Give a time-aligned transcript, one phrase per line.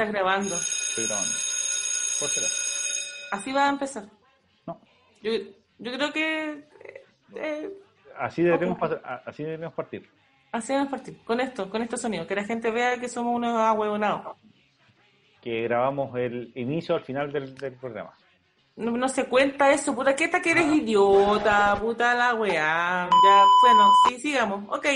[0.00, 0.54] estás grabando.
[0.56, 1.32] Estoy grabando.
[2.18, 2.64] Por acaso.
[3.32, 4.04] Así va a empezar.
[4.66, 4.80] No.
[5.22, 5.32] Yo,
[5.78, 7.04] yo creo que eh,
[7.36, 7.70] eh,
[8.18, 8.78] Así deberíamos
[9.74, 10.08] partir.
[10.52, 11.22] así a partir.
[11.24, 12.26] Con esto, con este sonido.
[12.26, 14.36] Que la gente vea que somos unos ahuevonados.
[15.42, 18.14] Que grabamos el inicio al final del, del programa.
[18.76, 21.76] No, no se cuenta eso, puta, ¿qué tal que eres idiota?
[21.80, 23.08] Puta la weá.
[23.10, 24.64] Ya, bueno, sí, sigamos.
[24.68, 24.86] Ok.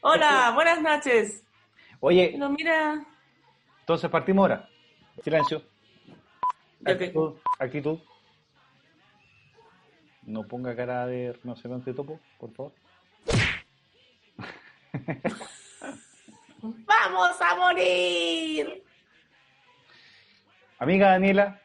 [0.00, 1.44] Hola, buenas noches.
[2.00, 3.04] Oye, No, mira.
[3.88, 4.68] Entonces partimos ahora.
[5.24, 5.62] Silencio.
[6.84, 7.36] Que- Actitud.
[7.58, 7.98] Actitud.
[10.24, 12.72] No ponga cara de rinoceronte topo, por favor.
[16.60, 18.84] ¡Vamos a morir!
[20.80, 21.58] Amiga Daniela,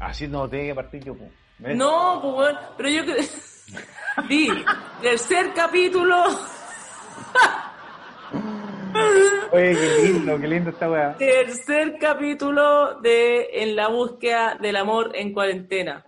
[0.00, 1.16] así no tiene que partir yo.
[1.60, 1.74] ¿Ves?
[1.78, 3.04] No, pues pero yo.
[4.28, 4.50] Di,
[5.00, 6.24] tercer capítulo.
[9.52, 11.16] Oye, qué lindo, qué lindo esta weá.
[11.18, 16.04] Tercer capítulo de En la búsqueda del amor en cuarentena.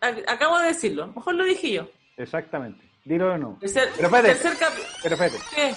[0.00, 1.88] Ac- Acabo de decirlo, mejor lo dije yo.
[2.16, 2.82] Exactamente.
[3.04, 3.56] Dilo o no.
[3.60, 4.28] Tercer, Pero espérate.
[4.34, 4.88] tercer capítulo.
[5.02, 5.38] Pero espérate.
[5.54, 5.74] ¿Qué?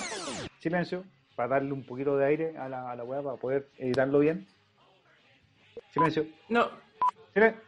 [0.59, 1.03] Silencio,
[1.35, 4.47] para darle un poquito de aire a la, a la weá para poder editarlo bien.
[5.93, 6.25] Silencio.
[6.49, 6.69] No.
[7.33, 7.61] Silencio.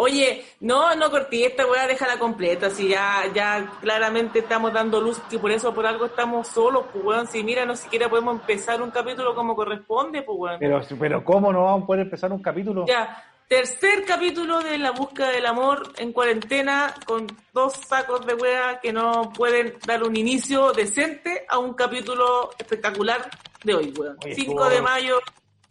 [0.00, 2.70] Oye, no, no corté esta weá, déjala completa.
[2.70, 7.04] Si ya, ya claramente estamos dando luz, que por eso por algo estamos solos, pues
[7.04, 7.26] weón.
[7.26, 10.58] Si mira, no siquiera podemos empezar un capítulo como corresponde, pues weón.
[10.60, 12.86] Pero, pero ¿cómo no vamos a poder empezar un capítulo?
[12.86, 18.78] Ya, tercer capítulo de la búsqueda del amor en cuarentena con dos sacos de wea
[18.80, 23.28] que no pueden dar un inicio decente a un capítulo espectacular
[23.64, 24.16] de hoy, weón.
[24.24, 25.18] Oye, 5 estuvo- de mayo,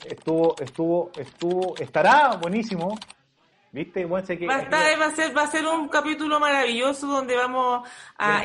[0.05, 2.97] Estuvo, estuvo, estuvo, estará buenísimo.
[3.71, 4.05] ¿Viste?
[4.05, 7.05] Bueno, sé que, va a, estar- va a ser, va a ser un capítulo maravilloso
[7.07, 8.43] donde vamos a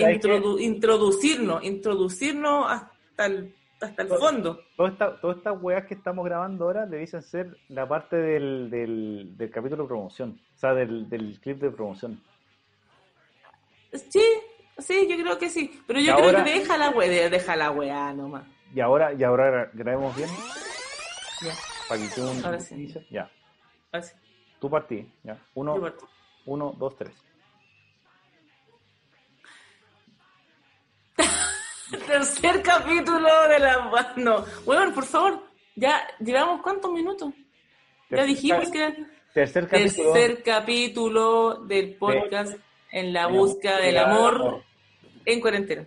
[0.59, 4.61] introducirnos, introducirnos hasta el, hasta el fondo.
[4.77, 9.37] Todas esta- todas estas weas que estamos grabando ahora debiesen ser la parte del, del,
[9.37, 10.41] del capítulo de promoción.
[10.57, 12.21] O sea, del, del clip de promoción.
[13.93, 14.25] Sí,
[14.79, 15.81] sí, yo creo que sí.
[15.87, 18.45] Pero yo Y creo ahora- que deja la wea, deja la wea nomás.
[18.75, 20.29] Y ahora, y ahora gra- grabemos bien.
[21.43, 21.55] Ya,
[22.45, 22.95] Ahora sí.
[23.11, 23.31] Ya.
[23.93, 24.15] así.
[24.61, 25.13] Tú partí.
[25.25, 25.39] Ya.
[25.55, 26.09] Uno, Yo parto.
[26.47, 27.15] uno, dos, tres.
[32.07, 34.45] Tercer capítulo de la no.
[34.65, 35.43] Bueno, por favor,
[35.75, 37.33] ya llevamos cuántos minutos.
[38.11, 38.95] Ya dijimos que era
[39.35, 40.13] Tercer capítulo.
[40.13, 42.53] tercer capítulo del podcast
[42.91, 44.63] en la En la búsqueda del búsqueda del amor amor.
[45.25, 45.87] en cuarentena.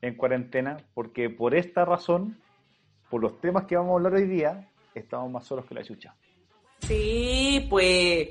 [0.00, 2.40] en cuarentena, porque por esta razón,
[3.10, 4.68] por los temas que vamos a hablar hoy día,
[5.00, 6.14] estamos más solos que la chucha.
[6.80, 8.28] Sí, pues,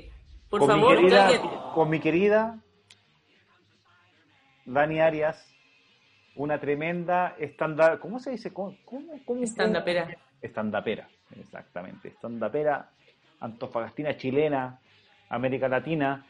[0.48, 2.58] por con, favor, mi querida, alguien- con mi querida
[4.64, 5.54] Dani Arias,
[6.36, 8.52] una tremenda estándar, ¿cómo se dice?
[8.52, 10.08] ¿Cómo, cómo, cómo- Estandapera.
[10.40, 12.08] Estandapera, exactamente.
[12.08, 12.90] Estandapera,
[13.40, 14.78] antofagastina chilena,
[15.30, 16.24] América Latina,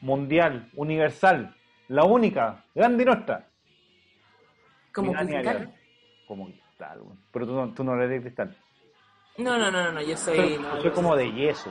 [0.00, 1.54] mundial, universal,
[1.88, 3.48] la única, grande y nuestra.
[4.92, 5.36] como Dani.
[5.36, 5.68] Arias.
[6.26, 6.48] Como
[6.90, 7.00] cristal,
[7.32, 8.56] pero tú no, tú no eres de cristal.
[9.38, 11.70] No, no, no, no, no, yo soy, Soy, no, soy yo como de yeso.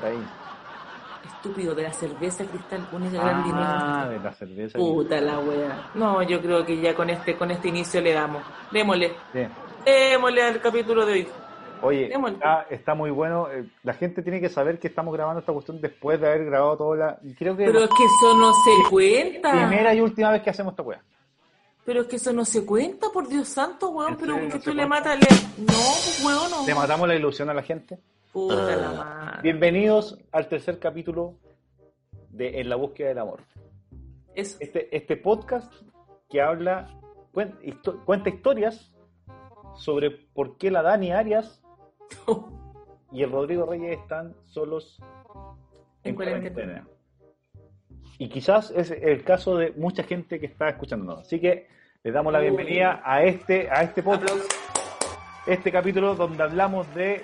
[0.00, 0.18] Por ahí.
[1.26, 4.08] estúpido de la cerveza cristal, grande y Ah, nuestra.
[4.08, 4.78] de la cerveza.
[4.78, 5.90] Puta la wea.
[5.94, 8.42] No, yo creo que ya con este, con este inicio le damos.
[8.70, 9.12] Démosle.
[9.84, 11.28] Démosle al capítulo de hoy.
[11.84, 13.48] Oye, está, está muy bueno.
[13.50, 16.76] eh, La gente tiene que saber que estamos grabando esta cuestión después de haber grabado
[16.76, 17.18] toda la.
[17.36, 19.50] Creo que Pero es que eso no se cuenta.
[19.50, 21.02] primera y última vez que hacemos esta wea.
[21.84, 24.12] Pero es que eso no se cuenta, por Dios santo, weón.
[24.12, 25.10] ¿En Pero serio que no tú le cuenta?
[25.10, 25.62] matas, le...
[25.64, 26.66] No, pues, weón, no.
[26.66, 27.98] Le matamos la ilusión a la gente.
[28.32, 29.42] Puta la madre.
[29.42, 31.34] Bienvenidos al tercer capítulo
[32.30, 33.40] de En la búsqueda del amor.
[34.34, 34.56] Eso.
[34.60, 35.72] Este, este podcast
[36.30, 36.88] que habla,
[37.34, 38.94] cuen- histo- cuenta historias
[39.76, 41.62] sobre por qué la Dani Arias
[43.12, 44.98] y el Rodrigo Reyes están solos
[46.04, 46.54] en En cuarentena.
[46.54, 46.88] cuarentena.
[48.22, 51.22] Y quizás es el caso de mucha gente que está escuchándonos.
[51.26, 51.66] Así que
[52.04, 52.44] les damos la Uy.
[52.44, 54.36] bienvenida a este, a este podcast,
[55.44, 57.22] este capítulo donde hablamos de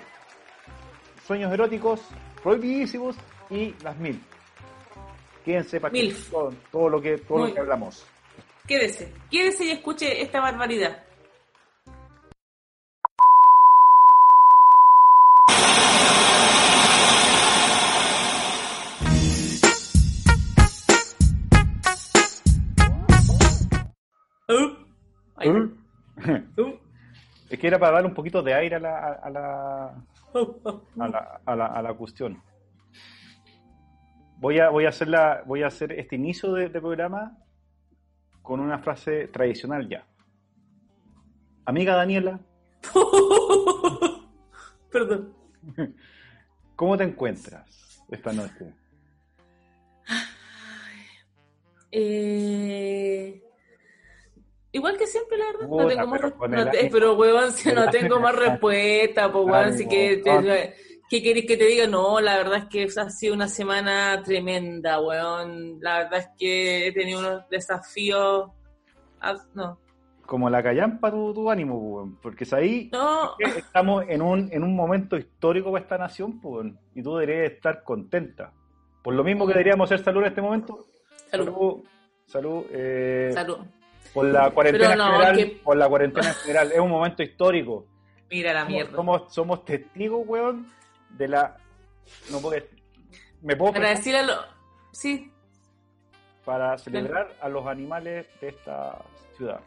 [1.25, 2.01] sueños eróticos,
[2.43, 3.15] prohibidísimos
[3.49, 4.21] y las mil.
[5.45, 8.05] Quédense para que todo, todo lo que todo Muy- lo que hablamos.
[8.67, 9.13] Quédese.
[9.31, 11.01] Quédese y escuche esta barbaridad.
[27.69, 29.85] Era para dar un poquito de aire a la, a la,
[30.99, 32.41] a la, a la, a la cuestión.
[34.37, 37.37] Voy a, voy a hacer la, voy a hacer este inicio de, de programa
[38.41, 40.05] con una frase tradicional ya.
[41.65, 42.39] Amiga Daniela,
[44.91, 45.33] Perdón.
[46.75, 48.73] ¿cómo te encuentras esta noche?
[51.91, 53.43] Eh,
[54.71, 55.67] Igual que siempre, la verdad.
[55.67, 59.31] Puta, no tengo más pero res- con no pero, weón, si no tengo más respuesta,
[59.31, 60.75] pues, weón, si que, te-.
[61.09, 61.87] ¿qué querés que te diga?
[61.87, 65.79] No, la verdad es que ha sido una semana tremenda, weón.
[65.81, 68.51] La verdad es que he tenido unos desafíos.
[69.21, 69.79] ah, No,
[70.27, 74.49] Como la callampa tu, tu ánimo, weón, porque es ahí no, que estamos en un,
[74.53, 78.53] en un momento histórico para esta nación, pues, weón, y tú deberías estar contenta.
[79.01, 80.85] Por lo mismo que deberíamos hacer salud en este momento.
[81.31, 81.83] salud, Salud.
[82.27, 82.65] Salud.
[82.69, 83.57] eh, salud.
[84.13, 87.85] Por la cuarentena no, general, que- por la cuarentena general, es un momento histórico.
[88.29, 88.95] Mira la mierda.
[88.95, 90.67] somos, somos testigos, weón,
[91.09, 91.57] de la...
[92.31, 92.61] No puedo...
[93.41, 94.33] Me puedo decirle a lo...
[94.91, 95.31] Sí,
[96.49, 98.97] para celebrar a los animales de esta
[99.37, 99.61] ciudad.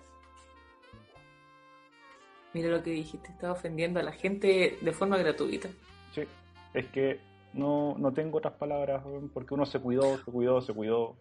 [2.53, 5.69] mira lo que dijiste, estaba ofendiendo a la gente de forma gratuita.
[6.13, 6.23] Sí,
[6.75, 7.21] es que
[7.53, 11.15] no, no tengo otras palabras, weón, porque uno se cuidó, se cuidó, se cuidó.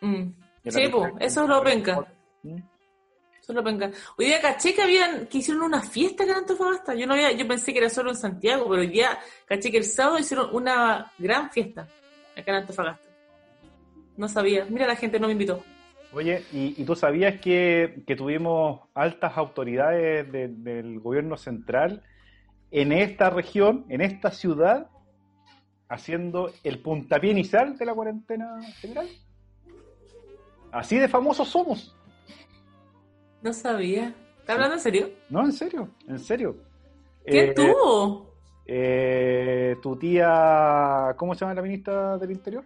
[0.00, 0.28] Mm.
[0.68, 2.06] Sí, pues, eso es lo penca.
[3.40, 3.90] Solo penca.
[4.16, 6.94] Hoy día caché que habían, que hicieron una fiesta en Antofagasta.
[6.94, 9.78] Yo no había, yo pensé que era solo en Santiago, pero hoy día caché que
[9.78, 11.82] el sábado hicieron una gran fiesta
[12.36, 13.08] acá en Antofagasta.
[14.16, 14.64] No sabía.
[14.70, 15.62] Mira, la gente no me invitó.
[16.12, 22.02] Oye, ¿y, tú sabías que, tuvimos altas autoridades de- del gobierno central
[22.70, 24.88] en esta región, en esta ciudad,
[25.88, 29.08] haciendo el puntapié inicial de la cuarentena general?
[30.72, 31.94] Así de famosos somos.
[33.44, 34.14] No sabía.
[34.40, 35.10] ¿Estás hablando en serio?
[35.28, 36.56] No, en serio, en serio.
[37.26, 38.34] ¿Quién Eh, tuvo?
[38.66, 42.64] eh, tu tía, ¿cómo se llama la ministra del Interior?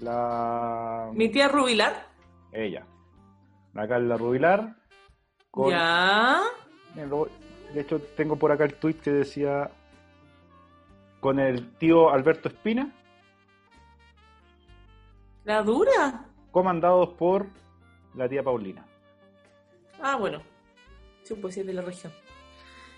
[0.00, 1.10] La...
[1.12, 2.06] ¿Mi tía Rubilar?
[2.52, 2.86] Ella.
[3.72, 4.76] La Carla Rubilar.
[5.50, 6.40] con- Ya.
[6.94, 9.70] De hecho, tengo por acá el tweet que decía
[11.20, 12.92] con el tío Alberto Espina,
[15.44, 16.26] ¿La dura?
[16.52, 17.46] comandados por
[18.16, 18.84] la tía Paulina.
[20.00, 20.42] Ah, bueno.
[21.22, 22.12] Sí, pues sí, de la región.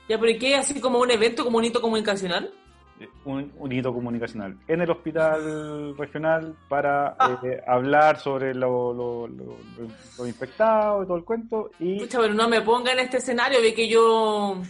[0.09, 0.57] Ya, pero ¿y qué?
[0.57, 2.53] ¿Así como un evento, como un hito comunicacional?
[2.99, 7.41] Eh, Un, un hito comunicacional en el hospital regional para Ah.
[7.45, 11.71] eh, hablar sobre lo, lo, lo, infectado y todo el cuento.
[11.79, 14.63] Y Pucha, pero no me ponga en este escenario, ve que yo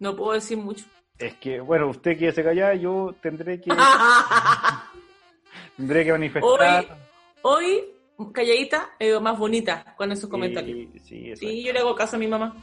[0.00, 0.84] no puedo decir mucho.
[1.18, 3.70] es que, bueno, usted quiere se callar, yo tendré que,
[5.76, 6.96] tendré que manifestar.
[7.42, 7.84] Hoy,
[8.32, 10.88] calladita, eh, más bonita con esos comentarios.
[11.02, 12.54] Sí, eso yo le hago caso a mi mamá.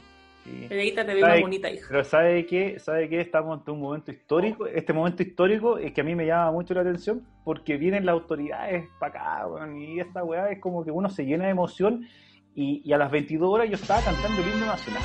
[0.44, 0.66] sí.
[0.68, 1.88] Calladita te veo ¿Sabe- más bonita, hija.
[1.90, 2.80] Pero ¿sabe qué?
[2.80, 3.22] ¿Sabe qué?
[3.22, 4.66] Estamos ante un momento histórico.
[4.68, 8.14] Este momento histórico es que a mí me llama mucho la atención porque vienen las
[8.14, 12.08] autoridades para acá, y esta weá es como que uno se llena de emoción
[12.56, 15.04] y, y a las 22 horas yo estaba cantando el himno nacional.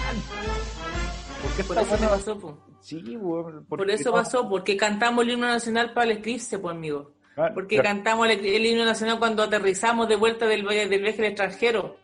[1.43, 2.59] ¿Por qué Por eso me pasó, po.
[2.81, 3.19] Sí.
[3.21, 7.13] Por porque eso pasó, porque cantamos el himno nacional para el eclipse, pues, amigo.
[7.55, 11.97] Porque cantamos el, el himno nacional cuando aterrizamos de vuelta del, del viaje al extranjero.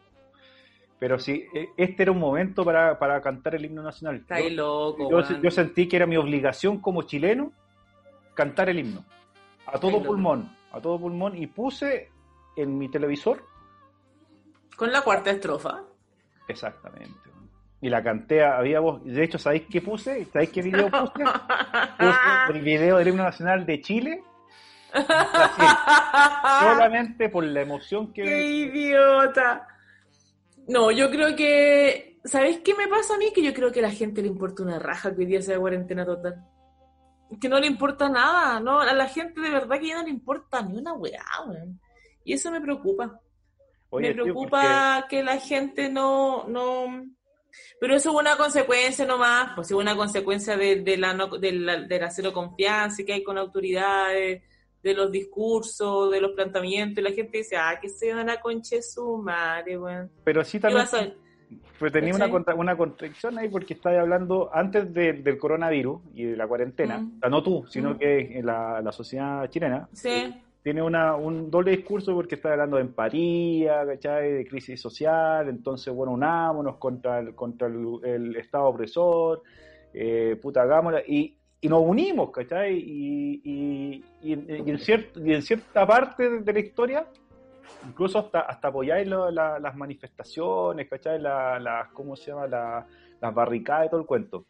[0.99, 4.17] Pero sí, e- este era un momento para, para cantar el himno nacional.
[4.17, 7.53] Está ahí loco, yo, yo sentí que era mi obligación como chileno
[8.35, 9.05] cantar el himno.
[9.67, 11.37] A todo pulmón, a todo pulmón.
[11.37, 12.11] Y puse
[12.57, 13.43] en mi televisor,
[14.77, 15.83] Con la cuarta estrofa.
[16.49, 17.19] exactamente.
[17.81, 19.03] Y la canté, había voz.
[19.05, 20.27] De hecho, ¿sabéis qué puse?
[20.27, 21.25] ¿Sabéis qué video puse?
[21.99, 24.23] Puse el video del himno nacional de Chile.
[26.61, 28.23] Solamente por la emoción que...
[28.23, 29.67] ¡Qué idiota!
[30.69, 32.21] No, yo creo que.
[32.25, 33.33] ¿Sabéis qué me pasa a mí?
[33.35, 35.59] Que yo creo que a la gente le importa una raja que hoy día sea
[35.59, 36.37] cuarentena total.
[37.41, 38.81] Que no le importa nada, ¿no?
[38.81, 41.81] A la gente de verdad que ya no le importa ni una weá, weón.
[42.25, 43.19] Y eso me preocupa.
[43.91, 47.07] Oye, me tío, preocupa que la gente no, no.
[47.81, 51.53] Pero eso es una consecuencia nomás, pues es una consecuencia de, de la, no- de,
[51.53, 54.43] la, de la cero confianza que hay con autoridades,
[54.83, 58.41] de los discursos, de los planteamientos, y la gente dice, ah, que se van a
[58.41, 60.11] conche su madre, weón.
[60.25, 61.15] Pero sí ¿Qué también...
[61.79, 66.25] Pero tenía una, contra- una contradicción ahí porque estaba hablando antes de- del coronavirus y
[66.25, 67.13] de la cuarentena, Mm.
[67.17, 67.99] o sea, no tú, sino Mm.
[67.99, 72.83] que la, la sociedad chilena Sí, tiene una, un doble discurso porque está hablando de
[72.83, 74.33] empatía, ¿cachai?
[74.33, 79.43] de crisis social, entonces, bueno, unámonos contra el, contra el, el Estado opresor,
[79.93, 82.75] eh, puta hagámosla, y, y nos unimos, ¿cachai?
[82.77, 87.07] Y, y, y en, y en ciert- y en cierta parte de, de la historia,
[87.89, 91.19] incluso hasta, hasta apoyáis la- las manifestaciones, ¿cachai?
[91.21, 92.47] La- las, ¿Cómo se llama?
[92.47, 92.85] La-
[93.21, 94.45] las barricadas y todo el cuento.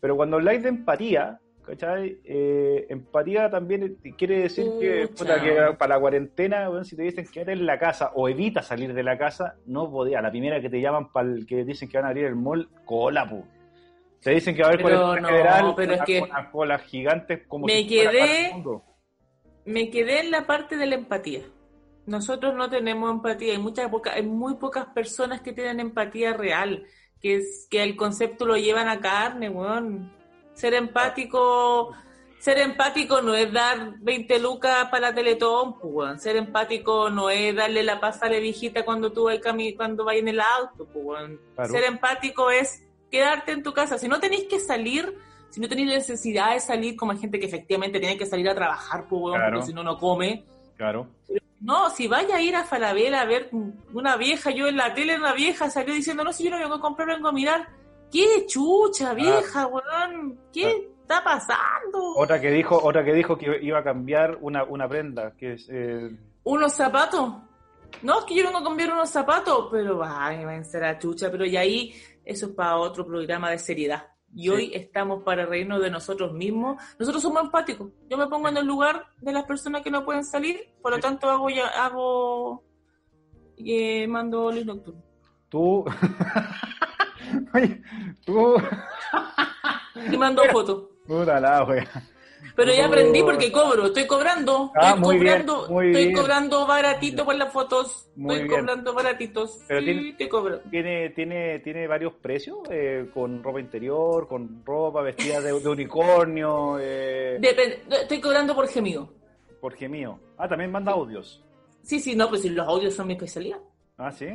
[0.00, 2.16] Pero cuando habláis de empatía, ¿Cachai?
[2.24, 5.06] Eh, empatía también quiere decir que,
[5.76, 9.18] para la cuarentena, si te dicen que en la casa o evita salir de la
[9.18, 10.22] casa, no podía.
[10.22, 12.70] La primera que te llaman para el que dicen que van a abrir el mall,
[12.86, 13.44] cola, pu.
[14.22, 17.86] Te dicen que va a haber cuarentena general, pero es que colas gigantes como me
[17.86, 18.52] quedé,
[19.64, 21.42] Me quedé en la parte de la empatía.
[22.06, 23.52] Nosotros no tenemos empatía.
[23.52, 26.84] Hay, muchas, hay muy pocas personas que tienen empatía real,
[27.20, 30.18] que, es, que el concepto lo llevan a carne, weón
[30.58, 31.94] ser empático,
[32.40, 37.84] ser empático no es dar 20 lucas para Teletón, pues, ser empático no es darle
[37.84, 39.38] la paz a la viejita cuando tú vas
[39.76, 43.98] cuando vas en el auto, pues, ser empático es quedarte en tu casa.
[43.98, 45.16] Si no tenéis que salir,
[45.50, 48.54] si no tenéis necesidad de salir, como hay gente que efectivamente tiene que salir a
[48.54, 50.44] trabajar, pues, porque si no, no come.
[50.76, 51.08] Claro.
[51.60, 53.50] No, si vaya a ir a Falabella a ver
[53.92, 56.74] una vieja, yo en la tele una vieja salió diciendo, no, si yo no vengo
[56.74, 57.68] a comprar, vengo a mirar
[58.10, 59.14] ¿Qué chucha, ah.
[59.14, 60.38] vieja, weón?
[60.52, 60.92] ¿Qué ah.
[61.02, 62.14] está pasando?
[62.16, 65.68] Otra que dijo, otra que dijo que iba a cambiar una, una prenda, que es
[65.70, 66.10] eh...
[66.44, 67.34] unos zapatos.
[68.02, 70.98] No, es que yo vengo a cambiar unos zapatos, pero ay, va a ser la
[70.98, 71.94] chucha, pero y ahí
[72.28, 74.06] eso es para otro programa de seriedad.
[74.34, 76.76] Y hoy estamos para reírnos de nosotros mismos.
[76.98, 77.90] Nosotros somos empáticos.
[78.10, 80.98] Yo me pongo en el lugar de las personas que no pueden salir, por lo
[80.98, 82.62] tanto hago ya hago
[83.56, 85.02] eh, mando luz nocturno.
[85.48, 85.84] Tú
[87.54, 87.82] Oye,
[88.24, 88.56] tú.
[90.10, 90.90] Y mandó foto.
[91.06, 91.66] Puta la
[92.54, 97.52] Pero ya aprendí porque cobro, estoy cobrando, ah, estoy cobrando, estoy cobrando baratito por las
[97.52, 99.60] fotos, estoy cobrando baratitos.
[99.68, 100.60] Pero sí, tiene, te cobro.
[100.70, 106.78] Tiene, tiene, tiene varios precios, eh, con ropa interior, con ropa vestida de, unicornio.
[106.80, 107.40] Eh...
[107.40, 109.08] estoy cobrando por gemido.
[109.60, 110.18] Por gemido.
[110.36, 111.44] Ah, también manda audios.
[111.82, 113.58] Sí, sí, no, pues los audios son mi especialidad.
[113.96, 114.28] Ah, sí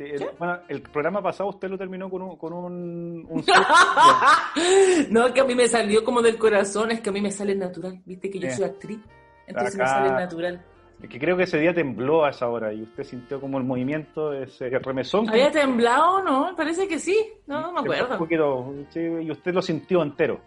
[0.00, 2.36] el, bueno, el programa pasado usted lo terminó con un...
[2.36, 3.22] Con un,
[5.10, 7.30] no, es que a mí me salió como del corazón, es que a mí me
[7.30, 8.98] sale natural, viste que yo soy actriz,
[9.46, 10.64] entonces me sale natural.
[11.02, 13.64] Es que creo que ese día tembló a esa hora y usted sintió como el
[13.64, 15.28] movimiento, ese remesón.
[15.28, 16.54] ¿Había temblado o no?
[16.56, 18.14] Parece que sí, no, no me acuerdo.
[18.14, 20.40] Un poquito, y usted lo sintió entero.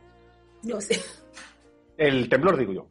[0.63, 0.99] No sé.
[1.97, 2.87] El temblor, digo yo.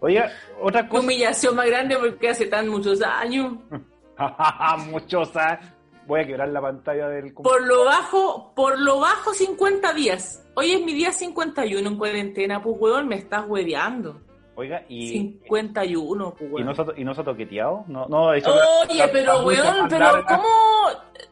[0.00, 1.00] Oiga, otra cosa.
[1.00, 3.54] humillación más grande porque hace tan muchos años.
[4.90, 5.32] Muchos
[6.06, 10.44] Voy a quebrar la pantalla del Por lo bajo, por lo bajo 50 días.
[10.54, 14.20] Hoy es mi día 51 en cuarentena, pues weón, me estás hueveando.
[14.54, 15.08] Oiga, y.
[15.12, 17.84] 51, pues ¿Y no se, y no se ha toqueteado?
[17.86, 20.48] No, no, Oye, pero weón, pero ¿cómo?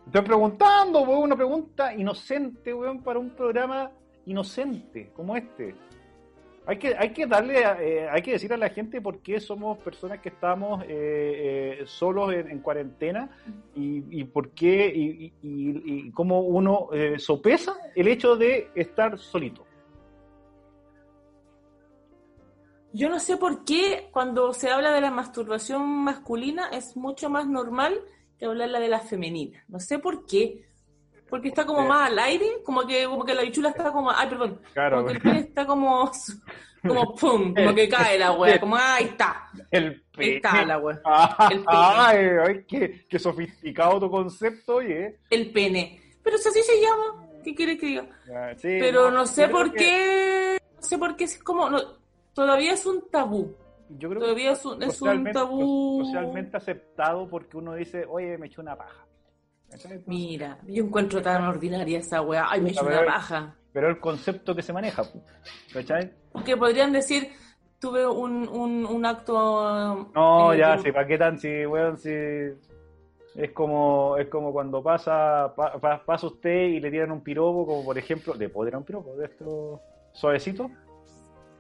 [0.07, 3.91] Estoy preguntando, weón, una pregunta inocente, weón, para un programa
[4.27, 5.75] inocente como este.
[6.67, 9.79] Hay que, hay que darle, eh, hay que decir a la gente por qué somos
[9.79, 10.88] personas que estamos eh,
[11.81, 13.31] eh, solos en, cuarentena
[13.75, 19.67] y, por qué y, y, cómo uno sopesa el hecho de estar solito.
[22.93, 27.47] Yo no sé por qué cuando se habla de la masturbación masculina es mucho más
[27.47, 28.00] normal
[28.38, 29.64] que hablar de la femenina.
[29.69, 30.70] No sé por qué.
[31.31, 34.29] Porque está como más al aire, como que, como que la bichula está como, ay,
[34.29, 36.11] perdón, como que el pene está como,
[36.87, 39.49] como pum, como que cae la wea, como, ahí está.
[39.71, 40.31] El pene.
[40.31, 41.01] Ahí está la wea.
[41.51, 41.67] el pene.
[41.69, 45.19] Ay, ay qué, qué, sofisticado tu concepto, oye.
[45.31, 46.03] El pene.
[46.23, 48.07] Pero si así se llama, ¿qué quieres que diga?
[48.61, 51.71] Pero no, sé por qué, no sé por qué es como,
[52.35, 53.55] todavía es un tabú.
[53.99, 56.05] Yo creo todavía es un, es un tabú.
[56.05, 59.07] Socialmente aceptado porque uno dice, oye, me eché una paja.
[60.07, 62.47] Mira, yo encuentro tan ordinaria esa weá.
[62.49, 63.55] Ay, me hecho una baja.
[63.73, 65.05] Pero el concepto que se maneja,
[65.73, 66.12] ¿cachai?
[66.33, 67.31] Porque podrían decir,
[67.79, 70.11] tuve un, un, un acto.
[70.15, 71.39] No, eh, ya, si, ¿para qué tan?
[71.39, 72.11] Si, weón, si.
[73.37, 75.55] Es como, es como cuando pasa,
[76.05, 79.27] pasa usted y le tiran un piropo, como por ejemplo, ¿le puedo un piropo de
[79.27, 79.81] esto
[80.12, 80.69] suavecito?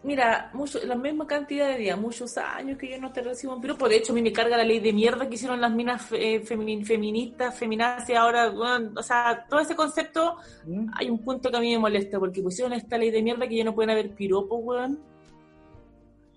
[0.02, 3.60] Mira, mucho, la misma cantidad de días, muchos años que yo no te recibo un
[3.60, 3.86] piropo.
[3.86, 6.40] De hecho, a mí me carga la ley de mierda que hicieron las minas eh,
[6.40, 10.86] feministas, feminazis, ahora, o sea, todo ese concepto, ¿Mm?
[10.96, 13.56] hay un punto que a mí me molesta, porque pusieron esta ley de mierda que
[13.56, 14.98] ya no pueden haber piropos, weón.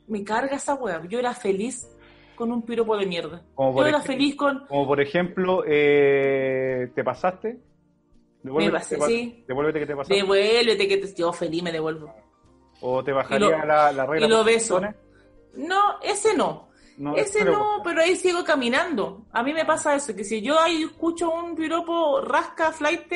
[0.07, 1.07] Me carga esa weón.
[1.07, 1.87] Yo era feliz
[2.35, 3.43] con un piropo de mierda.
[3.57, 4.65] yo era feliz con...
[4.67, 7.59] Como por ejemplo, eh, ¿te pasaste?
[8.43, 9.45] me pasé, sí.
[9.47, 10.15] Devuélvete que te pasaste.
[10.15, 11.15] Devuélvete que te...
[11.15, 12.13] Yo feliz me devuelvo.
[12.85, 14.27] ¿O te bajaría la, la, regla?
[14.27, 14.81] Y lo beso.
[15.55, 16.67] No, ese no.
[17.15, 19.25] ese no, pero ahí sigo caminando.
[19.31, 23.13] A mí me pasa eso, que si yo ahí escucho un piropo rasca, flight,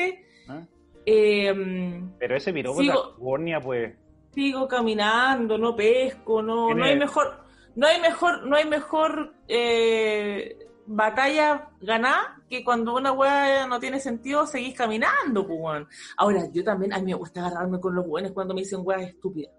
[0.48, 0.62] ¿Ah?
[1.04, 3.14] eh, pero ese piropo sigo,
[3.62, 3.94] pues.
[4.34, 7.40] Sigo caminando, no pesco, no, no hay mejor,
[7.76, 14.00] no hay mejor, no hay mejor eh, batalla ganada que cuando una weá no tiene
[14.00, 15.86] sentido seguís caminando, pues.
[16.16, 19.02] Ahora, yo también, a mí me gusta agarrarme con los buenos cuando me dicen weá
[19.02, 19.57] estúpidas.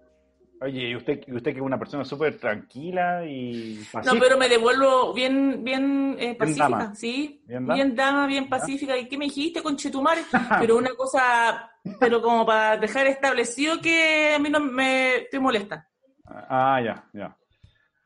[0.62, 4.12] Oye, y usted, usted que es una persona súper tranquila y pacífica.
[4.12, 7.42] No, pero me devuelvo bien, bien eh, pacífica, ¿sí?
[7.46, 8.94] Bien dama, bien, pacífica.
[8.98, 10.20] ¿Y qué me dijiste, conchetumare?
[10.60, 15.88] pero una cosa, pero como para dejar establecido que a mí no me, te molesta.
[16.26, 17.34] Ah, ya, ya.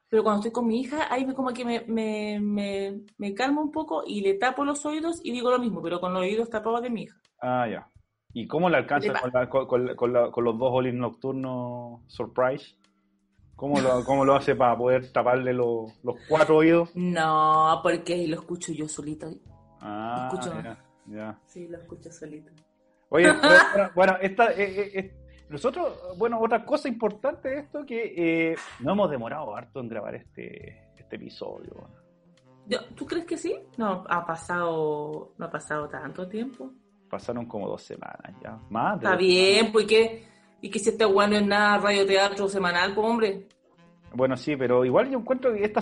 [0.09, 3.63] Pero cuando estoy con mi hija, ahí me como que me, me, me, me calmo
[3.63, 6.49] un poco y le tapo los oídos y digo lo mismo, pero con los oídos
[6.49, 7.19] tapados de mi hija.
[7.43, 7.91] Ah, ya.
[8.37, 9.13] ¿Y cómo le alcanza
[9.49, 12.77] con, con, los dos Olin nocturnos Surprise?
[13.55, 15.93] ¿Cómo lo, cómo lo hace para poder taparle los
[16.29, 16.91] cuatro oídos?
[16.97, 19.31] No, porque lo escucho yo solito.
[19.81, 20.63] Ah, lo escucho
[21.07, 22.51] ya, Sí, lo escucho solito.
[23.11, 23.29] Oye,
[23.95, 25.17] bueno, esta, eh, eh,
[25.49, 30.17] nosotros, bueno, otra cosa importante de esto que eh, no hemos demorado harto en grabar
[30.17, 31.89] este, este episodio.
[32.97, 33.55] ¿Tú crees que sí?
[33.77, 36.73] No, ha pasado, no ha pasado tanto tiempo
[37.15, 38.59] pasaron como dos semanas ya.
[38.71, 39.87] Más Está bien, pues
[40.61, 43.47] ¿y que si este bueno es nada radioteatro semanal, pues hombre?
[44.13, 45.81] Bueno, sí, pero igual yo encuentro que esta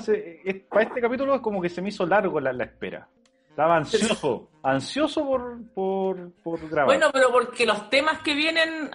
[0.68, 3.08] para este capítulo es como que se me hizo largo la, espera.
[3.48, 6.86] Estaba ansioso, ansioso por, por, por, grabar.
[6.86, 8.90] Bueno, pero porque los temas que vienen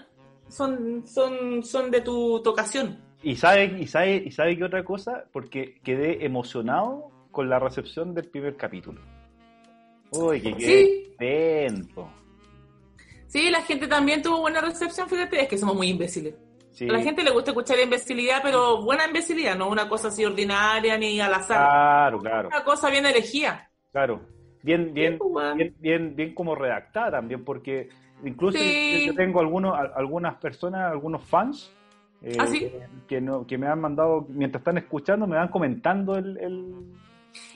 [0.47, 2.99] son, son, son de tu tocación.
[3.23, 8.13] Y sabe, y sabe, y sabe qué otra cosa, porque quedé emocionado con la recepción
[8.13, 9.01] del primer capítulo.
[10.11, 11.07] Uy, qué ¿Sí?
[13.27, 16.35] Sí, la gente también tuvo buena recepción, fíjate, es que somos muy imbéciles.
[16.81, 20.97] A la gente le gusta escuchar imbecilidad, pero buena imbecilidad, no una cosa así ordinaria
[20.97, 21.57] ni al azar.
[21.57, 22.47] Claro, claro.
[22.49, 23.69] Una cosa bien elegida.
[23.91, 24.21] Claro.
[24.61, 27.89] Bien, bien, pues, bien, bien, bien como redactada también, porque
[28.23, 31.71] incluso yo tengo algunos, algunas personas, algunos fans,
[32.21, 32.47] eh, ¿Ah,
[33.07, 36.37] que, no, que me han mandado, mientras están escuchando, me van comentando el,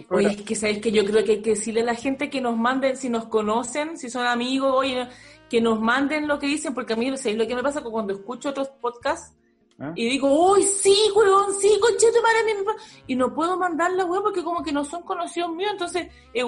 [0.10, 2.42] Oye, es que sabes que yo creo que hay que decirle a la gente que
[2.42, 5.08] nos manden, si nos conocen, si son amigos, oye,
[5.52, 8.14] que nos manden lo que dicen, porque a mí, ¿sabes lo que me pasa cuando
[8.14, 9.36] escucho otros podcasts?
[9.78, 9.92] ¿Ah?
[9.96, 12.72] Y digo, uy, sí, huevón, sí, conchito, madre mi
[13.08, 15.72] Y no puedo mandarla, huevón, porque como que no son conocidos míos.
[15.74, 16.44] Entonces, eh,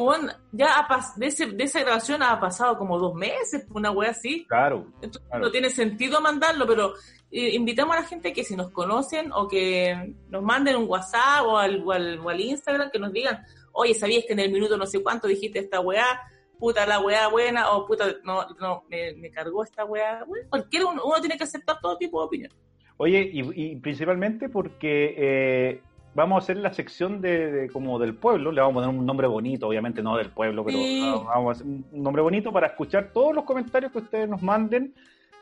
[0.54, 4.46] ya de, ese, de esa grabación ha pasado como dos meses, una wea así.
[4.46, 4.88] Claro.
[5.02, 6.94] Entonces, no tiene sentido mandarlo, pero
[7.30, 11.46] eh, invitamos a la gente que si nos conocen o que nos manden un WhatsApp
[11.46, 14.86] o al, o al, Instagram, que nos digan, oye, ¿sabías que en el minuto no
[14.86, 16.22] sé cuánto dijiste esta weá?
[16.60, 20.24] Puta la weá buena, o puta, no, no, me, cargó esta weá.
[20.26, 22.52] Bueno, cualquiera, uno, uno, tiene que aceptar todo tipo de opinión.
[22.98, 25.82] Oye, y, principalmente porque eh,
[26.14, 29.28] vamos a hacer la sección de, como del pueblo, le vamos a poner un nombre
[29.28, 30.78] bonito, obviamente no del pueblo, pero
[31.26, 34.94] vamos a hacer un nombre bonito para escuchar todos los comentarios que ustedes nos manden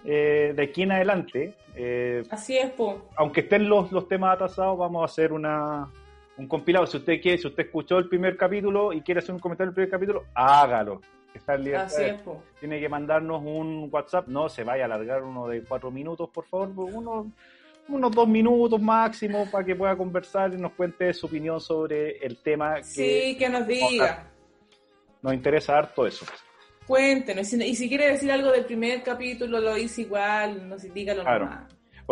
[0.06, 1.56] eh, de aquí en adelante.
[1.76, 2.96] Eh, Así es, pues.
[3.16, 5.90] Aunque estén los, los temas atrasados, vamos a hacer una,
[6.42, 6.88] un compilado.
[6.88, 9.76] Si usted quiere, si usted escuchó el primer capítulo y quiere hacer un comentario del
[9.76, 11.02] primer capítulo, hágalo.
[11.34, 12.22] Está Así es,
[12.60, 14.28] Tiene que mandarnos un WhatsApp.
[14.28, 16.70] No se vaya a alargar uno de cuatro minutos, por favor.
[16.76, 17.32] Uno,
[17.88, 22.38] unos dos minutos máximo para que pueda conversar y nos cuente su opinión sobre el
[22.38, 22.76] tema.
[22.76, 24.28] Que sí, que nos diga.
[25.22, 26.26] Nos interesa harto eso.
[26.86, 27.54] Cuéntenos.
[27.54, 31.50] Y si quiere decir algo del primer capítulo, lo dice igual, nos dígalo claro.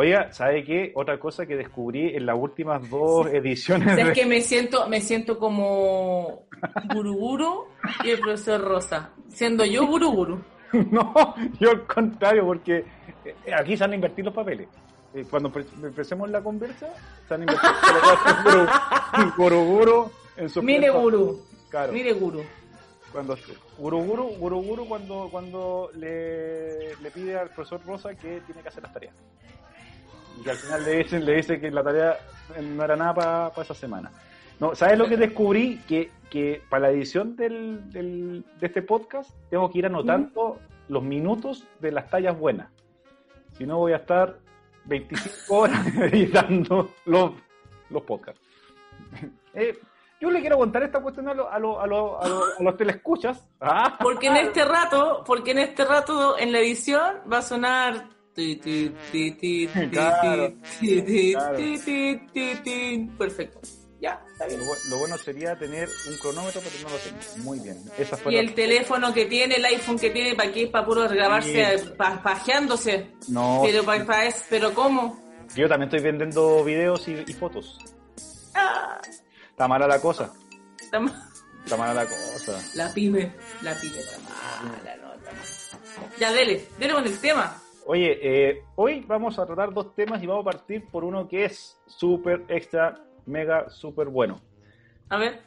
[0.02, 0.94] Oiga, ¿sabe qué?
[0.96, 3.98] Otra cosa que descubrí en las últimas dos ediciones.
[3.98, 6.46] Es que me siento, me siento como
[6.94, 7.66] Guruguru
[8.06, 10.42] y el profesor Rosa, siendo yo Guruguru.
[10.90, 12.86] no, yo al contrario, porque
[13.26, 14.70] eh, aquí se van a invertir los papeles.
[15.14, 15.52] Eh, cuando
[15.84, 16.88] empecemos la conversa,
[17.28, 21.42] se van a invertir Guruguru en su Mire Guru.
[21.70, 21.92] Claro.
[21.92, 22.42] Mire Guru.
[23.12, 23.36] Cuando
[23.78, 28.94] Guruguru, Guruguru cuando, cuando le, le pide al profesor Rosa que tiene que hacer las
[28.94, 29.14] tareas
[30.39, 32.17] y que al final le dicen, le dice que la tarea
[32.62, 34.12] no era nada para esa semana.
[34.60, 35.82] No, ¿sabes lo que descubrí?
[35.88, 41.04] Que, que para la edición del, del, de este podcast tengo que ir anotando los
[41.04, 42.69] minutos de las tallas buenas.
[43.58, 44.38] Si no, voy a estar
[44.86, 47.32] 25 horas editando los,
[47.89, 48.41] los podcasts.
[49.54, 49.78] Eh,
[50.19, 53.47] yo le quiero contar esta cuestión a, a, a, a los telescuchas.
[53.62, 53.97] Ah.
[54.02, 58.18] Porque en este rato, porque en este rato en la edición va a sonar
[63.17, 63.60] Perfecto.
[64.02, 64.62] Ya, está bien.
[64.89, 67.43] Lo, bueno sería tener un cronómetro, pero no lo tengo.
[67.43, 67.78] Muy bien.
[68.30, 70.67] y el teléfono que tiene, el iPhone que tiene, ¿para qué?
[70.67, 73.12] Para puro grabarse pajeándose.
[73.28, 73.62] No.
[73.65, 73.84] Pero,
[74.49, 75.21] pero ¿cómo?
[75.56, 77.78] Yo también estoy vendiendo videos y, fotos.
[78.54, 79.02] Ah.
[79.49, 80.32] Está mala la cosa.
[80.80, 81.02] Está,
[81.63, 82.62] está mala la cosa.
[82.75, 87.62] La pyme, la pyme está mala, no, Ya, dele, dele con el tema.
[87.91, 91.45] Oye, eh, hoy vamos a tratar dos temas y vamos a partir por uno que
[91.45, 94.39] es súper, extra, mega, súper bueno.
[95.10, 95.39] A ver.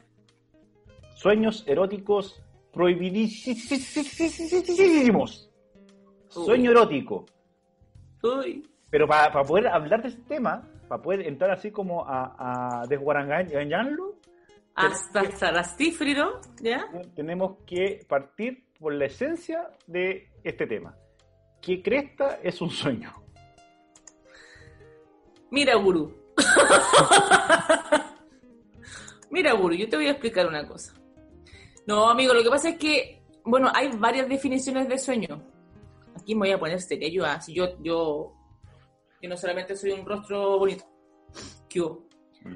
[1.14, 5.52] sueños eróticos prohibidísimos.
[6.26, 7.26] Sueño erótico.
[8.24, 8.68] Uy.
[8.90, 14.16] Pero para poder hablar de este tema, para poder entrar así como a, a desguarangañarlo,
[14.74, 16.88] hasta Sarastífrido, ¿ya?
[17.14, 20.96] Tenemos que partir por la esencia de este tema.
[21.62, 23.12] ¿Qué cresta es un sueño?
[25.52, 26.12] Mira, gurú.
[29.30, 30.92] Mira, gurú, yo te voy a explicar una cosa.
[31.86, 35.40] No, amigo, lo que pasa es que, bueno, hay varias definiciones de sueño.
[36.16, 38.32] Aquí me voy a poner serio, así yo, yo,
[39.20, 40.84] yo no solamente soy un rostro bonito.
[41.68, 41.80] ¿Qué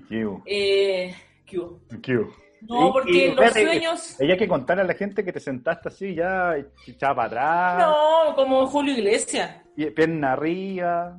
[0.08, 1.14] ¿Qué Eh,
[1.46, 1.60] ¿Qué
[2.02, 2.26] ¿Qué
[2.68, 4.20] No, porque los sueños...
[4.20, 6.54] Hay que contarle a la gente que te sentaste así ya
[6.86, 7.86] echada para atrás.
[7.86, 9.62] No, como Julio Iglesias.
[9.76, 11.18] Y pierna arriba.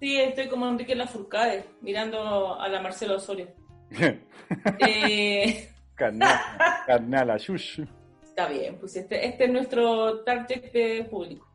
[0.00, 3.48] Sí, estoy como Enrique Lafourcade, mirando a la Marcela Osorio.
[4.80, 5.70] eh...
[5.94, 6.38] Carnal,
[6.86, 11.48] carnal, Está bien, pues este, este es nuestro target de público.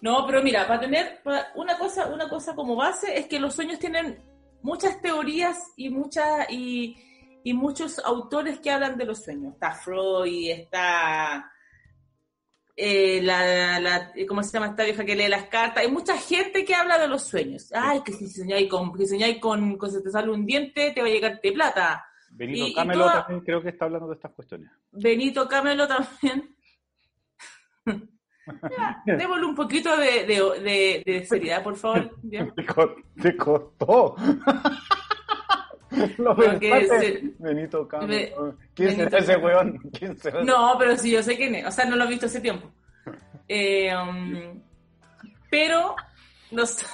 [0.00, 1.20] No, pero mira, para tener
[1.54, 4.22] una cosa, una cosa como base es que los sueños tienen
[4.62, 6.96] muchas teorías y muchas y,
[7.44, 9.54] muchos autores que hablan de los sueños.
[9.54, 11.50] Está Freud, está
[12.76, 15.84] eh, la, la, ¿cómo se llama esta vieja que lee las cartas?
[15.84, 17.70] Hay mucha gente que habla de los sueños.
[17.74, 21.02] Ay, que si soñáis con, que soñáis con, con se te sale un diente, te
[21.02, 22.06] va a llegar de plata.
[22.30, 24.70] Benito Camelo también creo que está hablando de estas cuestiones.
[24.92, 26.56] Benito Camelo también.
[29.04, 32.16] démosle un poquito de, de, de, seriedad, por favor.
[32.30, 34.16] Te, costó.
[36.18, 37.34] Lo se...
[37.38, 38.56] Benito Camelo.
[38.74, 39.10] ¿Quién Benito...
[39.10, 39.78] será ese weón?
[39.98, 41.66] ¿Quién será no, pero sí, yo sé quién es.
[41.66, 42.70] O sea, no lo he visto hace tiempo.
[43.52, 44.62] Eh, um,
[45.50, 45.96] pero
[46.52, 46.86] los...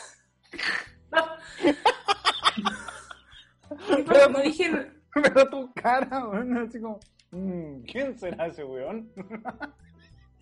[4.07, 4.91] pero no dije...
[5.13, 6.99] Pero tu cara, weón, así como...
[7.33, 9.13] Mm, ¿Quién será ese weón?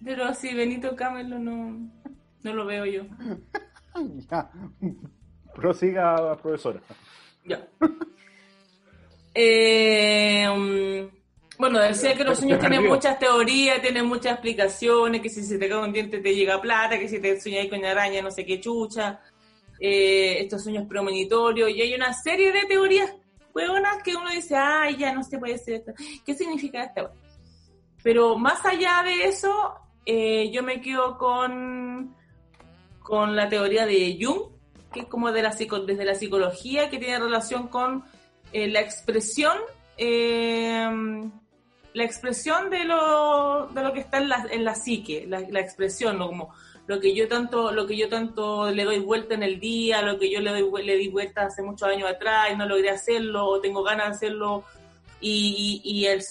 [0.04, 1.90] Pero si Benito Camelo no,
[2.44, 3.02] no lo veo yo.
[4.30, 4.48] ya.
[5.52, 6.80] Prosiga, profesora.
[7.44, 7.66] Ya.
[9.34, 11.10] Eh, um,
[11.58, 15.68] bueno, decía que los sueños tienen muchas teorías, tienen muchas explicaciones, que si se te
[15.68, 18.60] cae un diente te llega plata, que si te sueñas con araña no sé qué
[18.60, 19.20] chucha,
[19.80, 23.12] eh, estos sueños premonitorios, y hay una serie de teorías
[23.54, 25.92] huevonas que uno dice, ay, ya no se puede ser esto.
[26.24, 27.10] ¿Qué significa esto?
[28.02, 32.14] Pero más allá de eso, eh, yo me quedo con,
[33.00, 34.50] con la teoría de Jung,
[34.92, 38.04] que es como de la, desde la psicología, que tiene relación con
[38.54, 39.58] eh, la expresión,
[39.96, 40.88] eh,
[41.92, 46.18] la expresión de lo, de lo que está en la, en la psique, la, expresión,
[46.18, 46.54] como
[46.86, 50.20] lo que yo tanto, lo que yo tanto le doy vuelta en el día, lo
[50.20, 53.44] que yo le doy le di vuelta hace muchos años atrás y no logré hacerlo,
[53.44, 54.62] o tengo ganas de hacerlo
[55.20, 56.22] y, el,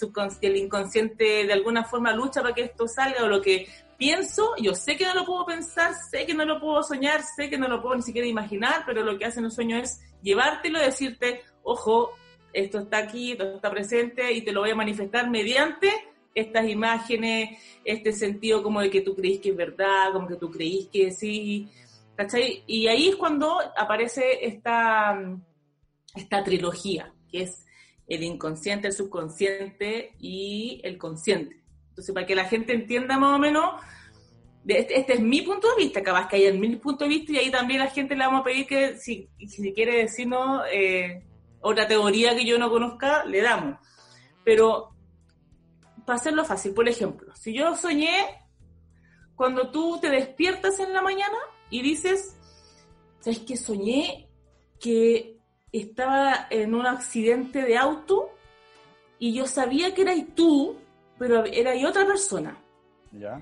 [0.41, 4.73] el inconsciente de alguna forma lucha para que esto salga o lo que pienso, yo
[4.75, 7.67] sé que no lo puedo pensar, sé que no lo puedo soñar, sé que no
[7.67, 10.85] lo puedo ni siquiera imaginar, pero lo que hace en un sueño es llevártelo y
[10.85, 12.11] decirte, ojo,
[12.51, 15.89] esto está aquí, esto está presente y te lo voy a manifestar mediante
[16.35, 20.49] estas imágenes, este sentido como de que tú creís que es verdad, como que tú
[20.49, 21.69] creís que sí,
[22.15, 22.63] ¿cachai?
[22.67, 25.19] Y ahí es cuando aparece esta,
[26.15, 27.65] esta trilogía, que es
[28.07, 31.61] el inconsciente, el subconsciente y el consciente.
[31.89, 33.79] Entonces, para que la gente entienda más o menos,
[34.67, 37.37] este, este, es mi punto de vista, capaz que hay mil puntos de vista y
[37.37, 41.21] ahí también la gente le vamos a pedir que si, si quiere decirnos eh,
[41.63, 43.79] otra teoría que yo no conozca, le damos.
[44.43, 44.91] Pero,
[46.05, 48.43] para hacerlo fácil, por ejemplo, si yo soñé
[49.35, 51.37] cuando tú te despiertas en la mañana
[51.69, 52.37] y dices,
[53.19, 53.57] ¿sabes qué?
[53.57, 54.29] Soñé
[54.79, 55.39] que
[55.71, 58.29] estaba en un accidente de auto
[59.17, 60.75] y yo sabía que eras tú,
[61.17, 62.61] pero era otra persona.
[63.11, 63.41] ¿Ya?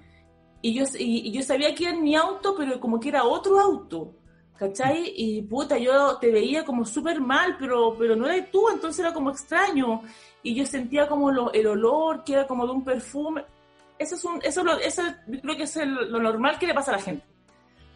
[0.61, 4.13] Y yo, y, yo sabía que era mi auto, pero como que era otro auto.
[4.61, 5.11] ¿Cachai?
[5.15, 9.11] Y puta, yo te veía como súper mal, pero, pero no eras tú, entonces era
[9.11, 10.03] como extraño.
[10.43, 13.43] Y yo sentía como lo, el olor, que era como de un perfume.
[13.97, 16.97] Eso es un, eso, lo, eso creo que es lo normal que le pasa a
[16.97, 17.25] la gente.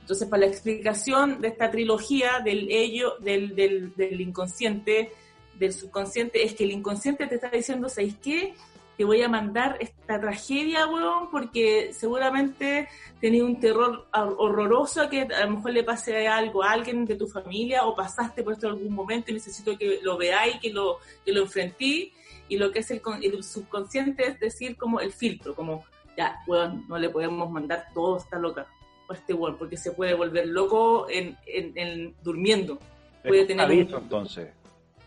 [0.01, 5.11] Entonces, para la explicación de esta trilogía del ello, del, del, inconsciente,
[5.59, 8.55] del subconsciente, es que el inconsciente te está diciendo, ¿sabes qué?
[8.97, 12.87] Te voy a mandar esta tragedia, weón, porque seguramente
[13.19, 17.27] tenías un terror horroroso que a lo mejor le pase algo a alguien de tu
[17.27, 20.99] familia o pasaste por esto en algún momento y necesito que lo veáis, que lo,
[21.25, 22.13] que lo enfrentí.
[22.47, 25.83] Y lo que es el, el subconsciente es decir, como el filtro, como,
[26.15, 28.67] ya, weón, no le podemos mandar todo, está loca
[29.13, 32.79] este weón, porque se puede volver loco en, en, durmiendo.
[33.23, 34.49] Puede tener visto, entonces.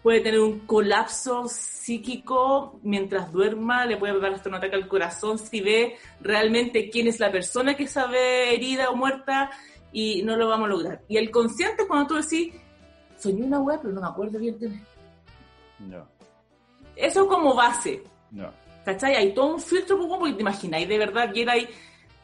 [0.03, 5.39] Puede tener un colapso psíquico mientras duerma, le puede dar hasta un ataque al corazón
[5.39, 9.51] si ve realmente quién es la persona que sabe herida o muerta
[9.93, 11.01] y no lo vamos a lograr.
[11.09, 12.55] Y el consciente cuando tú decís,
[13.19, 14.71] soñé una web, pero no me acuerdo bien es.
[15.81, 16.07] No.
[16.95, 18.03] Eso como base.
[18.31, 18.51] No.
[18.85, 19.15] ¿Cachai?
[19.17, 21.69] Hay todo un filtro, porque te imagináis de verdad que hay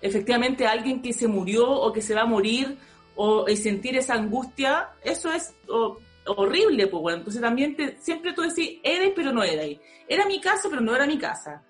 [0.00, 2.76] efectivamente alguien que se murió o que se va a morir
[3.16, 7.18] o y sentir esa angustia, eso es o- horrible, pues bueno.
[7.18, 9.78] Entonces también te- siempre tú decís, eres pero no eres.
[10.08, 11.62] Era mi casa, pero no era mi casa.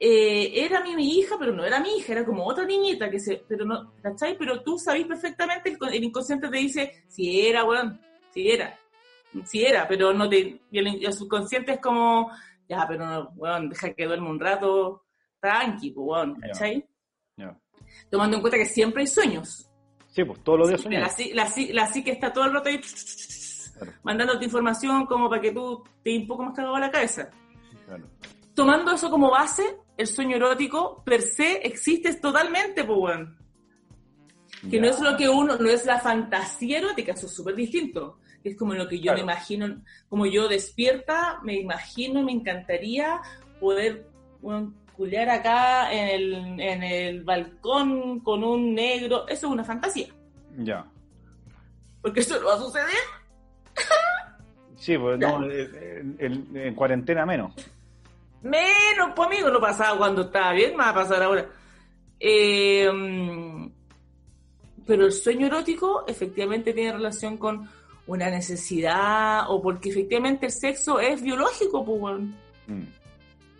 [0.00, 3.18] Eh, era mi, mi hija, pero no era mi hija, era como otra niñita que
[3.18, 4.38] se, pero no, ¿cachai?
[4.38, 8.00] Pero tú sabís perfectamente, el, con- el inconsciente te dice, si era, weón,
[8.32, 8.78] si era,
[9.44, 12.30] si era, pero no te, y el, subconsciente es como,
[12.68, 15.02] ya, pero no, weón, deja que duerme un rato,
[15.40, 16.86] tranqui, pues, weón, ¿cachai?
[17.36, 17.60] No.
[18.08, 19.68] Tomando en cuenta que siempre hay sueños.
[20.06, 21.06] Sí, pues todos los días Siempre La,
[21.44, 22.78] la, psi- la psique está todo el rato ahí
[23.78, 27.30] Claro, mandándote información como para que tú te un poco más cagado a la cabeza.
[27.86, 28.04] claro.
[28.54, 29.62] Tomando eso como base,
[29.96, 33.38] el sueño erótico per se existe totalmente, pues, weón.
[34.68, 38.18] Que no es lo que uno, no es la fantasía erótica, eso es súper distinto.
[38.42, 39.18] Es como lo que yo Claro.
[39.18, 43.20] me imagino, como yo despierta, me imagino, me encantaría
[43.60, 44.08] poder
[44.42, 49.28] weón, culear acá en el, en el balcón con un negro.
[49.28, 50.08] Eso es una fantasía.
[50.58, 50.84] Ya.
[52.02, 52.88] Porque eso no va a suceder.
[54.76, 57.52] Sí, pues no, en, en- en cuarentena menos.
[58.42, 61.46] Menos, pues amigo, no pasaba cuando estaba bien, me va a pasar ahora.
[62.20, 62.88] Eh,
[64.86, 67.68] pero el sueño erótico efectivamente tiene relación con
[68.06, 72.34] una necesidad o porque efectivamente el sexo es biológico, pues, weón.
[72.66, 72.82] Mm.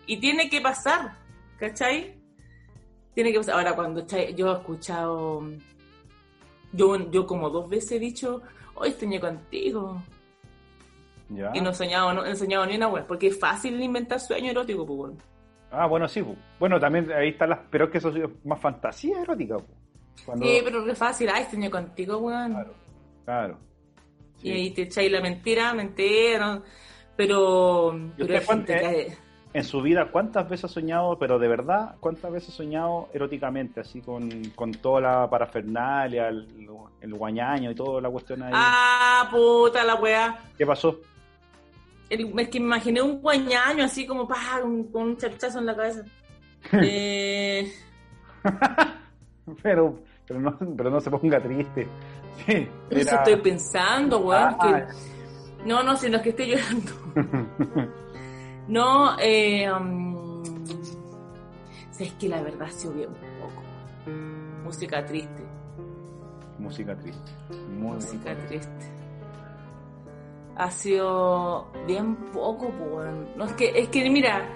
[0.07, 1.13] Y tiene que pasar,
[1.59, 2.15] ¿cachai?
[3.13, 3.55] Tiene que pasar.
[3.55, 5.43] Ahora, cuando yo he escuchado,
[6.71, 8.41] yo, yo como dos veces he dicho,
[8.79, 10.01] hoy soñé contigo.
[11.29, 11.51] Ya.
[11.53, 14.49] Y no he soñado, no he soñado ni una wea, porque es fácil inventar sueño
[14.51, 15.13] erótico, pues.
[15.71, 16.23] Ah, bueno, sí.
[16.23, 16.37] pues.
[16.59, 17.59] Bueno, también ahí están las.
[17.69, 19.57] Pero es que eso es más fantasía erótica.
[19.57, 20.25] pues.
[20.25, 20.45] Cuando...
[20.45, 22.51] Sí, pero es fácil, ay, soñé contigo, weón.
[22.53, 22.73] Claro.
[23.25, 23.57] Claro.
[24.37, 24.47] Sí.
[24.47, 26.63] Y ahí te echáis la mentira, mentira, ¿no?
[27.15, 29.17] pero, pero hay gente que-
[29.51, 33.79] En su vida, ¿cuántas veces ha soñado, pero de verdad, cuántas veces ha soñado eróticamente,
[33.79, 36.47] así con, con toda la parafernalia, el,
[37.01, 38.51] el guañaño y toda la cuestión ahí?
[38.53, 40.37] Ah, puta la weá.
[40.55, 40.99] ¿Qué pasó?
[42.11, 45.65] El- es que me imaginé un guañaño así como pa, con, con un chachazo en
[45.65, 46.03] la cabeza.
[46.73, 47.71] eh,
[49.63, 51.87] Pero, pero, no, pero no se ponga triste.
[52.45, 54.55] Sí, Eso era- estoy pensando, weón.
[54.59, 54.85] Ah.
[54.87, 56.91] que- No, no, sino que estoy llorando.
[58.69, 59.67] No, eh.
[59.71, 60.43] um,
[61.91, 63.63] sabes que la verdad se obvia un poco.
[64.63, 65.43] Música triste.
[66.59, 67.31] Música triste.
[67.71, 68.93] Muy música triste.
[70.55, 72.91] Ha sido bien poco, pues.
[72.91, 73.29] weón.
[73.35, 74.47] No, es que, es que, mira,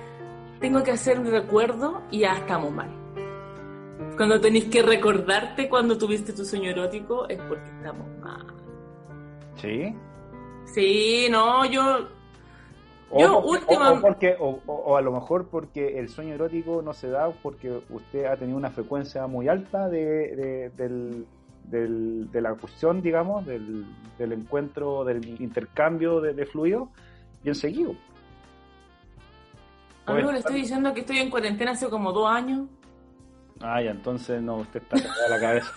[0.59, 2.91] tengo que hacer un recuerdo y ya estamos mal.
[4.15, 8.45] Cuando tenéis que recordarte cuando tuviste tu sueño erótico, es porque estamos mal.
[9.55, 9.95] ¿Sí?
[10.65, 12.09] Sí, no, yo.
[13.15, 16.09] O, Yo, porque, última- o- o porque- o- o- o a lo mejor porque el
[16.09, 20.69] sueño erótico no se da porque usted ha tenido una frecuencia muy alta de, de-
[20.71, 21.27] del,
[21.65, 23.85] del- de la cuestión, digamos, del,
[24.17, 26.89] del encuentro, del intercambio de, de fluidos,
[27.43, 27.93] bien seguido.
[30.07, 32.67] Amigo, le estoy diciendo que estoy en cuarentena hace como dos años.
[33.61, 35.71] Ah, ya, entonces no, usted está cagada la cabeza.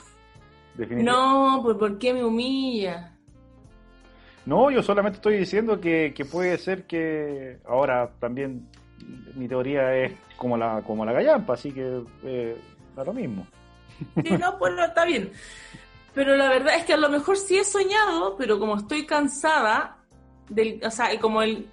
[0.75, 1.05] Definitivamente.
[1.13, 3.16] No, pues ¿por qué me humilla?
[4.47, 8.69] No, yo solamente estoy diciendo que, que puede ser que ahora también
[9.35, 12.57] mi teoría es como la como la gallampa, así que eh,
[12.95, 13.47] da lo mismo.
[14.23, 15.31] Sí, no, pues está bien.
[16.15, 19.99] Pero la verdad es que a lo mejor sí he soñado, pero como estoy cansada,
[20.49, 21.67] del, o sea, y como el,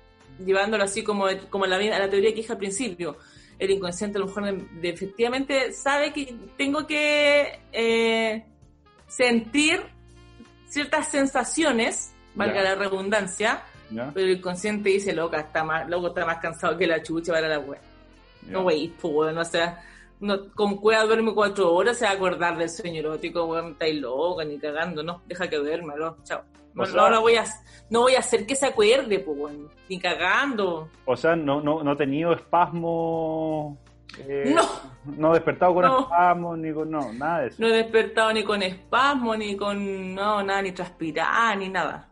[0.44, 1.78] llevándolo así como, como la,
[2.10, 3.18] teoría que dije al principio,
[3.60, 8.46] el inconsciente a lo mejor de- efectivamente sabe que tengo que eh,
[9.08, 9.82] sentir
[10.68, 13.62] ciertas sensaciones, valga la redundancia,
[14.14, 17.48] pero el inconsciente dice, loca, está más, loco está más cansado que la chucha para
[17.48, 17.80] la wea.
[18.48, 19.82] No, wey, pues, weón, o sea,
[20.20, 24.02] no, con cueva duerme cuatro horas, se va a acordar del sueño erótico, weón, estáis
[24.02, 26.42] loca, ni cagando, no, deja que duerma, no, chao.
[26.74, 27.44] No, O sea- no, no voy a,
[27.92, 30.90] no voy a hacer que se acuerde, pues, weón, ni cagando.
[31.06, 33.78] O sea, no, no, no ha tenido espasmo.
[34.18, 34.62] eh, No.
[35.18, 36.00] No ha despertado con No.
[36.02, 36.90] espasmos, ni con.
[36.90, 37.58] No, nada de eso.
[37.60, 42.10] No he despertado ni con espasmo, ni con, no, nada, ni transpirar, ni nada.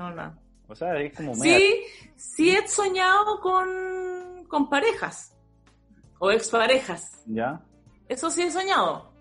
[0.00, 0.34] No, nada.
[0.66, 1.34] O sea, es como.
[1.34, 1.82] Sí,
[2.16, 5.36] sí he soñado con, con parejas,
[6.18, 7.22] o exparejas.
[7.26, 7.60] ¿Ya?
[8.08, 9.12] Eso sí he soñado.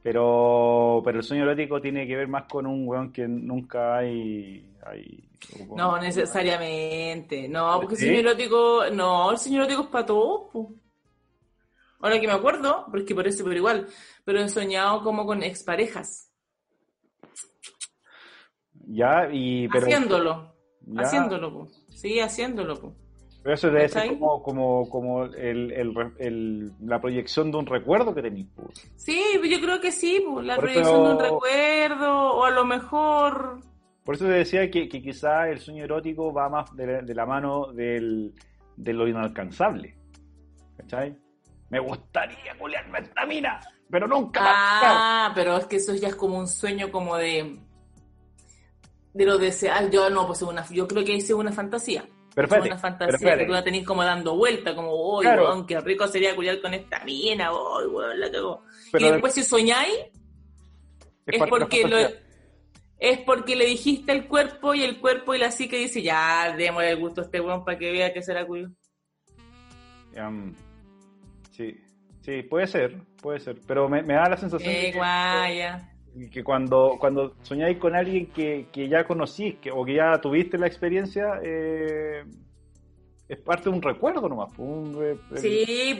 [0.00, 4.76] Pero, pero el sueño erótico tiene que ver más con un weón que nunca hay.
[4.86, 5.28] hay
[5.74, 7.48] no, necesariamente.
[7.48, 8.84] No, porque el sueño erótico.
[8.92, 10.68] No, el sueño erótico es para todos.
[11.98, 13.88] Ahora que me acuerdo, porque por eso, pero igual.
[14.24, 16.27] Pero he soñado como con exparejas.
[18.88, 19.68] Ya, y.
[19.68, 20.54] Pero, haciéndolo.
[20.96, 21.86] Haciéndolo, pues.
[21.90, 22.94] Sí, haciéndolo, pues.
[23.42, 25.72] Pero eso debe ser como, como, como el,
[26.18, 28.48] el, la proyección de un recuerdo que tenéis.
[28.96, 33.60] Sí, yo creo que sí, la proyección de un recuerdo, o a lo mejor...
[34.04, 37.72] Por eso te decía que, que quizá el sueño erótico va más de, la mano
[37.72, 38.34] del,
[38.76, 39.96] de lo inalcanzable.
[40.76, 41.16] ¿Cachai?
[41.70, 44.40] Me gustaría culiarme esta mina, pero nunca.
[44.42, 47.56] Ah, pero es que eso ya es como un sueño como de...
[49.14, 52.04] De lo desear, yo no, pues una, yo creo que es una fantasía.
[52.34, 55.66] Pero es una fantasía que tú la tenés como dando vuelta, como, uy, claro.
[55.66, 58.62] qué rico sería culiar con esta mina, uy, weón, la cagó.
[58.96, 59.92] y después si soñáis,
[61.26, 61.98] es, porque lo,
[62.98, 66.90] es porque le dijiste al cuerpo y el cuerpo y la psique dice, ya, démosle
[66.90, 68.68] el gusto a este weón para que vea que será cuyo.
[71.50, 71.76] sí,
[72.20, 74.98] sí, puede ser, puede ser, pero me, da la sensación eh, de que,
[76.26, 80.66] que cuando, cuando soñáis con alguien que, ya conocís que, o que ya tuviste la
[80.66, 82.24] experiencia, eh,
[83.28, 84.50] es parte de un recuerdo nomás.
[84.58, 85.96] Un, sí,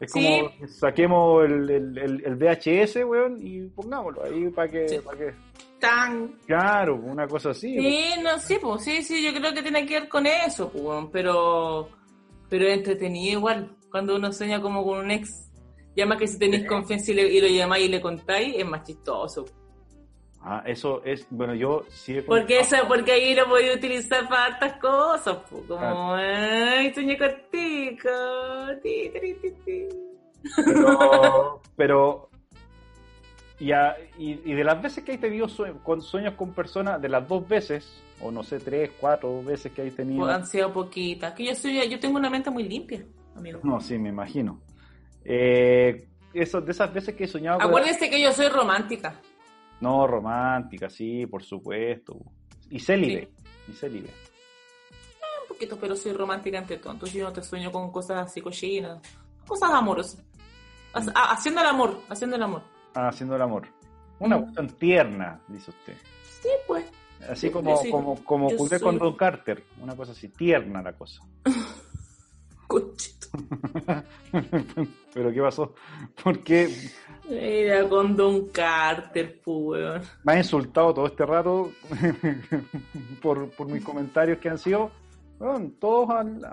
[0.00, 5.34] Es como saquemos el, el, VHS, weón, y pongámoslo ahí para que, que...
[5.78, 6.28] Tan...
[6.46, 7.76] Claro, una cosa así.
[7.78, 11.06] Sí, no, sí, pues, sí, sí, yo creo que tiene que ver con eso, pues,
[11.10, 11.88] pero,
[12.48, 15.51] pero entretenido igual, cuando uno sueña como con un ex
[15.94, 19.44] ya más que si tenéis confianza y, lo llamáis y le contáis, es más chistoso.
[20.44, 24.46] Ah, eso es, bueno, yo sí he Porque eso, porque ahí lo podía utilizar para
[24.46, 28.10] hartas cosas, como, ay, sueño cortico,
[28.82, 29.88] ti, ti, ti,
[30.64, 32.28] Pero, pero
[33.62, 33.70] y,
[34.18, 35.46] y, de las veces que hay tenido
[35.84, 39.82] con sueños con personas, de las dos veces, o no sé, tres, cuatro veces que
[39.82, 40.24] hay tenido.
[40.24, 41.32] Pues han sido poquitas.
[41.34, 43.04] Que yo soy, yo tengo una mente muy limpia,
[43.36, 43.60] amigo.
[43.62, 44.60] No, sí, me imagino.
[45.24, 49.14] Eh, eso, de esas veces que he soñado Acuérdese que yo soy romántica.
[49.80, 52.18] No, romántica, sí, por supuesto.
[52.70, 53.30] Y célibe.
[53.68, 54.08] Y célibe.
[54.08, 56.92] Eh, un poquito, pero soy romántica ante todo.
[56.92, 59.00] Entonces yo no te sueño con cosas así cochinas.
[59.46, 60.22] Cosas amorosas.
[60.94, 61.08] Mm.
[61.14, 62.62] Ah, haciendo el amor, haciendo el amor.
[62.94, 63.68] Ah, haciendo el amor.
[64.18, 64.42] Una mm.
[64.42, 65.96] cuestión tierna, dice usted.
[66.40, 66.84] Sí, pues.
[67.28, 68.48] Así como, como, como
[68.80, 69.62] con Don Carter.
[69.80, 71.22] Una cosa así, tierna la cosa.
[75.14, 75.74] ¿Pero qué pasó?
[76.22, 76.68] ¿Por qué?
[77.28, 81.72] Era con Don Carter, pues, Me ha insultado todo este rato
[83.22, 84.90] por, por mis comentarios que han sido
[85.80, 86.44] todos al,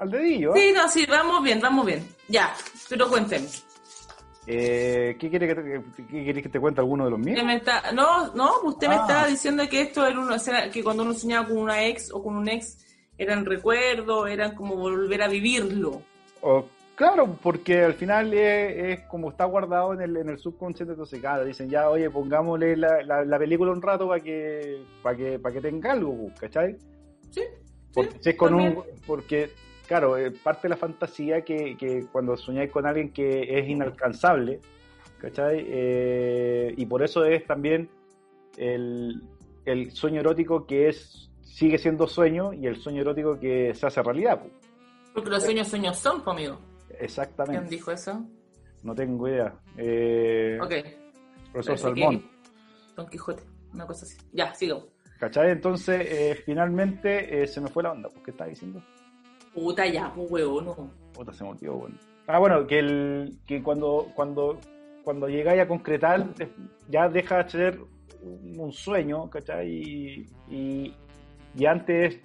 [0.00, 0.54] al dedillo.
[0.54, 0.60] ¿eh?
[0.60, 2.06] Sí, no, sí, vamos bien, vamos bien.
[2.28, 2.54] Ya,
[2.88, 3.46] pero cuénteme.
[4.46, 7.40] Eh, ¿Qué quiere que te, qué que te cuente alguno de los míos?
[7.94, 9.02] no, no, usted me ah.
[9.02, 10.34] estaba diciendo que esto era uno,
[10.72, 12.78] que cuando uno soñaba con una ex o con un ex
[13.18, 16.02] eran recuerdos, eran como volver a vivirlo.
[16.94, 21.44] Claro, porque al final es, como está guardado en el, en el subconsciente, entonces cada
[21.44, 25.60] dicen ya, oye, pongámosle la, la, película un rato para que, para que, para que
[25.60, 26.76] tenga algo, ¿cachai?
[27.30, 27.42] Sí.
[27.92, 29.50] Porque, con un, porque
[29.86, 34.60] claro, parte de la fantasía que, que cuando soñáis con alguien que es inalcanzable,
[35.18, 35.64] ¿cachai?
[35.66, 37.88] Eh, y por eso es también
[38.56, 39.22] el,
[39.64, 44.02] el sueño erótico que es sigue siendo sueño y el sueño erótico que se hace
[44.02, 44.40] realidad.
[45.14, 46.58] Porque los sueños sueños son, conmigo.
[46.98, 47.58] Exactamente.
[47.58, 48.24] ¿Quién dijo eso?
[48.82, 49.54] No tengo idea.
[49.76, 50.72] Eh, ok.
[51.52, 52.30] Profesor Salmón.
[52.96, 53.42] Don Quijote,
[53.72, 54.16] una cosa así.
[54.32, 54.88] Ya, sigo.
[55.18, 55.50] ¿Cachai?
[55.50, 58.08] Entonces, eh, finalmente eh, se me fue la onda.
[58.24, 58.82] ¿Qué estás diciendo?
[59.52, 60.90] Puta ya, pues huevo, no.
[61.12, 61.96] Puta, se me olvidó, bueno.
[62.26, 64.58] Ah, bueno, que, el, que cuando, cuando,
[65.02, 66.26] cuando llegáis a concretar,
[66.88, 67.80] ya deja de ser
[68.22, 70.26] un sueño, ¿cachai?
[70.48, 70.94] y,
[71.56, 72.20] y antes,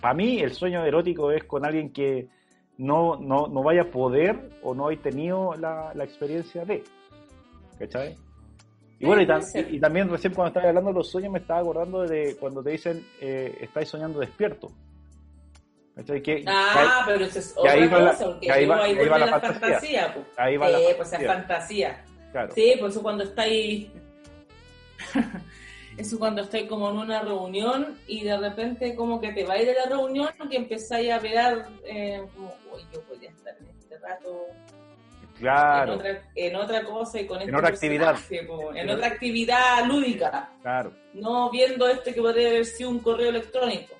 [0.00, 2.28] para mí el sueño erótico es con alguien que
[2.76, 6.84] no, no, no vaya a poder o no haya tenido la, la experiencia de.
[7.78, 8.16] ¿Cachai?
[9.00, 12.36] Y bueno, y, también recién cuando estaba hablando de los sueños me estaba acordando de
[12.36, 14.68] cuando te dicen eh, estáis soñando despierto.
[15.94, 16.22] ¿Cachai?
[16.22, 19.60] Que, ah, pero eso es otra ahí cosa, porque ahí va, ahí va la, fantasía.
[19.60, 20.26] fantasía pues.
[20.36, 22.04] Ahí va la pues es fantasía.
[22.32, 22.52] Claro.
[22.54, 23.88] Sí, por eso cuando estáis
[25.98, 29.74] eso cuando estáis como en una reunión y de repente como que te vais de
[29.74, 34.46] la reunión que empezáis a ver eh, como, uy, yo podría estar en este rato
[35.38, 35.98] claro.
[36.36, 38.16] en, otra, cosa y con en otra actividad.
[38.30, 40.50] en otra actividad lúdica.
[40.62, 40.92] Claro.
[41.14, 43.94] No viendo este que podría haber sido un correo electrónico.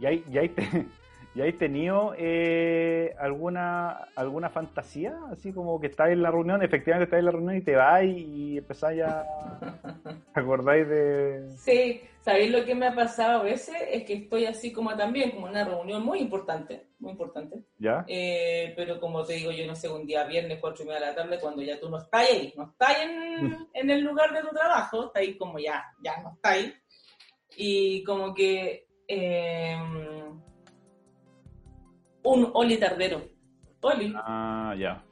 [0.00, 0.86] Y ahí, y ahí, te,
[1.34, 5.18] ¿Y hay tenido eh, alguna alguna fantasía?
[5.30, 8.04] Así como que estás en la reunión, efectivamente estás en la reunión y te vas
[8.04, 9.24] y, empezás ya
[10.34, 11.48] acordáis de...
[11.56, 13.74] Sí, ¿sabéis lo que me ha pasado a veces?
[13.90, 17.62] Es que estoy así como también, como en una reunión muy importante, muy importante.
[17.78, 18.04] ¿Ya?
[18.08, 21.06] Eh, pero como te digo, yo no sé, un día viernes, cuatro y media de
[21.06, 24.42] la tarde, cuando ya tú no estás ahí, no estás en, en el lugar de
[24.42, 26.74] tu trabajo, estás ahí como ya, ya no estás ahí.
[27.56, 28.86] Y como que...
[29.08, 29.76] Eh,
[32.24, 33.22] un Oli Tardero.
[33.80, 34.12] Oli.
[34.16, 35.02] Ah, ya.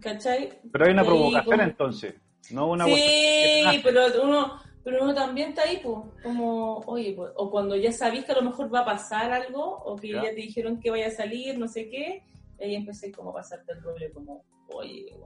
[0.00, 0.50] ¿Cachai?
[0.70, 2.14] Pero hay una provocación entonces,
[2.50, 7.50] no una Sí, pero uno, pero uno también está ahí, pues, como, oye, pues, o
[7.50, 10.34] cuando ya sabís que a lo mejor va a pasar algo, o que ya, te
[10.34, 12.22] dijeron que vaya a salir, no sé qué,
[12.58, 14.44] y ahí empecé como a pasarte el rollo, como,
[14.74, 15.16] oye,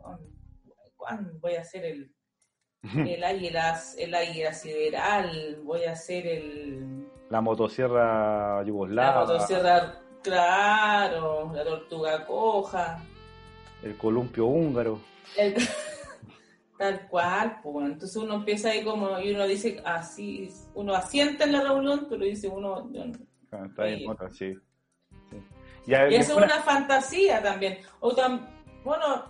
[0.96, 2.12] ¿cuándo voy a hacer el,
[2.96, 5.60] el águila, el águila sideral?
[5.64, 7.06] Voy a hacer el...
[7.30, 9.12] La motosierra yugoslava.
[9.12, 13.02] La motosierra Claro, la tortuga coja.
[13.82, 15.00] El columpio húngaro.
[16.78, 21.52] tal cual, pues entonces uno empieza ahí como, y uno dice así, uno asienta en
[21.52, 22.90] la reunión, pero dice uno...
[23.50, 24.54] Ah, está bien, otra, sí.
[25.86, 27.78] Y, eso es una fantasía también.
[28.00, 28.14] O
[28.84, 29.24] bueno,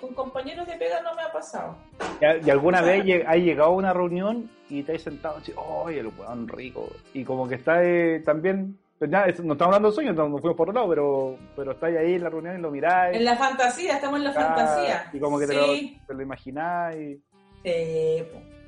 [0.00, 1.76] con compañeros de pega no me ha pasado.
[2.20, 5.98] ¿Y, alguna vez ha llegado a una reunión y te has sentado y dices, ¡ay,
[5.98, 6.88] el weón rico!
[7.12, 10.68] Y como que está eh, también pues no estamos hablando de sueños, nos, fuimos por
[10.68, 13.16] otro lado, pero, pero estáis ahí en la reunión y lo miráis.
[13.16, 15.10] En la fantasía, estamos en la fantasía.
[15.12, 17.18] Y como que te, lo, te, lo, imagináis.
[17.62, 17.70] Sí.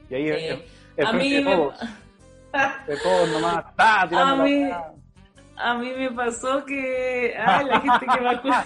[0.09, 0.63] Y ahí sí.
[0.97, 1.57] El, a mí de me...
[1.57, 1.81] todos.
[2.87, 3.65] De todos nomás.
[3.77, 4.71] A mí,
[5.57, 7.35] a mí me pasó que.
[7.37, 8.65] Ay, la gente que va a escuchar.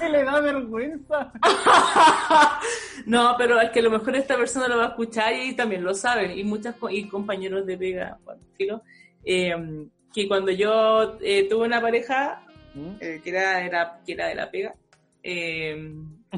[0.00, 1.32] ¿Qué le da vergüenza?
[3.06, 5.82] no, pero es que a lo mejor esta persona lo va a escuchar y también
[5.82, 6.36] lo saben.
[6.36, 8.82] Y muchos y compañeros de Vega, bueno,
[9.24, 12.40] eh, que cuando yo eh, tuve una pareja
[12.74, 12.92] ¿Mm?
[13.00, 14.74] eh, que, era, era, que era de la pega,
[15.22, 15.92] eh,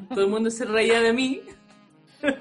[0.09, 1.43] todo el mundo se reía de mí.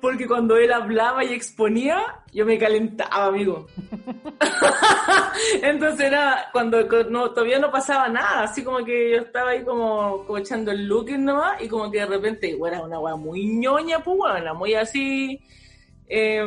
[0.00, 2.00] Porque cuando él hablaba y exponía,
[2.32, 3.66] yo me calentaba, amigo.
[5.62, 10.24] Entonces era cuando no, todavía no pasaba nada, así como que yo estaba ahí como,
[10.24, 13.44] como echando el look nomás, y como que de repente, bueno, era una weá muy
[13.46, 15.40] ñoña, pues bueno, muy así,
[16.06, 16.46] eh,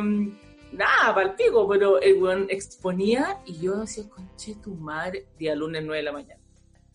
[0.72, 5.54] nada, para el pico, pero el weón exponía y yo decía, conche tu madre, día
[5.54, 6.40] lunes 9 de la mañana.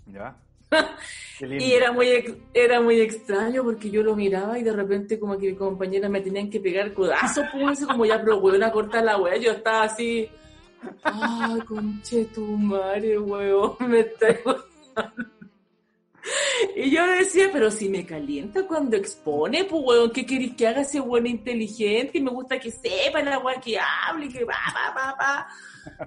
[0.05, 0.37] Ya.
[1.41, 2.07] y era muy,
[2.53, 6.21] era muy extraño porque yo lo miraba y de repente como que mis compañeras me
[6.21, 9.83] tenían que pegar codazos, pues, como ya, pero weón, a cortar la weá, yo estaba
[9.83, 10.29] así,
[11.03, 14.27] ay, conche tu madre, weón, me está
[16.75, 20.81] y yo decía, pero si me calienta cuando expone, pues weón, ¿qué querés que haga
[20.81, 22.17] ese weón inteligente?
[22.17, 25.47] Y me gusta que sepa la weón que hable, que va, va, va, va.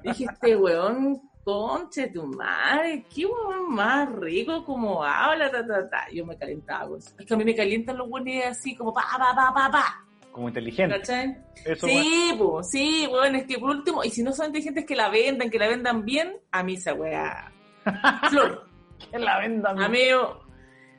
[0.03, 6.07] Dije, este weón, conche tu madre, qué weón más rico como habla, ta, ta, ta.
[6.13, 7.11] Yo me calentaba eso.
[7.19, 10.07] Es que a mí me calientan los weones así como pa, pa, pa, pa, pa.
[10.33, 10.97] Como inteligente.
[10.97, 11.37] ¿Cachai?
[11.77, 15.09] sí, pues, sí, weón, es que por último, y si no son inteligentes que la
[15.09, 17.53] vendan, que la vendan bien, a mí esa weá.
[18.31, 18.70] Flor.
[19.11, 19.85] que la venda bien.
[19.85, 20.41] Amigo,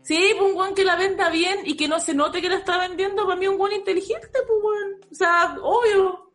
[0.02, 2.56] sí, pues un guan que la venda bien y que no se note que la
[2.56, 5.12] está vendiendo, para mí un guan inteligente, pues guan.
[5.12, 6.32] O sea, obvio.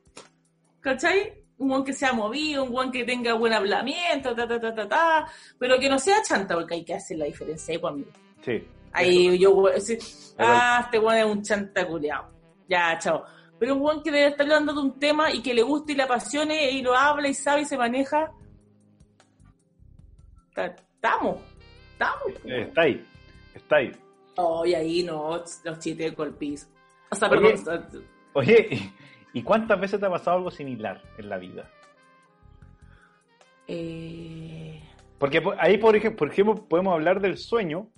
[0.81, 1.45] ¿Cachai?
[1.59, 4.89] Un guan que sea movido, un guan que tenga buen hablamiento, ta, ta, ta, ta,
[4.89, 5.27] ta,
[5.59, 8.11] pero que no sea chanta, porque hay que hacer la diferencia ahí, pues, amigo.
[8.43, 8.65] Sí.
[8.93, 9.99] Ahí yo, sí,
[10.39, 12.31] ah, este guan es un chanta culiao.
[12.69, 13.25] Ya, chao.
[13.59, 15.97] Pero un guan que debe estar hablando de un tema y que le guste y
[15.97, 18.33] le apasione y lo habla y sabe y se maneja.
[20.57, 21.41] Estamos.
[21.97, 22.45] Estamos.
[22.45, 23.07] Está ahí.
[23.55, 23.93] Está ahí.
[24.37, 26.67] Oh, y ahí no, los chistes de piso.
[27.11, 28.05] O sea, oye, perdón.
[28.35, 28.93] Oye,
[29.33, 31.71] ¿y cuántas veces te ha pasado algo similar en la vida?
[33.67, 34.83] Eh...
[35.19, 37.89] Porque ahí, por ejemplo, por ejemplo, podemos hablar del sueño.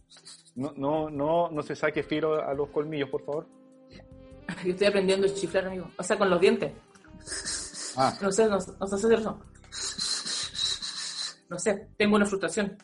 [0.55, 3.49] No, no, no, no se saque filo a los colmillos, por favor.
[4.65, 5.91] Yo estoy aprendiendo a chiflar, amigo.
[5.97, 6.73] O sea, con los dientes.
[7.97, 8.17] Ah.
[8.23, 9.41] No sé, no, no sé hacer eso.
[11.51, 12.79] No sé, tengo una frustración.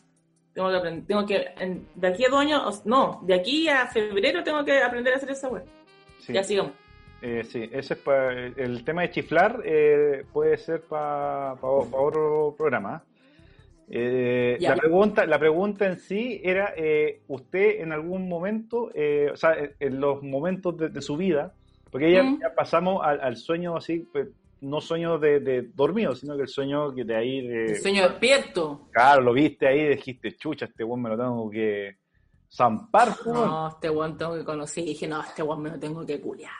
[0.55, 4.41] Tengo que aprender, tengo que, de aquí a dos años, no, de aquí a febrero
[4.41, 5.65] tengo que aprender a hacer esa web.
[6.29, 6.71] Ya sigamos.
[7.21, 13.03] Eh, sí, ese es para, el tema de chiflar eh, puede ser para otro programa.
[13.89, 18.91] Eh, la, pregunta, la pregunta en sí era, eh, ¿usted en algún momento,
[19.33, 21.53] o sea, en los momentos de, su vida,
[21.91, 24.29] porque ya, ya pasamos al, al, sueño así, pues,
[24.65, 27.47] no sueño de, dormido, sino que el sueño que de ahí...
[27.47, 28.87] De, el sueño despierto.
[28.91, 31.97] Claro, lo viste ahí y dijiste, chucha, este weón me lo tengo que
[32.51, 33.09] zampar.
[33.25, 34.83] No, este weón tengo que conocer.
[34.83, 36.51] Y dije, no, este weón me lo tengo que culiar.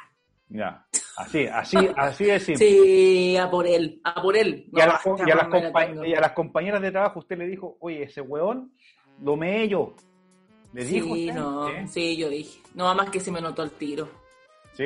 [0.50, 0.86] Ya.
[1.18, 2.68] Así, así, así es simple.
[2.68, 4.70] Sí, a por él, a por él.
[4.72, 7.78] Y a, las, y a las y a las compañeras de trabajo usted le dijo,
[7.80, 8.72] oye, ese weón
[9.22, 9.96] lo meé yo.
[10.74, 11.42] ¿Le dijo Sí, usted?
[11.42, 11.88] no, ¿Sí?
[11.88, 12.60] sí, yo dije.
[12.76, 14.10] No, más que se me notó el tiro.
[14.74, 14.86] ¿Sí?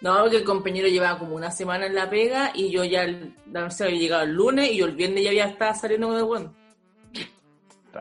[0.00, 3.34] No, porque el compañero llevaba como una semana en la pega y yo ya, el-
[3.46, 6.16] no sé, había llegado el lunes y yo el viernes ya había estado saliendo con
[6.42, 6.50] el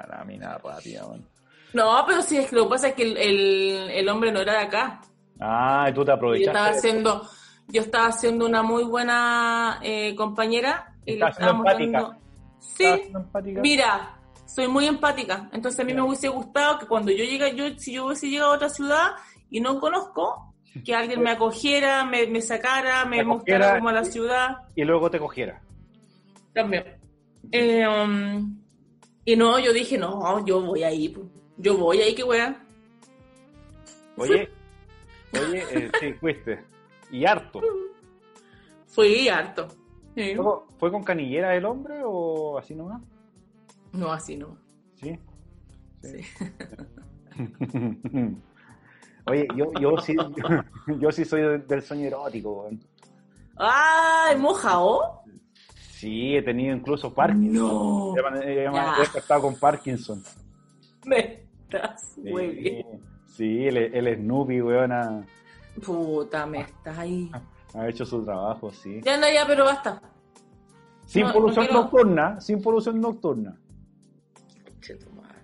[0.09, 1.25] la mina rápida, weón.
[1.73, 4.41] No, pero sí, es que lo que pasa es que el, el- el hombre no
[4.41, 5.01] era de acá.
[5.39, 6.49] Ah, y tú te Yo aprovechaste.
[6.51, 6.79] estaba de eso.
[6.87, 7.29] haciendo,
[7.67, 12.01] yo estaba haciendo una muy buena eh, compañera y le Estaba estábamos empática.
[12.01, 12.17] dando.
[12.59, 13.61] Estaba Sí, empática.
[13.61, 15.49] mira, soy muy empática.
[15.51, 18.51] Entonces a mí me hubiese gustado que cuando yo llegue, yo, si yo hubiese llegado
[18.51, 19.11] a otra ciudad
[19.49, 20.53] y no conozco,
[20.84, 24.57] que alguien me acogiera, me, me sacara, me mostrara como la y- ciudad.
[24.76, 25.61] Y luego te cogiera.
[26.53, 26.97] También.
[27.51, 28.59] Eh, um,
[29.26, 31.13] y no, yo dije, no, yo voy ahí,
[31.57, 32.65] yo voy ahí, qué wea.
[34.17, 34.49] Oye,
[35.34, 36.63] oye, eh, sí, fuiste.
[37.11, 37.61] Y harto.
[38.88, 39.67] Fui harto.
[40.15, 40.36] Sí.
[40.78, 43.01] ¿Fue, con canillera el hombre o así nomás?
[43.91, 44.57] No, así no.
[44.95, 45.17] Sí.
[46.01, 46.19] Sí.
[49.28, 50.15] Oye, yo, yo sí,
[50.99, 52.80] yo, sí soy del, del sueño erótico, weón.
[53.57, 55.24] ¡Ay, mojao!
[55.91, 57.53] Sí, he tenido incluso Parkinson.
[57.55, 58.15] No.
[58.15, 58.95] Ya.
[59.15, 60.21] He estado con Parkinson.
[61.05, 63.01] Me estás Sí, muy bien.
[63.26, 65.26] sí el, el Snoopy, weón, ha,
[65.86, 67.32] Puta, me estás ahí.
[67.74, 68.99] ha hecho su trabajo, sí.
[69.03, 70.01] Ya anda ya, pero basta.
[71.05, 73.55] Sin No, polución no nocturna, sin polución nocturna.
[74.82, 75.38] Che, tu madre.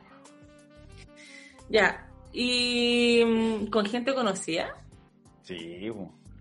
[1.69, 2.09] Ya.
[2.32, 4.75] ¿Y mm, con gente conocida?
[5.41, 5.91] Sí,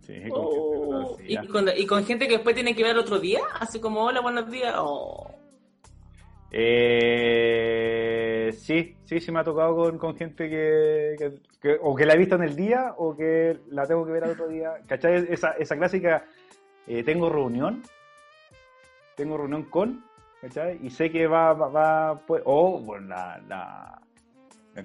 [0.03, 1.53] sí, con Oh, gente ¿Y, conocida.
[1.53, 3.41] con, ¿Y con gente que después tiene que ver otro día?
[3.59, 4.75] Así como, hola, buenos días.
[4.79, 5.31] Oh.
[6.51, 12.07] Eh, sí, sí, sí me ha tocado con, con gente que, que- que- o que
[12.07, 14.73] la he visto en el día o que la tengo que ver al otro día.
[14.87, 15.27] ¿Cachai?
[15.31, 16.25] Esa, esa clásica,
[16.87, 17.83] eh, tengo reunión,
[19.17, 20.05] tengo reunión con,
[20.41, 20.79] ¿cachai?
[20.83, 24.01] Y sé que va, va, va, pues, o bueno, la, la-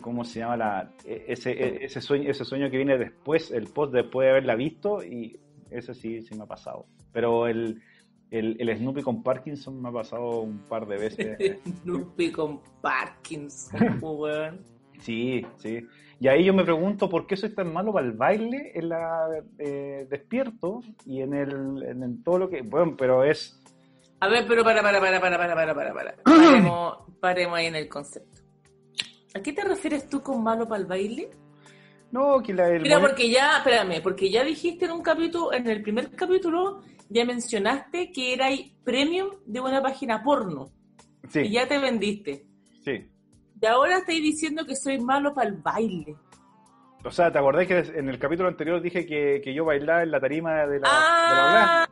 [0.02, 0.58] ¿cómo se llama?
[0.58, 4.32] La, e- ese, e- ese, sueño, ese sueño que viene después, el post después de
[4.32, 5.40] haberla visto y
[5.70, 6.86] ese sí, sí me ha pasado.
[7.12, 7.82] Pero el,
[8.32, 11.38] el, el Snoopy con Parkinson me ha pasado un par de veces.
[11.84, 14.62] Snoopy con Parkinson, weón.
[15.00, 15.86] Sí, sí.
[16.20, 19.28] Y ahí yo me pregunto por qué soy tan malo para el baile en la
[19.58, 23.62] eh, despierto y en el en, el todo lo que bueno, pero es
[24.22, 26.16] A ver, pero para, para, para, para, para, para, para, para.
[26.24, 28.43] Paremos, paremos ahí en el concepto.
[29.34, 31.30] ¿A qué te refieres tú con malo para el baile?
[32.14, 35.68] no que la el Mira, porque ya, espérame, porque ya dijiste en un capítulo, en
[35.68, 38.50] el primer capítulo, ya mencionaste que era
[38.84, 40.70] premium de una página porno.
[41.24, 42.46] Y sí, ya te vendiste.
[42.86, 43.10] sí.
[43.60, 46.18] Y ahora estáis diciendo que soy malo para el baile.
[47.06, 50.12] O sea, ¿te acordás que en el capítulo anterior dije que, que yo bailaba en
[50.12, 51.90] la tarima de la, de la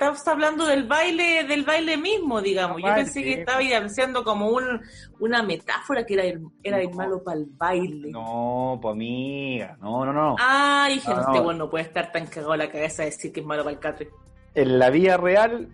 [0.00, 2.80] Estás hablando del baile, del baile mismo, digamos.
[2.82, 4.80] Yo pensé que estaba haciendo como un,
[5.18, 8.10] una metáfora que era el, era el malo para el baile.
[8.10, 10.36] No, pues amiga, no, no, no.
[10.40, 11.40] Ah, dije, No, no, no.
[11.50, 13.80] este no puede estar tan cagado la cabeza de decir que es malo para el
[13.80, 14.08] catre.
[14.54, 15.68] En la vida real,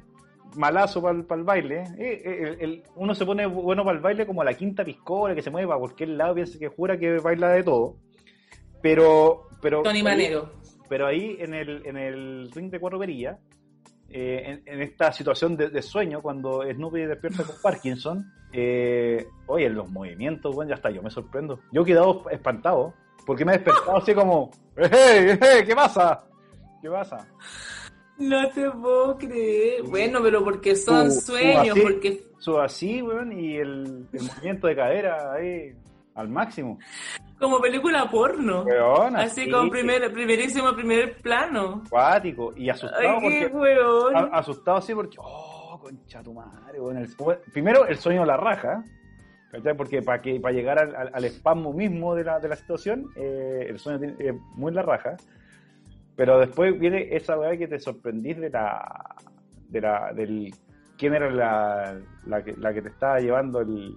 [0.56, 1.84] malazo para el, baile.
[1.96, 4.84] eh, eh, el- el- uno se pone bueno para el baile como a la quinta
[4.84, 7.94] piscola, que se mueve para cualquier lado, piensa que jura que baila de todo.
[8.82, 10.50] Pero, pero Tony Manero.
[10.88, 13.38] pero ahí en el, en el ring de cuatro perillas,
[14.18, 19.68] eh, en, en esta situación de, de sueño, cuando Snoopy despierta con Parkinson, eh, oye,
[19.68, 21.60] los movimientos, bueno, ya está, yo me sorprendo.
[21.70, 22.94] Yo he quedado espantado,
[23.26, 26.24] porque me he despertado así como, ¡Hey, hey, qué pasa!
[26.80, 27.28] ¿Qué pasa?
[28.18, 29.82] No te puedo creer.
[29.82, 34.76] Bueno, pero porque son sueños, así- porque Su así, weón, y el, el movimiento de
[34.76, 35.74] cadera ahí
[36.14, 36.78] al máximo.
[37.38, 38.64] Como película porno.
[39.14, 41.82] Así como primer, primerísimo primer plano.
[41.86, 42.52] Acuático.
[42.56, 43.56] Y asustado Ay, qué porque.
[43.56, 44.16] weón.
[44.16, 45.16] a- asustado así porque.
[45.20, 46.98] Oh, concha tu madre, weón.
[46.98, 47.08] El-
[47.52, 48.82] primero, el sueño de la raja.
[49.50, 49.76] ¿cachai?
[49.76, 53.06] Porque para que para llegar al, al, al espasmo mismo de la, de la situación,
[53.16, 55.16] eh, el sueño tiene, es muy la raja.
[56.16, 59.14] Pero después viene esa weá que te sorprendís de la.
[59.68, 60.12] de la.
[60.14, 60.54] del.
[60.98, 63.94] quién era la, la, que, la que te estaba llevando el,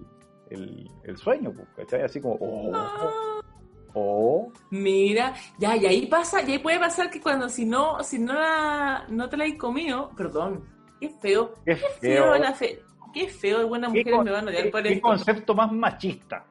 [0.50, 2.02] el, el sueño, pues, ¿cachai?
[2.04, 2.36] Así como.
[2.40, 3.42] Oh, Ah,
[3.94, 4.52] oh.
[4.72, 8.34] Mira, ya, y ahí pasa, y ahí puede pasar que cuando si no, si no
[8.34, 10.64] la, no te la hay comido, perdón,
[11.00, 11.82] qué feo, Qué qué
[12.16, 12.36] feo.
[12.38, 12.82] la fe,
[13.14, 15.02] qué feo, buenas ¿Qué, mujeres con- me van a odiar por qué esto.
[15.08, 16.46] concepto más machista.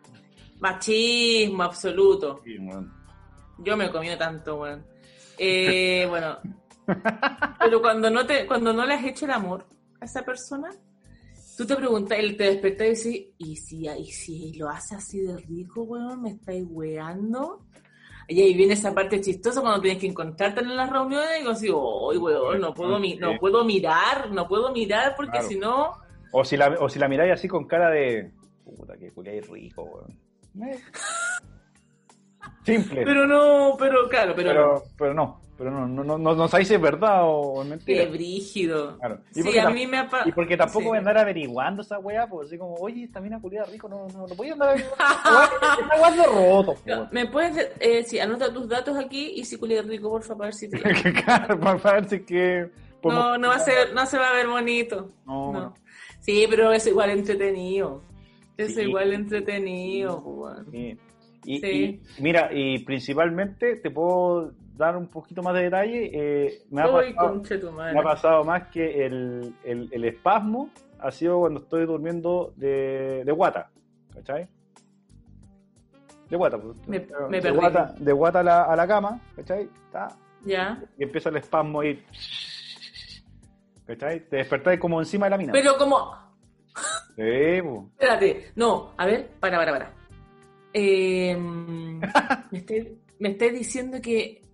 [0.61, 2.40] Machismo absoluto.
[2.44, 2.57] Sí.
[3.59, 4.84] Yo me he comido tanto, weón.
[5.38, 6.38] Eh, bueno.
[7.61, 9.66] Pero cuando no te, cuando no le has hecho el amor
[10.01, 10.70] a esa persona,
[11.59, 15.20] tú te preguntas, él te despierta y dices, ¿y si, y si lo hace así
[15.20, 16.22] de rico, weón?
[16.22, 17.66] ¿Me estáis weando?
[18.28, 21.66] Y ahí viene esa parte chistosa cuando tienes que encontrarte en las reuniones y así,
[21.66, 22.61] ¡ay, weón!
[22.61, 25.98] No puedo, mi no puedo mirar, no puedo mirar porque si no...
[26.30, 28.30] O si la, o si la miráis así con cara de...
[28.64, 30.16] Puta, que culiáis rico, weón.
[32.64, 33.02] Simple.
[33.02, 35.40] Pero no, pero claro, pero, pero, pero no.
[35.59, 38.04] Pero no, no, no, no sabéis si es verdad o es mentira.
[38.04, 38.96] Qué brígido.
[38.96, 39.18] Claro.
[39.34, 40.86] Y sí, a mí me ha Y porque tampoco sí.
[40.86, 44.06] voy a andar averiguando esa weá, pues así como, oye, esta mina culiada rico, no,
[44.06, 45.02] no, no voy a andar averiguando.
[45.82, 49.82] Esta weá roto, no, Me puedes, eh, sí, anota tus datos aquí y si culiada
[49.82, 50.78] rico, por favor, si te...
[51.24, 52.70] claro, para ver si que...
[53.02, 55.11] No, no va a ser, no se va a ver bonito.
[55.26, 55.52] No.
[55.52, 55.74] no.
[56.20, 58.02] Sí, pero es igual entretenido.
[58.56, 58.82] Es sí.
[58.82, 60.59] igual entretenido, pues.
[60.70, 60.98] Sí.
[61.44, 66.10] Y, y, mira, y principalmente te puedo dar un poquito más de detalle.
[66.14, 70.70] Eh, me, ha pasado, me, ha pasado, más que el, el, el, espasmo
[71.00, 73.70] ha sido cuando estoy durmiendo de, de guata.
[74.14, 74.48] ¿Cachai?
[76.30, 79.68] De guata, pues, me, me de guata, de guata a la, a la cama, ¿cachai?
[80.44, 80.82] Ya.
[80.96, 82.04] Y empieza el espasmo ahí.
[83.86, 84.20] ¿Cachai?
[84.28, 85.52] Te despertáis como encima de la mina.
[85.52, 86.14] Pero como.
[87.16, 87.82] Sí, pues.
[87.98, 89.92] Espérate, no, a ver, para, para, para.
[90.72, 91.36] Eh,
[92.50, 94.47] me, estoy, me estáis diciendo que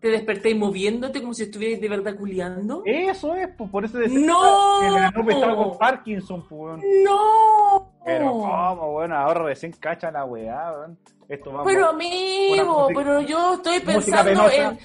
[0.00, 2.82] te despertáis moviéndote como si estuvierais de verdad culiando.
[2.84, 4.78] Eso es, pues por eso decía ¡No!
[4.80, 6.82] que la nube estaba con Parkinson, pues.
[7.04, 7.92] ¡No!
[8.04, 10.98] Pero cómo, bueno, ahora recién cacha la weá, weón.
[11.28, 14.78] Esto va Pero amigo, pero yo estoy pensando en.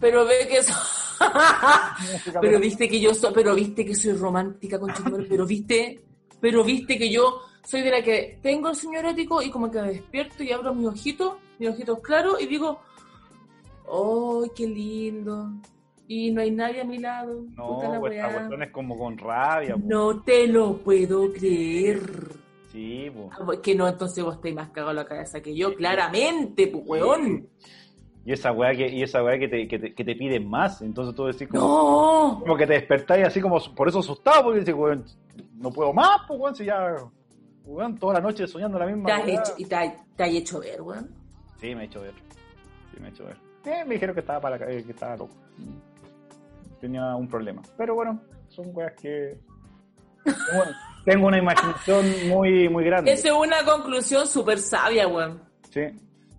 [0.00, 0.74] Pero ve que eso.
[2.40, 4.92] pero viste que yo soy, pero viste que soy romántica con
[5.28, 6.02] pero viste,
[6.40, 9.80] pero viste que yo soy de la que tengo el sueño erótico y como que
[9.80, 12.80] me despierto y abro mis ojitos, mis ojitos claros y digo,
[13.90, 15.50] ¡ay, qué lindo!
[16.08, 17.44] Y no hay nadie a mi lado.
[17.56, 19.74] No, Puta la pues cuestión es como con rabia.
[19.74, 19.82] Po.
[19.84, 22.00] No te lo puedo creer.
[22.70, 23.30] Sí, po.
[23.32, 27.48] Ah, que no, entonces vos estáis más cagado la cabeza que yo, claramente, pues, weón.
[28.24, 30.82] Y esa weá que, y esa weá que te, que te, que te piden más,
[30.82, 32.40] entonces tú decís como, no.
[32.40, 35.04] como que te despertáis así como por eso asustado, porque dices, weón,
[35.54, 36.96] no puedo más, pues weón, si ya
[37.64, 40.30] weón, toda la noche soñando la misma ¿Te has hecho, ¿Y te, has, te has
[40.30, 41.10] hecho ver, weón?
[41.60, 42.14] Sí, me he hecho ver.
[42.92, 43.45] Sí, me he hecho ver.
[43.66, 45.34] Eh, me dijeron que estaba para eh, que estaba loco.
[46.80, 47.62] Tenía un problema.
[47.76, 49.36] Pero bueno, son weas que.
[50.24, 50.72] Bueno,
[51.04, 53.12] tengo una imaginación muy, muy grande.
[53.12, 55.42] Esa es una conclusión súper sabia, weón.
[55.70, 55.82] Sí,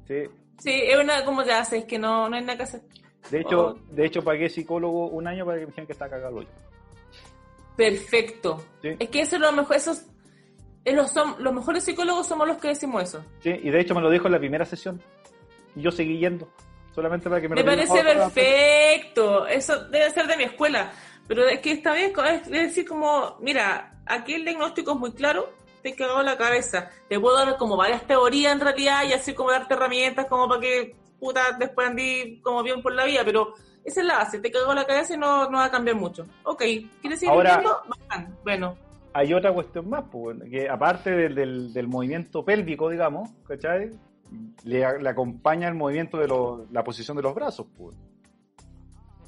[0.07, 0.23] sí.
[0.59, 2.81] Sí, es una, como ya haces, que no, no hay nada que hacer.
[3.29, 3.93] De hecho, oh.
[3.93, 6.47] de hecho pagué psicólogo un año para que me dijeran que estaba cagado yo.
[7.75, 8.63] Perfecto.
[8.81, 8.89] Sí.
[8.97, 10.05] Es que eso es lo mejor, esos,
[10.85, 13.23] los, son, los mejores psicólogos somos los que decimos eso.
[13.39, 15.01] Sí, y de hecho me lo dijo en la primera sesión.
[15.75, 16.49] Y yo seguí yendo.
[16.97, 19.45] Solamente para que me, me parece perfecto.
[19.45, 20.91] Eso debe ser de mi escuela.
[21.27, 25.53] Pero es que esta vez es decir como, mira, aquí el diagnóstico es muy claro,
[25.83, 26.89] te he cagado la cabeza.
[27.07, 30.59] Te puedo dar como varias teorías en realidad y así como darte herramientas como para
[30.59, 33.53] que puta después andí como bien por la vida, pero
[33.85, 36.25] esa es la base, te cagó la cabeza y no, no va a cambiar mucho.
[36.45, 36.63] Ok,
[36.99, 37.61] ¿quieres seguir Ahora?
[37.87, 38.35] Bacán.
[38.43, 38.75] Bueno.
[39.13, 43.91] Hay otra cuestión más, pues, que aparte del, del, del movimiento pélvico, digamos, ¿cachai?
[44.63, 47.95] Le, le, acompaña el movimiento de lo, la posición de los brazos, pues.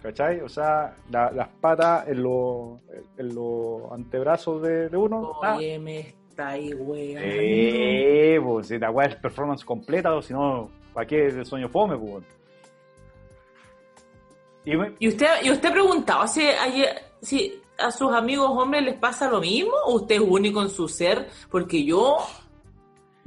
[0.01, 0.39] ¿Cachai?
[0.41, 2.79] O sea, la, las patas en los
[3.17, 5.33] en lo antebrazos de, de uno.
[5.41, 5.79] Oye, ah.
[5.79, 7.21] me está ahí, weón.
[7.21, 11.67] Eh, pues si la weá es performance completa, o si no, ¿para qué el sueño
[11.67, 12.23] fome, pues?
[14.65, 14.71] ¿Y,
[15.05, 16.47] ¿Y usted y usted preguntaba si,
[17.21, 20.87] si a sus amigos hombres les pasa lo mismo o usted es único en su
[20.87, 21.27] ser?
[21.49, 22.17] Porque yo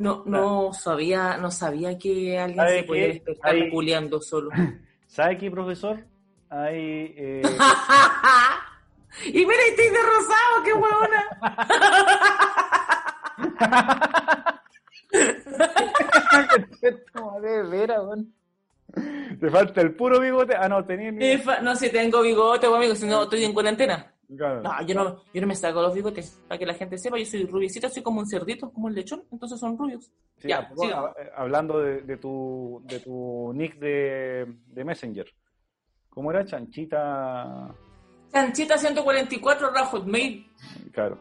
[0.03, 3.70] no, no sabía, no sabía que alguien se podía despertar hay...
[3.70, 4.50] culeando solo.
[5.07, 6.05] ¿Sabe qué, profesor?
[6.50, 7.14] Hay.
[7.16, 7.42] Eh...
[9.26, 11.28] y mira, estoy de rosado, qué huevona.
[19.40, 20.55] Te falta el puro bigote.
[20.57, 21.12] Ah, no, tenía.
[21.62, 24.11] No, si tengo bigote, amigo, si no estoy en cuarentena.
[24.37, 24.62] Claro.
[24.62, 26.41] No, yo no, yo no me saco los bigotes.
[26.49, 29.24] Para que la gente sepa, yo soy rubiecita, soy como un cerdito, como un lechón,
[29.30, 30.11] entonces son rubios.
[30.39, 35.26] Sí, ya, bueno, hablando de, de, tu, de tu nick de, de Messenger.
[36.09, 36.45] ¿Cómo era?
[36.45, 37.74] Chanchita.
[38.30, 40.47] Chanchita 144 era Hotmail.
[40.93, 41.18] Claro.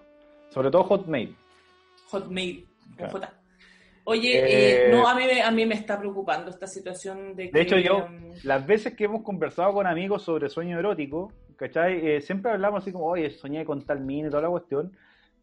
[0.49, 1.35] Sobre todo Hotmail.
[2.09, 2.67] Hotmail.
[2.97, 3.11] Claro.
[3.13, 3.41] J.
[4.03, 7.57] Oye, eh, eh, no, a mí, a mí me está preocupando esta situación de que...
[7.57, 8.07] De hecho, yo,
[8.43, 11.31] las veces que hemos conversado con amigos sobre sueño erótico,
[11.61, 12.07] ¿cachai?
[12.07, 14.91] Eh, siempre hablamos así como, oye, soñé con tal mina y toda la cuestión,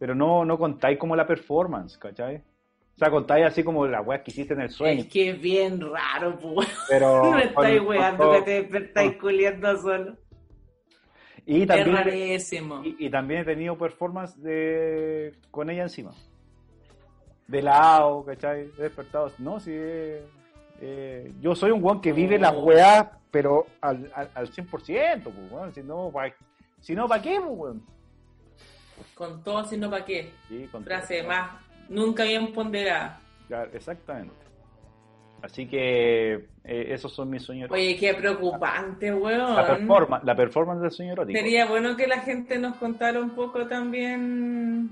[0.00, 2.38] pero no, no contáis como la performance, ¿cachai?
[2.38, 5.02] O sea, contáis así como la weá que hiciste en el sueño.
[5.02, 6.68] Es que es bien raro, pues.
[6.88, 7.22] Pero.
[7.22, 10.16] No me estáis weando que te despertáis culiando solo.
[11.46, 12.82] Y también, es rarísimo.
[12.84, 16.12] Y, y, también he tenido performance de con ella encima.
[17.46, 18.70] De lado, ¿cachai?
[18.76, 19.30] He despertado.
[19.38, 19.70] No, sí,
[20.80, 25.34] Eh, yo soy un weón que vive la weá, pero al, al, al 100%, pues,
[25.50, 25.74] weón.
[25.74, 26.34] Si no, ¿para
[26.80, 27.82] si no, ¿pa qué, pues, weón?
[29.14, 30.32] Con todo, si no, ¿para qué?
[30.48, 31.28] Sí, con Frase todo.
[31.28, 31.50] más,
[31.88, 33.20] nunca bien ponderada.
[33.46, 34.34] Claro, exactamente.
[35.42, 37.70] Así que eh, esos son mis sueños.
[37.70, 39.54] Oye, qué preocupante, weón.
[39.54, 41.38] la, performance, la performance del sueño erótico.
[41.38, 44.90] Sería bueno que la gente nos contara un poco también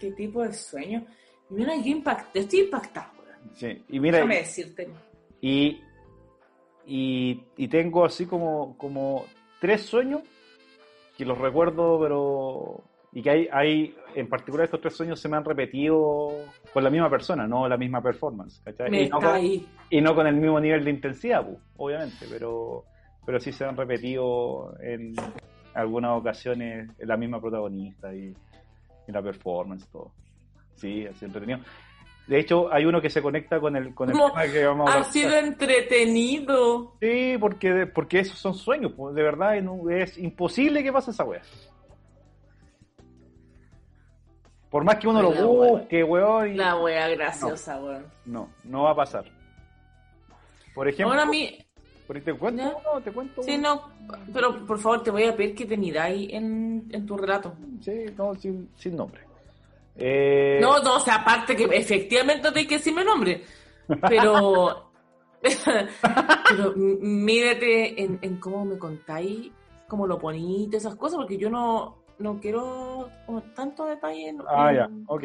[0.00, 1.04] qué tipo de sueño.
[1.50, 2.38] Mira, qué impacto.
[2.38, 3.50] Estoy impactado, weón.
[3.54, 4.88] Sí, y mira, Déjame decirte.
[5.40, 5.80] Y,
[6.86, 9.26] y, y tengo así como, como
[9.60, 10.22] tres sueños
[11.16, 12.84] que los recuerdo, pero.
[13.12, 16.28] Y que hay, hay, en particular estos tres sueños se me han repetido
[16.72, 18.60] con la misma persona, no la misma performance.
[18.62, 18.88] ¿cachai?
[18.88, 19.66] Y no, está con, ahí.
[19.88, 22.84] y no con el mismo nivel de intensidad, pu, obviamente, pero,
[23.24, 25.14] pero sí se han repetido en
[25.72, 28.34] algunas ocasiones la misma protagonista y,
[29.08, 30.12] y la performance, todo.
[30.74, 31.60] Sí, así entretenido.
[32.26, 34.98] De hecho, hay uno que se conecta con el, con el tema que vamos a
[34.98, 36.94] Ha sido entretenido.
[37.00, 39.56] Sí, porque, porque esos son sueños, de verdad
[39.92, 41.42] es imposible que pase esa wea.
[44.70, 48.06] Por más que uno La lo busque, weón, y- La wea graciosa, weón.
[48.24, 49.24] no, no va a pasar.
[50.74, 51.56] Por ejemplo, Ahora a mí,
[52.06, 52.62] por- ¿te cuento?
[52.92, 53.42] No, te cuento.
[53.42, 53.88] sí, no,
[54.34, 57.54] pero por favor te voy a pedir que te miráis en, en tu relato.
[57.80, 59.25] Sí, no, sin, sin nombre.
[59.98, 63.42] Eh, No, no, o sea, aparte que efectivamente no tengo que decirme nombre,
[64.08, 64.90] pero,
[66.48, 69.50] pero m- mírate en, en cómo me contáis,
[69.88, 70.18] cómo lo
[70.66, 74.28] todas esas cosas, porque yo no, no quiero como tanto detalle.
[74.28, 75.24] en- Ah, en- ya, ok.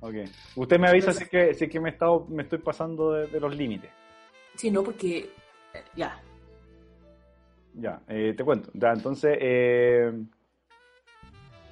[0.00, 0.14] ok.
[0.56, 3.12] Usted me avisa si es que, si es que me, he estado, me estoy pasando
[3.12, 3.90] de, de los límites.
[4.56, 5.18] Sí, no, porque,
[5.74, 6.20] eh, ya,
[7.74, 8.70] Ya, eh, te cuento.
[8.74, 10.12] Ya, entonces, eh,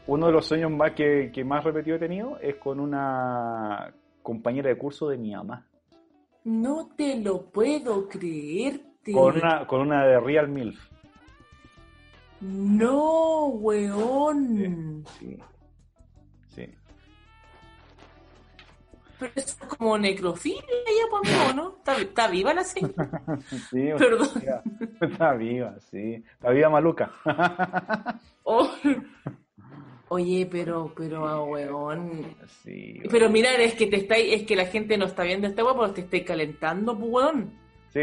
[0.06, 3.92] uno de los sueños más que, que más repetido he tenido es con una
[4.22, 5.66] compañera de curso de mi mamá.
[6.44, 9.12] no te lo puedo creerte.
[9.12, 10.78] Con una, con una de Real MILF.
[12.40, 15.04] No, weón.
[15.18, 15.36] Sí.
[16.48, 16.66] Sí.
[19.18, 21.76] Pero eso es como necrofilia ya, por mí, ¿o ¿no?
[21.76, 23.10] ¿Está, está viva la señora?
[23.70, 24.28] Sí, Perdón.
[25.00, 26.24] Está viva, sí.
[26.34, 27.10] Está viva maluca.
[28.52, 28.68] Oh.
[30.12, 32.34] Oye, pero, pero, ah, weón.
[32.64, 33.00] Sí.
[33.08, 35.72] Pero mira, es que te estáis, es que la gente no está viendo esta weá
[35.72, 37.52] porque te estáis calentando, pues, weón.
[37.92, 38.00] Sí,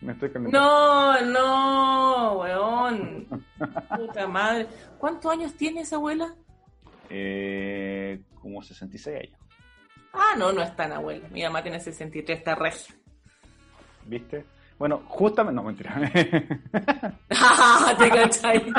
[0.00, 0.58] me estoy calentando.
[0.58, 3.28] No, no, weón.
[3.96, 4.66] Puta madre.
[4.96, 6.34] ¿Cuántos años tiene esa abuela?
[7.10, 9.38] Eh, como 66 años,
[10.14, 11.28] Ah, no, no es tan abuela.
[11.30, 12.94] Mi mamá tiene 63, está regia.
[14.06, 14.46] ¿viste?
[14.78, 16.00] Bueno, justamente, no, mentira.
[17.30, 18.72] Ah, te cachai.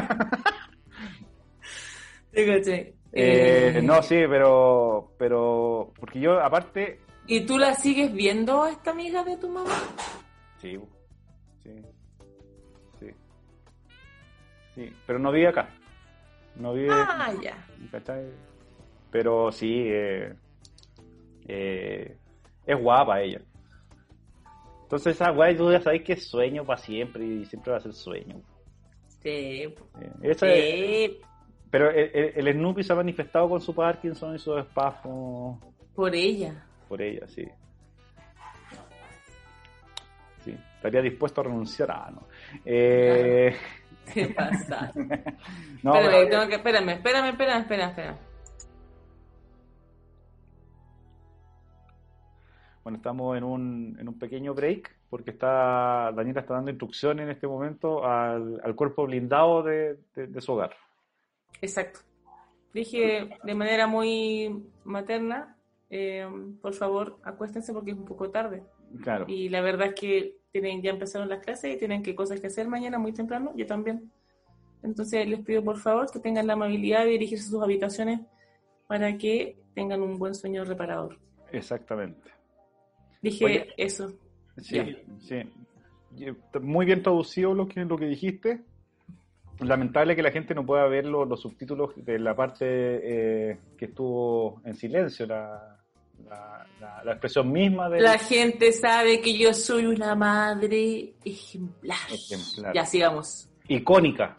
[2.34, 2.96] Te.
[3.16, 8.72] Eh, Eh, no, sí, pero, pero, porque yo aparte, ¿Y tú la sigues viendo a
[8.72, 9.70] esta amiga de tu mamá?
[10.60, 10.78] sí,
[11.64, 11.72] sí,
[13.00, 13.08] sí,
[14.76, 15.70] sí, pero no vive acá,
[16.56, 17.66] no vive, Ah, ya.
[17.92, 18.26] ¿cachai?
[19.12, 20.34] Pero sí, eh,
[21.48, 22.18] eh,
[22.66, 23.42] es guapa ella.
[24.84, 27.82] Entonces esa guay tú ya sabes que es sueño para siempre y siempre va a
[27.82, 28.42] ser sueño.
[29.22, 29.30] Sí.
[29.32, 29.74] Eh,
[30.24, 31.22] esa es- Sí,
[31.74, 35.60] pero el, el- el Snoopy se ha manifestado con su Parkinson y su espasmo
[35.96, 36.64] por ella.
[36.88, 37.48] por ella, sí.
[40.46, 42.28] Sí, estaría dispuesto a renunciar a no.
[42.64, 43.56] Eh,
[44.14, 44.92] ¿Qué pasa?
[44.96, 48.18] no, espérame, pero- tengo que, espérame, espérame, espérame, espérame, espérame.
[52.84, 57.32] bueno, estamos en un, en un pequeño break porque está Daniela está dando instrucciones en
[57.32, 60.76] este momento al, al cuerpo blindado de, de- de su hogar.
[61.62, 62.00] Exacto.
[62.74, 65.58] Dije de manera muy materna,
[65.90, 66.28] eh,
[66.62, 68.64] por favor, acuéstense porque es un poco tarde.
[69.02, 72.40] Claro, Y la verdad es que tienen, ya empezaron las clases y tienen que cosas
[72.40, 74.12] que hacer mañana muy temprano, yo también.
[74.84, 78.20] Entonces les pido por favor que tengan la amabilidad de dirigirse a sus habitaciones
[78.88, 81.18] para que tengan un buen sueño reparador.
[81.52, 82.30] exactamente.
[83.22, 83.68] Dije Oye.
[83.78, 84.12] eso.
[84.58, 84.86] Sí, Ya.
[85.20, 86.30] sí.
[86.62, 88.62] Muy bien traducido lo que, lo que dijiste.
[89.68, 92.66] Lamentable que la gente no pueda ver los, los subtítulos de la parte
[93.52, 95.78] eh, que estuvo en silencio, la,
[96.30, 101.98] la, la- la expresión misma de La gente sabe que yo soy una madre ejemplar.
[102.12, 102.74] Ejemplar.
[102.74, 103.50] Ya, sigamos.
[103.68, 104.36] icónica.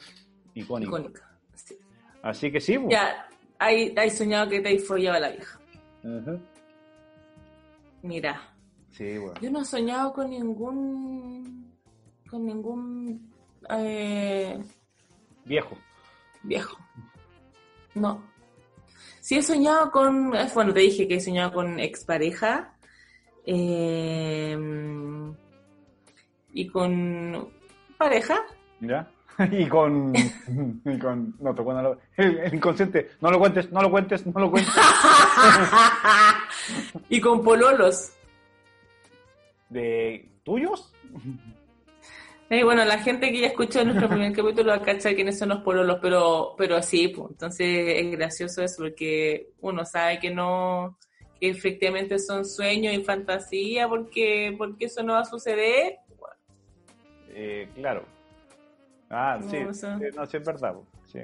[0.55, 0.91] Icónica.
[0.91, 1.39] Icónica.
[1.55, 1.77] Sí.
[2.23, 2.79] Así que sí.
[2.79, 2.91] pues.
[2.93, 5.59] Ya, hay, hay soñado que te hay follado a la vieja.
[8.03, 8.41] Mira,
[8.91, 9.35] Sí, bueno.
[9.41, 11.73] yo no he soñado con ningún.
[12.31, 13.33] con ningún.
[13.71, 14.59] eh,
[15.45, 15.77] Viejo.
[16.43, 16.77] viejo.
[17.95, 18.23] No.
[19.21, 20.35] Sí he soñado con.
[20.35, 22.73] eh, Bueno, te dije que he soñado con expareja.
[23.47, 24.57] eh,
[26.53, 27.49] y con
[27.99, 28.41] pareja.
[28.81, 29.09] ¿Ya?
[29.51, 30.13] y con,
[30.85, 34.25] y con no, tocó, no lo, el, el, inconsciente, no lo cuentes, no lo cuentes,
[34.27, 34.73] no lo cuentes.
[37.09, 38.13] y con pololos.
[39.69, 40.93] ¿De tuyos?
[42.51, 45.49] Eh, bueno, la gente que ya escuchó nuestro primer capítulo va a cachar quiénes son
[45.49, 50.99] los pololos, pero, pero sí, pues, entonces es gracioso eso porque uno sabe que no,
[51.41, 55.97] que efectivamente son sueños y fantasía porque, porque eso no va a suceder.
[57.31, 58.05] Eh, claro.
[59.11, 60.75] Ah, sí, no, sí, no, sí, es verdad.
[61.07, 61.21] Sí.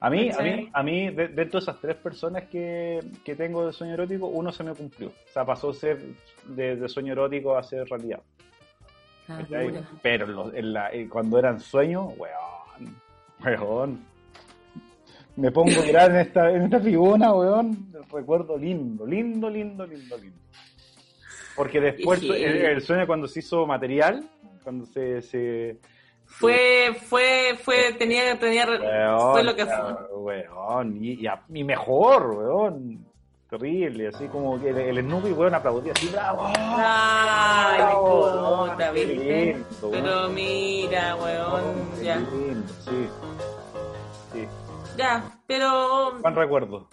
[0.00, 3.66] A mí, a mí, a mí de, dentro de esas tres personas que, que, tengo
[3.66, 5.08] de sueño erótico, uno se me cumplió.
[5.08, 5.98] O sea, pasó a ser
[6.44, 8.20] de, de sueño erótico a ser realidad.
[9.28, 9.42] Ah,
[10.02, 12.96] Pero en lo, en la, cuando eran sueños, weón,
[13.44, 14.06] weón.
[15.36, 17.92] Me pongo a mirar en esta, en esta figura, weón.
[18.10, 20.38] Recuerdo lindo, lindo, lindo, lindo, lindo.
[21.54, 24.28] Porque después el, el, sueño cuando se hizo material,
[24.62, 25.78] cuando se, se
[26.24, 30.16] fue, fue, fue, tenía, tenía, weón, fue lo que fue.
[30.16, 33.07] Weón, y, y, y, mejor, weón.
[33.48, 36.52] Terrible, así como que el, el Snoopy, weón, aplaudía así, bravo.
[36.54, 39.54] Ay, bravo, puta, ¿viste?
[39.54, 42.16] Lindo, Pero mira, weón, ya.
[42.16, 43.08] Lindo, sí.
[44.32, 44.48] sí.
[44.98, 46.18] Ya, pero.
[46.20, 46.88] Buen recuerdo.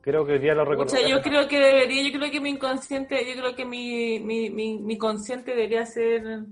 [0.00, 0.92] Creo que día lo recuerdo.
[0.92, 4.18] O sea, yo creo que debería, yo creo que mi inconsciente, yo creo que mi,
[4.20, 6.44] mi, mi, mi consciente debería ser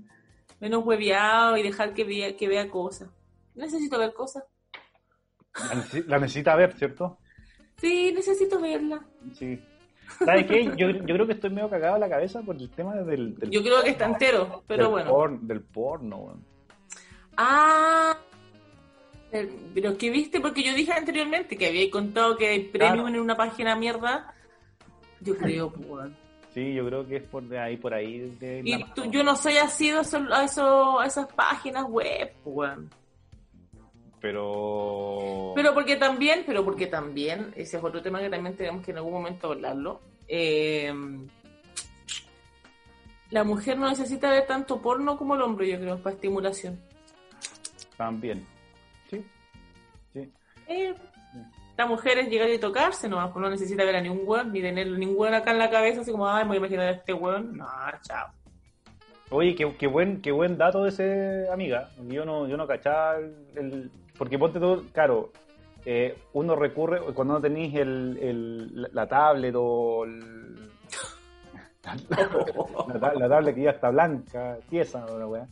[0.59, 3.09] menos hueviado y dejar que vea, que vea cosas.
[3.55, 4.43] Necesito ver cosas.
[6.07, 7.17] La, necesita ver, ¿cierto?
[7.77, 9.05] Sí, necesito verla.
[9.33, 9.59] Sí.
[10.19, 10.65] ¿Sabes qué?
[10.77, 13.35] Yo, yo creo que estoy medio cagado en la cabeza por el tema del...
[13.35, 15.09] del yo creo que está entero, pero del bueno.
[15.09, 16.41] Porn, del porno, bueno.
[17.37, 18.17] Ah,
[19.73, 20.39] pero ¿qué viste?
[20.39, 23.15] Porque yo dije anteriormente que había contado que hay premium claro.
[23.15, 24.33] en una página mierda.
[25.21, 26.11] Yo creo, pues.
[26.53, 28.29] Sí, yo creo que es por de ahí, por ahí.
[28.39, 32.31] De y tú, yo no soy así a, eso, a, eso, a esas páginas web,
[32.45, 32.89] weón.
[34.25, 35.51] Pero...
[35.53, 38.97] Pero porque también, pero porque también, ese es otro tema que también tenemos que en
[38.97, 40.01] algún momento hablarlo.
[40.27, 40.91] Eh,
[43.29, 46.79] la mujer no necesita ver tanto porno como el hombre, yo creo, para estimulación.
[47.97, 48.43] También.
[49.11, 49.23] Sí.
[50.11, 50.33] Sí.
[50.69, 50.95] Eh,
[51.77, 54.59] la mujer es llegar y tocarse, no, pues no necesita ver a ningún weón, ni
[54.59, 56.91] tener ningún weón acá en la cabeza, así como, ay, me voy a imaginar a
[56.93, 57.57] este weón.
[57.57, 57.67] No,
[58.01, 58.31] chao.
[59.29, 61.91] Oye, qué, qué, buen, qué buen dato de ese amiga.
[62.07, 65.31] Yo no, yo no cachaba el porque ponte todo, claro,
[65.85, 70.55] eh, uno recurre, cuando no tenéis el, el, la tablet o el,
[72.09, 75.47] la, la, la, tablet que ya está blanca, tiesa, la weá.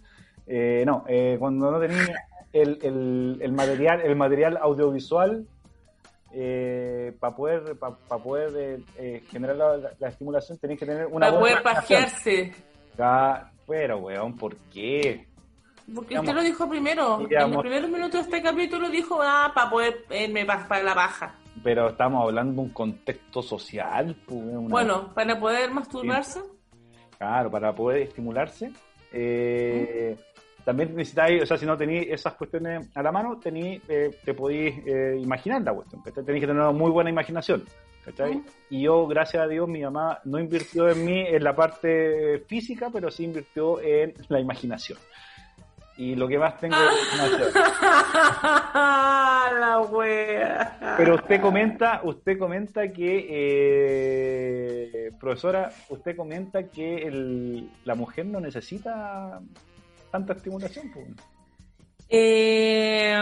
[0.48, 2.10] Eh, no, eh, cuando no tenéis
[2.52, 5.46] el, el, el, material, el material audiovisual
[6.36, 11.28] eh, para poder para pa poder eh, generar la, la, estimulación tenéis que tener una
[11.28, 12.52] para poder pajearse
[13.68, 15.28] pero weón ¿por qué?
[15.94, 19.52] Porque usted lo dijo primero digamos, en los primeros minutos de este capítulo dijo ah
[19.54, 24.42] para poder irme para, para la baja pero estamos hablando de un contexto social pues,
[24.42, 24.70] una...
[24.70, 26.42] bueno para poder masturbarse
[27.18, 28.72] claro para poder estimularse
[29.12, 30.34] eh, ¿Mm?
[30.64, 34.34] también necesitáis, o sea, si no tenéis esas cuestiones a la mano, tenéis, eh, te
[34.34, 36.02] podéis eh, imaginar la cuestión.
[36.04, 37.64] Tenéis que tener una muy buena imaginación,
[38.04, 38.36] ¿cachai?
[38.36, 38.46] Mm.
[38.70, 42.90] Y yo, gracias a Dios, mi mamá no invirtió en mí en la parte física,
[42.92, 44.98] pero sí invirtió en la imaginación.
[45.96, 47.54] Y lo que más tengo es
[48.74, 50.96] la wea.
[50.98, 53.28] Pero usted comenta, usted comenta que,
[55.08, 59.40] eh, profesora, usted comenta que el, la mujer no necesita
[60.12, 60.92] tanta estimulación?
[60.92, 61.08] Pues?
[62.10, 63.16] Eh,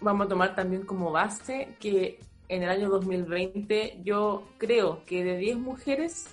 [0.00, 5.36] vamos a tomar también como base que en el año 2020 yo creo que de
[5.36, 6.26] 10 mujeres,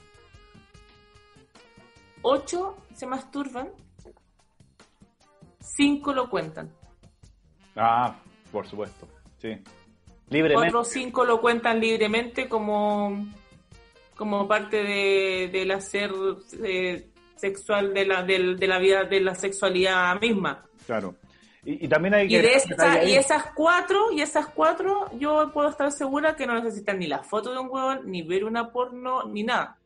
[2.21, 3.69] 8 se masturban,
[5.75, 6.71] 5 lo cuentan.
[7.75, 8.15] Ah,
[8.51, 9.07] por supuesto,
[9.37, 9.57] sí.
[10.29, 10.69] Libremente.
[10.69, 13.25] Otros 5 lo cuentan libremente como,
[14.15, 16.11] como parte de, del hacer...
[16.63, 20.65] Eh, sexual de la, de, de la vida, de la sexualidad misma.
[20.85, 21.15] Claro.
[21.63, 22.35] Y, y, también hay que...
[22.35, 26.53] Y, de esa, y, esas cuatro, y esas cuatro, yo puedo estar segura que no
[26.55, 29.77] necesitan ni la foto de un huevón, ni ver una porno, ni nada.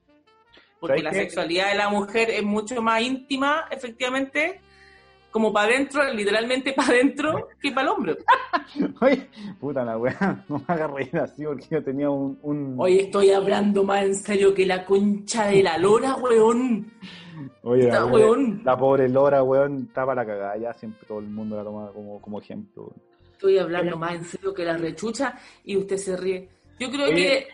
[0.79, 4.61] Porque la sexualidad de la mujer es mucho más íntima, efectivamente,
[5.31, 8.17] como para adentro, literalmente para adentro, que para el hombre.
[9.01, 12.75] Oye, puta la weá, no me haga reír así porque yo tenía un, un...
[12.77, 16.91] Oye, estoy hablando más en serio que la concha de la lora, weón.
[17.63, 18.61] Oye, la, weón.
[18.63, 21.91] la pobre Lora, weón, está para la cagada, ya siempre todo el mundo la toma
[21.93, 22.83] como, como ejemplo.
[22.83, 23.09] Weón.
[23.31, 26.49] Estoy hablando más en serio que la rechucha y usted se ríe.
[26.77, 27.47] Yo creo Oye, que...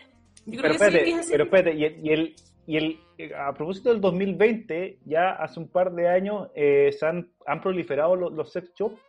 [0.46, 2.34] Yo pero, creo espérate, que sí, pero espérate, y, y, el,
[2.66, 7.06] y el, eh, a propósito del 2020, ya hace un par de años eh, se
[7.06, 9.00] han, han proliferado los, los sex shops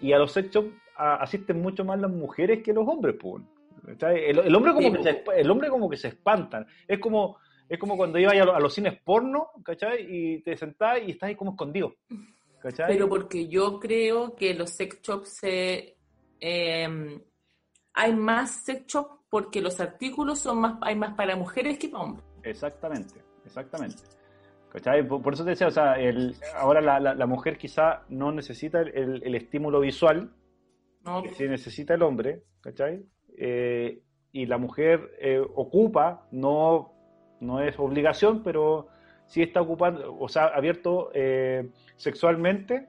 [0.00, 3.16] y a los sex shops asisten mucho más las mujeres que los hombres.
[3.18, 3.42] Pues.
[4.00, 6.66] El, el, hombre como que se, el hombre como que se espantan.
[6.86, 10.06] Es como, es como cuando ibas a, los cines porno, ¿cachai?
[10.08, 11.96] Y te sentás y estás ahí como escondido.
[12.60, 12.86] ¿cachai?
[12.88, 15.96] Pero porque yo creo que los sex shops se...
[16.40, 17.20] Eh,
[17.94, 22.04] hay más sex shops porque los artículos son más, hay más para mujeres que para
[22.04, 22.33] hombres.
[22.44, 23.14] Exactamente,
[23.44, 24.02] exactamente.
[24.70, 25.06] ¿Cachai?
[25.06, 28.80] Por, eso te decía, o sea, el, ahora la, la, la, mujer quizá no necesita
[28.80, 30.32] el, el estímulo visual
[31.04, 31.22] no.
[31.22, 33.04] que sí necesita el hombre, ¿cachai?
[33.38, 36.92] Eh, y la mujer eh, ocupa, no,
[37.40, 38.88] no es obligación, pero
[39.26, 42.88] sí está ocupando, o sea, abierto eh, sexualmente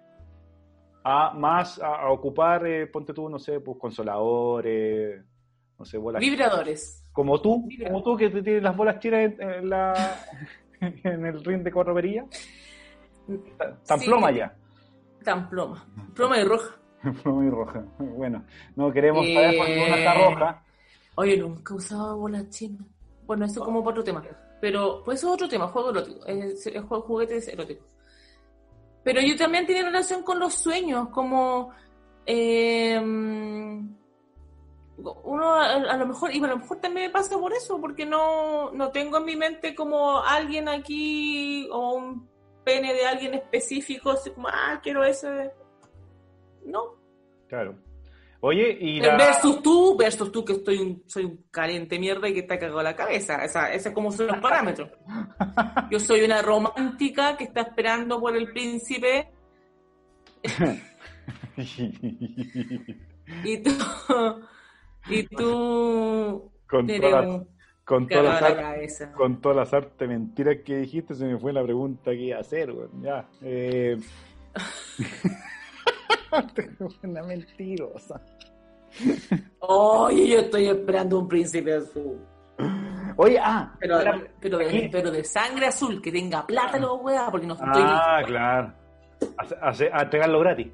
[1.04, 5.24] a más a, a ocupar, eh, ponte tú, no sé, pues consoladores,
[5.78, 6.20] no sé, bolas.
[6.20, 7.05] Vibradores.
[7.16, 10.20] Como tú, como tú que te tienes las bolas chinas en, en, la,
[10.82, 12.26] en el ring de cuatro perillas.
[13.88, 14.54] Tan sí, ploma ya.
[15.24, 15.88] Tan ploma.
[16.14, 16.76] Ploma y roja.
[17.24, 17.86] ploma y roja.
[18.00, 18.44] Bueno,
[18.76, 19.58] no queremos saber eh...
[19.58, 20.64] por qué una está roja.
[21.16, 22.86] Oye, nunca usado bolas chinas.
[23.26, 24.22] Bueno, eso como por otro tema.
[24.60, 26.26] Pero, pues eso es otro tema, juego erótico.
[26.26, 27.88] Es, es juguetes eróticos.
[29.06, 31.72] Pero yo también tenía relación con los sueños, como
[32.26, 33.02] eh,
[34.98, 38.06] uno a, a, lo mejor, y a lo mejor también me pasa por eso, porque
[38.06, 42.30] no, no tengo en mi mente como alguien aquí o un
[42.64, 45.52] pene de alguien específico, así como, ah, quiero ese.
[46.66, 46.96] No.
[47.48, 47.78] Claro.
[48.42, 49.18] Oye, y la...
[49.18, 52.60] Versus tú, versus tú que estoy un, soy un caliente mierda y que te ha
[52.60, 53.44] cagado la cabeza.
[53.44, 54.90] Esa, ese es como son los parámetros.
[55.92, 59.32] Yo soy una romántica que está esperando por el príncipe.
[63.44, 63.72] y tú...
[65.10, 66.52] Y tú...
[66.68, 67.42] Con todas
[67.86, 72.10] con todas las con todas las artes mentiras que dijiste, se me fue la pregunta
[72.12, 72.88] que iba a hacer, güey.
[73.02, 73.30] Ya.
[73.44, 73.96] Eh...
[77.04, 78.22] una mentirosa.
[79.60, 82.20] Oye, yo estoy esperando un príncipe azul.
[83.18, 84.00] Oye, ah, pero,
[84.40, 88.74] pero, de, pero de sangre azul, que tenga plátano, weá, porque no estoy Ah, claro.
[89.62, 90.68] Hace, a entregarlo gratis.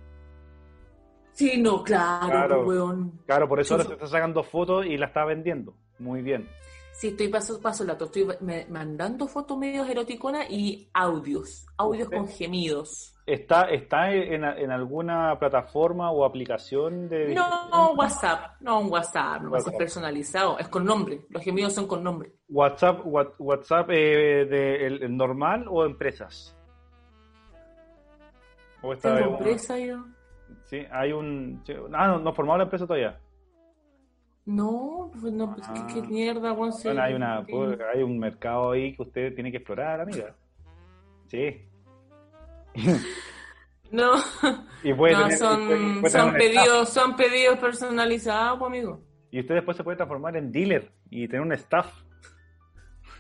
[1.34, 3.20] Sí, no, claro, claro, weón.
[3.26, 5.74] Claro, por eso ahora se está sacando fotos y la está vendiendo.
[6.00, 6.48] Muy bien.
[6.94, 12.28] Sí, estoy paso paso lato, estoy me, mandando fotos medios eroticonas y audios, audios con
[12.28, 13.16] gemidos.
[13.26, 17.34] ¿Está, está en, en, alguna plataforma o aplicación de.?
[17.34, 19.74] No, no WhatsApp, no un WhatsApp, no WhatsApp.
[19.74, 22.34] es personalizado, es con nombre, los gemidos son con nombre.
[22.50, 26.56] ¿WhatsApp, WhatsApp eh, de, el, el normal o empresas?
[28.84, 30.04] ¿O está ¿Tengo empresa yo?
[30.66, 31.64] Sí, hay un.
[31.94, 33.20] Ah, no, no formado la empresa todavía.
[34.46, 35.74] No, pues no, pues ah.
[35.74, 39.36] ¿qué, qué, mierda, bueno, sí, bueno, hay, una, pues, hay un mercado ahí que usted
[39.36, 40.36] tiene que explorar, amiga.
[41.28, 41.62] Sí.
[43.92, 44.14] no,
[44.84, 49.00] y puede no tener, son, puede, puede son, pedidos, son pedidos personalizados, pues, amigo.
[49.30, 51.94] Y usted después se puede transformar en dealer y tener un staff.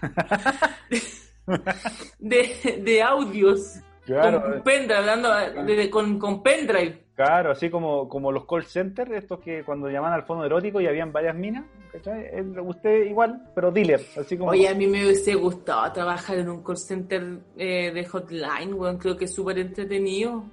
[2.19, 3.79] de, de audios.
[4.05, 4.41] Claro.
[4.41, 7.01] Con pendrive, hablando de, de, con, con pendrive.
[7.15, 10.87] Claro, así como, como los call centers, estos que cuando llamaban al fondo erótico y
[10.87, 12.31] habían varias minas, ¿cachai?
[12.61, 14.51] Usted igual, pero dealer, así como...
[14.51, 17.23] Oye, a mí me hubiese gustado trabajar en un call center
[17.57, 20.45] eh, de hotline, weón, creo que es súper entretenido.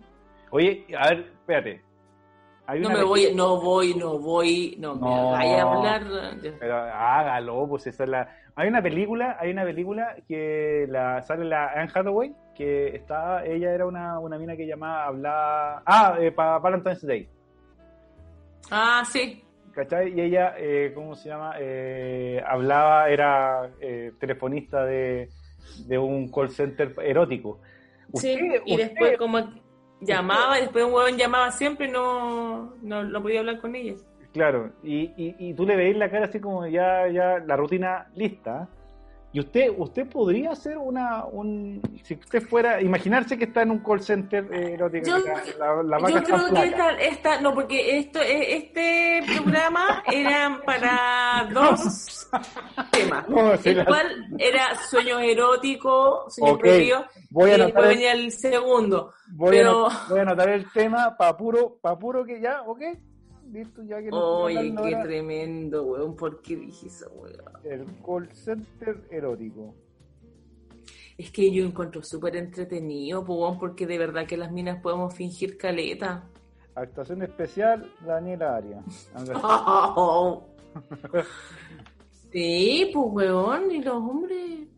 [0.50, 1.82] Oye, a ver, espérate.
[2.80, 6.02] no me voy, no voy, no voy, no, no me vaya a hablar.
[6.58, 8.36] Pero hágalo, pues esa es la...
[8.56, 13.72] Hay una película, hay una película que la sale la Anne Hathaway, que estaba, ella
[13.72, 17.28] era una, una mina que llamaba, hablaba, ah, eh, para Valentine's Day.
[18.68, 19.44] Ah, sí.
[19.72, 20.12] ¿Cachai?
[20.12, 21.54] Y ella, eh, ¿cómo se llama?
[21.60, 25.28] Eh, hablaba, era eh, telefonista de,
[25.86, 27.60] de, un call center erótico.
[28.10, 29.38] ¿Usted, sí, y usted, después como
[30.00, 33.76] llamaba, usted, y después un huevón llamaba siempre y no, no, no, podía hablar con
[33.76, 33.94] ella.
[34.32, 38.08] Claro, y, y, y tú le veis la cara así como ya, ya la rutina
[38.16, 38.68] lista.
[39.30, 43.80] Y usted, usted podría hacer una, un, si usted fuera, imaginarse que está en un
[43.80, 45.06] call center eh, erótico.
[45.06, 45.18] Yo,
[45.58, 50.58] la, la, la yo creo que esta, esta, no, porque esto, eh, este programa era
[50.64, 52.30] para dos
[52.90, 53.28] temas.
[53.28, 56.70] No, el cual era sueños eróticos, sueños okay.
[56.70, 59.12] prohibidos, voy a y después el, venía el segundo.
[59.32, 59.88] Voy, pero...
[59.88, 62.80] a, voy a anotar el tema para puro, para puro que ya, ok
[63.52, 65.02] listo, ya que no Oye, qué ahora.
[65.02, 66.16] tremendo, weón.
[66.16, 67.36] ¿Por qué dije eso, weón?
[67.64, 69.74] El call center erótico.
[71.16, 75.56] Es que yo encuentro súper entretenido, weón, porque de verdad que las minas podemos fingir
[75.58, 76.28] caleta.
[76.74, 78.82] Actuación especial, Daniela Aria.
[82.32, 84.68] sí, pues, weón, y los hombres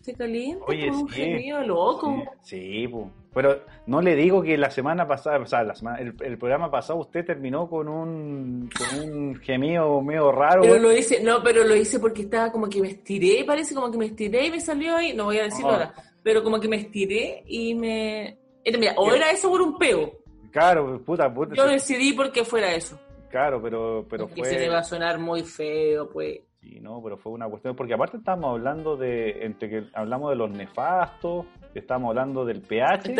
[0.00, 1.14] se calienta Oye, por un sí.
[1.14, 2.24] gemido loco.
[2.42, 3.10] Sí, po.
[3.32, 6.70] Pero no le digo que la semana pasada, o sea, la semana, el, el programa
[6.70, 10.62] pasado usted terminó con un, con un gemido medio raro.
[10.62, 13.90] Pero lo hice, no, pero lo hice porque estaba como que me estiré, parece como
[13.90, 15.74] que me estiré y me salió ahí, no voy a decirlo Ah.
[15.74, 18.36] ahora, pero como que me estiré y me...
[18.64, 20.12] Era, mira, o era eso por un peo.
[20.50, 21.54] Claro, puta, puta.
[21.54, 22.98] Yo decidí porque fuera eso.
[23.30, 24.50] Claro, pero, pero porque fue.
[24.50, 26.40] se me va a sonar muy feo, pues.
[26.60, 30.36] Sí, no, pero fue una cuestión, porque aparte estábamos hablando de, entre que hablamos de
[30.36, 31.46] los nefastos,
[31.78, 33.14] estábamos hablando del pH,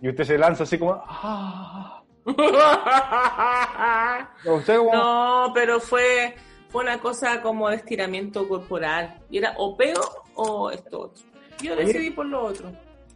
[0.00, 2.02] y usted se lanza así como, ¡ah!
[4.44, 6.34] Como- No, pero fue,
[6.68, 9.20] fue una cosa como de estiramiento corporal.
[9.30, 10.00] Y era o peo
[10.34, 11.24] o esto otro.
[11.62, 12.70] Yo decidí por lo otro.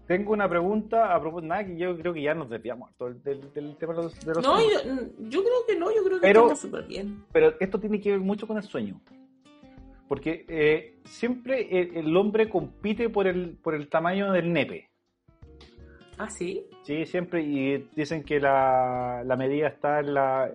[0.07, 3.53] Tengo una pregunta a propósito, nada, que yo creo que ya nos desviamos del, del-
[3.53, 4.79] del tema de los, de los No, yo,
[5.29, 7.25] yo creo que no, yo creo que Pero- estamos súper bien.
[7.33, 9.01] Pero esto tiene que ver mucho con el sueño.
[10.09, 14.89] Porque eh, siempre el, el hombre compite por el, por el tamaño del nepe.
[16.19, 16.65] ¿Ah, sí?
[16.85, 20.51] Sí, siempre, y dicen que la, la medida está en, la,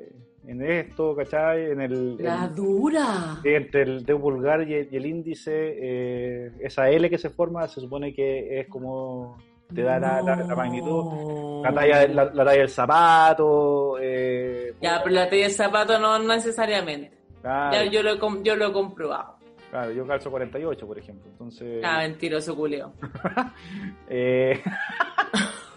[0.48, 1.72] en esto, ¿cachai?
[1.72, 3.40] En el, La en- dura.
[3.44, 7.68] entre el dedo pulgar y el, y el índice, eh, esa L que se forma,
[7.68, 9.38] se supone que es como
[9.76, 11.62] te da la, la- la magnitud.
[11.64, 13.98] La talla, la, la talla del zapato.
[14.02, 17.16] Eh, Ya, pero la talla del zapato no necesariamente.
[17.42, 19.36] claro, Ya, yo, lo yo lo he comprobado.
[19.72, 21.32] Claro, yo calzo 48, por ejemplo.
[21.32, 22.94] Entonces, Ah, mentiroso culeo.
[24.08, 24.62] eh,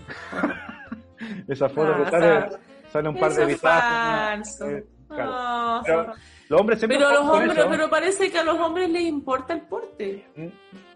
[1.49, 2.49] esa foto Ah, que sale,
[2.91, 4.69] sale un par de falso.
[4.71, 5.31] eh, claro.
[5.31, 6.13] No, Pero
[6.49, 7.69] Los hombres siempre pero a los hombres, eso.
[7.71, 10.25] pero parece que a los hombres les importa el porte.
[10.37, 10.47] Mm,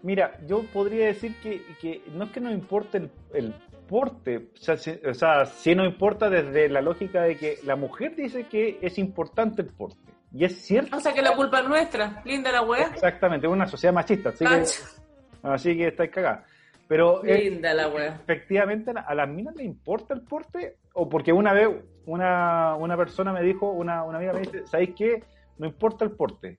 [0.03, 3.53] Mira, yo podría decir que, que no es que no importe el, el
[3.87, 7.75] porte, o sea, si, o sea, sí no importa desde la lógica de que la
[7.75, 9.97] mujer dice que es importante el porte.
[10.31, 10.97] Y es cierto.
[10.97, 12.21] O sea que la culpa es nuestra.
[12.25, 12.87] Linda la wea.
[12.93, 14.63] Exactamente, es una sociedad machista, así que,
[15.47, 16.45] así que estáis cagadas.
[16.87, 18.15] Pero eh, Linda la wea.
[18.15, 21.67] efectivamente a las minas le importa el porte, o porque una vez
[22.05, 25.23] una, una persona me dijo, una, una amiga me dice, ¿sabéis qué?
[25.57, 26.57] No importa el porte,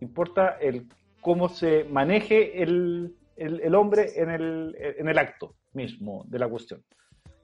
[0.00, 0.86] importa el
[1.20, 6.48] cómo se maneje el, el, el hombre en el, en el acto mismo de la
[6.48, 6.82] cuestión.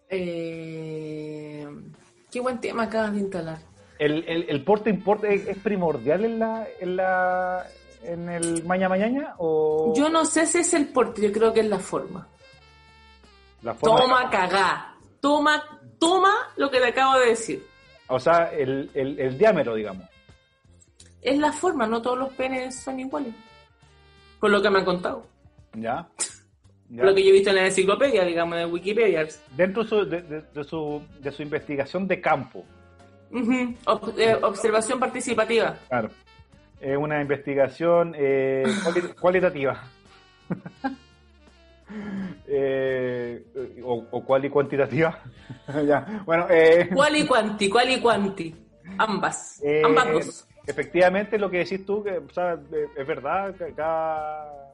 [0.08, 1.66] Eh,
[2.30, 3.58] qué buen tema acabas de instalar.
[3.98, 7.66] El, el, el porte importa, es, es primordial en la, en la
[8.02, 11.60] en el maña mañana o Yo no sé si es el porte, yo creo que
[11.60, 12.26] es la forma.
[13.62, 14.94] la forma Toma cagá.
[15.20, 15.62] Toma,
[16.00, 17.64] toma lo que te acabo de decir.
[18.08, 20.04] o sea el, el, el diámetro digamos
[21.20, 23.32] Es la forma, no todos los penes son iguales.
[24.40, 25.24] Por lo que me han contado.
[25.74, 26.08] ya,
[26.88, 27.04] Ya.
[27.04, 29.26] Lo que yo he visto en la enciclopedia, digamos, en Wikipedia.
[29.56, 32.64] dentro de su, de, de- de su, de su investigación de campo
[33.32, 35.76] Ob- eh, observación participativa.
[35.88, 36.10] Claro.
[36.80, 39.82] Es una investigación eh, cuali- cualitativa.
[42.46, 43.44] Eh,
[43.84, 45.18] o, o cual y cuantitativa.
[45.86, 46.22] ya.
[46.24, 47.68] Bueno, eh, ¿Cuál y cuanti?
[47.68, 48.54] ¿Cuál y cuanti?
[48.98, 49.62] Ambas.
[49.84, 50.48] Ambas dos.
[50.66, 52.58] Efectivamente, lo que decís tú, que, o sea,
[52.96, 54.72] es verdad, que cada...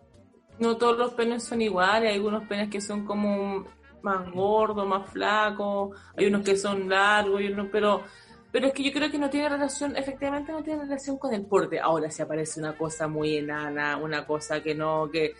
[0.58, 2.10] No todos los penes son iguales.
[2.10, 3.64] Hay algunos penes que son como
[4.02, 5.98] más gordos, más flacos.
[6.16, 8.02] Hay unos que son largos, y unos, pero,
[8.50, 11.44] pero es que yo creo que no tiene relación, efectivamente no tiene relación con el
[11.44, 11.78] porte.
[11.78, 15.34] Ahora, si aparece una cosa muy enana, una cosa que no, que,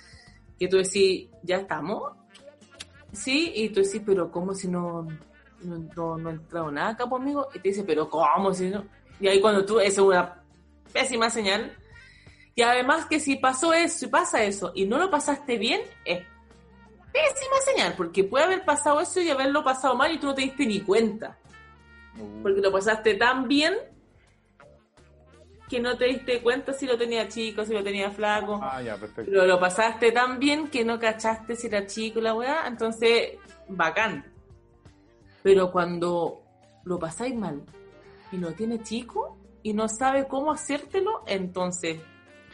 [0.59, 2.13] que tú decís, ya estamos.
[3.13, 5.07] Sí, y tú decís, pero ¿cómo si no,
[5.63, 7.49] no, no, ha entrado nada acá conmigo?
[7.55, 8.85] Y te dice, pero ¿cómo si no?
[9.21, 10.43] Y ahí cuando tú, eso es una
[10.93, 11.75] pésima señal.
[12.55, 16.19] Y además que si pasó eso, si pasa eso y no lo pasaste bien, es
[17.13, 20.43] pésima señal, porque puede haber pasado eso y haberlo pasado mal y tú no te
[20.43, 21.39] diste ni cuenta,
[22.43, 23.75] porque lo pasaste tan bien
[25.69, 28.97] que no te diste cuenta si lo tenía chico, si lo tenía flaco, Ah, ya,
[28.97, 29.30] perfecto.
[29.30, 33.33] pero lo pasaste tan bien que no cachaste si era chico la weá, entonces,
[33.68, 34.25] bacán.
[35.42, 36.41] Pero cuando
[36.84, 37.63] lo pasáis mal
[38.33, 42.01] y lo tiene chico y no sabe cómo hacértelo, entonces,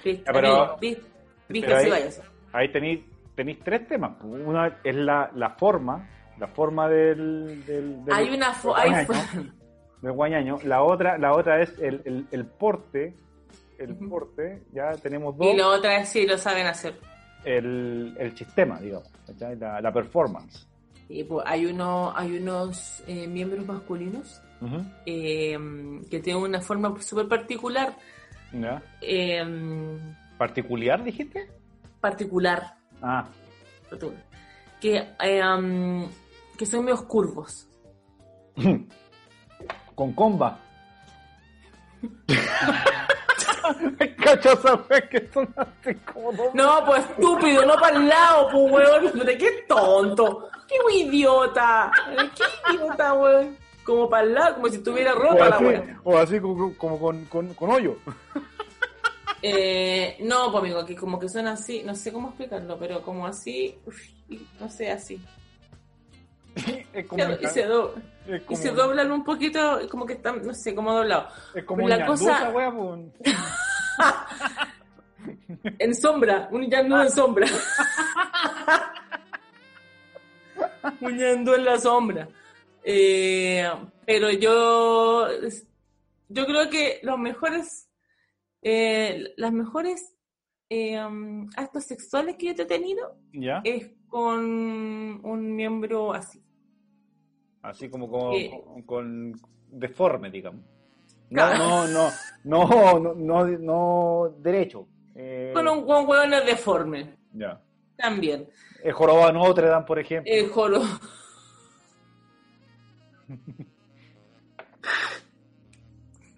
[0.05, 1.05] viste, pero- viste,
[1.49, 2.11] viste pero ahí- vaya.
[2.53, 3.05] Ahí tenéis
[3.37, 4.13] tenéis tres temas.
[4.23, 7.65] Una es la, la forma, la forma del...
[7.67, 8.75] del, del- Hay una fo-
[10.11, 10.59] hay guañaño.
[10.65, 13.15] La otra, la otra es el, el, el porte.
[13.79, 15.47] El porte, ya tenemos dos.
[15.53, 16.95] y la otra es si lo saben hacer.
[17.45, 19.11] el, el sistema, digamos,
[19.59, 20.67] la, la performance.
[21.09, 24.41] Y pues hay uno, hay unos eh, miembros masculinos
[25.05, 25.59] eh,
[26.11, 27.95] que tienen una forma súper particular,
[28.53, 28.83] ¿Ya?
[29.03, 29.45] eh,
[30.39, 31.47] ¿Particular, dijiste?
[32.01, 33.29] particular, Ah,
[34.81, 35.03] que,
[35.43, 36.09] um,
[36.57, 37.69] que son medios curvos.
[39.95, 40.59] con comba.
[44.23, 46.55] Cachaza, que son así como dos.
[46.55, 49.27] No, pues estúpido, no para el lado, pues weón.
[49.27, 50.49] ¿De qué tonto?
[50.69, 51.91] ¡Qué idiota!
[52.35, 53.57] ¡Qué idiota, weón!
[53.85, 56.01] Como para el lado, como si tuviera O ropa la weón.
[56.05, 57.97] o así como, como con, con, con hoyo.
[59.47, 63.27] Eh, no, pues amigo, que como que son así, no sé cómo explicarlo, pero como
[63.27, 64.01] así, uf,
[64.59, 65.21] no sé, así.
[66.93, 67.95] Es como, Y se, do-
[68.29, 71.33] es y como, se doblan un poquito, como que están, no sé, como doblados.
[71.55, 72.73] es como la cosa- wea.
[75.79, 77.47] En sombra, un yandú en sombra.
[81.01, 82.29] un yandú en la sombra.
[82.83, 83.67] Eh,
[84.07, 85.27] pero yo,
[86.29, 87.89] yo creo que los mejores,
[88.63, 90.15] eh, las mejores
[90.69, 93.61] eh, um, actos sexuales que yo he tenido ¿Ya?
[93.65, 94.45] es con
[95.25, 96.44] un miembro así.
[97.65, 98.51] Así como con, Eh.
[98.65, 99.33] con, con
[99.71, 100.61] deforme, digamos.
[101.31, 102.11] No, no, no,
[102.45, 104.87] no, no, no, no derecho.
[105.15, 107.61] Eh, Con un con hueones deformes ya.
[107.97, 108.49] también.
[108.83, 110.31] El jorobado de Notre Dame, por ejemplo.
[110.33, 110.83] El joro.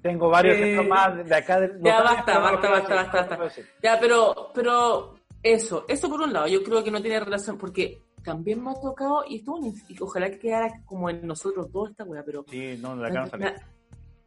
[0.02, 1.60] Tengo varios Eh, más de acá.
[1.60, 3.66] De, ya, basta, basta, basta, basta, no lo voy a decir.
[3.82, 8.02] Ya, pero, pero eso, eso por un lado, yo creo que no tiene relación, porque
[8.26, 9.58] también me ha tocado, y esto
[9.88, 13.38] y ojalá que quedara como en nosotros toda esta wea, pero Sí, no, de me,
[13.38, 13.62] me ha-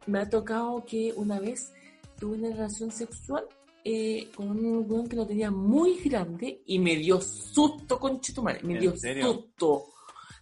[0.06, 1.72] me ha tocado que una vez
[2.18, 3.44] tuve una relación sexual
[3.84, 8.74] eh, con un weón que lo tenía muy grande y me dio susto, conchetumare, me
[8.74, 9.26] ¿En dio serio?
[9.26, 9.84] susto,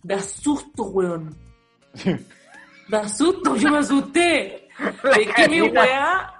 [0.03, 1.37] da susto, weón.
[2.89, 4.69] Da susto, yo me asusté.
[5.03, 6.33] Pequé mi weá,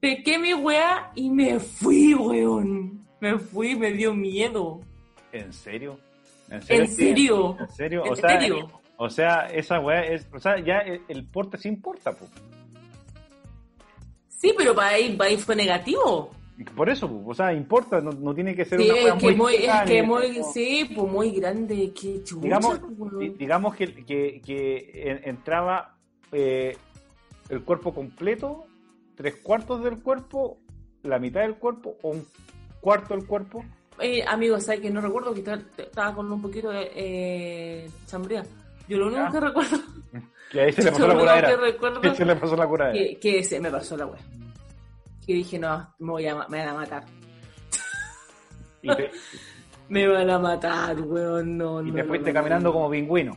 [0.00, 3.06] pequé mi weá y me fui, weón.
[3.20, 4.80] Me fui, me dio miedo.
[5.32, 5.98] ¿En serio?
[6.50, 7.56] ¿En ¿En serio?
[7.58, 8.04] ¿En serio?
[8.06, 8.70] ¿En o sea, serio?
[8.98, 10.26] O sea, esa weá es.
[10.32, 12.30] O sea, ya el, el porte sí importa, pues.
[14.28, 16.30] Sí, pero para ahí, para ahí fue negativo.
[16.74, 19.34] Por eso, po, o sea, importa, no, no tiene que ser Sí, una es que
[19.34, 22.80] muy, es que muy, sí, pues muy grande, que chucha, digamos,
[23.38, 25.96] digamos que, que, que en- entraba
[26.32, 26.74] eh,
[27.50, 28.64] el cuerpo completo,
[29.16, 30.56] tres cuartos del cuerpo,
[31.02, 32.26] la mitad del cuerpo o un
[32.80, 33.62] cuarto del cuerpo.
[34.00, 37.90] Eh, amigo, ¿sabes que no recuerdo que estaba, con un poquito de eh?
[38.88, 39.30] Yo lo único Ya.
[39.32, 39.78] que recuerdo,
[40.50, 42.00] Que ahí se le pasó la curadera.
[42.00, 42.98] Que se le pasó la curadera.
[42.98, 44.20] que, que se me pasó la wea.
[45.26, 47.04] Que dije, no, me, voy a, me van a matar.
[48.82, 49.10] Y te,
[49.88, 51.94] Me van a matar, weón, no, y no.
[51.94, 52.72] te fuiste no, caminando no.
[52.72, 53.36] como pingüino.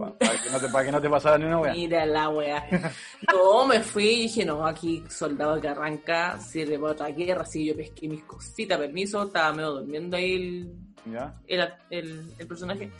[0.00, 1.72] Pa- Para que no te, para que no te pasara ni una weá.
[1.72, 2.92] Mira la wea.
[3.32, 7.66] No, me fui y dije, no, aquí soldado que arranca, sirve para otra guerra, así
[7.66, 11.34] yo pesqué mis cositas, permiso, estaba medio durmiendo ahí el, ¿Ya?
[11.46, 12.90] el, el, el personaje.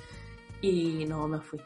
[0.60, 1.58] Y no, me fui.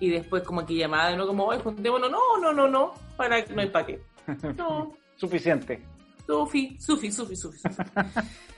[0.00, 3.60] Y después como que llamaba, no como, oye, juntémonos, no, no, no, no, para no
[3.62, 4.00] hay pa' qué.
[4.56, 5.82] No, Suficiente.
[6.26, 7.58] Sufi, Sufi, Sufi, Sufi.
[7.58, 7.82] Sufi.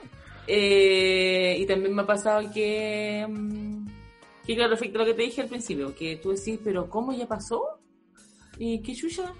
[0.46, 3.86] Eh, y también me ha pasado que, mm,
[4.46, 7.12] que claro, respecto a lo que te dije al principio, que tú decís, pero ¿cómo
[7.12, 7.62] ya pasó?
[8.58, 9.32] ¿Y qué chucha?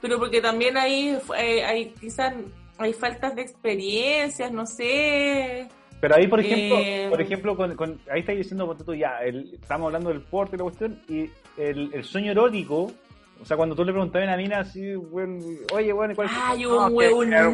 [0.00, 2.34] Pero porque también hay, hay, hay quizás
[2.78, 5.68] hay faltas de experiencias, no sé.
[6.00, 9.54] Pero ahí, por ejemplo, Eh, por ejemplo con, con- ahí estáis diciendo, tú, ya, el-
[9.60, 12.92] estamos hablando del porte y la cuestión, y el, el sueño erótico,
[13.40, 16.34] o sea, cuando tú le preguntabas a una mina así, bueno, oye, bueno, ¿cuál es
[16.34, 17.52] tu- Ay, No, un el hueón, negro.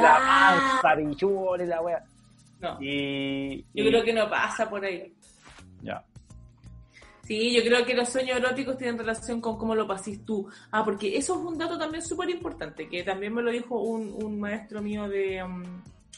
[0.00, 0.78] La Ah.
[0.80, 2.02] panza, la wea.
[2.60, 5.12] No, Y, yo y- creo que no pasa por ahí.
[5.82, 6.04] Ya.
[7.24, 10.48] Sí, yo creo que los sueños eróticos tienen relación con cómo lo pasís tú.
[10.70, 14.14] Ah, porque eso es un dato también súper importante, que también me lo dijo un,
[14.24, 15.62] un maestro mío de um,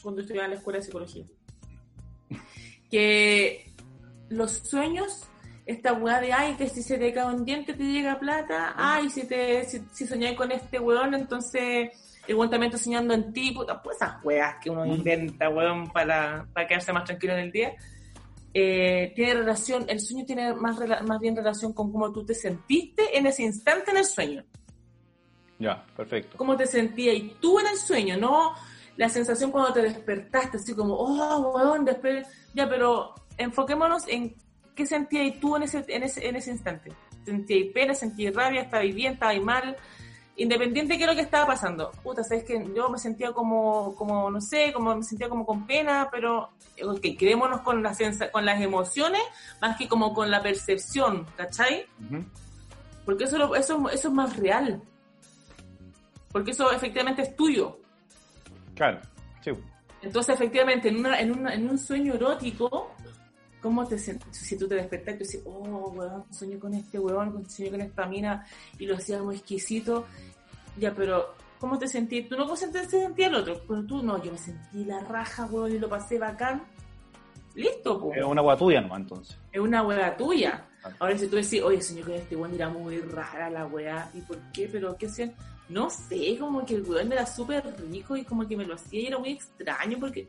[0.01, 1.25] cuando estudiaba en la escuela de psicología.
[2.89, 3.71] Que
[4.29, 5.23] los sueños,
[5.65, 9.09] esta weá de, ay, que si se te cae un diente te llega plata, ay,
[9.09, 11.89] si te si, si soñás con este weón, entonces
[12.27, 14.91] el weón también está soñando en ti, puta, pues esas weas que uno Mm.
[14.93, 17.73] inventa, weón, para, para quedarse más tranquilo en el día
[18.53, 23.17] eh, tiene relación, el sueño tiene más, más bien relación con cómo tú te sentiste
[23.17, 24.43] en ese instante en el sueño.
[25.59, 26.37] Ya, perfecto.
[26.37, 28.53] Cómo te sentías y tú en el sueño, no
[28.97, 34.35] la sensación cuando te despertaste, así como, oh, weón, después, ya, pero enfoquémonos en
[34.75, 36.91] qué sentías tú en ese, en ese, en ese instante.
[37.25, 39.77] ¿Sentías pena, sentías rabia, estabas bien, estabas mal?
[40.37, 41.91] Independiente de lo que estaba pasando.
[42.03, 45.67] Puta, sabes que yo me sentía como, como, no sé, como me sentía como con
[45.67, 46.49] pena, pero
[46.83, 49.21] ok, quedémonos con, la sensa- con las emociones
[49.61, 51.85] más que como con la percepción, ¿cachai?
[52.09, 52.23] Ujú.
[53.05, 54.81] Porque eso, lo- eso, eso es más real.
[56.31, 57.77] Porque eso efectivamente es tuyo.
[58.75, 58.99] Claro,
[59.43, 59.51] sí.
[60.01, 62.91] Entonces, efectivamente, en, una, en, una- en un sueño erótico,
[63.61, 64.35] ¿cómo te sientes?
[64.35, 67.81] Si tú te despertas y tú dices, oh, weón, sueño con este weón, sueño con
[67.81, 68.45] esta mina,
[68.77, 70.05] y lo hacía muy exquisito,
[70.77, 72.23] ya, pero ¿Cómo te sentí?
[72.23, 75.71] Tú no cómo sentía el otro, pero tú no, yo me sentí la raja, weón,
[75.71, 76.63] y lo pasé bacán.
[77.53, 78.17] Listo, pues.
[78.17, 79.37] Es una hueá tuya nomás, entonces.
[79.51, 80.65] Es una hueá tuya.
[80.97, 84.21] Ahora si tú decís, oye, señor, que este weón era muy rara la weá, ¿y
[84.21, 84.67] por qué?
[84.71, 85.35] ¿Pero qué hacían?
[85.69, 88.99] No sé, como que el weón era súper rico y como que me lo hacía
[88.99, 90.27] y era muy extraño porque...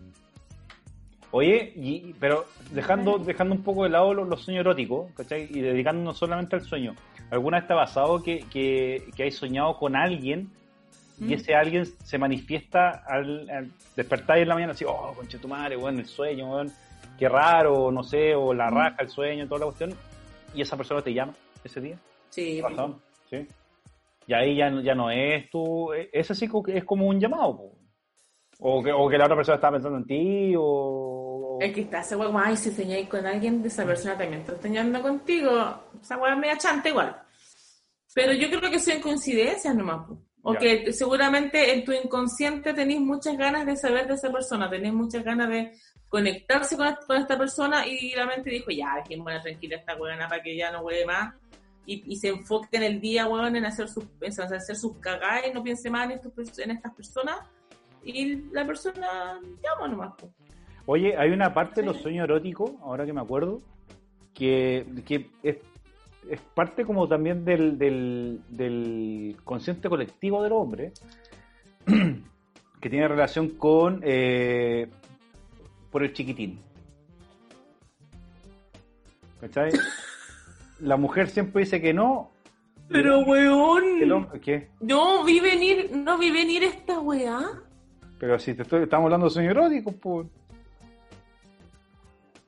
[1.34, 5.48] Oye, y, pero dejando, dejando un poco de lado los, sueños eróticos, ¿cachai?
[5.50, 6.94] Y dedicándonos solamente al sueño.
[7.30, 10.50] ¿Alguna vez te ha pasado que, que, que hay soñado con alguien
[11.18, 11.32] y ¿Mm?
[11.32, 15.76] ese alguien se manifiesta al, al despertar en la mañana así, oh, concha tu madre,
[15.76, 16.70] weón, el sueño, weón,
[17.18, 18.74] qué raro, no sé, o la ¿Mm?
[18.74, 19.94] raja, el sueño, toda la cuestión,
[20.54, 21.32] y esa persona te llama
[21.64, 21.96] ese día?
[22.28, 23.00] Sí, ¿Te ha pasado?
[23.30, 23.46] Sí.
[24.26, 27.72] Y ahí ya, no- ya no es tu, ese sí es como un llamado.
[28.64, 31.58] O que, o que la otra persona estaba pensando en ti, o...
[31.60, 34.60] Es que está weá como, ay, si soñáis con alguien, de esa persona también está
[34.60, 35.50] soñando contigo.
[36.00, 37.16] Esa es media chanta igual.
[38.14, 40.08] Pero yo creo que son coincidencias nomás.
[40.44, 40.58] O Ya.
[40.60, 45.22] que seguramente en tu inconsciente tenéis muchas ganas de saber de esa persona, tenéis muchas
[45.22, 45.72] ganas de
[46.08, 50.28] conectarse con, con esta persona y la mente dijo, ya, dejémosla tranquila a esta weona
[50.28, 51.34] para que ya no huele más.
[51.86, 55.46] Y, y se enfoque en el día, weón, en hacer sus, en hacer sus cagadas
[55.48, 57.38] y no piense más en, estos en estas personas.
[58.04, 60.12] Y la persona llama nomás.
[60.86, 63.60] Oye, hay una parte de los sueños eróticos, ahora que me acuerdo,
[64.34, 65.56] que, que es,
[66.28, 70.92] es parte como también del, del, del consciente colectivo del hombre,
[72.80, 74.88] que tiene relación con eh,
[75.90, 76.58] por el chiquitín.
[79.40, 79.70] ¿Cachai?
[80.80, 82.30] La mujer siempre dice que no.
[82.88, 84.02] Pero, weón.
[84.02, 84.68] el hombre- ¿Qué?
[84.80, 87.40] No vi venir, no vi venir esta weá.
[88.22, 90.28] Pero si te estoy, estamos hablando de sueños eróticos, pues.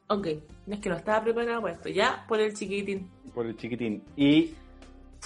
[0.06, 0.26] Ok,
[0.68, 1.88] es que no estaba preparado para esto.
[1.88, 3.10] Ya, por el chiquitín.
[3.34, 4.00] por el chiquitín.
[4.14, 4.54] Y,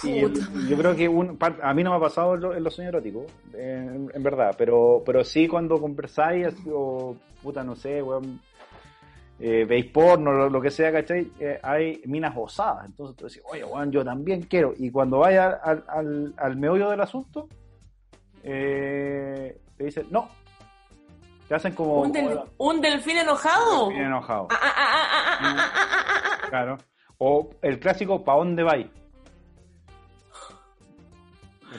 [0.03, 0.21] y
[0.67, 2.95] yo creo que un, a mí no me ha pasado en, lo- en los sueños
[2.95, 8.41] eróticos, en, en verdad, pero, pero sí cuando conversáis o puta, no sé, weón,
[9.39, 11.29] eh, veis porno, lo, lo que sea, ¿cachai?
[11.39, 12.87] Eh, hay minas osadas.
[12.87, 14.73] Entonces tú decís, oye, weón, yo también quiero.
[14.79, 17.47] Y cuando vaya al, al, al meollo del asunto,
[18.43, 20.29] eh, te dicen no.
[21.47, 22.01] Te hacen como.
[22.01, 23.85] ¿Un, delfín enojado?
[23.85, 24.47] Un delfín enojado.
[26.49, 26.77] Claro.
[27.17, 28.87] O el clásico, ¿pa' dónde vais?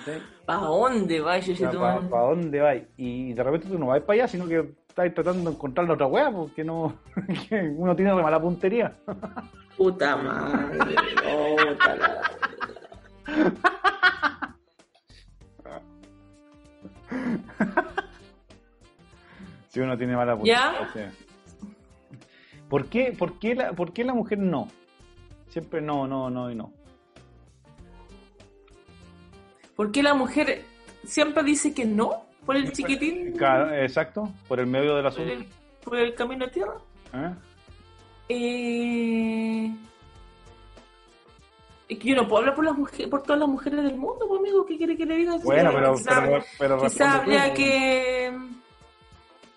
[0.00, 0.22] ¿Okay?
[0.46, 1.48] ¿Pa' dónde vais?
[1.60, 1.70] O
[2.08, 2.84] ¿pa, dónde vais?
[2.96, 5.94] Y de repente tú no vas para allá, sino que estás tratando de encontrar la
[5.94, 6.94] otra wea, pues, porque no.
[7.76, 8.96] uno tiene re mala puntería.
[9.76, 10.94] Puta madre.
[11.66, 12.22] Puta la...
[19.70, 20.92] Si uno tiene mala ¿Ya?
[22.68, 24.68] ¿Por qué, por, qué la, ¿Por qué la mujer no?
[25.48, 26.72] Siempre no, no, no y no.
[29.76, 30.64] ¿Por qué la mujer
[31.04, 32.24] siempre dice que no?
[32.44, 33.32] ¿Por el chiquitín?
[33.36, 35.32] Claro, exacto, por el medio del ¿Por asunto.
[35.32, 35.46] el,
[35.84, 36.74] por el camino a tierra?
[37.14, 37.34] ¿eh?
[38.28, 39.74] Eh...
[41.88, 44.26] Es que yo no puedo hablar por las mujeres, por todas las mujeres del mundo,
[44.28, 44.66] pues, amigo.
[44.66, 45.36] ¿Qué quiere que le diga?
[45.44, 48.38] Bueno, pero, quizá- pero, pero Quizá habría que...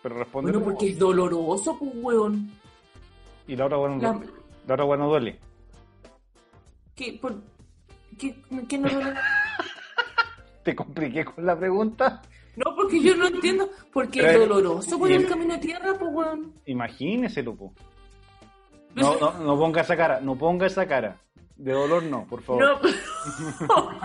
[0.04, 0.92] Pero responde Bueno, porque po.
[0.92, 2.52] es doloroso, pues, weón.
[3.48, 4.32] Y la otra weá no, La- duele.
[4.68, 5.40] La otra no duele.
[6.96, 7.42] ¿Qué, por,
[8.20, 8.36] qué,
[8.70, 8.90] qué no,
[10.64, 12.22] ¿Te compliqué con la pregunta?
[12.56, 13.70] no, porque yo no entiendo.
[13.92, 16.54] Porque es doloroso por el camino a tierra, pues, weón.
[16.66, 17.74] Imagínese, Lupo.
[18.96, 21.18] No, no, no ponga esa cara, no ponga esa cara.
[21.56, 22.62] De dolor no, por favor.
[22.64, 22.80] No,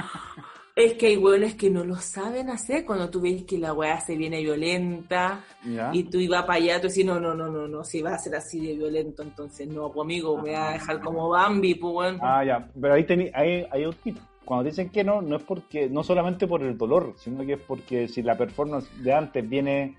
[0.78, 4.00] es que hay weones que no lo saben hacer cuando tú ves que la weá
[4.00, 5.90] se viene violenta ¿Ya?
[5.92, 8.18] y tú ibas para allá, tú decís, no, no, no, no, no, si va a
[8.18, 11.94] ser así de violento, entonces no, pues amigo, me va a dejar como Bambi, pues
[11.94, 12.18] weón.
[12.22, 12.68] Ah, ya.
[12.80, 14.16] Pero ahí tení, hay, hay un tip.
[14.44, 17.60] Cuando dicen que no, no es porque, no solamente por el dolor, sino que es
[17.60, 19.96] porque si la performance de antes viene,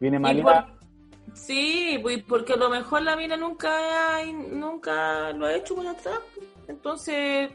[0.00, 0.40] viene mal.
[0.42, 0.82] por-
[1.34, 6.18] Sí, pues, porque a lo mejor la mina nunca, nunca lo ha hecho con atrás,
[6.34, 6.46] pues.
[6.68, 7.50] entonces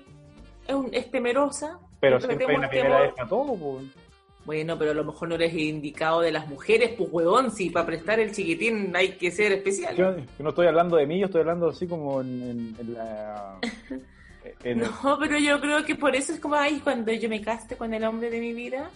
[0.68, 1.80] es, un- es temerosa.
[2.00, 3.56] Pero siempre hay una primera vez para todo.
[3.56, 3.86] pues.
[4.46, 7.86] Bueno, pero a lo mejor no eres indicado de las mujeres, pues huevón, si para
[7.86, 9.94] prestar el chiquitín hay que ser especial.
[9.96, 12.94] Yo, yo no estoy hablando de mí, yo estoy hablando así como en, en- en
[12.94, 13.58] la...
[14.64, 17.76] en- No, pero yo creo que por eso es como, ay, cuando yo me caste
[17.76, 18.90] con el hombre de mi vida,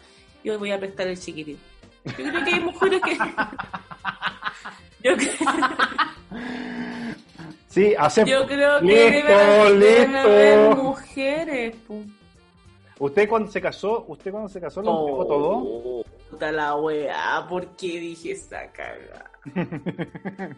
[0.44, 1.58] yo voy a prestar el chiquitín.
[2.06, 3.18] Yo creo que hay mujeres que...
[5.04, 5.32] Yo creo,
[7.68, 8.32] Sí, acepto.
[8.40, 10.84] yo creo que Listo, debe, haber- debe haber listo.
[10.84, 12.06] mujeres, pues.
[13.02, 15.50] Usted cuando se casó, usted cuando se casó lo entregó todo.
[15.58, 19.32] Oh, Puta la weá, ¿por qué dije esa caga?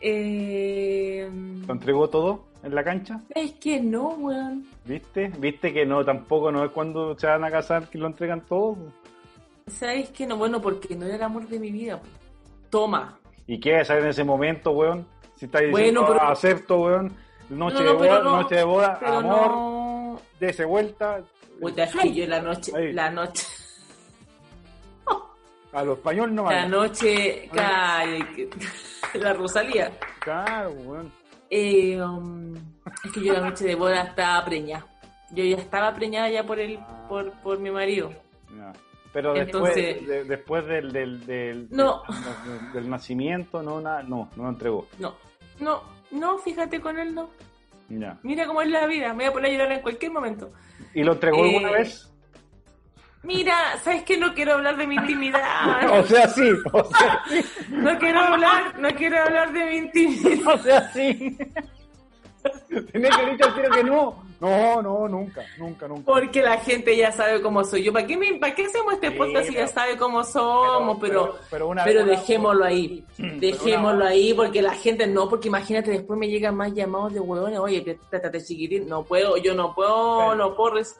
[0.00, 1.30] eh,
[1.66, 3.20] Lo entregó todo en la cancha.
[3.34, 4.66] es que no, weón.
[4.84, 5.28] ¿Viste?
[5.38, 8.76] ¿Viste que no tampoco no es cuando se van a casar que lo entregan todo?
[9.68, 10.26] ¿Sabes qué?
[10.26, 12.00] No, bueno, porque no era el amor de mi vida.
[12.70, 13.18] Toma.
[13.46, 15.06] ¿Y qué es en ese momento, weón?
[15.36, 17.12] Si Bueno, diciendo, pero- "Ah, acepto, weón,
[17.50, 20.20] noche, No, de no, boda, no, noche de boda, amor, no.
[20.40, 21.20] dese vuelta.
[21.60, 22.92] Puta, es que yo la noche, Ahí.
[22.92, 23.46] la noche,
[25.72, 28.48] A lo español no la noche, cae,
[29.14, 29.92] la Rosalía.
[30.20, 31.12] Claro, weón.
[31.50, 32.54] Eh, um,
[33.04, 34.86] es que yo la noche de boda estaba preñada.
[35.30, 36.78] Yo ya estaba preñada ya por el,
[37.08, 38.10] por, por mi marido.
[39.12, 42.02] Pero después, Entonces- de- después del, del, del, No.
[42.46, 44.86] del, del nacimiento, no, nada, no, no lo entregó.
[44.98, 45.14] No,
[45.60, 47.30] no, no, fíjate con él no.
[47.88, 48.18] Ya.
[48.22, 50.52] Mira cómo es la vida, me voy a poner a llorar en cualquier momento.
[50.94, 52.12] ¿Y lo entregó Eh, alguna vez?
[53.22, 54.16] Mira, ¿sabes qué?
[54.16, 56.04] No quiero hablar de mi O intimidad.
[56.04, 60.54] sea, sí, o sea, sí, No quiero hablar, no quiero hablar de mi intimidad.
[60.54, 61.36] o sea, sí.
[62.92, 64.27] Tenía que dicho al tiro que no.
[64.40, 66.04] No, no, nunca, nunca, nunca.
[66.04, 67.92] Porque la gente ya sabe cómo soy yo.
[67.92, 70.98] ¿Para qué, me, para qué hacemos este Sí, podcast si ya sabe cómo somos?
[71.00, 73.04] Pero, pero- pero una- pero una- dejémoslo ahí.
[73.18, 77.58] Dejémoslo ahí porque la gente no, porque imagínate, después me llegan más llamados de huevones.
[77.58, 78.88] Oye, trátate chiquitín.
[78.88, 80.74] No puedo, yo no puedo, no puedo.
[80.76, 80.96] res-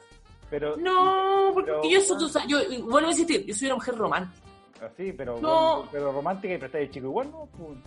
[0.51, 4.43] Pero, No, porque yo soy, tú yo vuelvo a insistir, yo soy una mujer romántica.
[4.85, 5.89] Así, pero, No.
[5.93, 7.48] pero romántica y prestada de chico igual, ¿no?
[7.56, 7.78] Pues,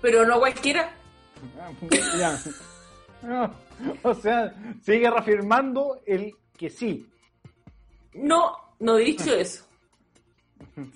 [0.00, 0.94] Pero no cualquiera.
[1.60, 1.70] ah,
[2.18, 2.38] ya.
[3.22, 3.50] No,
[4.02, 7.06] o sea, sigue reafirmando el que sí.
[8.14, 9.66] No, no he dicho eso.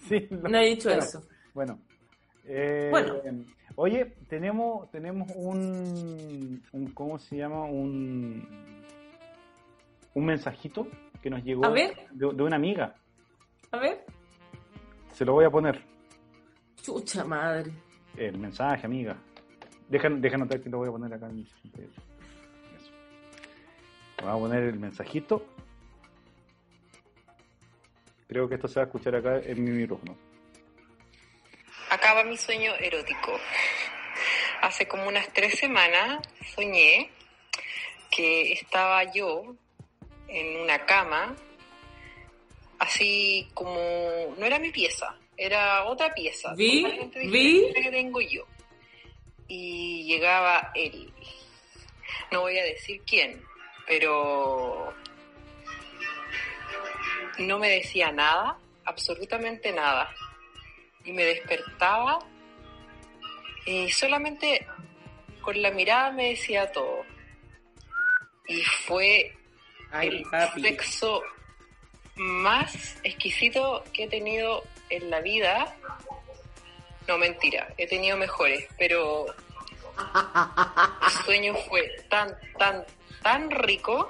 [0.09, 1.23] Sí, lo- No he dicho bueno, eso.
[1.55, 1.79] Bueno.
[2.45, 3.21] Eh, Bueno.
[3.77, 7.65] Oye, tenemos, tenemos un, un, ¿cómo se llama?
[7.65, 8.83] Un,
[10.15, 10.89] un mensajito
[11.23, 11.95] que nos llegó A ver.
[12.11, 12.95] De, de una amiga.
[13.71, 14.05] A ver.
[15.13, 15.81] Se lo voy a poner.
[16.83, 17.71] Chucha madre.
[18.17, 19.17] El mensaje, amiga.
[19.89, 22.03] Deja, deja notar que lo voy a poner acá en mi Eso.
[24.23, 25.47] Vamos a poner el mensajito.
[28.29, 30.17] Creo que esto se va a escuchar acá en mi micrófono.
[31.91, 33.39] Acaba mi sueño erótico.
[34.61, 36.21] Hace como unas tres semanas
[36.55, 37.11] soñé
[38.11, 39.55] que estaba yo
[40.27, 41.35] en una cama,
[42.79, 43.79] así como
[44.37, 47.29] no era mi pieza, era otra pieza, Vi, totalmente vi.
[47.31, 48.45] diferente a la que tengo yo.
[49.47, 51.11] Y llegaba él.
[52.31, 53.41] No voy a decir quién,
[53.89, 54.93] pero
[57.39, 60.15] no me decía nada, absolutamente nada
[61.05, 62.19] y me despertaba
[63.65, 64.67] y solamente
[65.41, 67.05] con la mirada me decía todo.
[68.47, 69.35] Y fue
[69.91, 70.63] Ay, el papi.
[70.63, 71.23] sexo
[72.17, 75.77] más exquisito que he tenido en la vida.
[77.07, 79.27] No, mentira, he tenido mejores, pero
[81.05, 82.85] el sueño fue tan, tan,
[83.23, 84.09] tan rico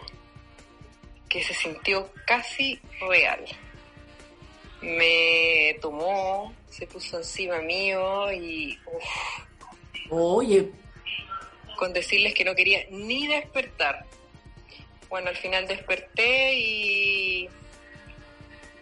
[1.29, 3.45] que se sintió casi real.
[4.81, 9.49] Me tomó, se puso encima mío y uf,
[10.11, 10.71] Oye,
[11.77, 14.07] con decirles que no quería ni despertar.
[15.09, 17.49] Bueno, al final desperté y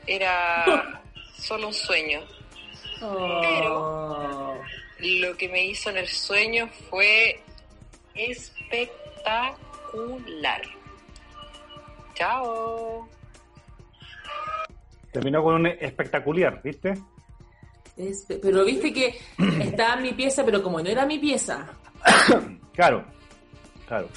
[0.06, 1.02] era
[1.38, 2.22] solo un sueño.
[3.02, 4.56] oh,
[4.98, 7.40] Lo que me hizo en el sueño fue
[8.14, 9.65] espectacular.
[12.14, 13.08] Chao.
[15.12, 16.94] Terminó con un espectacular, ¿viste?
[17.96, 19.18] es- pero viste que
[19.60, 21.66] estaba mi pieza, pero como no era mi pieza,
[22.74, 23.04] Claro,
[23.88, 24.08] claro.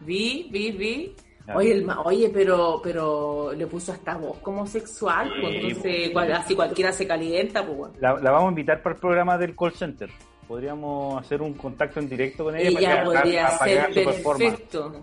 [0.00, 1.16] vi, vi, vi.
[1.44, 1.58] Claro.
[1.58, 5.82] Oye, el ma- oye, pero, pero le puso hasta voz como sexual, pues, Sí, entonces
[5.82, 6.10] pues.
[6.12, 7.94] cual- así cualquiera se calienta, pues bueno.
[7.98, 10.08] La, la vamos a invitar para el programa del call center.
[10.50, 13.88] Podríamos hacer un contacto en directo con ella Ella para podría para que ser haga
[13.94, 14.50] su performance.
[14.50, 15.02] perfecto.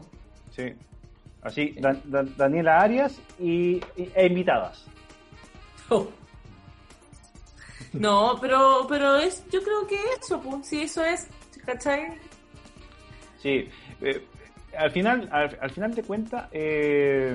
[0.54, 0.74] Sí.
[1.42, 4.84] Así, Dan- Dan- Daniela Arias y, y- e invitadas.
[5.88, 6.06] Oh.
[7.94, 11.28] No, pero, pero es, yo creo que eso, pues, sí, eso es,
[11.66, 12.08] ¿cachai?
[13.42, 13.70] Sí.
[14.02, 14.28] eh,
[14.78, 17.34] al final, al, al final de cuentas, eh,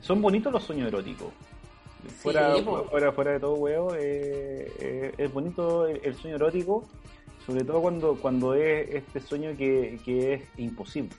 [0.00, 1.32] son bonitos los sueños eróticos.
[2.08, 6.84] Fuera, Sí, fuera, fuera de todo huevo, eh, eh, es bonito el, el sueño erótico,
[7.46, 11.10] sobre todo cuando, cuando es este sueño que, que es imposible.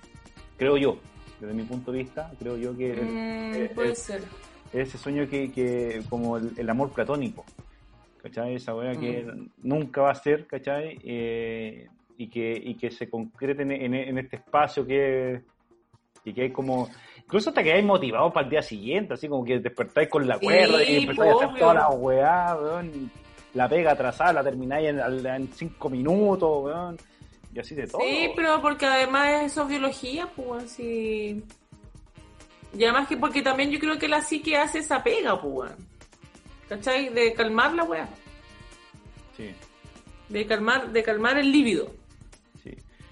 [0.57, 0.97] Creo yo,
[1.39, 4.23] desde mi punto de vista, creo yo que Mm, puede es- ser.
[4.73, 7.45] ese sueño que, que como el, el amor platónico,
[8.21, 8.55] ¿cachai?
[8.55, 9.25] Esa weá que
[9.61, 10.99] nunca va a ser, ¿cachai?
[11.03, 11.87] Eh,
[12.17, 15.41] y, que, y que se concrete en, en- en este espacio que,
[16.25, 16.89] y que hay como...
[17.25, 20.37] Incluso hasta que hay motivados para el día siguiente, así como que despertáis con la
[20.37, 23.11] Sí, cuerda y empezáis a hacer toda la weá, weón,
[23.53, 26.97] la pega atrasada, la termináis en, en cinco minutos, weón,
[27.53, 28.01] y así de todo.
[28.01, 31.43] Sí, pero porque además eso es biología, pues, sí.
[32.77, 35.71] Y además que porque también yo creo que la psique hace esa pega, pues.
[36.69, 37.09] ¿cachai?
[37.09, 38.07] De calmar la weá.
[39.37, 39.49] Sí,
[40.29, 41.87] De calmar, de calmar el líbido.
[42.63, 42.71] sí.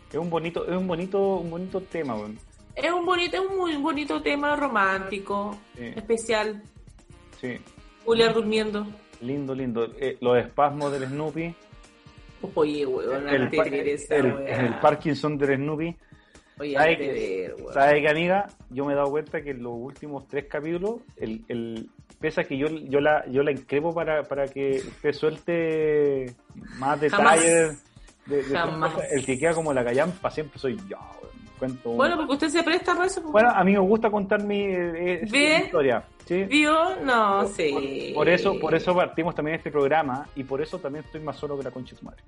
[0.09, 2.37] Es un bonito, es un bonito, un bonito tema, weón.
[2.75, 5.85] Es un bonito, es un muy bonito tema romántico, Sí.
[5.95, 6.61] especial.
[7.39, 7.57] Sí.
[8.05, 8.85] Julia durmiendo.
[9.21, 9.87] Lindo, lindo.
[9.99, 11.53] Eh, los espasmos del Snoopy.
[12.55, 14.59] Oye, weón, el, el- weá.
[14.61, 15.95] el Parkinson del Snoopy.
[16.59, 17.73] Oye, ¿Sabe que, ver.
[17.73, 18.47] ¿Sabe qué, amiga?
[18.69, 21.89] Yo me he dado cuenta que en los últimos tres capítulos, el, el,
[22.19, 26.35] pese a que yo, yo, la, yo la increpo para, para que usted suelte
[26.77, 27.83] más detalles.
[28.25, 28.93] De, de Jamás.
[28.93, 30.97] cosas, el que queda como la callampa siempre soy yo.
[31.21, 31.30] weón.
[31.61, 33.21] Cuento Bueno, porque usted se presta para eso.
[33.21, 33.33] pues.
[33.33, 35.61] Bueno, a mí me gusta contar mi, eh, ¿Ve?
[35.65, 36.03] historia.
[36.25, 36.43] ¿sí?
[36.45, 36.95] ¿Vio?
[37.03, 38.11] No sé.
[38.15, 41.55] Por eso, por eso partimos también este programa y por eso también estoy más solo
[41.55, 42.23] que la concha de madre.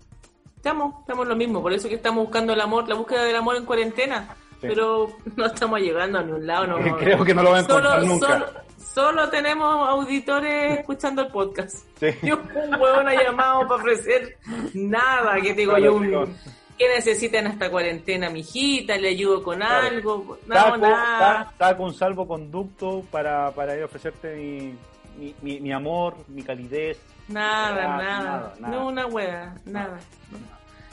[0.55, 1.63] Estamos, estamos lo mismo.
[1.63, 4.35] Por eso que estamos buscando el amor, la búsqueda del amor en cuarentena.
[4.61, 4.67] Sí.
[4.67, 6.67] Pero no estamos llegando a ningún lado.
[6.67, 8.27] No, Creo que no lo van a encontrar solo, nunca.
[8.27, 8.45] Solo,
[8.77, 11.87] solo tenemos auditores escuchando el podcast.
[11.99, 12.09] Sí.
[12.21, 12.39] Y un
[12.79, 14.37] huevón ha llamado para ofrecer
[14.75, 15.41] nada.
[15.41, 16.35] Que te digo yo, un,
[16.77, 18.97] ¿qué necesita en esta cuarentena, mijita?
[18.97, 19.87] ¿Le ayudo con Claro.
[19.87, 20.37] algo?
[20.47, 21.49] No, nada.
[21.51, 24.75] estaba con salvoconducto para, para ir a ofrecerte mi,
[25.17, 26.99] mi, mi, mi amor, mi calidez.
[27.27, 28.23] Nada, Nada, nada.
[28.23, 28.75] nada, nada.
[28.75, 29.99] No, una hueá, nada.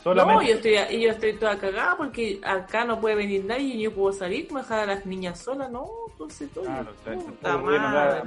[0.02, 3.74] Solamente, No, yo estoy, y yo estoy toda cagada porque acá no puede venir nadie
[3.74, 6.65] y yo puedo salir, me dejar a las niñas solas, no, entonces todo.
[6.65, 7.59] Claro, puta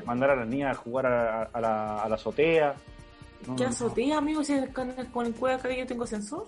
[0.05, 2.75] mandar, a las niñas a jugar a, a la, a la azotea.
[3.47, 4.43] No, ¿Qué no, azotea, amigo?
[4.43, 6.45] Si con, con el cueva acá yo tengo sensor.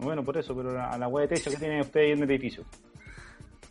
[0.00, 0.06] No.
[0.06, 2.30] Bueno, por eso, pero a la hueá de techo que tiene usted ahí en el
[2.30, 2.64] edificio.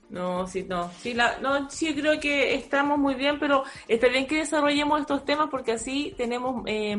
[0.09, 0.89] No, sí, no.
[0.93, 5.23] Sí, la, no, sí, creo que estamos muy bien, pero está bien que desarrollemos estos
[5.23, 6.97] temas porque así tenemos, eh,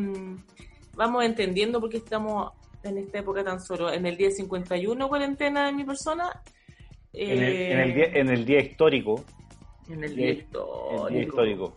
[0.95, 2.53] vamos entendiendo por qué estamos
[2.85, 3.93] en esta época tan solo.
[3.93, 6.41] En el día 51 cuarentena de mi persona.
[7.13, 9.25] En, el, eh, en, el día, en el día histórico.
[9.89, 11.09] en el el día día- histórico.
[11.09, 11.75] el día histórico.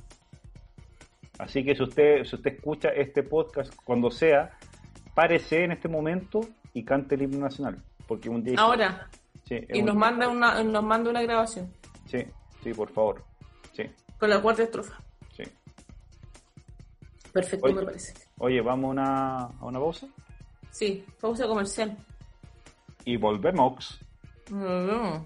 [1.40, 4.56] Así que si usted, si usted escucha este podcast cuando sea,
[5.16, 6.42] párese en este momento
[6.74, 7.82] y cante el himno nacional.
[8.08, 9.08] Porque un día Ahora,
[9.46, 11.72] Sí, y nos manda una, nos manda una grabación
[12.06, 12.20] Sí,
[12.64, 13.24] sí, por favor.
[13.74, 13.84] Sí,
[14.20, 14.96] con la cuarta estrofa.
[15.36, 15.44] sí.
[17.32, 17.76] Perfecto, Oye.
[17.76, 18.14] me parece.
[18.38, 20.08] Oye, vamos a una, a una pausa
[20.72, 21.98] Sí, pausa comercial.
[23.06, 24.00] y volvemos.
[24.50, 24.56] Mm.
[24.60, 25.24] Refresco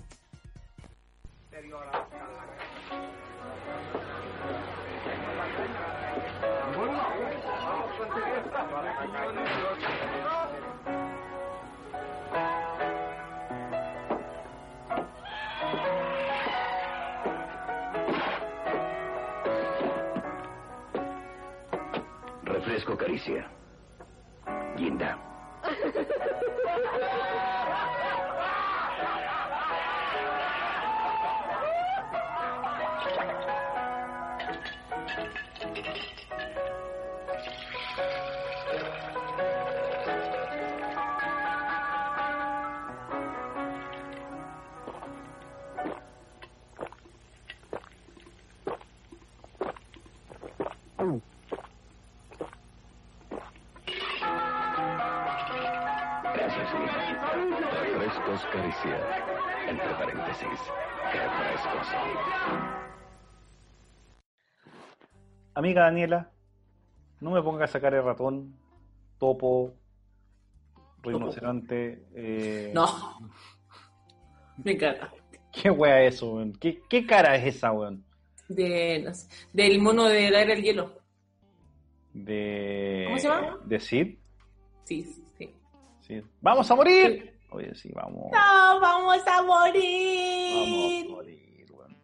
[23.07, 23.47] caricia.
[24.75, 25.27] Guinda.
[58.86, 60.60] Entre paréntesis.
[61.12, 62.78] Qué frescos son.
[65.56, 66.32] Amiga Daniela,
[67.20, 68.56] no me ponga a sacar el ratón,
[69.18, 69.74] topo,
[71.02, 72.04] rinoceronte.
[72.16, 72.86] Eh, No.
[74.64, 75.12] Me caga.
[75.52, 76.54] ¿Qué wea es eso, weón?
[76.54, 78.04] ¿Qué, ¿Qué cara es esa, weón?
[78.48, 80.94] De, no sé, del mono de la era del hielo.
[82.14, 83.06] De.
[83.08, 83.58] ¿Cómo se llama?
[83.66, 84.18] De Sid.
[84.84, 85.04] Sí,
[85.38, 85.56] sí.
[86.02, 86.22] Sí.
[86.41, 87.36] ¡Vamos a morir!
[87.49, 88.32] Oye, sí, vamos.
[88.32, 91.10] No, vamos a Vamos a morir.
[91.10, 91.98] morir, weón.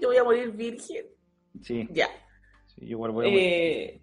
[0.00, 1.06] Yo voy a morir virgen.
[1.62, 2.08] Sí, Ya.
[2.66, 3.44] sí, yo igual voy a morir.
[3.48, 4.00] Eh,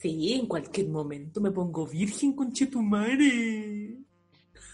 [0.00, 3.98] sí, en cualquier momento me pongo virgen con Chetumare.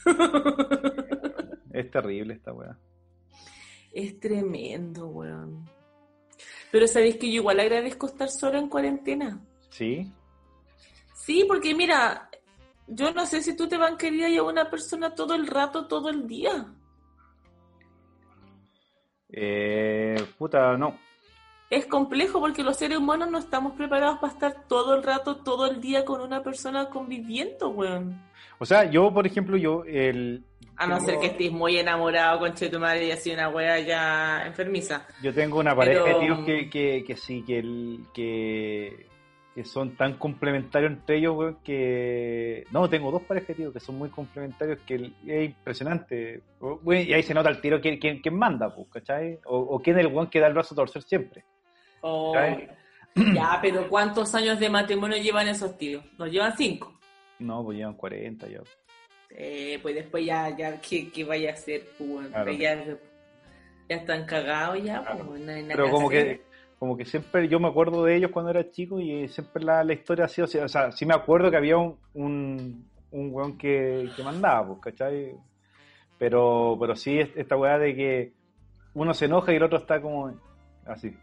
[1.73, 2.79] Es terrible esta weá.
[3.93, 5.65] Es tremendo, weón.
[6.71, 9.41] Pero sabéis que yo igual agradezco estar sola en cuarentena.
[9.71, 10.11] ¿Sí?
[11.15, 12.29] Sí, porque mira,
[12.87, 16.27] yo no sé si tú te bancarías a una persona todo el rato, todo el
[16.27, 16.67] día.
[19.31, 20.99] Eh, puta, no.
[21.71, 25.67] Es complejo porque los seres humanos no estamos preparados para estar todo el rato, todo
[25.71, 28.21] el día con una persona conviviendo, weón.
[28.59, 30.45] O sea, yo, por ejemplo, yo, el,
[30.77, 34.43] A no Tengo- ser que estés muy enamorado con Chetumare y así una wea ya
[34.47, 35.07] enfermiza.
[35.23, 39.07] yo tengo una pareja Pero- de tíos que, que, que sí, que, el, que,
[39.55, 42.65] que son tan complementarios entre ellos, weón, que...
[42.71, 46.41] No, tengo dos parejas de tíos que son muy complementarios, que es impresionante.
[46.61, 49.39] Weón, y ahí se nota el tiro quién, quién, quién manda, pues, ¿cachai?
[49.45, 51.45] O, o quién es el weón que da el brazo a torcer siempre.
[52.01, 52.35] Oh.
[53.15, 56.03] Ya, pero ¿cuántos años de matrimonio llevan esos tíos?
[56.19, 56.99] ¿Nos llevan cinco?
[57.39, 58.61] No, pues llevan 40 ya.
[59.31, 61.83] Eh, pues después ya, ya, ¿qué, qué vaya a hacer?
[61.99, 62.53] Pues, Claro.
[62.53, 65.27] ya, ya están cagados ya, Claro.
[65.27, 66.43] pues, Pero como que,
[66.83, 69.93] como que siempre, yo me acuerdo de ellos cuando era chico y siempre la, la
[69.93, 70.59] historia ha sido así.
[70.59, 74.81] O sea, sí me acuerdo que había un, un, un weón que, que mandaba, pues,
[74.81, 75.33] ¿cachai?
[76.19, 78.33] Pero, pero sí, es- esta weá de que
[78.95, 80.35] uno se enoja y el otro está como
[80.85, 81.15] así,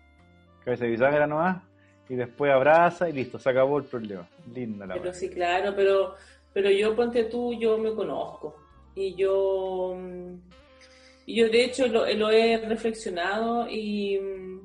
[0.63, 1.61] cabeza de bisagra nomás,
[2.07, 4.25] y después abraza y listo, se acabó el problema.
[4.55, 5.13] Linda la Pero weá.
[5.13, 6.15] sí, claro, pero,
[6.53, 8.55] pero yo, ponte tú, yo me conozco.
[8.95, 10.35] Y yo, mm,
[11.25, 14.58] y yo de hecho lo, lo he reflexionado y, mm,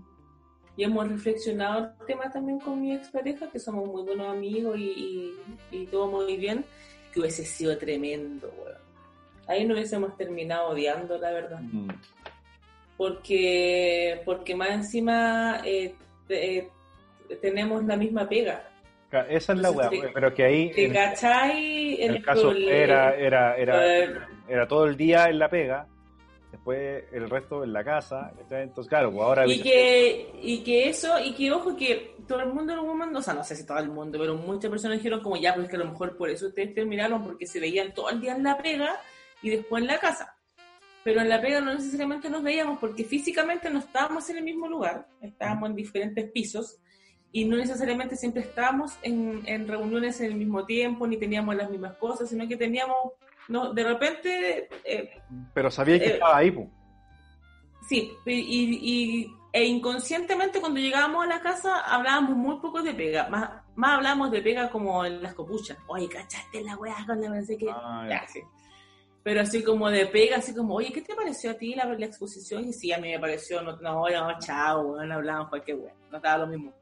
[0.76, 5.34] y hemos reflexionado el tema también con mi expareja, que somos muy buenos amigos y,
[5.70, 6.64] y, y todo muy bien,
[7.12, 8.78] que hubiese sido tremendo, weón.
[9.46, 11.60] Ahí nos hubiésemos terminado odiando, la verdad.
[11.60, 11.88] Mm,
[12.96, 15.94] Porque, porque más encima eh,
[16.28, 16.68] eh,
[17.42, 18.68] tenemos la misma pega.
[19.28, 22.02] Esa es la weá, pero que ahí ¿Te en, cachai?
[22.02, 22.72] en el caso problema?
[22.72, 25.86] era, era, era, era todo el día en la pega,
[26.55, 31.18] después el resto en la casa, entonces claro, pues ahora y que, y que eso,
[31.18, 33.66] y que ojo que todo el mundo en algún momento, o sea, no sé si
[33.66, 36.31] todo el mundo, pero muchas personas dijeron como ya, pues que a lo mejor por
[36.31, 39.01] eso ustedes terminaron, porque se veían todo el día en la pega
[39.43, 40.36] y después en la casa.
[41.02, 44.68] Pero en la pega no necesariamente nos veíamos porque físicamente no estábamos en el mismo
[44.68, 46.78] lugar, estábamos en diferentes pisos
[47.32, 51.68] y no necesariamente siempre estábamos en, en reuniones en el mismo tiempo, ni teníamos las
[51.68, 52.97] mismas cosas, sino que teníamos,
[53.48, 55.22] no, de repente eh,
[55.52, 56.68] pero sabía que eh, estaba ahí, pues.
[57.88, 63.50] Sí, y, e inconscientemente cuando llegábamos a la casa hablábamos muy poco de pega, más,
[63.74, 65.78] más hablábamos de pega como en las copuchas.
[65.86, 67.66] Oye, ¿cachaste la weá con la no sé qué?
[67.70, 68.40] Ah, Ya, sí.
[69.22, 72.06] Pero así como de pega, así como, oye, ¿qué te pareció a ti la, la
[72.06, 72.64] exposición?
[72.64, 76.16] Y sí, a mí me pareció, no, no, no chao, weón, hablábamos cualquier weá, no
[76.16, 76.72] estaba lo mismo.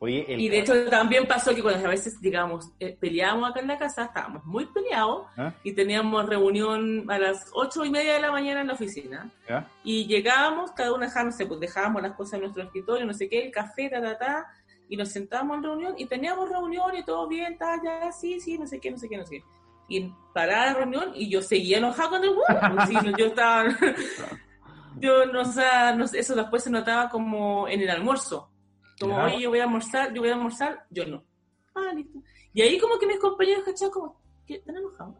[0.00, 3.60] Oye, el Y de hecho también pasó que cuando a veces, digamos, eh, peleábamos acá
[3.60, 5.52] en la casa, estábamos muy peleados ¿Ah?
[5.64, 9.30] y teníamos reunión a las ocho y media de la mañana en la oficina.
[9.82, 13.46] Y llegábamos, cada uno dejábamos, pues dejábamos las cosas en nuestro escritorio, no sé qué,
[13.46, 14.46] el café, ta, ta, ta,
[14.88, 18.56] y nos sentábamos en reunión y teníamos reunión y todo bien, ta, ya, sí, sí,
[18.56, 19.44] no sé qué, no sé qué, no sé qué.
[19.88, 22.44] Y paraba la reunión y yo seguía enojada con el huevo.
[22.76, 23.64] pues, yo estaba.
[25.00, 28.50] yo no, o sea, no eso después se notaba como en el almuerzo.
[29.00, 29.24] Como, Ya.
[29.26, 31.24] oye, yo voy a almorzar, yo voy a almorzar, yo no.
[31.74, 32.18] Ah, listo.
[32.52, 34.54] Y ahí como que mis compañeros cachaban como, ¿qué?
[34.56, 35.14] ¿Están enojados?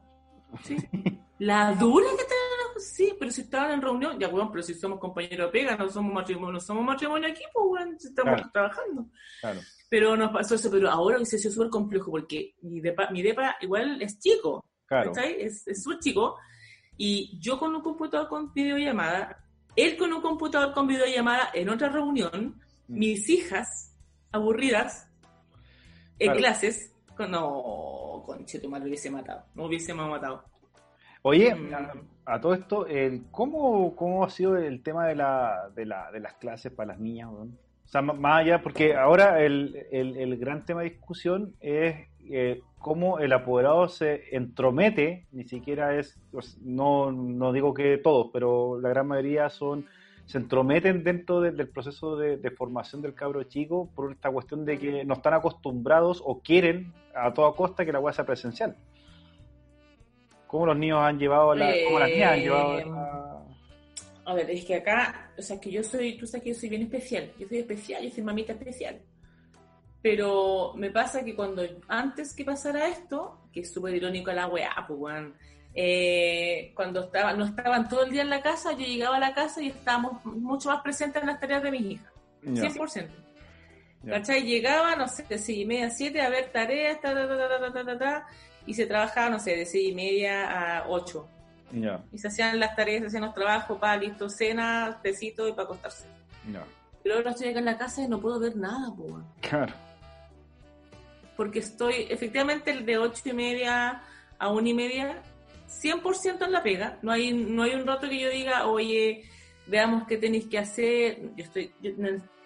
[0.64, 0.76] Sí.
[1.40, 4.74] La dura que están enojados, sí, pero si estaban en reunión, ya, weón, pero si
[4.74, 8.50] somos compañeros de pega, no somos matrimonio, no somos matrimonio aquí, pues, si estamos Claro.
[8.52, 9.06] trabajando.
[9.40, 9.60] Claro.
[9.88, 13.56] Pero nos pasó eso, pero ahora hubiese sido súper complejo porque mi depa, mi depa
[13.60, 15.12] igual es chico, Claro.
[15.12, 15.40] ¿cachai?
[15.40, 16.36] Es súper chico.
[16.96, 19.44] Y yo con un computador con videollamada,
[19.76, 22.60] él con un computador con videollamada en otra reunión.
[22.88, 23.94] Mis hijas
[24.32, 25.08] aburridas
[26.18, 26.38] en Claro.
[26.38, 30.44] clases, con, no, conche, tu madre hubiese matado, no hubiésemos matado.
[31.22, 31.74] Oye, Mm.
[31.74, 36.10] a, a todo esto, el, ¿cómo, ¿cómo ha sido el tema de, la, de, la,
[36.12, 37.28] de las clases para las niñas?
[37.30, 37.48] O
[37.86, 43.18] sea, más allá, porque ahora el, el, el gran tema de discusión es eh, cómo
[43.18, 48.90] el apoderado se entromete, ni siquiera es, pues, no, no digo que todos, pero la
[48.90, 49.86] gran mayoría son
[50.28, 54.64] se entrometen dentro de- del proceso de, de formación del cabro chico por esta cuestión
[54.66, 58.76] de que no están acostumbrados o quieren a toda costa que la hueá sea presencial.
[60.46, 63.42] ¿Cómo los niños han llevado la, cómo las niñas han llevado Eh, la-
[64.26, 66.68] A ver, es que acá, o sea, que yo soy, tú sabes que yo soy
[66.68, 69.00] bien especial, yo soy especial, yo soy mamita especial.
[70.02, 74.46] Pero me pasa que cuando, antes que pasara esto, que es súper irónico a la
[74.46, 75.34] weá, pues weón,
[75.74, 79.34] eh, cuando estaba, no estaban todo el día en la casa, yo llegaba a la
[79.34, 82.12] casa y estábamos mucho más presentes en las tareas de mis hijas.
[82.42, 83.08] 100%.
[84.02, 84.14] Yeah.
[84.18, 84.42] ¿Cachai?
[84.42, 88.26] Llegaba, no sé, de 6 y media a 7 a ver tareas, ta, ta, ta,
[88.66, 91.28] y se trabajaba, no sé, de 6 y media a 8.
[91.72, 92.04] Yeah.
[92.12, 95.64] Y se hacían las tareas, se hacían los trabajos, para listo, cena, tecito y para
[95.64, 96.06] acostarse.
[96.50, 96.64] Yeah.
[97.02, 99.22] Pero ahora estoy acá en la casa y no puedo ver nada, po.
[99.40, 99.74] Claro.
[101.36, 104.02] Porque estoy, efectivamente, de 8 y media
[104.38, 105.22] a 1 y media
[105.68, 106.98] 100% en la pega.
[107.02, 109.24] No hay, no hay un rato que yo diga, oye,
[109.66, 111.20] veamos qué tenéis que hacer.
[111.36, 111.92] Yo estoy, yo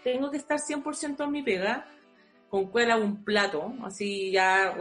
[0.03, 1.87] tengo que estar 100% en mi pega,
[2.49, 4.75] con cuál hago un plato, así ya,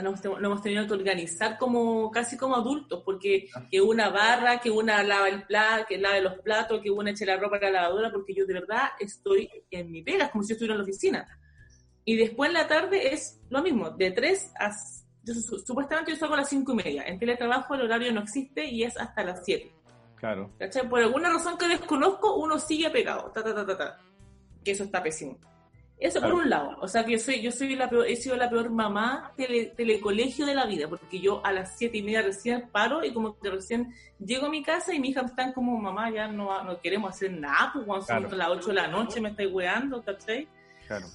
[0.00, 4.70] nos, lo hemos tenido que organizar como casi como adultos, porque que una barra, que
[4.70, 7.70] una lava el plato, que lave los platos, que una eche la ropa a la
[7.70, 10.78] lavadora, porque yo de verdad estoy en mi pega, es como si yo estuviera en
[10.78, 11.38] la oficina.
[12.04, 14.70] Y después en la tarde es lo mismo, de 3 a...
[15.24, 17.02] yo su- supuestamente yo salgo a las 5 y media.
[17.06, 19.70] En teletrabajo el horario no existe y es hasta las 7.
[20.16, 20.50] Claro.
[20.58, 20.88] ¿Cachai?
[20.88, 23.30] Por alguna razón que desconozco, uno sigue pegado.
[23.32, 23.98] Ta, ta, ta, ta, ta.
[24.64, 25.36] Que eso está pésimo.
[25.98, 26.76] Eso por un lado.
[26.80, 29.66] O sea que yo soy, yo soy la peor, he sido la peor mamá tele,
[29.76, 33.38] telecolegio de la vida, porque yo a las siete y media recién paro y como
[33.38, 36.80] que recién llego a mi casa y mi hija están como, mamá, ya no, no
[36.80, 40.48] queremos hacer nada, pues cuando son las 8 de la noche me estáis weando, ¿cachai?
[40.88, 41.06] Claro.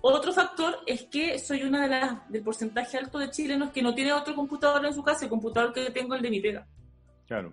[0.00, 3.94] Otro factor es que soy una de las del porcentaje alto de chilenos que no
[3.94, 6.66] tiene otro computador en su casa, el computador que tengo el de mi pega.
[7.26, 7.52] Claro.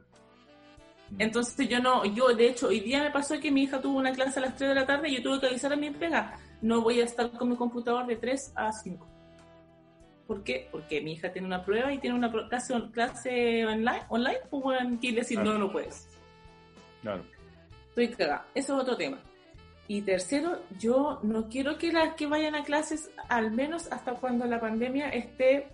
[1.18, 4.12] Entonces yo no, yo de hecho hoy día me pasó que mi hija tuvo una
[4.12, 6.40] clase a las 3 de la tarde y yo tuve que avisar a mi pega,
[6.62, 9.08] no voy a estar con mi computador de 3 a 5.
[10.28, 10.68] ¿Por qué?
[10.72, 15.00] Porque mi hija tiene una prueba y tiene una clase, clase online, online pues en
[15.00, 16.08] Chile decir no, no puedes.
[17.02, 17.24] Claro.
[17.90, 18.46] Estoy cagada.
[18.56, 19.18] Eso es otro tema.
[19.88, 24.46] Y tercero, yo no quiero que las que vayan a clases, al menos hasta cuando
[24.46, 25.68] la pandemia esté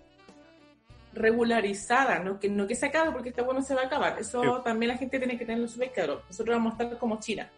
[1.14, 4.18] regularizada, no que, no que se acabe porque este bueno se va a acabar.
[4.18, 6.22] Eso también la gente tiene que tenerlo súper claro.
[6.28, 7.48] Nosotros vamos a estar como China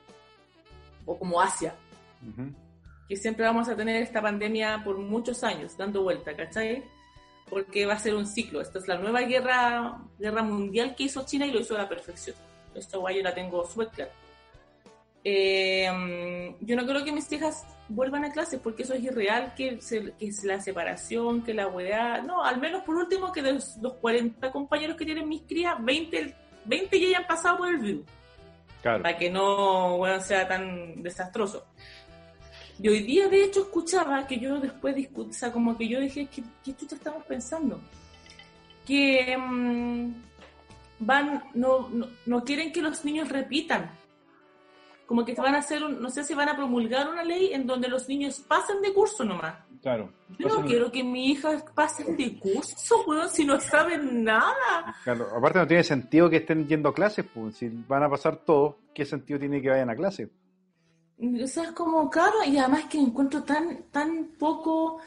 [1.07, 1.75] o como Asia,
[3.09, 6.83] que siempre vamos a tener esta pandemia por muchos años dando vuelta, ¿cachai?
[7.51, 8.61] Porque va a ser un ciclo.
[8.61, 11.89] Esta es la nueva guerra, guerra mundial que hizo China y lo hizo a la
[11.89, 12.37] perfección.
[12.75, 14.24] Esto guay yo la tengo súper claro.
[15.27, 19.79] Eh, yo no creo que mis hijas vuelvan a clases porque eso es irreal, que,
[20.19, 22.21] que es la separación, que la weá.
[22.21, 26.37] No, al menos por último que de los, 40 compañeros que tienen mis crías, 20,
[26.67, 28.05] 20 ya hayan pasado por el virus.
[28.83, 29.03] Claro.
[29.03, 31.65] Para que no sea tan desastroso.
[32.79, 36.01] Y hoy día, de hecho, escuchaba que yo después discutí, o sea, como que yo
[36.01, 37.81] dije, ¿qué, qué chucha estamos pensando?
[38.85, 40.13] Que mm,
[40.99, 43.91] van, no, no, no quieren que los niños repitan
[45.07, 47.67] como que van a hacer, un, no sé si van a promulgar una ley en
[47.67, 49.55] donde los niños pasen de curso nomás.
[49.83, 50.11] Claro.
[50.39, 54.97] Yo no quiero que mi hija pasen de curso, weón, si no saben nada.
[55.05, 58.37] Claro, aparte no tiene sentido que estén yendo a clases, pues si van a pasar
[58.39, 60.31] todo, ¿qué sentido tiene que vayan a clases?
[61.19, 65.01] O sea, es como, claro, y además que encuentro tan, tan poco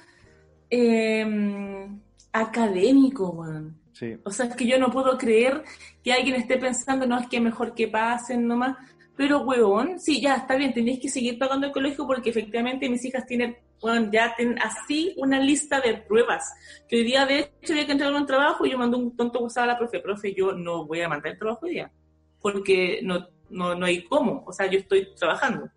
[0.69, 1.99] em,
[2.31, 3.75] académico, weón.
[3.93, 4.15] Sí.
[4.23, 5.63] O sea, es que yo no puedo creer
[6.03, 8.77] que alguien esté pensando, no, es que mejor que pasen nomás
[9.17, 13.03] pero, weón, sí, ya, está bien, tenéis que seguir pagando el colegio porque efectivamente mis
[13.03, 16.53] hijas tienen, bueno, ya tienen así una lista de pruebas.
[16.87, 19.39] Que hoy día, de hecho, había que entregar un trabajo y yo mandé un tonto
[19.39, 21.91] WhatsApp a la profe, profe, yo no voy a mandar el trabajo hoy día,
[22.39, 25.67] porque no, no, no hay cómo, o sea, yo estoy trabajando.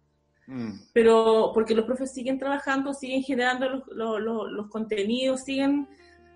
[0.46, 0.72] Mm.
[0.92, 5.88] Pero porque los profes siguen trabajando, siguen generando los, los, los, contenidos, siguen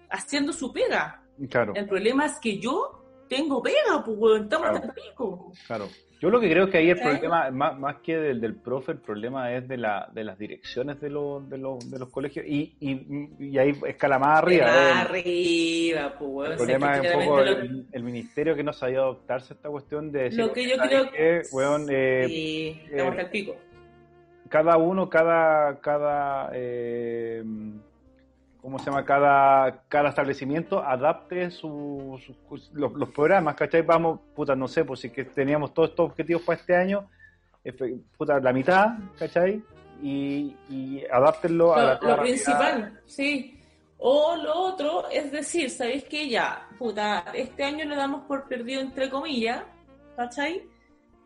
[0.08, 1.22] haciendo su pega.
[1.50, 1.74] Claro.
[1.74, 4.94] El problema es que yo tengo pega, pues, estamos claro.
[4.94, 5.52] pico.
[5.66, 5.88] Claro.
[6.24, 8.92] Yo lo que creo es que ahí el problema, más, más que del, del, profe,
[8.92, 12.46] el problema es de, la, de las direcciones de, lo, de, lo, de los colegios
[12.48, 14.64] y, y, y, ahí escala más arriba.
[14.64, 15.20] Más eh.
[15.20, 16.52] arriba, pues.
[16.52, 20.10] El problema es un poco el, el, ministerio que no sabía adoptarse a esta cuestión
[20.10, 23.56] de decir, lo que yo creo que, weón, eh, sí, estamos eh, al pico.
[24.48, 27.44] Cada uno, cada, cada eh,
[28.64, 29.04] ¿cómo se llama?
[29.04, 32.34] Cada, cada establecimiento adapte su, su
[32.72, 33.82] los, los, programas, ¿cachai?
[33.82, 37.06] Vamos, puta, no sé, pues si que teníamos todos estos objetivos para este año,
[38.16, 39.62] puta, la mitad, ¿cachai?
[40.02, 43.60] Y, y adáptenlo a la Lo principal, sí.
[43.98, 48.80] O lo otro es decir, ¿sabéis que ya, puta, este año le damos por perdido
[48.80, 49.62] entre comillas,
[50.16, 50.66] ¿cachai?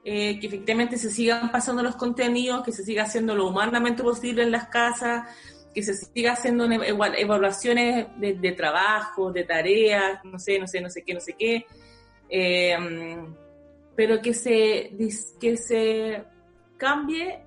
[0.05, 4.43] Eh, que efectivamente se sigan pasando los contenidos, que se siga haciendo lo humanamente posible
[4.43, 5.29] en las casas,
[5.75, 10.91] que se siga haciendo evaluaciones de, de trabajo, de tareas, no sé, no sé, no
[10.91, 11.67] sé qué, no sé qué,
[12.29, 12.77] eh,
[13.97, 14.93] pero que se,
[15.41, 16.25] que se
[16.77, 17.45] cambie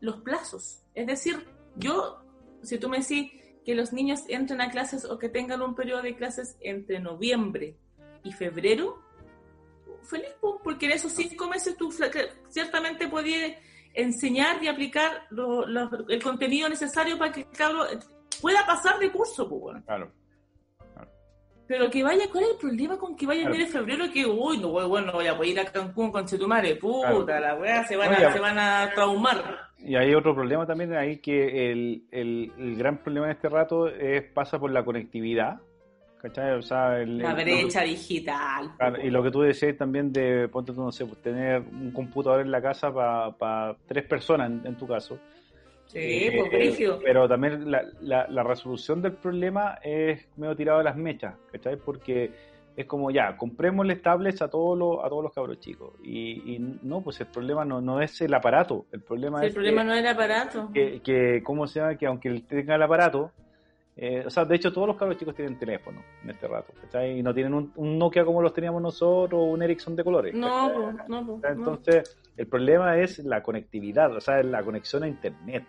[0.00, 0.82] los plazos.
[0.94, 1.46] Es decir,
[1.76, 2.22] yo,
[2.62, 3.32] si tú me decís
[3.64, 7.76] que los niños entren a clases o que tengan un periodo de clases entre noviembre
[8.22, 9.02] y febrero,
[10.02, 10.30] feliz,
[10.64, 11.92] porque en esos cinco meses tú
[12.48, 13.52] ciertamente podías
[13.98, 17.84] enseñar y aplicar lo, lo, el contenido necesario para que el cabro
[18.40, 19.82] pueda pasar de curso, pues, bueno.
[19.84, 20.12] Claro.
[20.94, 21.10] claro.
[21.66, 23.56] Pero que vaya, ¿cuál es el problema con que vaya claro.
[23.56, 24.04] en febrero?
[24.12, 27.40] Que, uy, no, bueno, voy a poder ir a Cancún con Chetumare, puta, claro.
[27.40, 29.68] la weá, se van, a, se van a traumar.
[29.78, 33.88] Y hay otro problema también ahí que el, el, el gran problema en este rato
[33.88, 35.60] es pasa por la conectividad.
[36.20, 36.52] ¿Cachai?
[36.52, 38.72] O sea, el, la brecha el, digital.
[39.02, 42.40] Y lo que tú decías también de, ponte tú, no sé, pues, tener un computador
[42.40, 45.18] en la casa para pa tres personas, en, en, tu caso.
[45.86, 50.78] Sí, eh, pues eh, Pero también la, la, la, resolución del problema es medio tirado
[50.78, 51.76] de las mechas, ¿cachai?
[51.76, 52.30] Porque
[52.76, 55.94] es como, ya, comprémosle tablets a todos los, a todos los cabros chicos.
[56.02, 59.50] Y, y no, pues el problema no, no es el aparato, el problema sí, es...
[59.50, 60.70] El problema que, no es el aparato.
[60.72, 61.96] Que, que, ¿cómo se llama?
[61.96, 63.32] Que aunque él tenga el aparato,
[64.00, 67.18] eh, o sea, de hecho, todos los cabros chicos tienen teléfono en este rato, ¿cachai?
[67.18, 70.34] Y no tienen un, un, Nokia como los teníamos nosotros o un Ericsson de colores.
[70.34, 71.40] No, no, no.
[71.42, 75.64] Entonces, el problema es la conectividad, o sea, la conexión a Internet.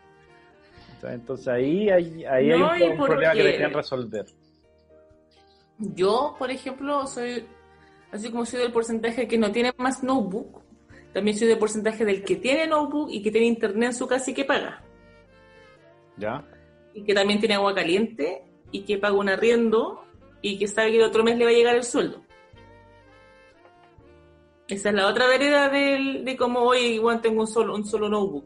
[1.02, 4.26] Entonces ahí, hay, ahí No, hay y un, un problema que deberían resolver.
[5.80, 7.46] Yo, por ejemplo, soy,
[8.12, 10.62] así como soy del porcentaje que no tiene más notebook,
[11.14, 14.30] también soy del porcentaje del que tiene notebook y que tiene internet en su casa
[14.30, 14.84] y que paga.
[16.18, 16.46] ¿Ya?
[16.94, 20.04] Y que también tiene agua caliente y que paga un arriendo
[20.42, 22.24] y que sabe que el otro mes le va a llegar el sueldo.
[24.68, 28.08] Esa es la otra vereda del, de cómo hoy igual tengo un solo, un solo
[28.08, 28.46] notebook.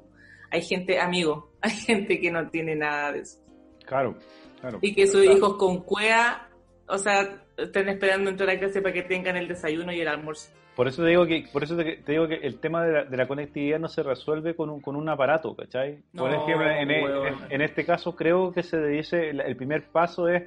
[0.49, 3.40] Hay gente, amigo, hay gente que no tiene nada de eso.
[3.86, 4.15] Claro,
[4.61, 4.80] claro.
[4.82, 6.49] Y que sus hijos con cuea,
[6.88, 10.49] o sea, están esperando entrar a clase para que tengan el desayuno y el almuerzo.
[10.75, 13.03] Por eso te digo que, por eso te, te digo que el tema de la,
[13.05, 15.99] de la conectividad no se resuelve con un, con un aparato, ¿cachai?
[16.15, 16.89] Por ejemplo, en, en-
[17.27, 20.43] en- en este caso creo que se dice, el, el primer paso es,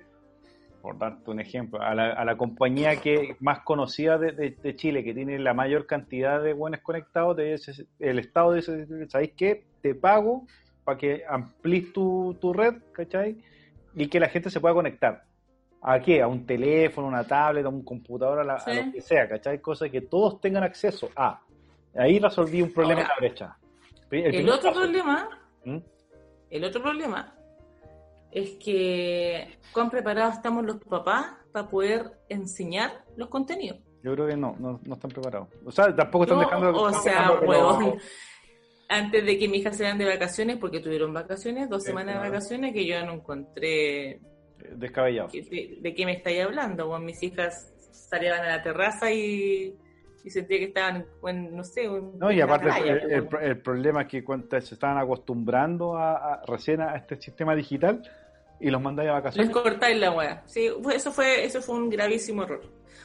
[0.83, 4.75] por darte un ejemplo, a la, a la compañía que más conocida de, de- de
[4.77, 9.33] Chile, que tiene la mayor cantidad de buenos conectados, te dice- el Estado dice, ¿sabéis
[9.37, 9.63] qué?
[9.81, 10.47] Te pago
[10.83, 13.37] para que amplíes tu, tu red, ¿cachai?
[13.95, 15.23] Y que la gente se pueda conectar.
[15.89, 16.21] ¿A qué?
[16.21, 19.61] A un teléfono, una tablet, a un computador, a, la- a lo que sea, ¿cachai?
[19.61, 21.41] Cosa que todos tengan acceso a.
[21.97, 23.57] Ahí resolví un problema Ahora, la brecha.
[24.11, 24.81] El, otro paso.
[24.81, 25.29] problema,
[25.65, 25.79] ¿Mm?
[26.51, 27.35] el otro problema
[28.33, 33.79] es que cuán preparados estamos los papás para poder enseñar los contenidos.
[34.03, 35.49] Yo creo que no, no, no están preparados.
[35.65, 36.83] O sea, tampoco están No, dejando.
[36.83, 37.99] o sea, huevón.
[38.89, 42.29] Antes de que mi hija se de vacaciones, porque tuvieron vacaciones, dos Sí, semanas de
[42.29, 44.21] vacaciones, que yo no encontré
[44.77, 45.29] Descabellado.
[45.29, 46.89] de, de qué me estáis hablando.
[46.89, 49.75] Bueno, mis hijas salían a la terraza y,
[50.25, 51.89] y sentía que estaban, no sé,
[52.19, 53.41] No, y aparte playa, el, el- bueno.
[53.47, 58.03] el problema es que cuando se estaban acostumbrando a, a- recién a este sistema digital
[58.61, 59.51] y los mandáis a Les vacaciones.
[59.53, 60.43] cortáis la weá.
[60.47, 62.63] Sí, eso fue, eso fue un gravísimo error.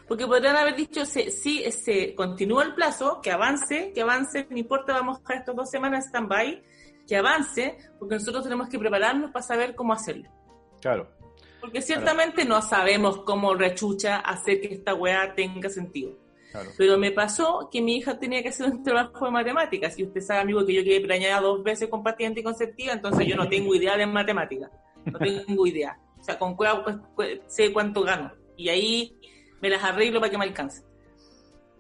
[0.07, 4.57] Porque podrían haber dicho, se- sí, se continúa el plazo, que avance, que avance, no
[4.57, 6.61] importa, vamos a dejar estas dos semanas stand-by,
[7.07, 10.30] que avance, porque nosotros tenemos que prepararnos para saber cómo hacerlo.
[10.82, 11.10] Claro.
[11.62, 16.18] Porque ciertamente no sabemos cómo rechucha hacer que esta weá tenga sentido.
[16.52, 16.72] Claro.
[16.78, 19.98] Pero me pasó que mi hija tenía que hacer un trabajo de matemáticas.
[19.98, 23.36] Y usted sabe, amigo, que yo quedé preñada dos veces con pastilla anticonceptiva, entonces yo
[23.36, 24.70] no tengo idea de matemáticas.
[25.06, 25.98] No tengo idea.
[26.20, 28.32] O sea, con cueva pues, pues, sé cuánto gano.
[28.58, 29.16] Y ahí
[29.62, 30.84] me las arreglo para que me alcance.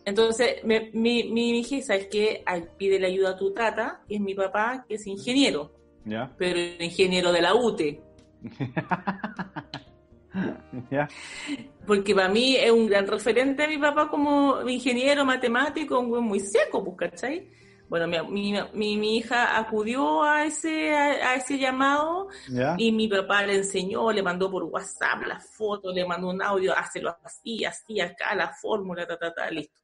[0.05, 2.41] Entonces, me- mi, mi hija, ¿sabes qué?
[2.45, 5.71] Ay, Pídele ayuda a tu tata, que es mi papá, que es ingeniero,
[6.05, 6.33] ¿Ya?
[6.37, 8.01] pero ingeniero de la UTE.
[11.85, 16.39] Porque para mí es un gran referente mi papá como ingeniero matemático, un güey muy
[16.39, 17.49] seco, pues, ¿cachai?
[17.89, 22.29] Bueno, mi, mi, mi, hija acudió a ese, a, a ese llamado
[22.77, 26.73] y mi papá le enseñó, le mandó por WhatsApp las fotos, le mandó un audio,
[26.73, 29.81] hazlo así, así, acá, la fórmula, ta, ta, ta, listo.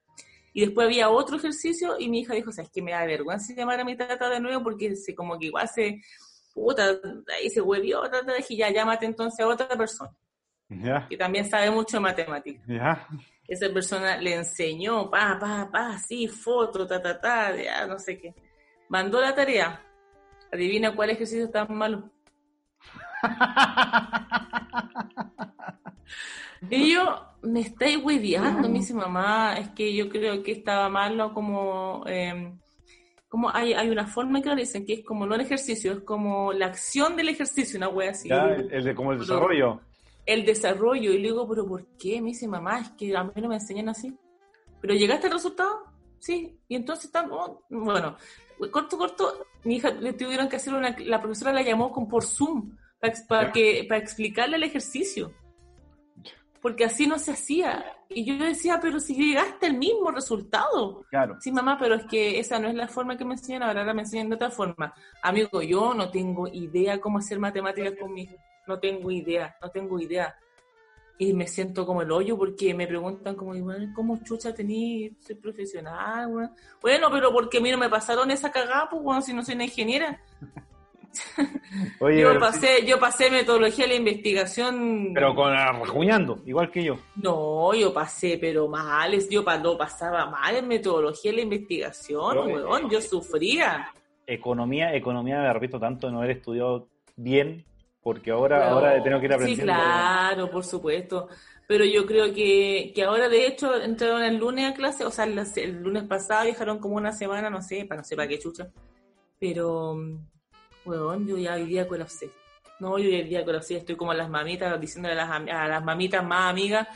[0.54, 2.82] Y después había otro ejercicio y mi hija dijo, ¿sabes qué?
[2.82, 6.02] Me da vergüenza llamar a mi tata de nuevo porque se, como que igual se,
[6.58, 7.00] puta,
[7.38, 8.02] ahí se huevió,
[8.36, 10.12] dije, ya, llámate entonces a otra persona
[11.08, 12.68] que también sabe mucho de matemáticas.
[13.48, 18.18] Esa persona le enseñó, pa, pa, pa, sí, foto, ta, ta, ta, ya, no sé
[18.18, 18.36] qué.
[18.90, 19.82] Mandó la tarea.
[20.52, 22.10] Adivina cuál ejercicio está malo.
[26.70, 31.32] Y yo, me estáis hueveando, me dice mamá, es que yo creo que estaba malo
[31.32, 32.04] como...
[32.08, 32.52] eh,
[33.30, 36.00] como hay, hay una forma que lo dicen que es como no el ejercicio, es
[36.02, 38.30] como la acción del ejercicio, una wea así.
[38.30, 38.46] ¿Ya?
[38.54, 39.82] El, el de como el Pero- desarrollo.
[40.26, 41.12] el desarrollo.
[41.12, 42.22] Y le digo, ¿pero por qué?
[42.22, 44.16] Me dice, mamá, es que a mí no me enseñan así.
[44.82, 45.84] ¿Pero llegaste al resultado?
[46.20, 46.58] Sí.
[46.68, 48.16] Y entonces están, oh, bueno,
[48.72, 52.24] corto, corto, mi hija le tuvieron que hacer una, la profesora la llamó con por
[52.24, 55.32] Zoom para, para, que, para explicarle el ejercicio.
[56.68, 57.86] Porque así no se hacía.
[58.10, 61.06] Y yo decía, pero si llegaste al mismo resultado.
[61.10, 61.38] Claro.
[61.40, 63.94] Sí, mamá, pero es que esa no es la forma que me enseñan ahora, ahora
[63.94, 64.94] me enseñan de otra forma.
[65.24, 68.28] Amigo, yo no tengo idea cómo hacer matemáticas con mi.
[68.68, 70.36] No tengo idea, no tengo idea.
[71.18, 75.16] Y me siento como el hoyo porque me preguntan como, bueno, ¿cómo chucha tení?
[75.22, 76.52] Soy profesional, weón.
[76.82, 79.56] Bueno, pero porque a mí no me pasaron esa cagada, pues, bueno, si no soy
[79.56, 80.22] una ingeniera.
[82.00, 85.12] Oye, Yo pero, pasé, yo pasé metodología de la investigación.
[85.14, 86.98] pero con rajuñando, igual que yo.
[87.16, 92.46] No, yo pasé, pero mal, yo lo pasaba mal en metodología de la investigación, Pero,
[92.70, 93.92] weón, yo sufría.
[94.26, 97.66] Economía, economía me repito tanto de no haber estudiado bien,
[98.02, 99.74] porque ahora, Pero- ahora tengo que ir Sí, aprendiendo.
[99.74, 101.28] claro, por supuesto.
[101.68, 105.26] Pero yo creo que, que ahora, de hecho, entraron el lunes a clase, o sea,
[105.26, 108.40] el, el lunes pasado viajaron como una semana, no sé, para no sé para qué
[108.40, 108.70] chucha.
[109.40, 109.98] Pero,
[110.88, 112.32] weón, yo ya hoy día colapsé.
[112.80, 116.24] No, yo hoy día colapsé, estoy como las mamitas, diciéndole a las, a las mamitas
[116.24, 116.88] más amigas,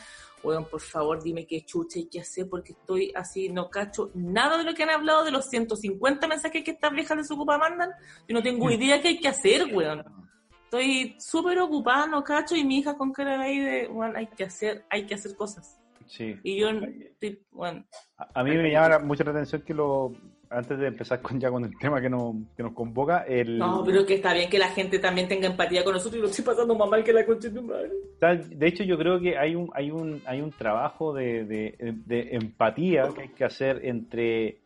[0.43, 4.57] weón, por favor, dime qué chucha hay que hacer, porque estoy así, no cacho nada
[4.57, 7.57] de lo que han hablado de los 150 mensajes que estas viejas de su ocupa
[7.57, 7.91] mandan.
[8.27, 10.03] Yo no tengo idea qué hay que hacer, weón.
[10.63, 14.27] estoy súper ocupada, no cacho, y mi hija con cara de ahí de, bueno, hay
[14.27, 15.77] que hacer, hay que hacer cosas.
[16.07, 16.37] Sí.
[16.43, 17.85] Y yo, estoy, bueno,
[18.17, 20.13] A, a mí me llama mucho la atención que lo
[20.51, 23.83] antes de empezar con ya con el tema que nos, que nos convoca, el no,
[23.85, 26.43] pero que está bien que la gente también tenga empatía con nosotros y lo estoy
[26.45, 27.89] pasando más mal que la concha de tu madre.
[28.49, 31.75] De hecho, yo creo que hay un, hay un, hay un trabajo de, de-
[32.05, 34.59] de empatía que hay que hacer entre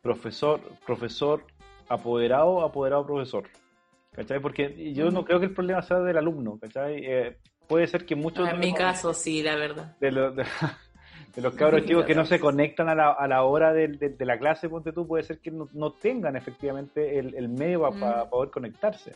[0.00, 1.44] profesor, profesor,
[1.88, 3.44] apoderado, apoderado, profesor.
[4.12, 4.40] ¿Cachai?
[4.40, 7.02] Porque yo no creo que el problema sea del alumno, ¿cachai?
[7.04, 9.96] Eh, puede ser que muchos En mi caso, sí, la verdad.
[10.00, 10.44] de los, de,
[11.34, 14.26] de los cabros chicos que no se conectan a la, a la hora de, de
[14.26, 18.24] la clase, ponte tú, puede ser que no, no tengan efectivamente el, el medio para
[18.24, 18.28] Mm.
[18.30, 19.12] poder conectarse.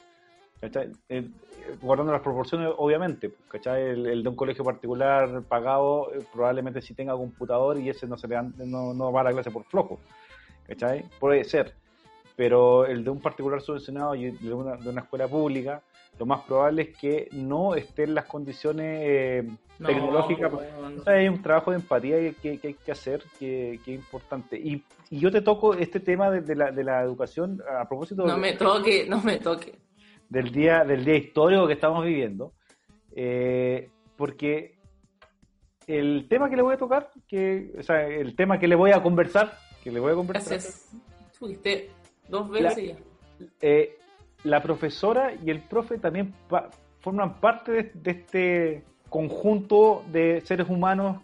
[0.61, 0.91] ¿cachai?
[1.11, 1.29] Eh,
[1.83, 3.29] guardando las proporciones, obviamente.
[3.29, 3.83] pues, ¿cachai?
[3.83, 8.17] El, el de un colegio particular pagado eh, probablemente sí tenga computador y ese no,
[8.17, 9.99] se le dan- no, no va a la clase por flojo.
[10.67, 11.05] ¿cachai?
[11.21, 11.75] Puede ser.
[12.37, 15.83] Pero el de un particular subvencionado y de una, de una escuela pública,
[16.19, 19.49] lo más probable es que no esté en las condiciones eh,
[19.79, 20.99] No, tecnológicas weón.
[21.01, 24.57] o sea, hay un trabajo de empatía que, hay que hacer, que, que es importante.
[24.59, 28.25] Y, y yo te toco este tema de, de la, de la educación a propósito
[28.27, 29.75] No de- me toque, no me toque.
[30.29, 32.53] del, día, del día histórico que estamos viviendo,
[33.15, 34.77] eh, porque
[35.87, 38.91] el tema que le voy a tocar, que, o sea, el tema que le voy
[38.93, 39.53] a conversar,
[39.85, 40.89] que le voy a conversar, Gracias.
[41.35, 41.91] Fuiste
[42.29, 43.47] dos veces ya.
[43.61, 43.99] eh,
[44.47, 46.71] la profesora y el profe también pa-
[47.01, 51.19] forman parte de, de este conjunto de seres humanos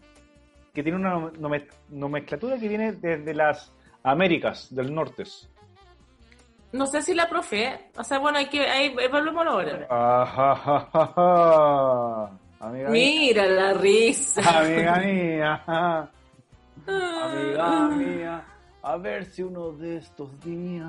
[0.74, 3.72] que tiene una nome- nomenclatura que viene desde las
[4.04, 5.24] Américas del Norte.
[6.72, 9.86] No sé si la profe, o sea, bueno, hay que, ahí evaluémoslo ahora.
[12.60, 12.88] Amiga mía.
[12.90, 14.40] Mira la risa.
[14.60, 15.62] Amiga mía.
[16.86, 18.44] Amiga mía.
[18.82, 20.88] A ver si uno de estos días.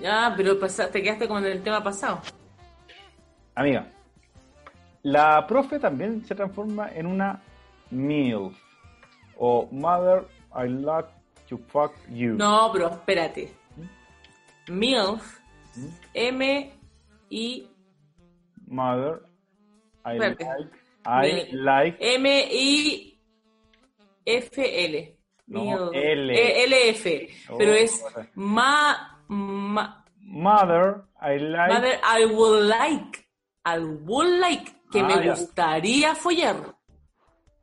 [0.00, 2.20] Ya, pero te quedaste con el tema pasado.
[3.54, 3.86] Amiga,
[5.02, 7.40] la profe también se transforma en una
[7.90, 8.56] MILF
[9.36, 11.08] o Mother, I like
[11.48, 12.34] to fuck you.
[12.34, 13.52] No, pero espérate.
[14.68, 15.38] MILF,
[15.76, 15.86] ¿Mm?
[16.14, 17.68] M-I,
[18.66, 19.22] Mother,
[20.04, 20.44] I Espérate.
[20.44, 20.70] like,
[21.06, 21.64] I Mil.
[21.64, 23.16] like, M-I-F-L.
[24.26, 24.58] No, MILF.
[24.58, 25.19] L.
[25.52, 27.50] Eh, LF.
[27.52, 28.28] Oh, pero es bueno.
[28.34, 33.26] ma, ma, Mother, I like, Mother, I would like.
[33.64, 34.72] I would like.
[34.92, 35.30] Que Ah, me ya.
[35.34, 36.56] gustaría follar.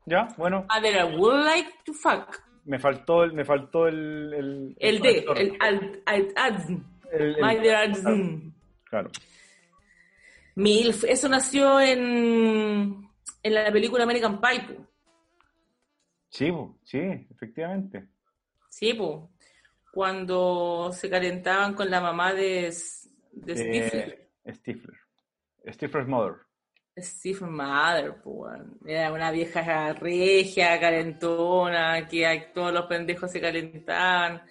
[0.06, 2.40] ya, bueno, Mother, I would like to fuck.
[2.64, 5.38] me faltó, el- me faltó el, el, El D, conector.
[5.38, 8.42] el al, al, al- El- el- Mother,
[8.84, 9.10] claro,
[10.56, 13.08] MILF, eso nació en,
[13.42, 14.76] en la película American Pie.
[16.28, 16.52] Sí,
[16.84, 16.98] sí,
[17.30, 18.08] efectivamente,
[18.68, 18.96] sí,
[19.92, 22.72] cuando se calentaban con la mamá de,
[23.32, 24.30] de Stifler.
[24.44, 24.96] Eh, Stifler,
[25.72, 26.48] Stifler's mother,
[27.00, 28.78] Stephen Mother, weón.
[28.84, 34.42] era una vieja regia, calentona, que todos los pendejos se calentaban.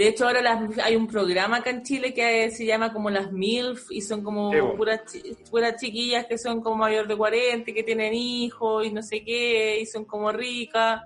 [0.00, 3.30] De hecho, ahora las- hay un programa acá en Chile que se llama como las
[3.32, 4.74] MILF y son como Sí, po.
[4.76, 8.92] puras, chi- puras chiquillas que son como mayor de 40, y que tienen hijos y
[8.92, 11.02] no sé qué, y son como ricas.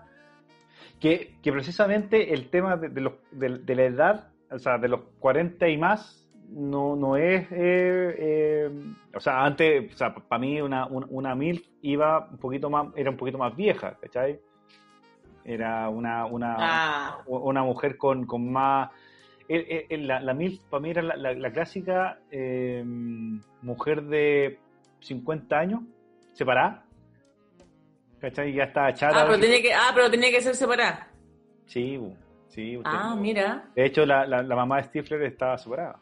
[1.00, 4.86] que, que precisamente el tema de, de los, de, de la edad, o sea, de
[4.88, 8.70] los 40 y más, no, no es, eh, eh,
[9.12, 12.86] o sea, antes, o sea, para mí una, una, una MILF iba un poquito más,
[12.96, 14.38] era un poquito más vieja, ¿cachai?
[15.44, 18.90] Era una, una, Ah, una mujer con, con más...
[19.48, 22.82] el- el- el- la, la MILF para mí era la, la- la clásica eh,
[23.62, 24.58] mujer de
[25.00, 25.80] 50 años,
[26.32, 26.84] separada,
[28.20, 28.54] ¿cachai?
[28.54, 29.22] Ya está chata.
[29.22, 31.08] ah, pero tenía que, ah, pero tenía que ser separada.
[31.66, 32.00] Sí,
[32.48, 32.76] sí.
[32.76, 33.64] usted- Ah, mira.
[33.74, 35.98] De hecho, la, la, la mamá de Stifler estaba separada.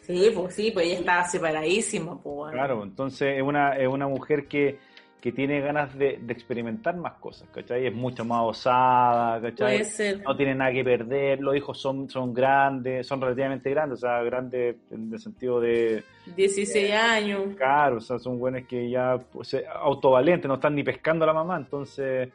[0.00, 2.52] Sí, pues sí, pues ella estaba separadísima, pues bueno.
[2.52, 4.78] Claro, entonces es una, es una mujer que,
[5.20, 7.86] que tiene ganas de, de experimentar más cosas, ¿cachai?
[7.86, 9.78] Es mucho más osada, ¿cachai?
[9.78, 10.22] Puede ser.
[10.22, 14.22] No tiene nada que perder, los hijos son, son grandes, son relativamente grandes, o sea,
[14.22, 16.02] grandes en el sentido de,
[16.36, 17.42] 16 años.
[17.56, 21.34] claro, o sea, son buenos que ya pues, autovalentes, no están ni pescando a la
[21.34, 22.28] mamá, entonces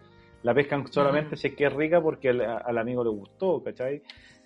[0.43, 1.37] la pescan solamente Mm.
[1.39, 4.01] si es que es rica porque al, al amigo le gustó, ¿cachai?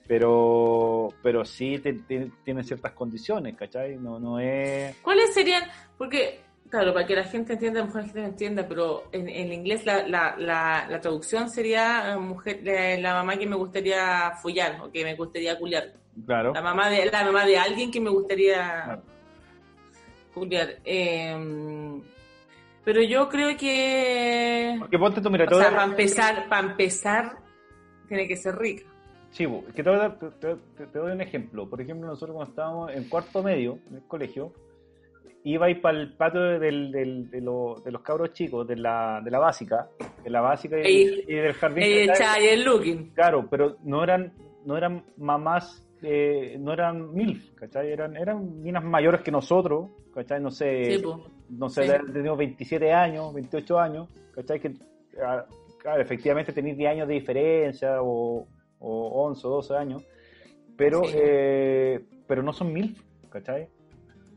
[0.07, 3.95] Pero, pero sí te- te- tiene ciertas condiciones, ¿cachai?
[3.97, 4.95] No, no es...
[5.03, 5.63] ¿Cuáles serían?
[5.97, 6.39] Porque,
[6.69, 9.27] claro, para que la gente entienda, a lo mejor la gente no entienda, pero en,
[9.29, 13.55] en inglés la, la, la, la traducción sería eh, mujer, la, la mamá que me
[13.55, 15.93] gustaría follar o que me gustaría culiar.
[16.25, 16.53] Claro.
[16.53, 19.01] La mamá de, la mamá de alguien que me gustaría Claro.
[20.33, 20.75] culiar.
[20.85, 22.01] Eh,
[22.83, 27.37] pero yo creo que, Porque ponte tú, mira, o sea, para empezar, para empezar,
[28.07, 28.83] tiene que ser rica.
[29.31, 31.69] Sí, que te, voy a dar- te- te- te doy un ejemplo.
[31.69, 34.51] Por ejemplo, nosotros cuando estábamos en cuarto medio en el colegio,
[35.43, 39.31] ibais para el patio del, del- de, lo- de los cabros chicos, de la, de
[39.31, 39.87] la básica,
[40.23, 41.83] de la básica y, Ey, y del jardín.
[41.83, 42.25] Eh, ¿cachai?
[42.41, 43.09] Chay, el looking.
[43.13, 44.33] Claro, pero no eran,
[44.65, 47.91] no eran mamás, eh, no eran MILF, ¿cachai?
[47.91, 50.41] Eran, eran minas mayores que nosotros, ¿cachai?
[50.41, 51.03] No sé, Sí,
[51.49, 51.93] no sé, sí.
[52.13, 54.59] teníamos 27 años, 28 años, ¿cachai?
[54.59, 54.73] Que,
[55.25, 55.45] ah,
[55.77, 58.45] claro, efectivamente tenéis 10 años de diferencia o,
[58.79, 60.05] o 11 o 12 años,
[60.77, 61.15] pero, Sí.
[61.17, 63.67] eh, pero no son MILF, ¿cachai?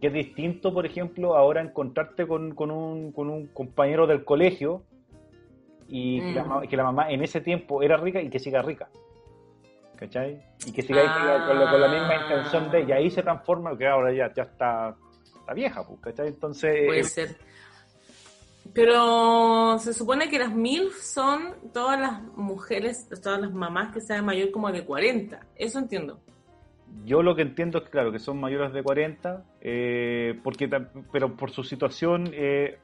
[0.03, 4.83] Que es distinto, por ejemplo, ahora encontrarte con, con, un, con un compañero del colegio
[5.89, 6.49] y que, la, Mm.
[6.49, 8.89] ma- que la mamá en ese tiempo era rica y que siga rica.
[9.97, 10.43] ¿Cachai?
[10.67, 11.47] Y que siga Ah.
[11.47, 12.83] con, la- con la misma intención de...
[12.83, 14.97] Y ahí se transforma, que ahora ya, ya está,
[15.39, 16.27] está vieja, pues, ¿cachai?
[16.29, 16.87] Entonces...
[16.87, 17.37] Puede eh, ser.
[18.75, 24.25] Pero se supone que las MILF son todas las mujeres, todas las mamás que sean
[24.25, 25.39] mayor como de 40.
[25.57, 26.19] Eso entiendo.
[27.05, 30.69] Yo lo que entiendo es, claro, que son mayores de 40, eh, porque,
[31.13, 32.79] pero por su situación, eh,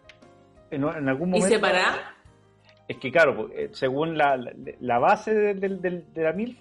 [0.70, 1.48] en, en algún ¿Y momento...
[1.54, 1.94] separar?
[2.88, 6.32] Es que, claro, pues, eh, según la, la, la base de, del- del- de la
[6.32, 6.58] MILF,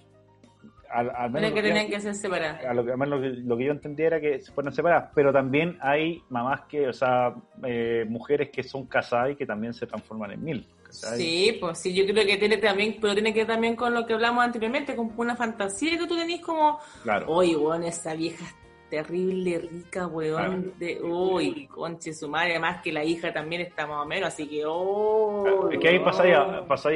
[0.90, 2.64] al, al menos que tenían que ser separadas.
[2.64, 5.10] a lo que, menos lo que, lo que yo entendía era que se fueran separadas,
[5.14, 7.34] pero también hay mamás que, o sea,
[7.64, 10.66] eh, mujeres que son casadas y que también se transforman en MILF.
[10.88, 11.18] ¿Cachai?
[11.18, 14.04] Sí, pues sí, yo creo que tiene también, pero tiene que ver también con lo
[14.06, 17.26] que hablamos anteriormente, con una fantasía que tú tenés como, Claro.
[17.28, 18.54] oye, weón, esa vieja es
[18.90, 20.72] terrible, rica, weón, Claro.
[20.78, 24.48] de, uy, conche su madre, además que la hija también está más o menos, así
[24.48, 25.68] que, oh.
[25.70, 26.42] Es que ahí pasáis a,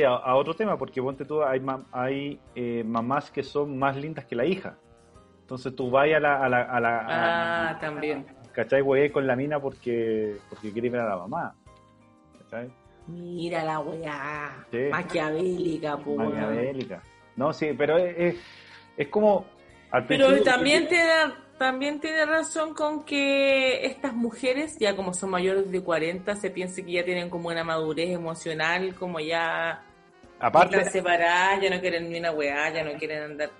[0.08, 3.96] a, a otro tema, porque ponte tú, hay, mam- hay eh, mamás que son más
[3.96, 4.76] lindas que la hija.
[5.42, 6.42] Entonces tú vas a la...
[6.42, 8.24] A la, a la a- Ah, también.
[8.52, 8.80] ¿Cachai?
[8.80, 11.54] Güey, con la mina porque, porque quiere ver a la mamá.
[12.38, 12.70] ¿Cachai?
[13.08, 14.78] Mira la weá, Sí.
[14.90, 16.16] maquiavélica, po.
[16.16, 17.02] Maquiavélica.
[17.36, 18.34] No, sí, pero es, es,
[18.96, 19.46] es como...
[19.90, 21.10] al Pero también tiene,
[21.58, 26.84] también tiene razón con que estas mujeres, ya como son mayores de 40, se piense
[26.84, 29.82] que ya tienen como una madurez emocional, como ya
[30.38, 33.50] Aparte, están separadas, ya no quieren ni una weá, ya no quieren andar.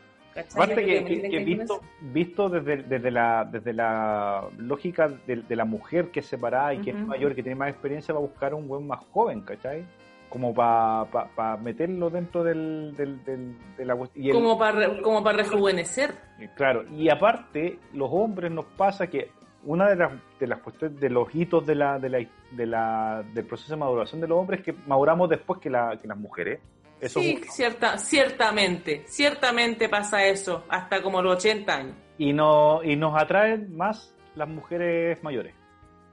[0.54, 1.00] Aparte que,
[1.44, 6.74] visto, visto desde, desde, la, desde la lógica de, de la mujer que es separada
[6.74, 9.42] y que es mayor, que tiene más experiencia, va a buscar un buen más joven,
[9.42, 9.84] ¿cachai?
[10.30, 14.32] Como para meterlo dentro del, del, del- de la cuestión.
[14.34, 16.14] Como para como para rejuvenecer.
[16.56, 19.30] Claro, y aparte, los hombres nos pasa que
[19.64, 22.18] una de las, de las cuestiones, de los hitos de la, de la,
[22.50, 25.96] de la, del proceso de maduración de los hombres es que maduramos después que, la,
[26.00, 26.60] que las mujeres.
[27.02, 31.96] Eso sí, cierta, ciertamente, ciertamente pasa eso, hasta como los 80 años.
[32.16, 35.54] y, no, y nos atraen más las mujeres mayores.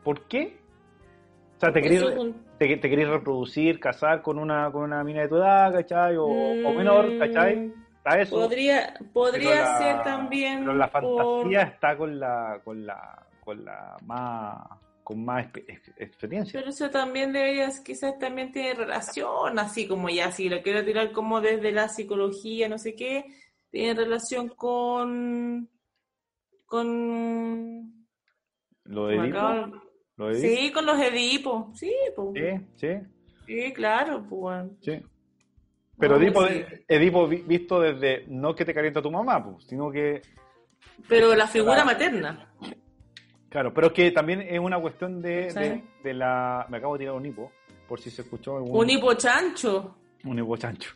[0.03, 0.57] ¿Por qué?
[1.57, 4.83] O sea, te querés, Eso es un- te, te querés reproducir, casar con una, con
[4.83, 6.15] una mina de tu edad, ¿cachai?
[6.17, 7.55] O, o menor, ¿cachai?
[7.57, 8.35] Mm, Está eso.
[8.37, 10.59] Podría, podría la- ser también.
[10.61, 14.57] Pero la por- fantasía está con la, con la, con la más,
[15.09, 16.59] con más expe- ex- experiencia.
[16.59, 21.11] Pero eso también deberías, quizás también tiene relación, así como ya, si lo quiero tirar
[21.13, 23.25] como desde la psicología, no sé qué,
[23.71, 25.67] tiene relación con.
[26.67, 28.05] con.
[28.85, 29.81] Lo de Edipo, acabo-
[30.17, 30.47] lo de Edipo.
[30.61, 32.27] Sí, con los Edipos, sí, pues.
[32.35, 32.87] Sí, sí,
[33.47, 34.65] Sí, claro, pues.
[34.81, 35.01] sí.
[35.97, 36.63] Pero No, Edipo, sí.
[36.87, 40.21] Edipo vi- visto desde no que te calienta tu mamá, pues, sino que
[41.07, 42.53] Pero la figura materna.
[43.49, 45.59] Claro, pero es que también es una cuestión de, Sí.
[45.59, 46.65] de, de la...
[46.69, 47.51] Me acabo de tirar un hipo,
[47.87, 48.77] por si se escuchó algún...
[48.77, 49.95] Un hipochancho.
[50.25, 50.91] un hipo chancho.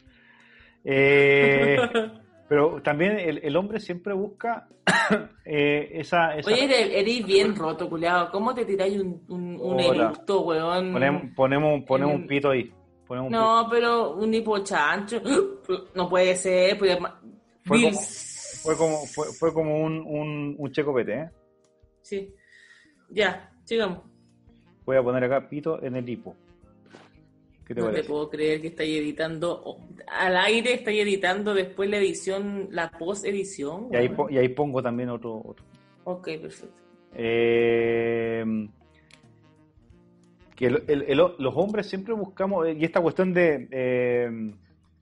[0.83, 1.77] Eh,
[2.49, 4.67] pero también el, el hombre siempre busca
[5.45, 6.35] eh, esa...
[6.35, 8.29] esa Oye, eres, bien roto, culiado.
[8.31, 10.93] ¿Cómo te tiráis un, un, un eructo, weón?
[10.93, 12.71] ponemos, ponemos, ponemos un pito ahí.
[13.07, 15.21] Ponemos un No, pero un hipochancho.
[15.95, 16.77] No puede ser.
[16.77, 16.97] Pues,
[17.63, 17.99] Fue como-
[18.63, 21.29] Fue como, fue, fue como un, un, un checopete, ¿eh?
[22.01, 22.33] Sí.
[23.09, 23.99] Ya, sigamos.
[24.85, 26.35] Voy a poner acá pito en el hipo.
[27.65, 31.89] ¿Qué te No te puedo creer que estáis editando oh, al aire, estáis editando después
[31.89, 33.87] la edición, la post-edición.
[33.91, 35.63] Y ahí, po- y ahí pongo también otro, otro.
[36.03, 36.75] Ok, perfecto.
[37.13, 38.43] Eh,
[40.55, 44.29] que el- el- el- los hombres siempre buscamos, y esta cuestión de eh,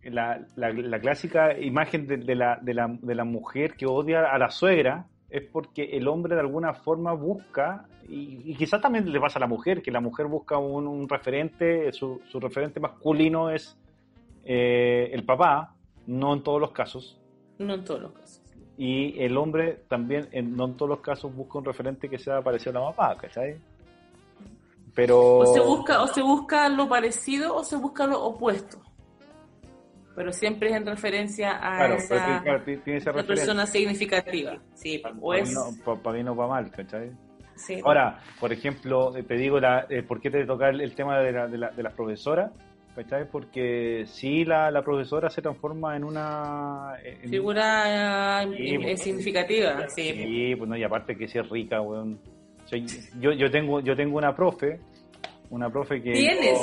[0.03, 4.31] la, la- la clásica imagen de, de la, de, la, de la mujer que odia
[4.31, 9.11] a la suegra, es porque el hombre de alguna forma busca, y, y quizás también
[9.11, 12.79] le pasa a la mujer, que la mujer busca un, un referente, su, su referente
[12.79, 13.77] masculino es
[14.43, 15.73] eh, el papá,
[16.07, 17.17] no en todos los casos,
[17.57, 18.41] No en todos los casos.
[18.77, 22.41] y el hombre también, en, no en todos los casos, busca un referente que sea
[22.41, 23.55] parecido a la mamá, ¿cachai?
[24.93, 25.37] Pero...
[25.39, 28.79] O se busca, o se busca lo parecido o se busca lo opuesto.
[30.15, 33.45] Pero siempre es en referencia a Claro, esa, pero tiene- claro, tiene esa esa referencia.
[33.45, 34.57] persona significativa.
[34.73, 37.11] Sí, o Para es, bien, no, pa- pa bien o para mal, ¿cachai?
[37.55, 37.79] Sí.
[37.83, 41.31] Ahora, por ejemplo, eh, te digo la, eh, por qué te toca el, tema de,
[41.31, 42.51] la, de, la, de las profesoras,
[42.95, 43.29] ¿cachai?
[43.29, 46.93] Porque sí, la, la profesora se transforma en una...
[47.03, 49.01] en- Figura eh, Sí, eh, pues.
[49.01, 50.11] significativa, sí.
[50.11, 52.19] Sí, pues no, y aparte que sí es rica, weón.
[53.19, 54.79] Yo, yo tengo, yo tengo una profe,
[55.49, 56.13] una profe que...
[56.13, 56.57] ¿Tienes?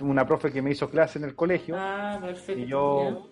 [0.00, 1.74] Una profe que me hizo clase en el colegio.
[1.78, 2.60] Ah, perfecto.
[2.60, 3.30] Y yo,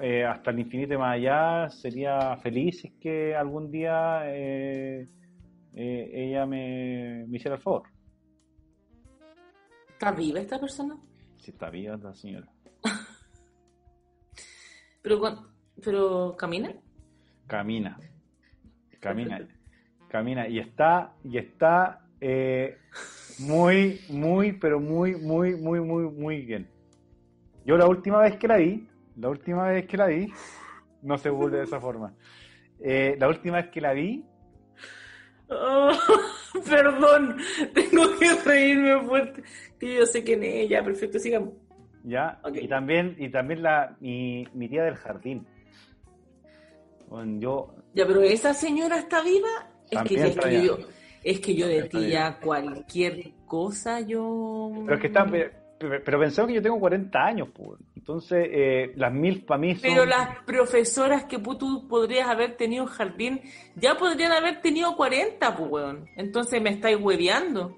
[0.00, 5.06] eh, hasta el infinito y más allá, sería feliz si es que algún día eh,
[5.74, 7.82] eh, ella me, me hiciera el favor.
[9.90, 10.96] ¿Está viva esta persona?
[11.38, 12.48] Si está viva la señora.
[15.02, 15.20] Pero,
[15.84, 16.72] pero camina.
[17.46, 17.98] Camina.
[19.00, 19.46] Camina.
[20.08, 20.48] Camina.
[20.48, 22.06] Y está, y está
[23.38, 26.68] muy, muy, pero muy, muy, muy, muy, muy bien.
[27.64, 28.86] Yo la última vez que la vi,
[29.16, 30.32] la última vez que la vi,
[31.02, 32.14] no se vuelve de esa forma.
[32.80, 34.24] Eh, la última vez que la vi,
[35.48, 35.90] Oh,
[36.68, 37.36] perdón,
[37.74, 39.42] tengo que reírme fuerte.
[39.78, 40.82] Que yo sé quién es ella.
[40.82, 41.50] Perfecto, sigamos.
[42.02, 42.56] ya, Ok.
[42.62, 45.46] y también, y también la, mi, mi tía del jardín.
[47.08, 49.70] Bueno, yo, Ya, pero esa señora está viva.
[49.90, 50.78] Es que, es que yo,
[51.24, 54.70] es que yo de ti ya cualquier cosa yo.
[54.84, 55.26] pero es que está,
[55.78, 57.80] pero, pensé que yo tengo 40 años, pues.
[57.96, 59.82] Entonces, eh, las mil para mí son...
[59.82, 63.40] Pero las profesoras que tú podrías haber tenido en jardín
[63.74, 66.06] ya podrían haber tenido 40, pues, weón.
[66.16, 67.76] Entonces me estáis hueveando.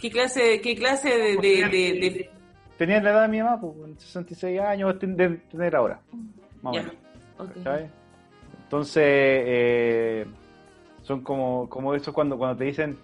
[0.00, 2.30] ¿Qué clase, qué clase de, de, de- de-
[2.78, 6.00] Tenía la edad de mi mamá, pues, 66 años, de tener ahora.
[6.62, 6.94] Más o menos,
[7.38, 7.48] ok.
[7.56, 7.90] ¿cachai?
[8.64, 10.26] Entonces, eh,
[11.02, 12.98] son como, como eso cuando, cuando te dicen,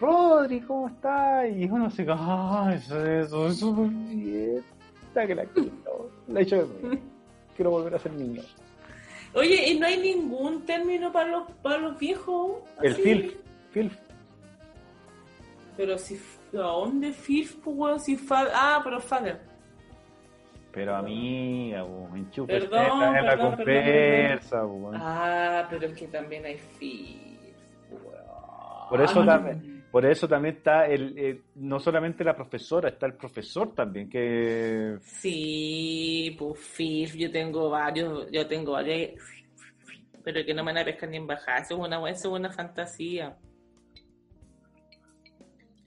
[0.00, 1.46] Rodri, ¿cómo estás?
[1.54, 4.64] Y uno se ah, eso, eso, eso, muy bien.
[5.08, 6.98] Está que la quiero, la echo de menos.
[7.56, 8.42] Quiero volver a ser niño.
[9.34, 12.58] Oye, ¿y no hay ningún término para los, para los viejos?
[12.82, 13.02] El Así.
[13.02, 13.34] filf,
[13.70, 13.96] filf.
[15.76, 16.16] Pero si,
[16.54, 18.04] ¿a dónde filf, pues?
[18.04, 19.40] Si fa- ah, pero father.
[20.72, 24.96] Pero amiga, po, enchufe Perdón, en la perdón, conversa, po, weón.
[24.98, 27.25] Ah, pero es que también hay filf.
[28.88, 33.14] Por eso también, por eso también está el, el- no solamente la profesora, está el
[33.14, 39.20] profesor también, que Sí, pues yo tengo varios, yo tengo varios,
[40.22, 42.40] pero que no me van a pescar ni en bajada, eso es una, eso es
[42.40, 43.36] una fantasía.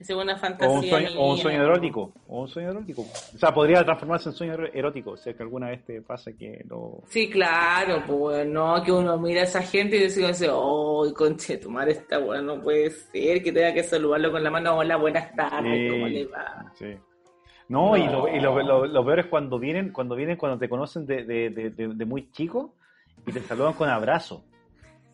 [0.00, 3.02] Es una o un fantasía sueño, o un sueño erótico, o un sueño erótico.
[3.02, 6.64] O sea, podría transformarse en sueño erótico, o sea que alguna vez te pasa que
[6.68, 11.06] lo Sí, claro, pues no, que uno mira a esa gente y dice, dice oh,
[11.14, 14.74] conche, tu madre está bueno, no puede ser que tenga que saludarlo con la mano,
[14.78, 15.88] hola, buenas tardes, Sí.
[15.90, 16.72] ¿cómo le va?
[16.78, 16.96] Sí.
[17.68, 20.68] No, y, lo, y lo, lo- lo peor es cuando vienen, cuando vienen, cuando te
[20.68, 22.74] conocen de, de, de, de- de muy chico
[23.26, 24.44] y te saludan con abrazo.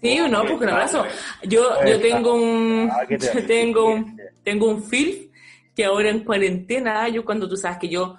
[0.02, 1.04] Sí, o no, pues un abrazo.
[1.44, 5.30] Yo, yo tengo un, Ah, ¿qué te yo tengo un, tengo un film
[5.74, 8.16] que ahora en cuarentena, yo cuando tú sabes que yo,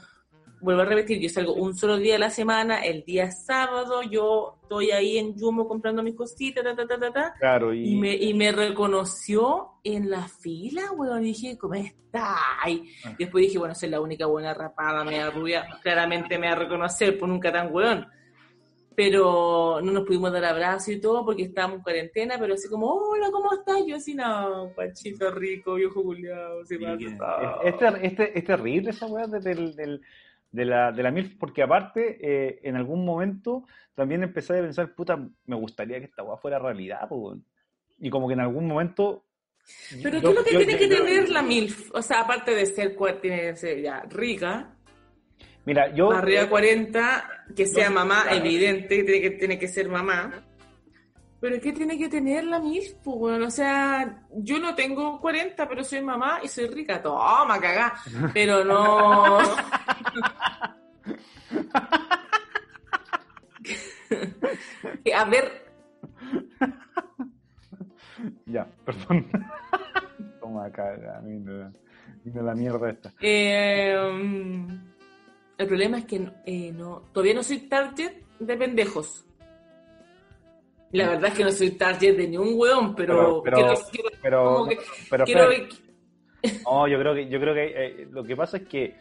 [0.60, 4.58] vuelvo a repetir, yo salgo un solo día a la semana, el día sábado yo
[4.64, 7.95] estoy ahí en Jumbo comprando mis cositas, ta, ta, ta, ta, ta, Claro, y, y
[7.95, 12.36] me, y me reconoció en la fila, weón, y dije, ¿cómo está?
[12.68, 13.14] Y Ah.
[13.18, 17.18] después dije, bueno, soy la única buena rapada, media rubia, claramente me va a reconocer,
[17.18, 18.08] por nunca tan weón.
[18.98, 22.88] Pero no nos pudimos dar abrazos y todo porque estábamos en cuarentena, pero así como,
[22.91, 23.86] hola, ¿cómo estás?
[23.86, 27.60] Yo así, no, pachito rico, viejo culiado, se pasa.
[27.64, 30.02] es, es ter- es ter- es terrible esa weá de, del- del-
[30.52, 34.91] de la, de la MILF, porque aparte, eh, en algún momento también empecé a pensar,
[34.95, 35.15] puta,
[35.45, 37.07] me gustaría que esta weá fuera realidad.
[37.99, 39.26] Y como que en algún momento.
[40.02, 41.91] Pero ¿qué es lo que yo- tiene que yo- tener la MILF?
[41.94, 44.74] O sea, aparte de ser, tiene que ser ya rica,
[45.65, 46.10] Mira, yo.
[46.11, 48.38] arriba de 40, que sea mamá, claro.
[48.38, 50.44] evidente, que tiene que, tiene que ser mamá.
[51.40, 52.94] Pero ¿qué tiene que tener la MILF?
[53.03, 57.02] Pues, bueno, o sea, yo no tengo 40, pero soy mamá y soy rica.
[57.02, 57.94] Toma, cagá.
[58.34, 59.38] Pero no...
[65.15, 65.65] A ver,
[68.45, 69.28] Ya, perdón.
[70.40, 71.72] Toma caga, mira,
[72.24, 73.14] mira la mierda esta.
[73.22, 74.97] eh, mm,
[75.58, 79.24] el problema es que no, eh, no- todavía no soy target de pendejos.
[80.92, 83.58] La verdad es que no soy target de ni un weón, pero, Pero- pero-
[83.92, 84.78] quiero- Pero, que
[85.10, 85.50] pero quiero-.
[86.66, 88.96] No, yo creo que, yo creo que eh, lo que pasa es que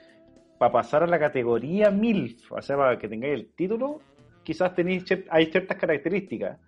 [0.59, 4.01] para pasar a la categoría MILF, o sea, para que tengáis el título,
[4.43, 6.59] quizás tenéis hay ciertas características.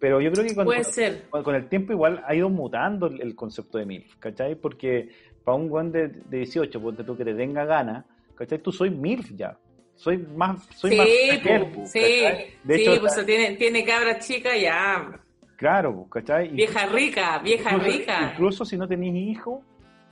[0.00, 1.24] Pero yo creo que con, puede ser.
[1.30, 4.56] con- con el tiempo igual ha ido mutando el, el concepto de MILF, ¿cachai?
[4.56, 5.10] Porque
[5.44, 8.04] para un buen de, de 18, ponte tú que te tenga ganas,
[8.36, 8.58] ¿cachai?
[8.58, 9.58] Tú soy MILF ya.
[9.94, 11.08] Soy más, soy Sí, más
[11.38, 15.18] mujer, po, sí, sí, hecho, pues tiene, tiene cabra chica ya.
[15.56, 16.48] Claro, ¿cachai?
[16.48, 18.30] Vieja rica, vieja incluso, rica.
[18.32, 19.62] Incluso si no tenéis hijo,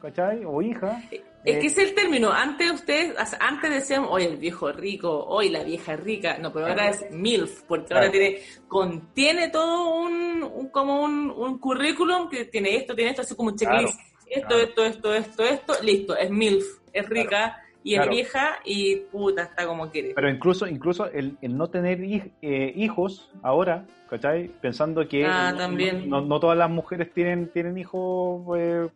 [0.00, 0.42] ¿cachai?
[0.46, 1.02] O hija.
[1.10, 2.32] Es eh, que es el término.
[2.32, 6.38] Antes ustedes, antes decían, oye, el viejo rico, hoy la vieja rica.
[6.38, 11.58] No, pero ahora es MILF, porque ahora tiene, contiene todo un, un- como un, un
[11.58, 14.00] currículum que tiene esto, tiene esto, así como un checklist.
[14.30, 14.62] esto, claro.
[14.64, 19.66] esto, esto, esto, esto, listo, es MILF, es rica y es vieja y puta, está
[19.66, 20.12] como quiere.
[20.14, 24.48] Pero incluso, incluso el, el no tener hij- eh, hijos ahora, ¿cachai?
[24.60, 26.08] Pensando que Ah, no, también.
[26.08, 28.88] no- no todas las mujeres tienen, tienen hijos eh,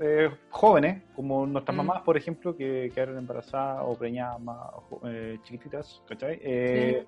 [0.00, 1.78] eh, jóvenes, como nuestras Mm.
[1.78, 4.58] mamás, por ejemplo, que quedaron embarazadas o preñadas más
[5.06, 6.38] eh, chiquititas, ¿cachai?
[6.42, 7.06] Eh,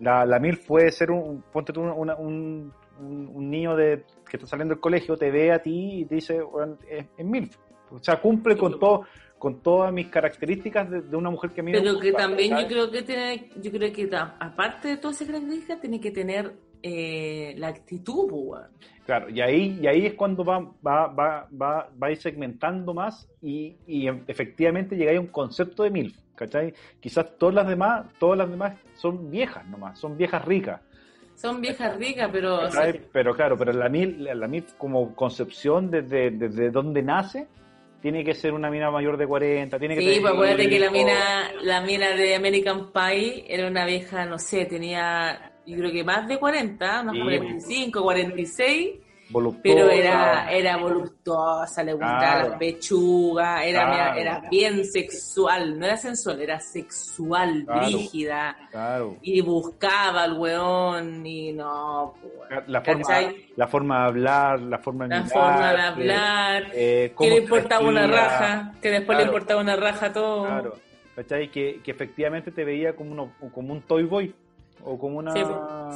[0.00, 4.36] la, la MILF puede ser un, ponte tú una- un, un, un niño de, que
[4.36, 7.56] está saliendo del colegio, te ve a ti y te dice, "Weón, es, es MILF.
[7.90, 8.60] O sea, cumple Sí.
[8.60, 9.04] con todo
[9.38, 12.26] con todas mis características de, de una mujer que a mí me Pero que gusta,
[12.26, 12.68] también yo ¿cachai?
[12.68, 14.10] creo que tiene, yo creo que
[14.40, 16.52] aparte de todas esas características, tiene que tener
[16.82, 18.68] eh, la actitud, weón.
[19.06, 22.92] Claro, y ahí, y ahí es cuando va, va, va, va, va a ir segmentando
[22.92, 26.74] más y, y efectivamente llegáis a un concepto de MILF, ¿cachai?
[27.00, 30.82] Quizás todas las demás, todas las demás son viejas nomás, son viejas ricas,
[31.34, 33.00] Son viejas ricas, pero o sea, ¿cachai?
[33.10, 37.48] Pero claro, pero la MILF, la MILF como concepción desde, desde donde nace,
[38.00, 40.78] tiene que ser una mina mayor de 40, tiene que Sí, tener pues acuérdate que
[40.78, 40.98] la hijos.
[40.98, 46.04] mina, la mina de American Pie era una vieja, no sé, tenía, yo creo que
[46.04, 47.20] más de 40, unos Sí.
[47.22, 48.90] 45, 46,
[49.30, 49.62] voluptuosa.
[49.62, 52.48] pero era, era voluptuosa, le gustaba Claro.
[52.50, 54.18] la pechuga, era, Claro.
[54.20, 57.80] era bien sexual, no era sensual, era sexual, Claro.
[57.80, 58.56] brígida,
[59.22, 63.04] y buscaba al weón, y no, pues, La forma,
[63.56, 67.36] la forma de hablar, la forma de la mirar, forma de hablar, eh, que le
[67.38, 70.44] importaba una raja, que después le importaba una raja todo.
[70.44, 70.76] Claro,
[71.14, 71.50] ¿cachai?
[71.50, 74.34] Que, que efectivamente te veía como, uno, como un toy boy
[74.84, 75.32] o como una.
[75.32, 75.42] Sí,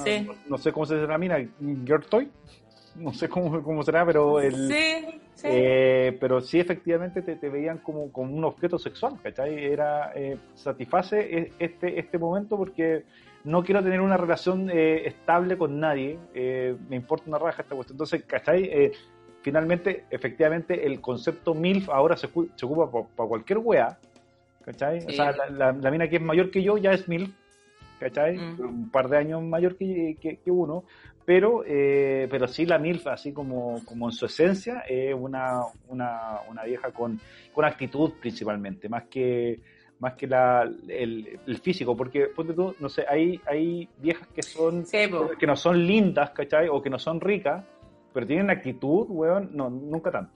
[0.04, 0.28] sí.
[0.48, 1.38] No sé cómo se dice la mina,
[1.86, 2.28] girl toy.
[2.96, 4.68] No sé cómo, cómo será, pero el.
[4.68, 5.46] Sí, sí.
[5.50, 9.64] eh, pero sí, efectivamente te, te veían como, como un objeto sexual, ¿cachai?
[9.64, 10.12] Era.
[10.14, 13.04] Eh, satisface e- este, este momento porque
[13.44, 16.18] no quiero tener una relación eh, estable con nadie.
[16.34, 17.94] eh, me importa una raja esta cuestión.
[17.94, 18.64] Entonces, ¿cachai?
[18.64, 18.92] Eh,
[19.40, 23.98] finalmente, efectivamente, el concepto MILF ahora se, ocu- se ocupa para cualquier wea,
[24.64, 24.98] ¿cachai?
[24.98, 27.30] O sea, la, la- la mina que es mayor que yo ya es MILF,
[27.98, 28.36] ¿cachai?
[28.38, 28.60] Mm.
[28.60, 30.84] Un par de años mayor que, que- que uno,
[31.24, 36.40] pero, eh, pero sí la MILF, así como, como en su esencia, es una, una,
[36.48, 37.20] una vieja con,
[37.52, 39.60] con actitud principalmente, más que
[40.02, 44.42] más que la, el, el físico, porque ponte tú, no sé, hay, hay viejas que
[44.42, 44.84] son
[45.38, 46.66] que no son lindas, ¿cachai?
[46.68, 47.64] O que no son ricas,
[48.12, 50.32] pero tienen actitud, weón, no, nunca tanto.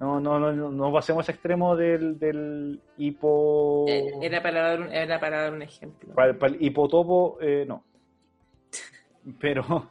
[0.00, 3.84] No, no, no, no, no pasemos a extremo del, del hipo...
[3.88, 6.14] Eh, Era para dar un, era para dar un ejemplo.
[6.14, 7.84] Para, para el hipotopo, eh, no.
[9.38, 9.90] Pero,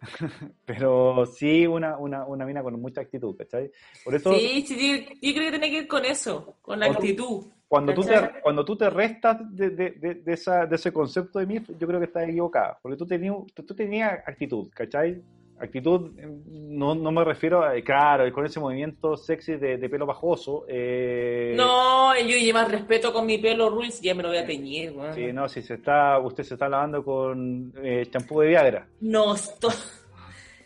[0.64, 3.70] pero sí una, una, una mina con mucha actitud, ¿cachai?
[4.04, 7.44] Por eso, Sí, sí, yo, creo que tiene que ir con eso, con la actitud.
[7.68, 11.38] cuando, tú te, cuando tú te restas de, de, de, de esa, de ese concepto
[11.38, 12.78] de MILF, yo creo que estás equivocada.
[12.82, 15.22] Porque tú tenías, tú, tú tenías actitud, ¿cachai?
[15.60, 16.10] Actitud,
[16.46, 20.64] no, no me refiero a, claro, con ese movimiento sexy de, de pelo bajoso.
[20.68, 24.44] Eh, No, yo llevo más respeto con mi pelo, Ruiz, ya me lo voy a
[24.46, 25.14] teñir, weón.
[25.14, 28.88] Sí, no, si se está, usted se está lavando con eh, champú de Viagra.
[29.00, 29.68] No, esto-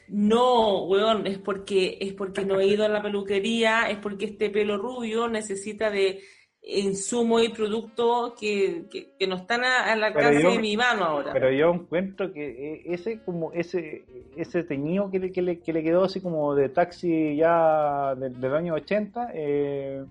[0.09, 4.49] No, weón, es porque, es porque no he ido a la peluquería, es porque este
[4.49, 6.21] pelo rubio necesita de
[6.63, 11.05] insumos y productos que, que, que no están a- al alcance yo- de mi mano
[11.05, 11.33] ahora.
[11.33, 14.05] Pero yo encuentro que eh, ese como ese
[14.37, 18.41] ese teñido que le, que le, que le quedó así como de taxi ya del,
[18.41, 20.05] del año 80, eh,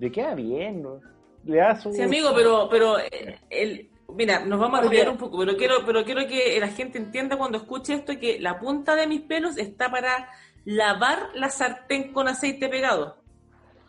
[0.00, 1.00] le queda bien, ¿no?
[1.44, 1.92] Le da su...
[1.92, 5.74] Sí, amigo, pero, pero eh, el, mira, nos vamos a desviar un poco, pero quiero,
[5.86, 9.56] pero quiero que la gente entienda cuando escuche esto que la punta de mis pelos
[9.58, 10.30] está para
[10.64, 13.18] lavar la sartén con aceite pegado.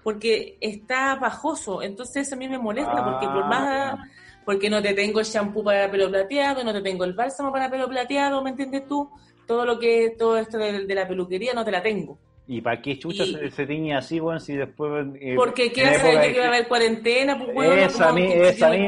[0.06, 3.98] Porque está bajoso, entonces a mí me molesta, porque por más,
[4.46, 7.72] porque no te tengo el shampoo para pelo plateado, no te tengo el bálsamo para
[7.72, 9.10] pelo plateado, ¿me entiendes tú?
[9.48, 12.20] Todo lo que, todo esto de, de la peluquería no te la tengo.
[12.48, 15.08] ¿Y para qué chucha Y- se, se tiñe así, weón, si después...
[15.20, 18.28] eh, Porque qué hace de- que va a haber cuarentena, pues weón, esa, mi-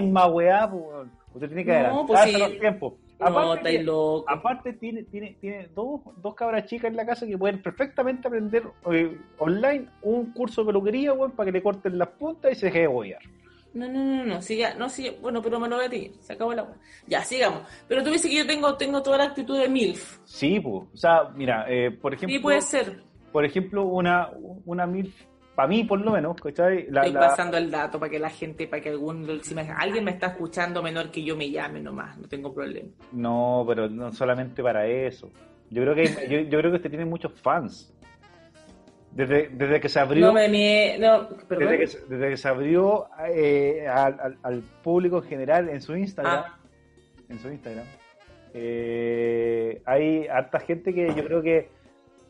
[0.02, 1.12] misma weá, pues, weón.
[1.34, 2.36] usted tiene que No, adelantarse pues sí.
[2.36, 2.94] a los tiempos.
[3.20, 4.26] Aparte loco.
[4.80, 9.18] Tiene, tiene, tiene dos, dos cabras chicas en la casa que pueden perfectamente aprender eh,
[9.40, 12.82] online un curso de peluquería, weón, para que le corten las puntas y se deje
[12.82, 13.22] de bollar.
[13.74, 16.34] No, no, no, no, siga, no, siga, bueno, pero me lo voy a ti, se
[16.34, 16.76] acabó la agua.
[17.06, 17.62] Ya, sigamos.
[17.88, 20.20] Pero tú dices que yo tengo, tengo toda la actitud de MILF.
[20.26, 20.84] Sí, pues.
[20.94, 23.04] O sea, mira, eh, por ejemplo, Sí, puede ser.
[23.32, 24.32] por ejemplo, una,
[24.66, 25.14] una mil,
[25.58, 26.86] para mí por lo menos, ¿cachai?
[26.92, 29.64] La, Estoy la- pasando el dato para que la gente, para que algún, si me-
[29.72, 32.90] alguien me está escuchando menor que yo me llame nomás, no tengo problema.
[33.12, 35.32] No, pero no solamente para eso.
[35.72, 37.92] Yo creo que yo, yo creo que este tiene muchos fans.
[39.12, 40.98] Desde, desde que se abrió, No me mie...
[41.00, 45.70] No, desde que, se- desde que se abrió eh, al, al- al público en general
[45.70, 46.60] en su Instagram, Ah,
[47.28, 47.86] en su Instagram,
[48.54, 51.70] eh, hay harta gente que yo creo que,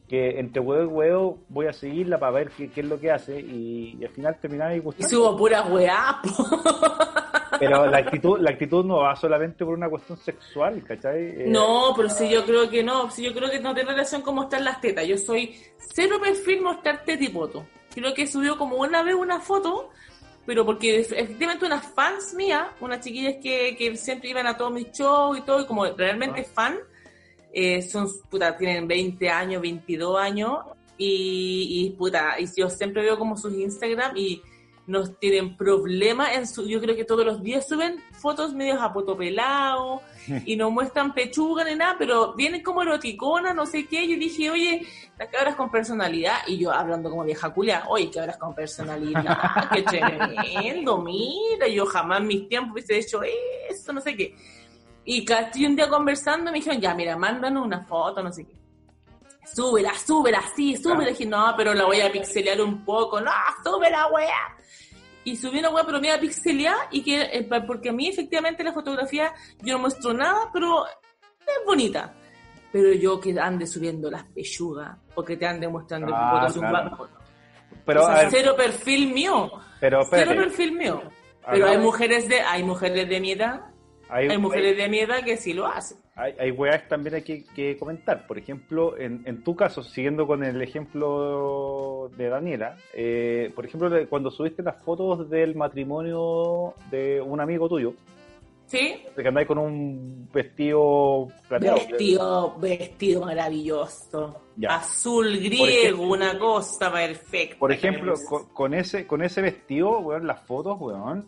[0.08, 3.12] que entre huevo y huevo voy a seguirla para ver qué, qué es lo que
[3.12, 5.18] hace y, y al final terminar y y gustando.
[5.18, 6.30] subo puras weá, po.
[7.60, 11.24] Pero la actitud, la actitud no va solamente por una cuestión sexual, ¿cachai?
[11.42, 14.22] Eh, No, pero si yo creo que no, si yo creo que no tiene relación
[14.22, 15.08] con mostrar las tetas.
[15.08, 17.66] Yo soy cero perfil mostrar tetipoto.
[17.94, 19.90] Creo que subió como una vez una foto,
[20.46, 24.92] pero porque efectivamente unas fans mías, unas chiquillas que, que siempre iban a todos mis
[24.92, 26.78] shows y todo, y como realmente fan,
[27.60, 30.60] eh, son, puta, tienen 20 años, 22 años,
[30.96, 34.44] y, y puta, y yo siempre veo como sus Instagram y
[34.86, 40.02] nos tienen problemas en su, yo creo que todos los días suben fotos medios apotopelados
[40.46, 44.52] y no muestran pechuga ni nada, pero vienen como eroticona, no sé qué, yo dije,
[44.52, 44.86] oye,
[45.18, 49.36] las cabras con personalidad, y yo hablando como vieja culia, oye, cabras con personalidad,
[49.74, 53.22] qué tremendo, mira, yo jamás en mis tiempos hubiese hecho
[53.68, 54.36] eso, no sé qué.
[55.10, 58.54] Y casi un día conversando me dijeron, ya, mira, mándanos una foto, no sé qué.
[59.46, 61.06] Súbela, súbela, sí, súbela.
[61.10, 63.22] Y dije, no, pero la voy a pixelear un poco.
[63.22, 63.32] No,
[63.64, 64.58] súbela, wea.
[65.24, 68.10] Y subí una wea, pero me iba a pixelear y que, eh, porque a mí
[68.10, 72.14] efectivamente la fotografía, yo no muestro nada, pero es bonita.
[72.74, 76.60] Pero yo que ande subiendo las pechugas, o que te ande mostrando Ah, fotos de
[76.60, 76.90] un claro.
[76.90, 77.10] barco.
[77.86, 79.50] pero, O sea, ver, cero perfil mío.
[79.80, 81.02] pero Cero perfil mío.
[81.50, 83.62] Pero hay mujeres de, hay mujeres de mi edad,
[84.10, 85.98] hay, hay mujeres de mi edad que sí lo hacen.
[86.16, 88.26] hay, hay weas también hay que, que comentar.
[88.28, 93.90] Por ejemplo, en, en tu caso, siguiendo con el ejemplo de Daniela, eh, por ejemplo,
[94.10, 97.94] cuando subiste las fotos del matrimonio de un amigo tuyo,
[98.68, 99.02] ¿Sí?
[99.16, 101.78] de que andáis con un vestido plateado.
[101.78, 104.42] Vestido, vestido maravilloso.
[104.58, 104.76] Ya.
[104.76, 107.56] Azul griego, ejemplo- una cosa perfecta.
[107.60, 108.14] Por ejemplo,
[108.54, 111.26] con ese con ese vestido, weón, las fotos, weón,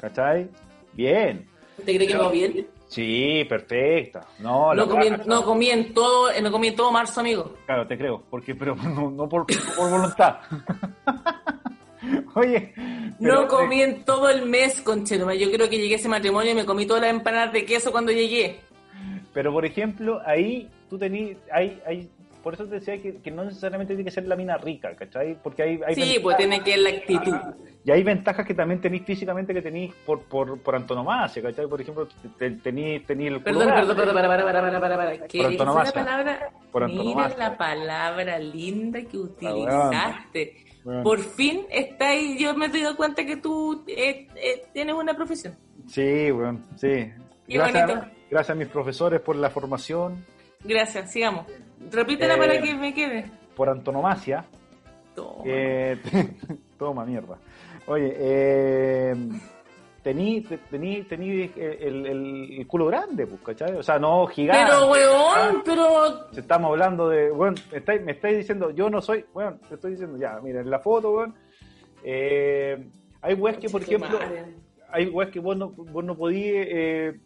[0.00, 0.48] ¿cachai?
[0.92, 1.47] Bien.
[1.84, 2.66] ¿Te crees que va bien?
[2.88, 4.26] Sí, perfecta.
[4.38, 5.24] No, No comí, raja.
[5.26, 7.54] no comí en todo, no comí en todo marzo, amigo.
[7.66, 10.38] Claro, te creo, porque pero no, no por, no por voluntad.
[12.34, 12.72] Oye,
[13.20, 15.34] pero- no comí en todo el mes, conchetoma.
[15.34, 17.90] Yo creo que llegué a ese matrimonio y me comí todas las empanadas de queso
[17.90, 18.60] cuando llegué.
[19.34, 22.08] Pero por ejemplo, ahí tú tenías, hay, hay,
[22.42, 25.36] por eso te decía que, que no necesariamente tiene que ser la mina rica, ¿cachai?
[25.42, 27.36] Porque hay, hay Sí, ventajas- pues tiene que la actitud.
[27.84, 31.66] y hay ventajas que también tenéis físicamente que tenéis por, por, por antonomasia, ¿cachai?
[31.66, 32.08] Por ejemplo,
[32.38, 35.26] te- tenéis el Perdón, perdón, perdón, para, para, para, para, para, para.
[35.26, 35.92] ¿Qué Por esa antonomasia.
[36.04, 36.50] palabra?
[36.86, 40.64] Mira la palabra linda que utilizaste.
[41.02, 45.14] Por fin está ahí, yo me he dado cuenta que tú eh, eh, tienes una
[45.14, 45.54] profesión.
[45.86, 46.88] Sí, bueno, sí.
[47.46, 48.06] Qué Gracias, bonito.
[48.30, 50.24] gracias a mis profesores por la formación,
[50.64, 51.46] Gracias, sigamos.
[51.92, 53.30] Repítela Eh, para que me quede.
[53.56, 54.44] por antonomasia.
[55.14, 55.42] Toma.
[55.46, 55.96] Eh,
[56.78, 57.36] toma mierda.
[57.86, 59.14] Oye, eh,
[60.02, 63.74] tení, te- tení, tení el, el- el culo grande, pues, ¿cachai?
[63.76, 64.64] O sea, no gigante.
[64.70, 66.30] pero, weón, pero...
[66.32, 69.74] Si estamos hablando de, bueno, me estáis, me estáis diciendo, yo no soy, bueno, te
[69.74, 71.34] estoy diciendo, ya, mira, en la foto, weón,
[72.04, 72.86] eh,
[73.22, 74.18] hay weas que, por ejemplo,
[74.90, 77.20] hay weas que vos no, vos no podías eh,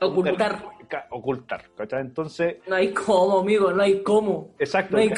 [0.00, 0.64] Ocultar.
[1.10, 2.00] ocultar, ¿cachai?
[2.00, 4.54] Entonces, No hay cómo, amigo, no hay cómo.
[4.58, 5.10] exacto, No hay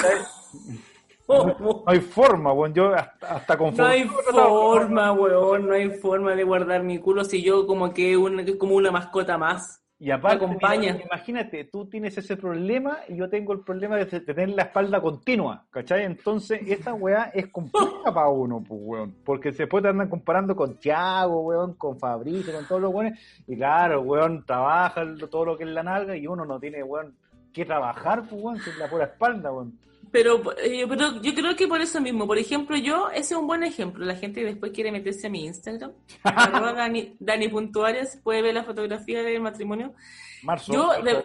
[1.26, 1.54] cómo.
[1.62, 6.44] no hay forma, weón, yo hasta, hasta No hay forma, weón, no hay forma de
[6.44, 9.82] guardar mi culo si yo como que un, como una mascota más.
[10.02, 10.94] Y aparte, acompaña.
[10.94, 14.62] mira, imagínate, tú tienes ese problema y yo tengo el problema de te- tener la
[14.62, 16.04] espalda continua, ¿cachai?
[16.04, 19.14] Entonces, esta weá es compleja para uno, pues, weón.
[19.24, 23.20] Porque después te andan comparando con Thiago, weón, con Fabricio, con todos los weones.
[23.46, 27.14] Y claro, weón, trabaja todo lo que es la nalga y uno no tiene, weón,
[27.52, 29.78] que trabajar, pues, weón, sin la pura espalda, weón.
[30.12, 33.46] Pero, eh, pero yo creo que por eso mismo, por ejemplo, yo, ese es un
[33.46, 34.04] buen ejemplo.
[34.04, 35.92] La gente después quiere meterse a mi Instagram,
[36.24, 39.94] arroba Dani, Dani.arias, puede ver la fotografía del matrimonio.
[40.42, 40.72] Marzo.
[40.72, 41.24] Yo, de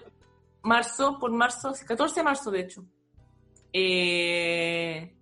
[0.61, 2.85] marzo, por marzo, 14 de marzo, de hecho.
[3.73, 5.13] Eh,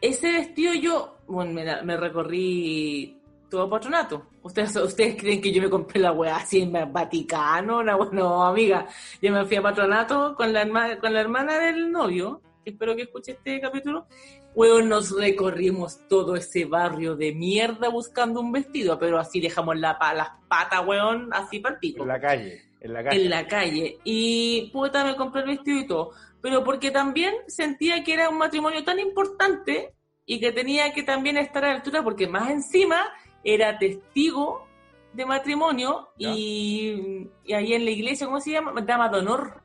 [0.00, 3.17] ese vestido yo, bueno, me, me recorrí
[3.50, 4.26] todo patronato.
[4.42, 7.82] ¿Ustedes, ¿Ustedes creen que yo me compré la weá así en el Vaticano?
[7.82, 8.86] No, no, amiga.
[9.22, 12.94] Yo me fui a patronato con la, herma- con la hermana del novio, que espero
[12.96, 14.06] que escuche este capítulo.
[14.54, 19.96] Weón, nos recorrimos todo ese barrio de mierda buscando un vestido, pero así dejamos la,
[20.14, 23.22] las patas, weón, así para el pico En la calle, en la calle.
[23.24, 23.98] en la calle.
[24.04, 26.10] Y puta, me compré el vestido y todo.
[26.40, 29.94] Pero porque también sentía que era un matrimonio tan importante
[30.24, 32.96] y que tenía que también estar a la altura, porque más encima
[33.44, 34.66] era testigo
[35.12, 38.80] de matrimonio y, y ahí en la iglesia, ¿cómo se llama?
[38.82, 39.62] Dama de honor.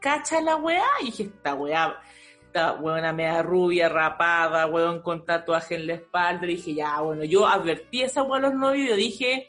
[0.00, 2.00] cacha la weá, y dije, esta weá,
[2.46, 7.24] esta weona media rubia, rapada, weón con tatuaje en la espalda, y dije, ya, bueno,
[7.24, 9.48] yo advertí a esa weá a los novios, yo dije,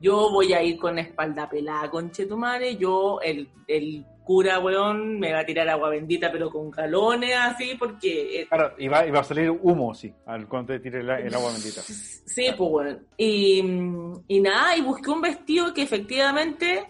[0.00, 4.58] yo voy a ir con la espalda pelada, conche tu madre, yo, el, el cura,
[4.58, 8.40] weón, me va a tirar agua bendita, pero con galones, así, porque...
[8.40, 11.10] eh, Claro, y va, y va a salir humo, sí, al cuando te tire el,
[11.10, 11.82] el agua bendita.
[11.82, 12.98] Sí, pues bueno.
[13.16, 13.58] Y,
[14.28, 16.86] y nada, y busqué un vestido que efectivamente,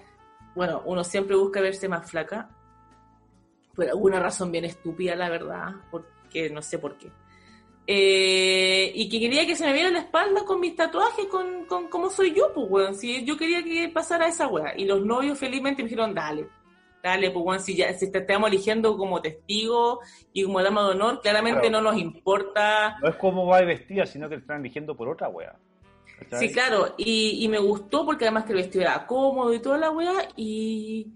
[0.54, 2.48] bueno, uno siempre busca verse más flaca,
[3.74, 7.10] por alguna razón bien estúpida, la verdad, porque no sé por qué.
[7.86, 11.88] Eh, y que quería que se me viera la espalda con mis tatuajes, con, con
[11.88, 12.94] cómo soy yo, pues, weón.
[12.94, 14.72] Si yo quería que pasara esa weá.
[14.74, 16.46] Y los novios felizmente me dijeron, dale,
[17.04, 20.00] dale, pues, weón, si, ya, si te estamos eligiendo como testigo
[20.32, 21.82] y como dama de honor, claramente Claro.
[21.82, 25.28] no nos importa No es como va vestida, sino que te están eligiendo por otra
[25.28, 25.54] wea.
[26.38, 29.76] Sí, claro, y, y me gustó porque además que el vestido era cómodo y toda
[29.76, 31.08] la weá, y,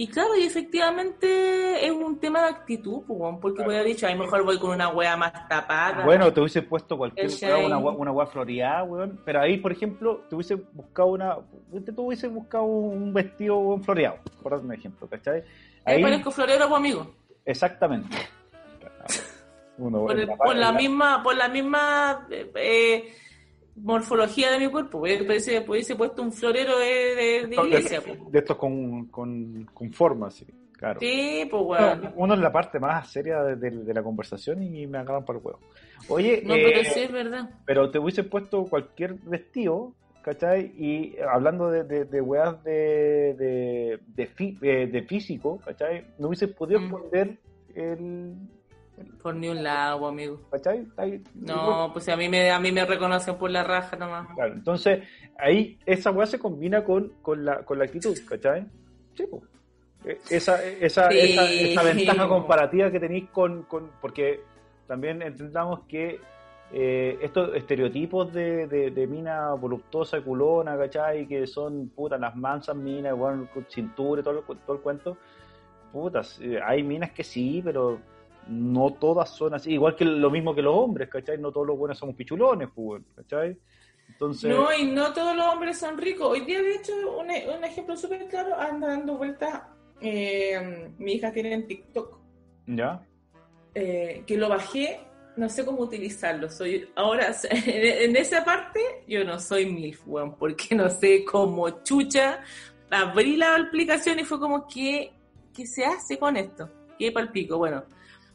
[0.00, 3.70] y claro, y efectivamente es un tema de actitud, pues, porque Claro.
[3.72, 6.04] voy a dicho, a lo mejor voy con una weá más tapada.
[6.04, 9.20] Bueno, te hubiese puesto cualquier weá, una, wea- una weá floreada, weón.
[9.24, 11.36] Pero ahí, por ejemplo, te hubiese buscado una.
[11.96, 15.42] Tú hubiese buscado un vestido weón, floreado, por dar un ejemplo, ¿cachai?
[15.84, 17.10] Ahí parezco florero, pues, amigo.
[17.44, 18.16] exactamente.
[19.78, 23.14] Uno, Por, en el- la- por la en la- misma, por la misma eh, eh,
[23.82, 28.56] morfología de mi cuerpo, hubiese, hubiese puesto un florero de, de- de iglesia, de estos
[28.56, 31.00] con, con, con forma, sí, claro.
[31.00, 32.12] Sí, pues, weón.
[32.16, 35.38] Uno es la parte más seria de, de- de la conversación y me agarran para
[35.38, 35.60] el huevo.
[36.08, 37.50] Oye, No, eh, pero sí es verdad.
[37.66, 40.72] pero te hubiese puesto cualquier vestido, ¿cachai?
[40.78, 46.06] Y hablando de, de, de weas de, de, de, fi- eh, de físico, ¿cachai?
[46.18, 46.84] No hubiese podido Mm.
[46.84, 47.38] esconder
[47.74, 48.34] el...
[49.22, 50.40] Por ni un lado, amigo.
[50.50, 50.86] ¿cachai?
[50.96, 54.26] Ahí- No, pues a mí me, a mí me reconocen por la raja nomás.
[54.34, 55.02] Claro, entonces
[55.38, 58.66] ahí esa wea se combina con, con, la, con la actitud, ¿cachai?
[59.14, 59.42] Sí, po.
[60.04, 61.18] Eh, Esa, esa, Sí.
[61.18, 63.90] esa, esa ventaja comparativa que tenéis con, con.
[64.00, 64.40] Porque
[64.86, 66.20] también entendamos que
[66.72, 71.26] eh, estos estereotipos de, de, de mina voluptuosa, culona, ¿cachai?
[71.26, 75.16] Que son putas las mansas minas, con cintura y todo todo el cuento.
[75.92, 77.98] Putas, eh, hay minas que sí, pero
[78.48, 79.72] no todas son así.
[79.72, 81.38] Igual que lo mismo que los hombres, ¿cachai?
[81.38, 83.56] No todos los buenos somos pichulones, pues, ¿cachai?
[84.08, 84.50] Entonces.
[84.50, 86.28] No, y no todos los hombres son ricos.
[86.28, 89.62] Hoy día, de hecho, un, un ejemplo súper claro, anda dando vueltas.
[90.00, 92.18] eh, mi hija tiene en TikTok,
[92.66, 93.02] ¿Ya?
[93.74, 95.00] eh, que lo bajé,
[95.36, 96.48] no sé cómo utilizarlo.
[96.48, 101.68] Soy Ahora, en, en esa parte, yo no soy MILF, weón, porque no sé cómo
[101.82, 102.40] chucha.
[102.90, 105.12] Abrí la aplicación y fue como, ¿qué,
[105.52, 106.70] qué se hace con esto?
[106.98, 107.58] ¿Qué palpico?
[107.58, 107.84] Bueno,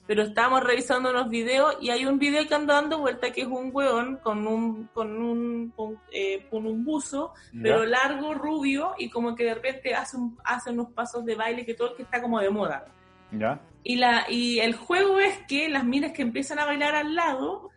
[0.05, 3.47] pero estábamos revisando unos videos y hay un video que anda dando vuelta que es
[3.47, 9.09] un weón con un con un con, eh, con un buzo pero largo rubio y
[9.09, 12.03] como que de repente hace un, hace unos pasos de baile que todo el que
[12.03, 12.85] está como de moda
[13.31, 13.61] ¿Ya?
[13.83, 17.69] y la y el juego es que las minas que empiezan a bailar al lado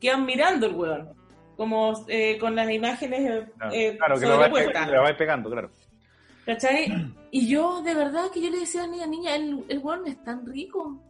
[0.00, 1.08] quedan mirando el weón
[1.56, 4.38] como eh, con las imágenes Claro, eh, claro, que lo
[5.02, 5.70] vais pegando, claro.
[6.46, 7.12] ¿Cachai?
[7.30, 10.06] Y yo, de verdad, que yo le decía a la niña, niña, el, el weón
[10.06, 11.00] es tan rico.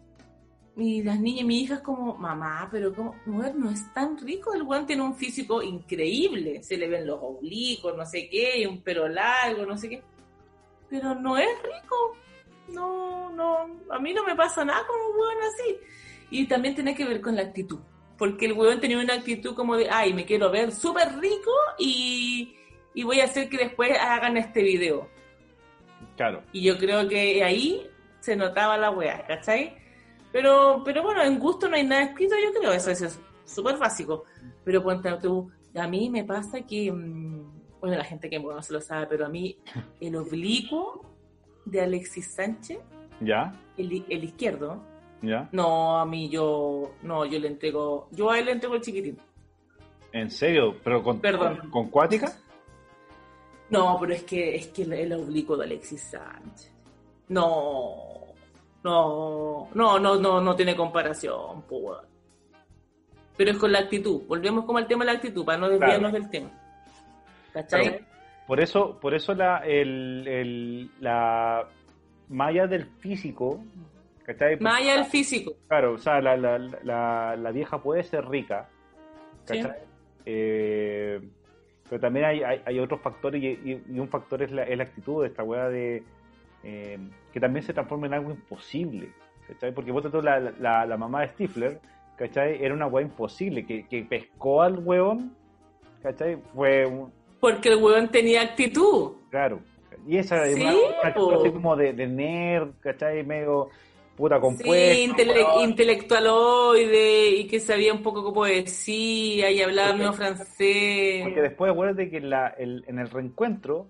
[0.81, 4.55] Y las niñas, mi hija es como, mamá, pero como, weón, no es tan rico.
[4.55, 6.62] El weón tiene un físico increíble.
[6.62, 10.02] Se le ven los oblicuos, no sé qué, un pelo largo, no sé qué.
[10.89, 12.16] Pero no es rico.
[12.69, 15.77] No, no, a mí no me pasa nada con un weón así.
[16.31, 17.81] Y también tiene que ver con la actitud.
[18.16, 22.57] Porque el weón tenía una actitud como de, ay, me quiero ver súper rico y,
[22.94, 25.11] y voy a hacer que después hagan este video.
[26.16, 26.43] Claro.
[26.52, 27.86] Y yo creo que ahí
[28.20, 29.80] se notaba la weá, ¿cachai?
[30.32, 33.77] Pero, pero bueno, en gusto no hay nada escrito, yo creo, eso, eso es súper
[33.78, 34.24] básico.
[34.65, 38.73] Pero ponte tú, a mí me pasa que, mm, bueno, la gente que me conoce
[38.73, 39.57] lo sabe, pero a mí
[40.01, 41.05] el oblicuo
[41.65, 42.78] de Alexis Sánchez,
[43.20, 43.52] ¿Ya?
[43.77, 44.82] el, el izquierdo,
[45.23, 45.48] ¿Ya?
[45.52, 49.19] no, a mí yo, no, yo le entrego, yo a él le entrego el chiquitín.
[50.12, 50.77] ¿En serio?
[50.82, 51.59] ¿Pero con, Perdón.
[51.59, 52.32] con, con cuática?
[53.70, 56.74] No, pero es que es que el, el oblicuo de Alexis Sánchez.
[57.28, 58.20] No,
[58.82, 62.05] no, no, no, no, no tiene comparación, weón.
[63.36, 64.23] Pero es con la actitud.
[64.27, 66.51] Volvemos como al tema de la actitud, para no desviarnos del tema.
[67.52, 67.82] ¿Cachai?
[67.89, 68.05] Claro.
[68.47, 71.66] Por eso, por eso la, el, el- la
[72.28, 73.62] malla del físico,
[74.24, 74.59] ¿cachai?
[74.61, 75.52] Más allá del físico.
[75.69, 78.69] Claro, o sea, la, la, la, la vieja puede ser rica,
[79.44, 79.61] Sí.
[79.62, 79.78] ¿cachai?
[80.27, 81.20] Eh,
[81.89, 84.77] pero también hay, hay, hay otros factores y, y- y un factor es la, es
[84.77, 86.02] la actitud de esta weá de
[86.65, 86.99] eh,
[87.32, 89.12] que también se transforma en algo imposible,
[89.49, 89.73] ¿cachai?
[89.73, 91.81] Porque vos te la, la, la mamá de Stifler,
[92.16, 92.62] ¿cachai?
[92.62, 95.35] Era una weá imposible, que, que pescó al weón,
[96.03, 96.39] ¿cachai?
[96.55, 99.12] Fue un, Porque el weón tenía actitud.
[99.31, 99.61] claro,
[100.07, 100.73] Y esa es Sí, una,
[101.03, 103.24] una cosa así como de, de nerd, ¿cachai?
[103.24, 103.69] Medio
[104.16, 104.95] puta Sí, compuesta.
[105.23, 105.70] intele- weón.
[105.70, 111.23] intelectualoide y que sabía un poco poesía y hablaba medio francés.
[111.23, 113.87] Porque después acuérdate que en la, el- en el reencuentro,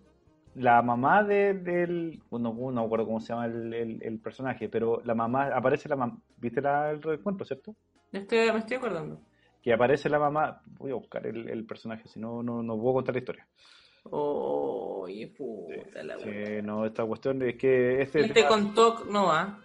[0.61, 2.23] la mamá de- del.
[2.31, 5.49] No, no me acuerdo cómo se llama el, el- el personaje, pero la mamá.
[5.55, 6.19] Aparece la mamá.
[6.37, 7.75] ¿Viste la- el reencuentro, cierto?
[8.13, 9.21] Estoy, me estoy acordando.
[9.63, 10.63] Que aparece la mamá.
[10.79, 13.47] Voy a buscar el, el personaje, si no, no, no puedo contar la historia.
[14.05, 18.01] Oye, puta la Sí, no, esta cuestión es que.
[18.03, 19.59] Este Este con TOC no va.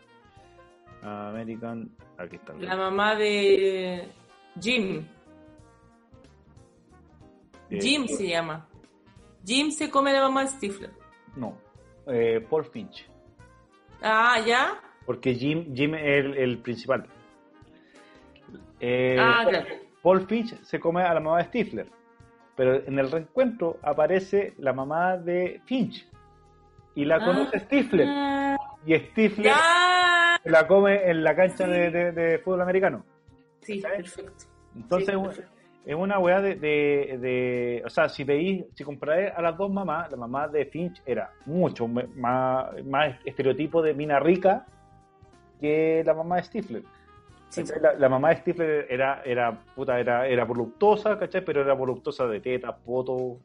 [1.01, 1.89] American.
[2.17, 2.53] Aquí está.
[2.53, 4.07] La mamá de
[4.59, 5.05] Jim.
[7.69, 8.67] Eh, Jim se llama.
[9.45, 10.91] Jim se come la mamá de Stifler.
[11.35, 11.57] No,
[12.07, 13.09] eh, Paul Finch.
[14.01, 14.79] Ah, ¿ya?
[15.05, 17.05] Porque Jim, Jim es el, el principal.
[18.79, 19.65] Eh, Ah, claro.
[20.01, 21.87] Paul Finch se come a la mamá de Stifler.
[22.55, 26.07] Pero en el reencuentro aparece la mamá de Finch.
[26.95, 28.07] Y la conoce Stifler.
[28.09, 30.39] Ah, Y Stifler ya.
[30.45, 31.71] la come en la cancha Sí.
[31.71, 33.03] de, de- de fútbol americano.
[33.61, 34.45] Sí, perfecto.
[34.75, 35.51] Entonces Sí, perfecto.
[35.85, 39.71] Es una weá de, de, de- O sea, si veis, si comparáis a las dos
[39.71, 42.05] mamás, la mamá de Finch era mucho más,
[42.85, 44.65] más estereotipo de mina rica
[45.61, 46.83] que la mamá de Stifler.
[47.49, 47.63] Sí.
[47.79, 51.45] La, la mamá de Stifler era, era, puta, era, era voluptuosa, ¿cachai?
[51.45, 53.37] Pero era voluptuosa de tetas, poto,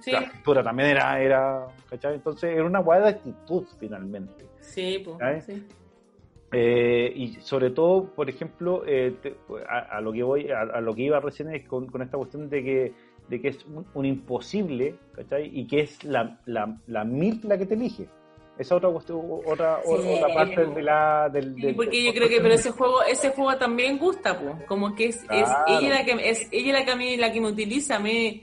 [0.00, 0.12] Sí.
[0.12, 2.14] la cintura también era, era, ¿cachai?
[2.14, 4.44] Entonces era una weá de actitud finalmente.
[4.60, 5.44] Sí, pues.
[5.44, 5.66] Sí.
[6.50, 9.36] Eh, y sobre todo, por ejemplo, eh, te-
[9.68, 12.16] a, a lo que voy, a, a lo que iba recién es con, con esta
[12.16, 12.92] cuestión de que,
[13.28, 15.50] de que es un, un imposible, ¿cachai?
[15.52, 18.08] Y que es la, la, la MILF la que te elige.
[18.58, 19.90] Esa otra cuestión, otra, Sí.
[19.92, 23.56] otra parte de la, del, del- porque yo creo que pero ese juego ese juego
[23.56, 25.64] también gusta pues como que es, es Claro.
[25.68, 28.42] ella la que es ella la que a mí la que me utiliza mí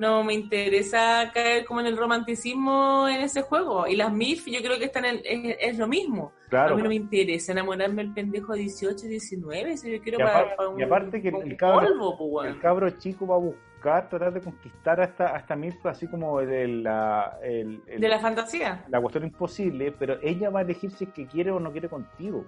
[0.00, 4.60] no me interesa caer como en el romanticismo en ese juego y las MIF yo
[4.62, 6.72] creo que están en, es, es lo mismo Claro.
[6.72, 10.22] a mí no me interesa enamorarme del pendejo de 18 19 si yo quiero Y
[10.22, 12.50] para, para y aparte que el- un cabro- polvo, pues.
[12.50, 16.08] El cabro chico va a buscar, tratar de conquistar a esta, a esta MILF así
[16.08, 20.62] como el- la, el- el- de la fantasía la cuestión imposible, pero ella va a
[20.62, 22.44] elegir si es que quiere o no quiere contigo,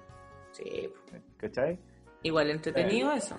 [0.52, 0.90] sí
[1.36, 1.78] ¿cachai?
[2.22, 3.36] igual entretenido eso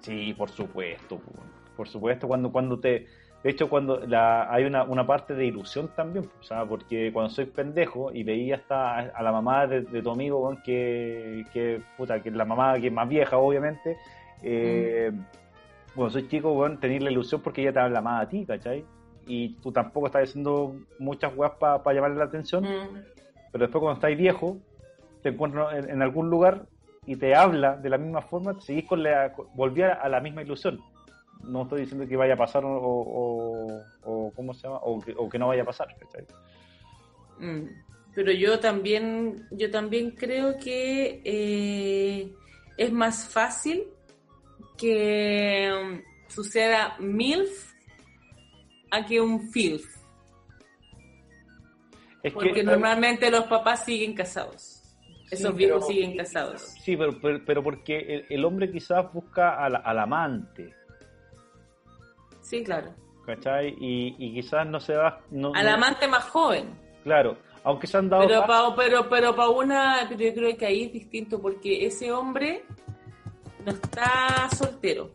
[0.00, 1.32] Sí, por supuesto, po.
[1.76, 3.06] por supuesto, cuando, cuando te...
[3.48, 7.30] De hecho, cuando la, hay una, una parte de ilusión también, o sea, porque cuando
[7.30, 12.22] soy pendejo y veía hasta a la mamá de, de tu amigo, que, que, puta,
[12.22, 13.96] que es la mamá que es más vieja, obviamente,
[14.42, 15.12] eh,
[15.94, 18.84] cuando soy chico, bueno, tenés la ilusión porque ella te habla más a ti, ¿cachai?
[19.26, 23.02] Y tú tampoco estás haciendo muchas weas para llamarle la atención, Mm.
[23.50, 24.58] pero después cuando estás viejo,
[25.22, 26.66] te encuentras en, en algún lugar
[27.06, 30.80] y te habla de la misma forma, seguís con la, volví a la misma ilusión.
[31.42, 34.78] No estoy diciendo que vaya a pasar o, o, o ¿cómo se llama?
[34.82, 36.24] O que, o que no vaya a pasar, ¿cachai?
[37.38, 37.68] Mm,
[38.14, 42.32] Pero yo también, yo también creo que eh,
[42.76, 43.84] es más fácil
[44.76, 47.72] que um, suceda MILF
[48.90, 49.84] a que un FILF.
[52.22, 54.82] Es Porque que, normalmente los papás siguen casados.
[55.30, 56.62] Esos viejos pero- siguen casados.
[56.82, 60.74] Sí, pero, pero, pero porque el, el hombre quizás busca al, al amante,
[62.48, 62.94] Sí, claro.
[63.26, 63.76] ¿cachai?
[63.78, 65.20] Y, y quizás no se va...
[65.30, 66.70] No, Al no- amante más joven.
[67.04, 68.26] Claro, aunque se han dado...
[68.26, 72.10] Pero para pero, pero pa una, pero yo creo que ahí es distinto porque ese
[72.10, 72.64] hombre
[73.66, 75.10] no está soltero.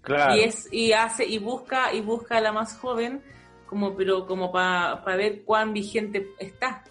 [0.00, 3.22] claro, y es y hace y busca y busca a la más joven
[3.66, 6.82] como pero como para ver cuán vigente está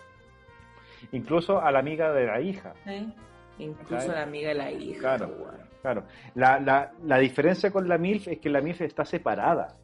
[1.12, 2.74] incluso a la amiga de la hija.
[2.86, 3.06] ¿eh?
[3.60, 4.14] incluso Claro.
[4.14, 5.67] la amiga de la hija Claro, weón.
[5.94, 6.04] Claro.
[6.36, 9.76] La, la, la diferencia con la MILF es que la MILF está separada.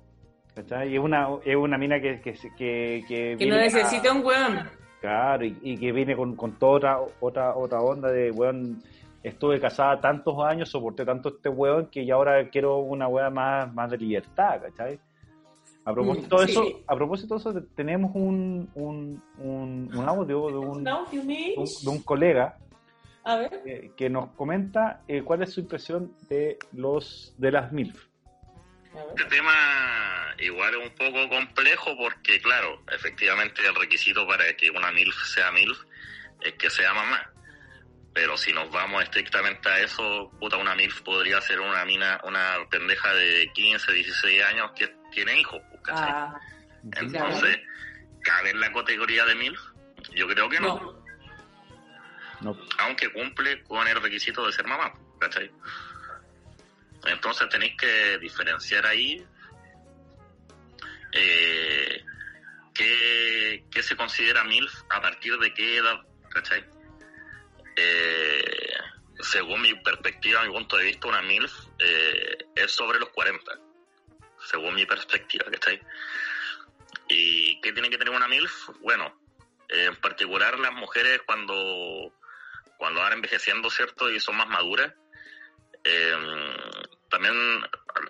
[0.55, 0.91] ¿cachai?
[0.91, 4.11] Y es una, es una mina que, que, que, que que no viene a- necesita
[4.11, 4.59] un weón
[5.01, 8.81] Claro, y, y que viene con, con toda otra, otra, otra onda de, weón,
[9.21, 13.73] estuve casada tantos años, soporté tanto este weón que ya ahora quiero una weá más,
[13.73, 14.99] más de libertad, ¿cachai?
[15.85, 16.75] A propósito de Mm, eso, sí.
[16.87, 21.89] a propósito de eso, tenemos un, un, un, un audio de un, de un, de
[21.89, 22.55] un colega
[23.25, 27.71] a ver eh, que nos comenta eh, cuál es su impresión de los de las
[27.71, 27.95] MILF.
[29.15, 34.91] Este tema igual es un poco complejo porque, claro, efectivamente el requisito para que una
[34.91, 35.77] MILF sea MILF
[36.41, 37.29] es que sea mamá.
[38.13, 42.57] Pero si nos vamos estrictamente a eso, puta, una MILF podría ser una mina, una
[42.69, 46.11] pendeja de 15, 16 años que tiene hijos, pues, ¿cachai?
[46.11, 46.39] Ah,
[46.97, 47.59] Entonces,
[48.21, 49.59] ¿cabe en la categoría de MILF?
[50.13, 51.02] Yo creo que no, no
[52.79, 54.93] Aunque cumple con el requisito de ser mamá.
[57.05, 59.25] Entonces tenéis que diferenciar ahí
[61.13, 62.03] eh,
[62.73, 66.65] qué se considera MILF, a partir de qué edad, ¿cachai?
[67.75, 68.73] Eh,
[69.19, 73.59] según mi perspectiva, mi punto de vista, una MILF eh, es sobre los 40,
[74.49, 75.81] según mi perspectiva, ¿cachai?
[77.09, 78.69] ¿Y qué tiene que tener una MILF?
[78.81, 79.19] Bueno,
[79.69, 82.13] en particular las mujeres cuando,
[82.83, 84.11] cuando van envejeciendo, ¿cierto?
[84.11, 84.93] Y son más maduras,
[85.85, 86.17] eh,
[87.09, 87.33] también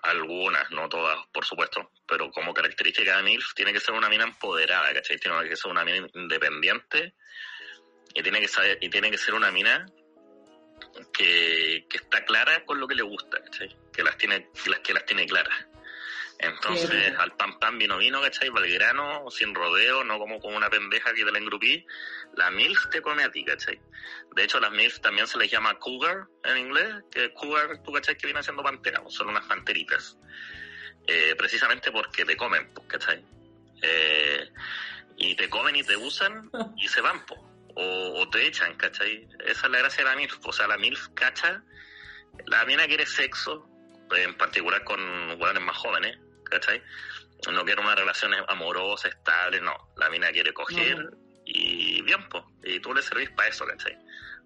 [0.01, 4.23] algunas, no todas, por supuesto, pero como característica de MILF tiene que ser una mina
[4.23, 5.19] empoderada, ¿cachai?
[5.19, 7.13] Tiene que ser una mina independiente
[8.15, 9.85] y tiene que saber, y tiene que ser una mina
[11.13, 13.77] que, que está clara con lo que le gusta, ¿cachai?
[13.93, 15.67] Que las tiene, las que las tiene claras.
[16.43, 18.49] Entonces, al pan pan vino vino, ¿cachai?
[18.49, 21.85] Valgrano, sin rodeo, no como con una pendeja que te la engrupí.
[22.35, 23.79] La MILF te come a ti, ¿cachai?
[24.35, 28.17] De hecho, las MILF también se les llama cougar en inglés, que cougar, tú, ¿cachai?
[28.17, 30.17] Que viene siendo pantera, son unas panteritas.
[31.07, 33.25] Eh, precisamente porque te comen, pues, ¿cachai?
[33.81, 34.49] Eh,
[35.15, 37.39] y te comen y te usan y se van, pues.
[37.75, 39.27] O, o, te echan, ¿cachai?
[39.45, 40.45] Esa es la gracia de la MILF.
[40.45, 41.63] O sea, la MILF, ¿cacha?
[42.47, 43.65] La mina quiere sexo,
[44.15, 44.99] en particular con
[45.35, 46.81] jugadores más jóvenes, ¿cachai?
[47.51, 49.73] No quiere una relación amorosa, estable, no.
[49.97, 51.11] La mina quiere coger no.
[51.45, 52.43] y bien, pues.
[52.63, 53.97] Y tú le servís para eso, ¿cachai?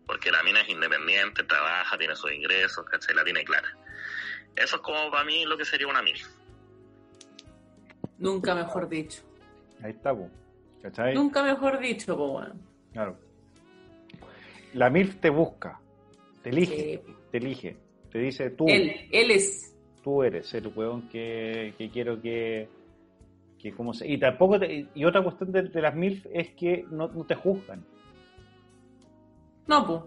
[0.06, 3.16] Porque la mina es independiente, trabaja, tiene sus ingresos, ¿cachai?
[3.16, 3.68] La tiene clara.
[4.56, 6.28] Eso es como para mí lo que sería una MILF.
[8.18, 9.22] Nunca mejor dicho.
[9.84, 10.32] Ahí está, pues.
[10.82, 11.14] ¿cachai?
[11.14, 12.56] Nunca mejor dicho, pues, bueno.
[12.94, 13.20] Claro.
[14.74, 15.80] La MILF te busca,
[16.42, 17.14] te elige, sí.
[17.32, 17.78] te elige,
[18.12, 18.66] te dice tú.
[18.68, 19.76] Él, él es.
[20.08, 22.70] Tú eres el weón que, que quiero que,
[23.60, 26.86] que como se, y tampoco te, y otra cuestión de, de, las MILF es que
[26.90, 27.84] no, no te juzgan.
[29.68, 30.00] No, pues.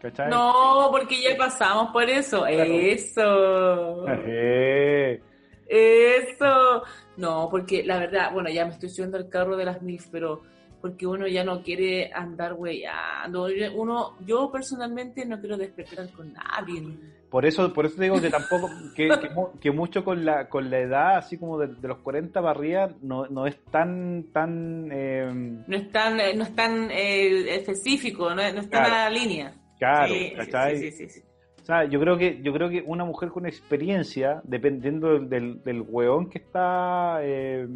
[0.00, 0.30] ¿Cachai?
[0.30, 2.40] No, porque ya pasamos por eso.
[2.40, 2.64] Claro.
[2.64, 4.04] Eso.
[5.68, 6.82] Eso.
[7.16, 10.42] No, porque la verdad, bueno, ya me estoy subiendo al carro de las MILF, pero
[10.86, 13.48] porque uno ya no quiere andar weyando.
[13.74, 16.80] Uno, yo personalmente no quiero despertar con nadie.
[17.28, 19.28] Por eso, por eso digo que tampoco, que, que,
[19.60, 22.90] que, mucho con la, con la edad, así como de, de los 40 para arriba,
[23.02, 25.26] no, no es tan, tan eh...
[25.66, 28.86] no es tan, no es tan eh, específico, no, no está claro.
[28.86, 29.54] en la línea.
[29.76, 30.76] Claro, sí, ¿cachai?
[30.76, 31.20] Sí, sí, sí,
[31.62, 35.64] O sea, yo creo que, yo creo que una mujer con experiencia, dependiendo del, del,
[35.64, 37.66] del weón que está eh,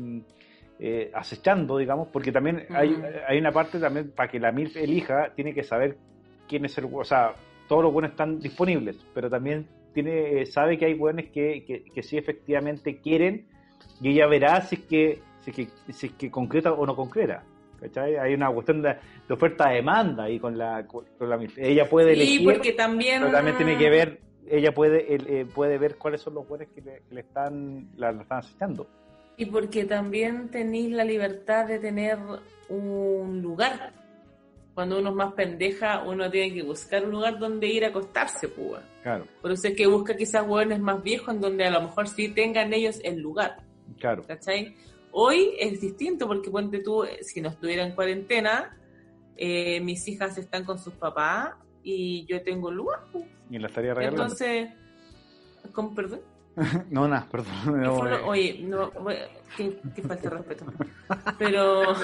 [0.82, 2.76] eh, acechando, digamos, porque también uh -huh.
[2.76, 2.96] hay,
[3.28, 5.98] hay una parte también para que la MILF elija, tiene que saber
[6.48, 7.34] quién es el o sea,
[7.68, 12.02] todos los buenos están disponibles, pero también tiene, sabe que hay buenos que, que, que
[12.02, 13.46] sí efectivamente quieren
[14.00, 16.96] y ella verá si es que, si es que, si es que concreta o no
[16.96, 17.44] concreta.
[17.78, 18.16] ¿cachai?
[18.16, 18.96] Hay una cuestión de,
[19.28, 21.58] de oferta-demanda ahí con la, con la MILF.
[21.58, 23.20] Ella puede sí, elegir, porque también...
[23.20, 26.80] pero también tiene que ver, ella puede, eh, puede ver cuáles son los buenos que
[26.80, 28.86] le, que le están, la, la, están acechando.
[29.40, 32.18] Y porque también tenéis la libertad de tener
[32.68, 33.94] un lugar.
[34.74, 38.48] Cuando uno es más pendeja, uno tiene que buscar un lugar donde ir a acostarse,
[38.48, 38.82] pues.
[39.02, 39.24] Claro.
[39.40, 42.28] Por eso es que busca quizás hueones más viejos en donde a lo mejor sí
[42.28, 43.62] tengan ellos el lugar.
[43.98, 44.26] Claro.
[44.26, 44.76] ¿Cachai?
[45.10, 48.76] Hoy es distinto porque ponte tú, si no estuviera en cuarentena,
[49.38, 53.06] eh, mis hijas están con sus papás y yo tengo el lugar.
[53.10, 53.24] Pues.
[53.48, 54.22] Y la estaría regalando.
[54.24, 54.68] Entonces,
[55.72, 56.20] ¿cómo, perdón?
[56.90, 57.82] no, nada, perdón.
[57.82, 58.90] No, oye, no,
[59.56, 60.66] qué, qué falta de respeto.
[61.38, 61.82] Pero...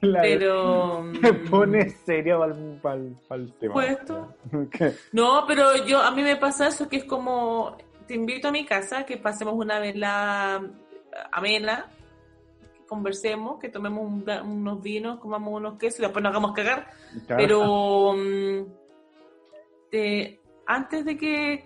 [0.00, 2.40] la, pero me pone serio
[2.80, 3.72] para el tema.
[3.72, 4.34] ¿Puesto?
[5.12, 8.64] No, pero yo a mí me pasa eso que es como te invito a mi
[8.64, 10.62] casa, que pasemos una vela
[11.32, 11.90] amena,
[12.74, 16.88] que conversemos, que tomemos un, unos vinos, comamos unos quesos y después nos hagamos cagar.
[17.26, 17.42] Claro.
[17.42, 18.66] Pero um,
[19.90, 21.64] te, antes de que,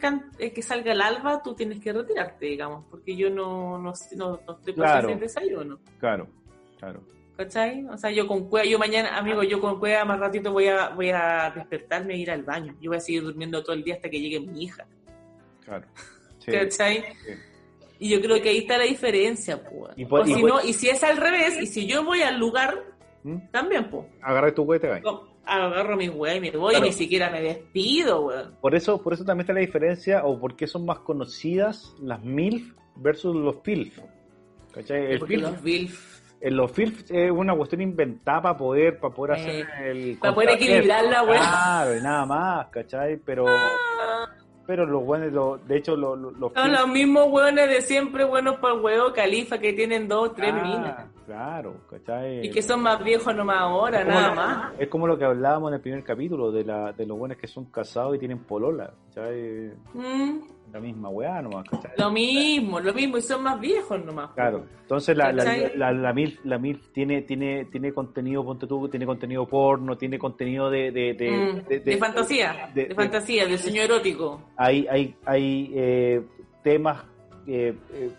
[0.55, 4.53] que salga el alba, tú tienes que retirarte, digamos, porque yo no, no, no, no
[4.57, 5.09] estoy claro.
[5.09, 5.79] el desayuno.
[5.99, 6.27] Claro,
[6.79, 7.01] claro.
[7.37, 7.85] ¿Cachai?
[7.85, 10.89] O sea, yo con cueva, yo mañana, amigo, yo con cueva más ratito voy a,
[10.89, 12.75] voy a despertarme e ir al baño.
[12.81, 14.87] Yo voy a seguir durmiendo todo el día hasta que llegue mi hija.
[15.65, 15.87] Claro.
[16.41, 17.03] Sí, ¿Cachai?
[17.27, 17.33] Sí.
[17.99, 19.93] Y yo creo que ahí está la diferencia, pues.
[19.97, 22.39] Y, o y si no, y si es al revés, y si yo voy al
[22.39, 22.85] lugar,
[23.25, 23.49] ¿Mm?
[23.51, 24.07] también, pues.
[24.23, 25.03] Agarra tu hueá y te.
[25.49, 26.85] Agarro mi hueá y me voy, claro.
[26.85, 28.55] y ni siquiera me despido, weón.
[28.61, 32.23] Por eso, por eso también está la diferencia, o por qué son más conocidas las
[32.23, 33.99] MILF versus los FILF.
[34.73, 35.13] ¿Cachai?
[35.13, 36.19] El los FILF.
[36.41, 40.19] En los FILF es una cuestión inventada para poder, para poder hacer eh, el.
[40.19, 41.39] Para poder equilibrar la weá.
[41.39, 43.17] Claro, y nada más, ¿cachai?
[43.17, 43.47] Pero.
[43.49, 44.29] Ah
[44.69, 46.19] pero los buenos, lo, de hecho, los...
[46.19, 50.35] Lo, Son los mismos hueones de siempre, buenos para el huevo califa, que tienen dos
[50.35, 51.07] tres ah, minas.
[51.25, 52.45] Claro, ¿cachai?
[52.47, 54.73] Y que son más viejos nomás ahora, nada lo, más.
[54.79, 57.47] Es como lo que hablábamos en el primer capítulo, de la de los buenos que
[57.47, 59.73] son casados y tienen polola, ¿cachai?
[59.95, 60.39] Mm.
[60.73, 61.93] La misma weá nomás, ¿cachai?
[61.97, 64.31] Lo mismo, lo mismo, y son más viejos nomás.
[64.33, 65.45] Claro, entonces la, la,
[65.77, 70.19] la, la MILF, la MILF tiene, tiene, tiene contenido, ponte tú, tiene contenido porno, tiene
[70.19, 70.91] contenido de...
[70.91, 74.43] De, de, Mm, de, fantasía, de, de- fantasía, de sueño erótico.
[74.57, 76.23] Hay, hay, hay eh,
[76.63, 77.03] temas
[77.47, 78.11] eh, eh,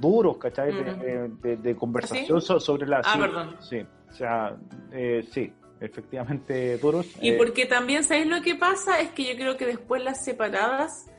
[0.00, 0.72] duros, ¿cachai?
[0.74, 1.00] De, Mm.
[1.00, 2.98] de- de- de conversación so- sobre la...
[2.98, 3.56] Ah, sí, perdón.
[3.60, 3.78] Sí,
[4.10, 4.56] o sea,
[4.92, 7.06] eh, sí, efectivamente duros.
[7.20, 9.00] Y eh, porque también, ¿sabéis lo que pasa?
[9.00, 11.10] Es que yo creo que después las separadas,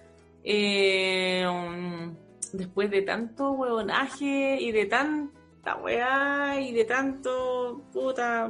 [0.46, 2.16] eh, um,
[2.54, 8.50] después de tanto huevonaje y de tanta weá y de tanto puta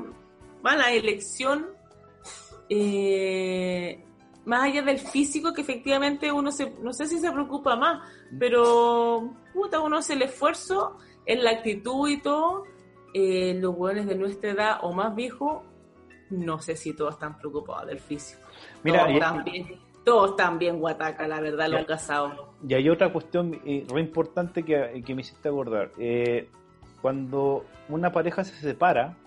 [0.61, 1.67] mala elección,
[2.69, 4.03] eh,
[4.45, 8.07] más allá del físico, que efectivamente uno se, no sé si se preocupa más,
[8.38, 12.64] pero puta, uno hace el esfuerzo en la actitud y todo.
[13.17, 15.64] eh, los hueones de nuestra edad o más viejos
[16.32, 18.41] no sé si todos están preocupados del físico.
[18.83, 19.06] Mira,
[19.45, 22.34] y- todos bien guataca, la verdad, los casados.
[22.67, 25.92] Y hay otra cuestión eh, re importante que, que me hiciste acordar.
[25.98, 26.48] Eh,
[27.01, 29.17] cuando una pareja se separa,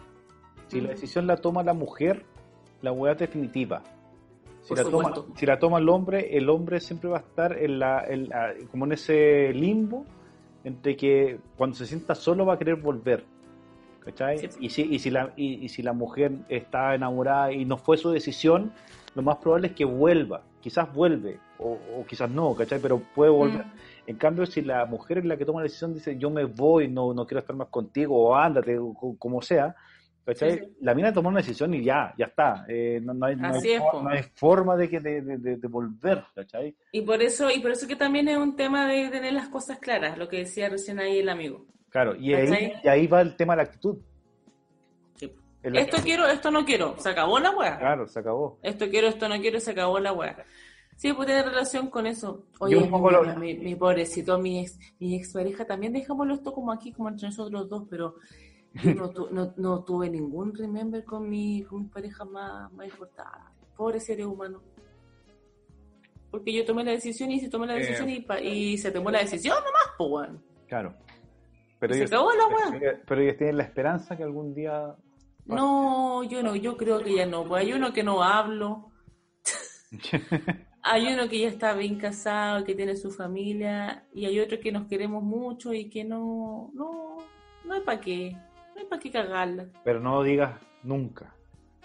[0.69, 2.25] si la decisión la toma la mujer,
[2.81, 3.83] la hueá es definitiva.
[4.63, 7.79] Si la, toma, si la toma el hombre, el hombre siempre va a estar en
[7.79, 10.05] la, en la- como en ese limbo
[10.65, 13.25] entre que cuando se sienta solo va a querer volver.
[14.01, 14.39] ¿Cachai?
[14.39, 14.49] Sí.
[14.61, 17.97] Y, si, y, si la, y, y si la mujer está enamorada y no fue
[17.97, 18.73] su decisión,
[19.15, 20.43] lo más probable es que vuelva.
[20.69, 22.79] Quizás vuelve, o, o quizás no, ¿cachai?
[22.79, 23.65] Pero puede volver.
[23.65, 23.71] Mm.
[24.09, 26.89] En cambio, si la mujer es la que toma la decisión, dice yo me voy,
[26.89, 29.75] no, no quiero estar más contigo, o ándate, o co- como sea,
[30.27, 30.53] ¿cachai?
[30.53, 30.77] Sí, sí.
[30.83, 32.67] La mina tomó una decisión y ya, ya está.
[32.69, 35.69] Eh, no, no hay, no, hay, es, no hay forma de, que, de, de- de-
[35.69, 36.77] volver, ¿cachai?
[36.93, 39.79] Y por eso, y por eso que también es un tema de tener las cosas
[39.79, 41.65] claras, lo que decía recién ahí el amigo.
[41.89, 43.97] Claro, y ahí, y ahí va el tema de la actitud.
[45.63, 47.79] Esto quiero, esto no quiero, se acabó la weá.
[47.79, 48.59] Claro, se acabó.
[48.63, 50.45] Esto quiero, esto no quiero, se acabó la weá.
[50.97, 52.47] Sí, pues tiene relación con eso.
[52.61, 56.53] Oye, un poco lo- mi, mi pobrecito, mi ex, mi ex pareja, también dejámoslo esto
[56.53, 58.17] como aquí, como entre nosotros dos, pero
[58.97, 63.39] no, tu- no, no tuve ningún remember con mi, con mi pareja más, más importante.
[63.77, 64.61] Pobre ser humano.
[66.31, 67.79] Porque yo tomé la decisión y se tomó la Eh.
[67.81, 68.09] decisión
[68.43, 70.43] y, se tomó la decisión nomás, pues, weón.
[70.67, 70.95] Claro.
[71.81, 73.01] Pero Se ellos, acabó la weá.
[73.07, 74.95] pero ellos tienen la esperanza que algún día...
[75.57, 77.45] No, yo no, yo creo que ya no.
[77.45, 78.91] Pues hay uno que no hablo,
[80.83, 84.73] hay uno que ya está bien casado, que tiene su familia, y hay otro que
[84.73, 87.17] nos queremos mucho y que no, no,
[87.65, 88.33] no hay para qué,
[88.75, 89.67] no hay para qué cagarla.
[89.85, 91.35] Pero no digas nunca.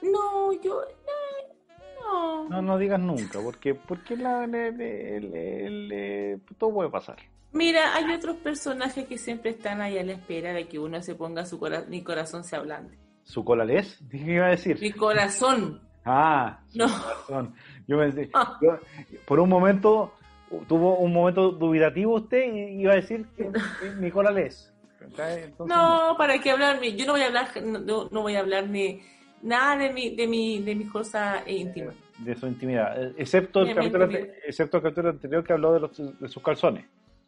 [0.02, 1.54] No, yo, eh,
[2.02, 2.50] no.
[2.50, 7.18] No, no digas nunca, porque, porque la, le- le- le- le- todo puede pasar.
[7.54, 11.14] Mira, hay otros personajes que siempre están ahí a la espera de que uno se
[11.16, 12.98] ponga su corazón, mi corazón se ablande.
[13.24, 13.98] ¿Su cola les?
[14.10, 14.78] Dije que iba a decir.
[14.82, 15.82] Mi corazón.
[16.06, 16.86] Ah, su No.
[16.88, 17.56] corazón.
[17.88, 18.58] Yo pensé, Ah.
[18.62, 18.78] yo-
[19.26, 20.14] por un momento,
[20.68, 23.50] tuvo un momento dubitativo usted y iba a decir que
[23.82, 24.72] que mi cola les.
[25.00, 25.44] ¿Cachai?
[25.44, 26.82] Entonces, No, ¿para qué hablar?
[26.82, 29.02] Yo no voy a hablar, no, no voy a hablar ni
[29.42, 31.96] nada de mi, de mi, de mis cosas íntimas.
[32.20, 34.08] de su intimidad, excepto el, capítulo,
[34.46, 36.86] excepto el capítulo anterior que habló de, los, de sus calzones.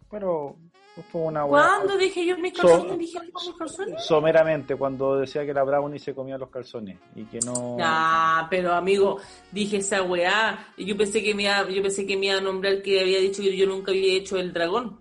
[0.09, 0.55] Pero
[1.03, 1.43] fue una.
[1.43, 2.97] ¿Cuándo dije yo mis So- calzones?
[2.99, 4.03] ¿Dije algo mis calzones?
[4.05, 7.77] Someramente, cuando decía que la Brownie se comía los calzones y que no...
[7.81, 9.17] Ah, pero amigo,
[9.51, 10.67] dije esa weá.
[10.77, 13.19] Y yo pensé que me iba, yo pensé que me iba a nombrar que había
[13.19, 14.99] dicho que yo nunca había hecho el dragón.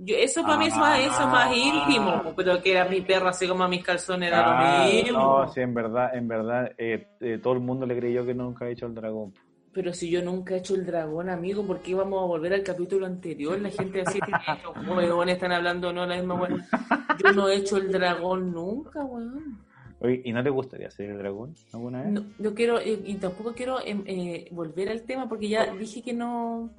[0.00, 1.56] Yo, eso para mí es más, eso es más Ah.
[1.56, 5.18] íntimo, pero que era mi perra se coma mis calzones era Ah, lo mismo.
[5.18, 8.64] no, sí, en verdad, en verdad, eh, eh, todo el mundo le creyó que nunca
[8.66, 9.34] ha hecho el dragón.
[9.72, 12.62] Pero si yo nunca he hecho el dragón, amigo, ¿por qué vamos a volver al
[12.62, 13.60] capítulo anterior?
[13.60, 16.66] La gente así tiene estos huevones están hablando, no, la misma weá.
[17.22, 19.58] Yo no he hecho el dragón nunca, weón.
[20.00, 22.12] Oye, ¿y no le gustaría hacer el dragón alguna vez?
[22.12, 26.02] No, yo quiero, eh, y tampoco quiero em, eh, volver al tema porque ya dije
[26.02, 26.70] que no.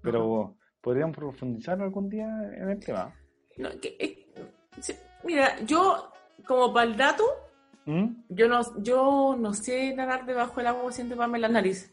[0.00, 3.14] Pero podríamos profundizar algún día en el tema.
[3.58, 4.26] no, que- eh,
[5.24, 6.10] mira, yo,
[6.46, 7.24] como para el dato,
[7.84, 8.06] ¿Mm?
[8.30, 11.92] yo no, yo no sé nadar debajo del agua sin taparme la nariz.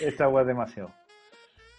[0.00, 0.90] Esta agua es demasiado.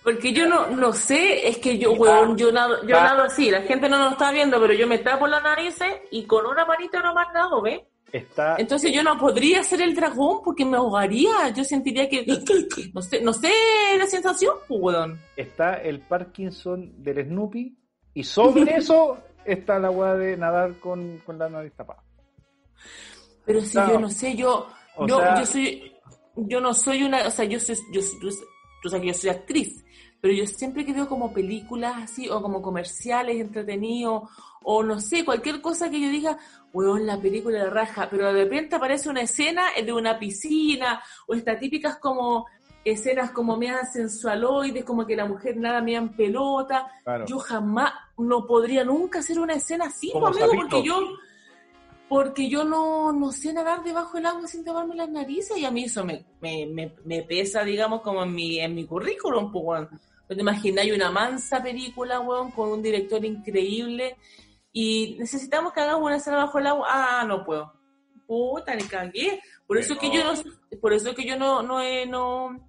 [0.04, 3.04] Porque yo no, no sé, es que yo, weón, yo nado, yo Ah.
[3.04, 6.24] nado así, la gente no nos está viendo, pero yo me tapo las narices y
[6.26, 7.82] con una manita nomás nado, ¿ves?
[8.10, 12.26] Está, Entonces yo no podría ser el dragón porque me ahogaría, yo sentiría que,
[12.94, 13.52] no sé, no sé
[13.98, 15.20] la sensación, pues, weón.
[15.36, 17.78] está el Parkinson del Snoopy
[18.14, 22.02] y sobre eso está la agua de nadar con, con la nariz tapada.
[23.46, 23.92] Pero si No.
[23.92, 25.92] yo no sé, yo, O yo, sea- yo soy,
[26.36, 28.32] yo no soy una, o sea, yo soy, yo, yo-
[28.90, 29.84] sabes que yo soy actriz,
[30.22, 34.24] pero yo siempre que veo como películas así, o como comerciales entretenidos,
[34.64, 36.38] o no sé, cualquier cosa que yo diga,
[36.74, 41.34] weón, la película de raja, pero de repente aparece una escena de una piscina, o
[41.34, 42.46] estas típicas como
[42.86, 46.88] escenas como me sensualoides, como que la mujer nada me en pelota.
[47.04, 47.26] Claro.
[47.26, 51.02] Yo jamás, no podría nunca hacer una escena así, amigo, porque yo
[52.10, 55.72] porque yo no, no sé nadar debajo del agua sin taparme las narices y a
[55.72, 59.64] mí eso me, me, me, me pesa, digamos, como en mi, en mi currículum, pues,
[59.66, 59.90] weón.
[60.30, 64.18] ¿No te imagináis una mansa película, weón, con un director increíble
[64.74, 66.88] y necesitamos que hagamos una escena bajo el agua?
[66.90, 67.74] Ah, no puedo.
[68.26, 69.42] Puta, le cagué.
[69.66, 70.34] Por eso es que yo no,
[70.82, 72.60] por eso es que yo no, no, he- no,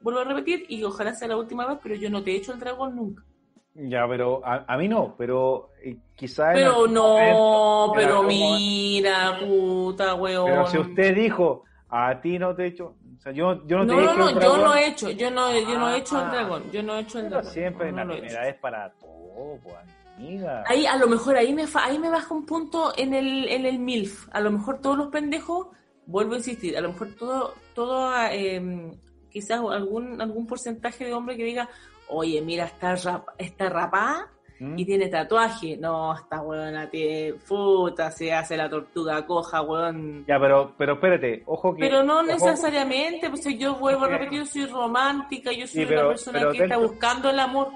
[0.00, 2.52] vuelvo a repetir y ojalá sea la última vez, pero yo no te he hecho
[2.52, 3.24] el dragón nunca.
[3.74, 6.48] Ya, pero a, a mí no, pero eh, quizá...
[6.50, 10.46] en Pero no, momento, en pero mira, puta, weón.
[10.46, 13.86] Pero si usted dijo, a ti no te he hecho, o sea, yo, yo no
[13.86, 15.90] te No, he no, hecho no, el yo no he hecho, yo no, yo no
[15.90, 16.30] he hecho el Ah.
[16.32, 17.50] dragón, yo no he hecho el dragón.
[17.52, 19.74] siempre no, la he primera vez para todo, pues,
[20.16, 20.64] amiga.
[20.66, 23.78] Ahí, a lo mejor ahí me, ahí me baja un punto en el, en el
[23.78, 24.28] MILF.
[24.32, 25.68] A lo mejor todos los pendejos,
[26.06, 28.90] vuelvo a insistir, a lo mejor todo, todo eh,
[29.30, 31.68] quizás algún, algún porcentaje de hombre que diga,
[32.10, 34.78] oye, mira, está, rap, está rapada ¿Mm?
[34.78, 35.76] y tiene tatuaje.
[35.76, 40.24] No, esta weona tiene puta, se hace la tortuga coja, weón.
[40.26, 41.80] Ya, pero, pero espérate, ojo que...
[41.80, 45.86] Pero no ojo- necesariamente, pues yo vuelvo a repetir, yo soy romántica, yo soy Sí,
[45.88, 47.68] pero- una persona que está buscando el amor.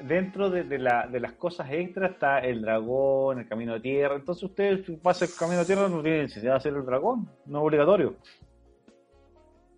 [0.00, 4.14] Dentro de, de la, de las cosas extras está el dragón, el camino de tierra.
[4.14, 7.28] Entonces usted, si pasa el camino de tierra, no tiene necesidad de hacer el dragón.
[7.46, 8.14] No es obligatorio.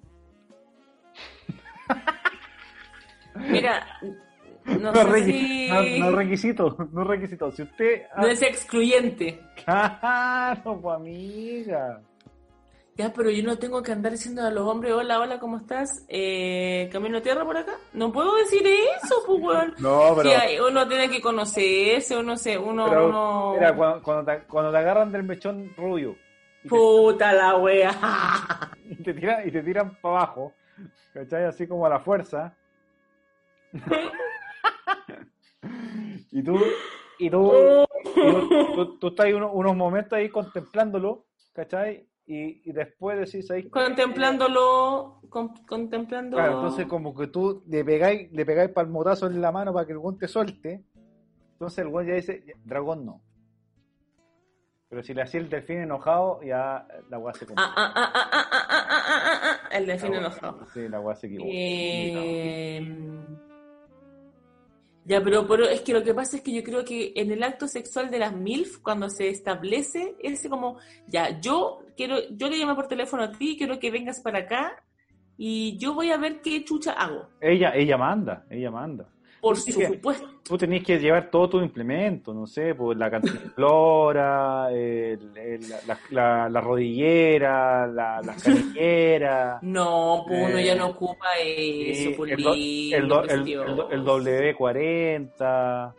[3.36, 3.86] Mira,
[4.66, 5.70] no, No, sé si...
[6.00, 7.52] no- no requisito, no es requisito.
[7.52, 8.04] Si usted...
[8.18, 9.40] No es excluyente.
[9.64, 12.02] Claro, pues amiga.
[12.98, 16.06] Ya, pero yo no tengo que andar diciendo a los hombres, hola, hola, ¿cómo estás?
[16.08, 17.74] Eh, ¿Camino tierra por acá?
[17.92, 19.74] No puedo decir eso, pues, weón.
[19.80, 20.30] No, pero...
[20.30, 23.54] Sí, uno tiene que conocerse, uno se, uno, pero, uno...
[23.56, 26.16] mira, cuando, cuando te, cuando te agarran del mechón rubio
[26.64, 27.92] te, Puta la wea.
[28.90, 30.54] y te tiran, y te tiran para abajo,
[31.14, 31.44] ¿cachai?
[31.44, 32.56] Así como a la fuerza
[36.32, 36.60] y tú,
[37.20, 37.86] y tú,
[39.00, 42.08] tú, estás unos, unos, momentos ahí contemplándolo, ¿cachai?
[42.28, 43.70] Y, y después decís ahí...
[43.70, 46.40] Contemplándolo, con, contemplando...
[46.40, 50.00] Entonces como que tú le pegáis, le pegáis palmotazo en la mano para que el
[50.00, 50.84] guante te suelte.
[51.54, 53.22] Entonces el guante ya dice, dragón no.
[54.90, 57.72] Pero si le hacía el delfín enojado, ya la weá se complica.
[59.72, 60.66] El delfín enojado.
[60.74, 61.50] Sí, la weá se equivoca.
[65.06, 67.44] Ya, pero, pero es que lo que pasa es que yo creo que en el
[67.44, 72.58] acto sexual de las MILF, cuando se establece ese como, ya, yo quiero, yo le
[72.58, 74.84] llamo por teléfono a ti, quiero que vengas para acá
[75.38, 77.30] y yo voy a ver qué chucha hago.
[77.40, 79.08] Ella, ella manda, ella manda.
[79.46, 80.28] Por Sí, supuesto.
[80.44, 86.00] Tú tenés que llevar todo tu implemento, no sé, pues la cantimplora, el- el- la,
[86.10, 92.14] la- la rodillera, la, la canillera, No, pues uno Eh, ya no ocupa eso, sí,
[92.18, 93.90] pues el, do- el, do- el- precioso.
[93.92, 95.94] el- el W40,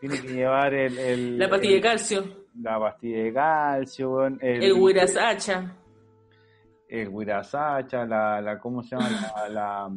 [0.00, 2.24] tiene que llevar el, el- La pastilla de calcio,
[2.60, 5.74] la pastilla de calcio, el, el Wirasacha,
[6.86, 9.08] el Wirasacha, la, la, ¿cómo se llama?
[9.10, 9.90] La, la-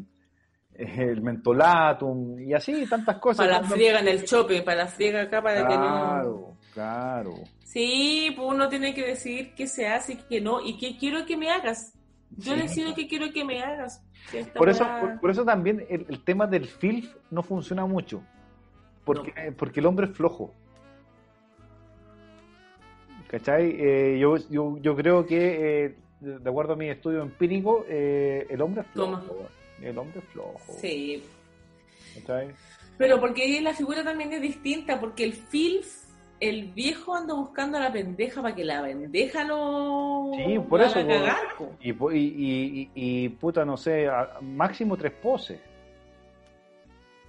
[0.76, 3.46] el mentolatum, y así, tantas cosas.
[3.46, 5.80] para la friega en el chope, para la friega acá, para que no...
[5.82, 7.34] Claro, claro.
[7.64, 11.26] Sí, pues uno tiene que decidir qué se hace y qué no, y qué quiero
[11.26, 11.94] que me hagas.
[12.36, 12.62] Yo Sí.
[12.62, 14.04] decido qué quiero que me hagas.
[14.56, 18.24] Por eso, por, por eso también el, el tema del filf no funciona mucho.
[19.06, 20.54] Porque, porque el hombre es flojo.
[23.28, 23.76] ¿Cachai?
[23.80, 28.62] Eh, yo, yo, yo creo que, eh, de acuerdo a mi estudio empírico, eh, el
[28.62, 29.18] hombre es flojo.
[29.18, 29.50] Toma.
[29.84, 30.74] El hombre es flojo.
[30.80, 31.24] Sí,
[32.16, 32.50] ¿Cachai?
[32.98, 36.04] pero porque la figura también es distinta, porque el filf,
[36.40, 40.96] el viejo anda buscando a la pendeja para que la pendeja lo, Sí, por eso,
[41.06, 41.36] cagar.
[41.82, 42.90] Y, y, y, y-
[43.26, 45.60] y, puta, no sé, a- máximo tres poses.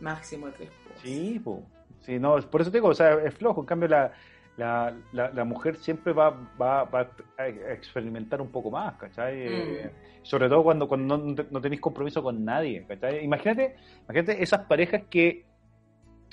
[0.01, 1.01] Máximo tres poses.
[1.03, 1.63] Sí, po.
[2.01, 3.61] Sí, no, por eso te digo, o sea, es flojo.
[3.63, 4.13] En cambio, la,
[4.57, 9.35] la, la, la mujer siempre va, va, va a experimentar un poco más, ¿cachai?
[9.41, 9.91] Eh,
[10.23, 13.25] sobre todo cuando, cuando no, no tenéis compromiso con nadie, ¿cachai?
[13.25, 15.45] Imagínate, imagínate esas parejas que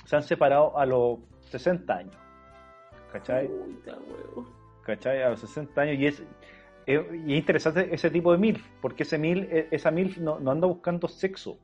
[0.04, 1.18] se han separado a los
[1.50, 2.16] 60 años,
[3.12, 3.48] ¿cachai?
[3.48, 3.98] Puta.
[4.84, 5.22] ¿cachai?
[5.22, 6.22] A los 60 años y es,
[6.86, 10.38] es- y es interesante ese tipo de MILF, porque ese MILF, e- esa MILF no,
[10.40, 11.58] no anda buscando sexo.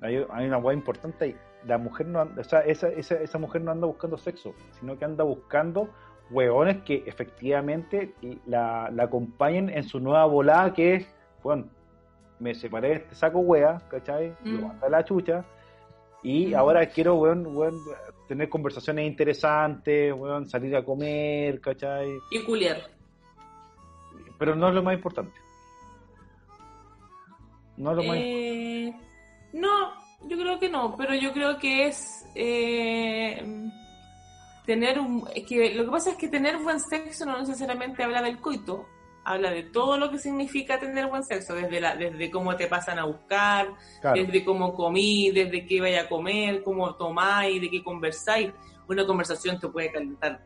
[0.00, 1.36] Hay, hay una hueá importante ahí.
[1.66, 4.96] La mujer no anda- o sea, esa, esa, esa mujer no anda buscando sexo, sino
[4.98, 5.88] que anda buscando
[6.30, 8.14] hueones que efectivamente
[8.46, 11.66] la, la acompañen en su nueva volada que es, bueno,
[12.38, 14.34] me separé de este saco hueá, ¿cachai?
[14.44, 14.66] Lo Mm.
[14.68, 15.44] mandé a la chucha
[16.22, 17.74] Y ahora quiero, weón, weón,
[18.26, 22.18] tener conversaciones interesantes, weón, salir a comer, ¿cachai?
[22.32, 22.78] Y culiar.
[24.38, 25.38] Pero no es lo más importante.
[27.76, 28.92] No es lo más Eh,
[29.52, 29.92] no,
[30.28, 33.42] yo creo que no, pero yo creo que es eh,
[34.64, 35.24] tener un...
[35.34, 38.86] es que lo que pasa es que tener buen sexo no necesariamente habla del coito,
[39.24, 42.98] habla de todo lo que significa tener buen sexo, desde, la, desde cómo te pasan
[42.98, 43.68] a buscar,
[44.00, 44.22] Claro.
[44.22, 48.50] desde cómo comí, desde qué vaya a comer, cómo tomáis, de qué conversáis.
[48.88, 50.40] Una conversación te puede calentar,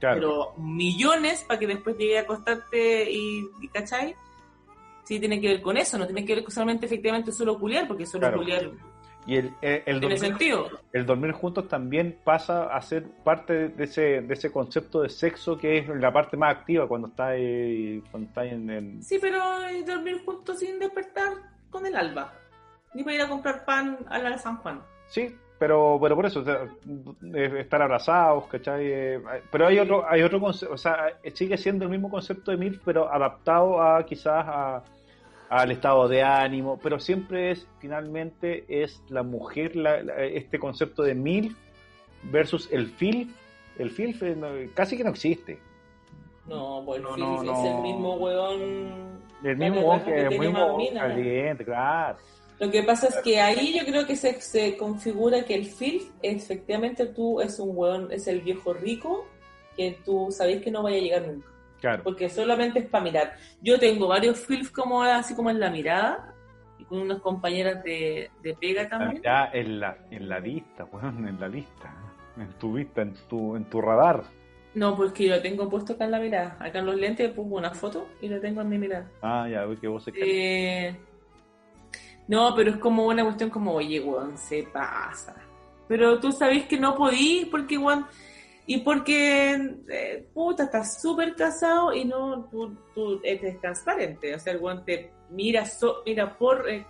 [0.00, 0.20] Claro.
[0.20, 4.14] pero millones para que después llegue a acostarte y, y ¿cachai?
[5.04, 8.06] Sí tiene que ver con eso, no tiene que ver solamente efectivamente solo culiar, porque
[8.06, 8.38] solo Claro.
[8.38, 8.70] culiar
[9.26, 10.68] Y el, el, el tiene dormir, sentido.
[10.92, 15.58] el dormir juntos también pasa a ser parte de ese, de ese concepto de sexo
[15.58, 19.38] que es la parte más activa cuando está, ahí- cuando está en, en- Sí, pero
[19.68, 21.32] eh, dormir juntos sin despertar
[21.70, 22.32] con el alba.
[22.94, 24.80] Ni para ir a comprar pan a la San Juan.
[25.08, 26.60] Sí, pero, pero por eso, o sea,
[27.34, 28.86] eh, estar abrazados, ¿cachai?
[28.86, 32.56] Eh, pero hay otro, hay otro concepto, o sea, sigue siendo el mismo concepto de
[32.58, 34.82] MILF, pero adaptado a quizás a,
[35.48, 41.02] al estado de ánimo, pero siempre es, finalmente, es la mujer, la- la- este concepto
[41.02, 41.54] de MILF
[42.24, 43.28] versus el FILF.
[43.78, 45.58] El FILF eh, casi que no existe.
[46.46, 47.76] No, pues No, sí, no, es no.
[47.76, 49.16] el mismo hueón.
[49.44, 52.16] El mismo roja que que es muy caliente, claro.
[52.58, 56.08] Lo que pasa es que ahí yo creo que se, se configura que el filf,
[56.22, 59.26] efectivamente tú es un hueón, es el viejo rico,
[59.76, 61.46] que tú sabes que no vaya a llegar nunca.
[61.86, 62.02] Claro.
[62.02, 63.36] porque solamente es para mirar.
[63.62, 66.34] Yo tengo varios films como así como en la mirada
[66.78, 69.22] y con unas compañeras de, de pega también.
[69.22, 71.94] Ya en la, en la lista, weón, en la lista.
[72.36, 74.24] En tu vista, en tu, en tu radar.
[74.74, 76.56] No, porque yo lo tengo puesto acá en la mirada.
[76.58, 79.08] Acá en los lentes pongo una foto y lo tengo en mi mirada.
[79.22, 80.94] Ah, ya, que vos se Eh,
[82.26, 85.36] no, pero es como una cuestión como, oye, weón, se pasa.
[85.86, 88.06] Pero tú sabés que no podís porque, weón,
[88.66, 89.54] y porque,
[89.88, 94.34] eh, puta, estás súper casado y no, tú, tú eres transparente.
[94.34, 96.84] O sea, el weón te mira, so- mira por, eh,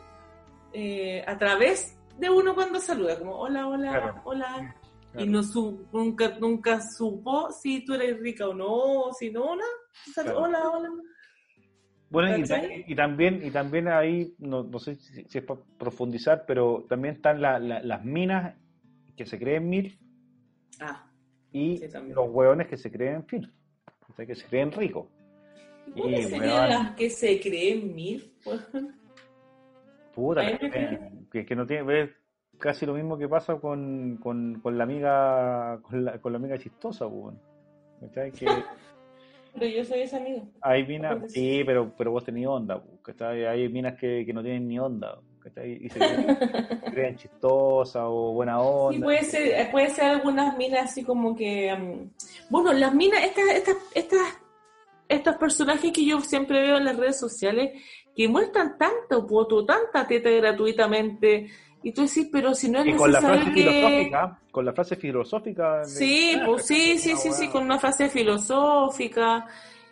[0.73, 4.21] eh, a través de uno cuando saluda, como, hola, hola, Claro.
[4.25, 4.75] hola.
[5.19, 9.65] Y no su, nunca, nunca supo si tú eres rica o no, si no, hola,
[10.15, 10.41] Claro.
[10.41, 10.89] hola, hola.
[12.11, 16.85] Bueno, y, también, y también ahí, no, no sé si, si es para profundizar, pero
[16.89, 18.55] también están la- la- las minas
[19.17, 19.99] que se creen MILF
[20.81, 21.06] Ah,
[21.57, 23.49] y Sí, los hueones que se creen FILF,
[24.10, 25.07] o sea, que se creen ricos.
[25.97, 28.33] ¿Cuáles serían las que se creen mil?
[28.44, 28.94] weón?
[30.15, 30.99] Puta, que,
[31.31, 32.10] que, que no tiene, ves
[32.59, 36.59] casi lo mismo que pasa con, con, con la amiga, con la, con la amiga
[36.59, 37.41] chistosa, pues, weón.
[38.01, 38.33] ¿Cachai?
[38.33, 38.47] Que
[39.59, 40.43] Pero yo soy esa amiga.
[40.60, 43.47] hay minas, sí, pero, pero vos tenés onda, pues, ¿cachai?
[43.47, 45.78] Hay minas que, que no tienen ni onda, ¿cachai?
[45.81, 46.39] Y se creen,
[46.84, 48.97] se creen chistosas o buena onda.
[48.97, 51.75] Sí, puede ser, puede ser algunas minas así como que...
[51.75, 52.10] mm,
[52.50, 54.39] bueno, las minas, estas, estas, estas,
[55.08, 57.81] estos personajes que yo siempre veo en las redes sociales
[58.15, 61.49] que muestran tanto poto, tanta teta gratuitamente.
[61.83, 63.62] Y tú decís, pero si no es Y con la necesario frase que...
[63.62, 65.78] filosófica, con la frase filosófica.
[65.81, 69.47] de- Sí, Ah, pues sí, sí, sí, sí, con una frase filosófica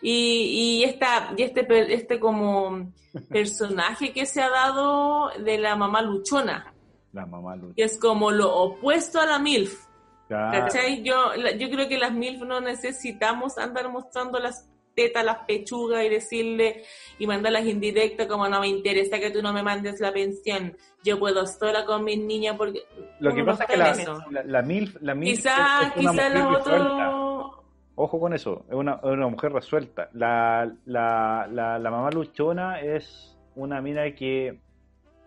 [0.05, 2.93] y, y esta y este este como
[3.31, 6.73] personaje que se ha dado de la mamá luchona,
[7.13, 7.75] La mamá lucha.
[7.77, 9.85] que es como lo opuesto a la MILF,
[10.29, 10.53] Claro.
[10.67, 11.03] ¿cachai?
[11.03, 16.09] Yo, yo creo que las MILF no necesitamos andar mostrando las tetas, las pechugas y
[16.09, 16.85] decirle
[17.19, 21.19] y mandarlas indirectas como no me interesa que tú no me mandes la pensión, yo
[21.19, 22.83] puedo sola con mis niñas porque...
[23.21, 25.87] Lo que pasa es no que está la, la, la MILF, la MILF Quizá, es,
[25.89, 26.59] es quizá resuelta.
[26.59, 27.64] otros...
[27.97, 30.09] Ojo con eso, es una, una mujer resuelta.
[30.15, 34.59] La, la, la, la mamá luchona es una mina que,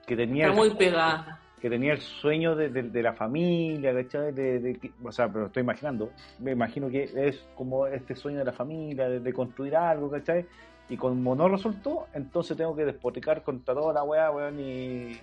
[0.05, 1.39] que tenía Está el, muy pegada.
[1.61, 3.93] que tenía el sueño de, de- de la familia.
[3.93, 8.45] De, de o sea, pero estoy imaginando, me imagino que es como este sueño de
[8.45, 10.45] la familia, de, de construir algo, ¿cachai?
[10.89, 15.17] Y como no resultó, entonces tengo que despotricar contra toda la weá, weón, y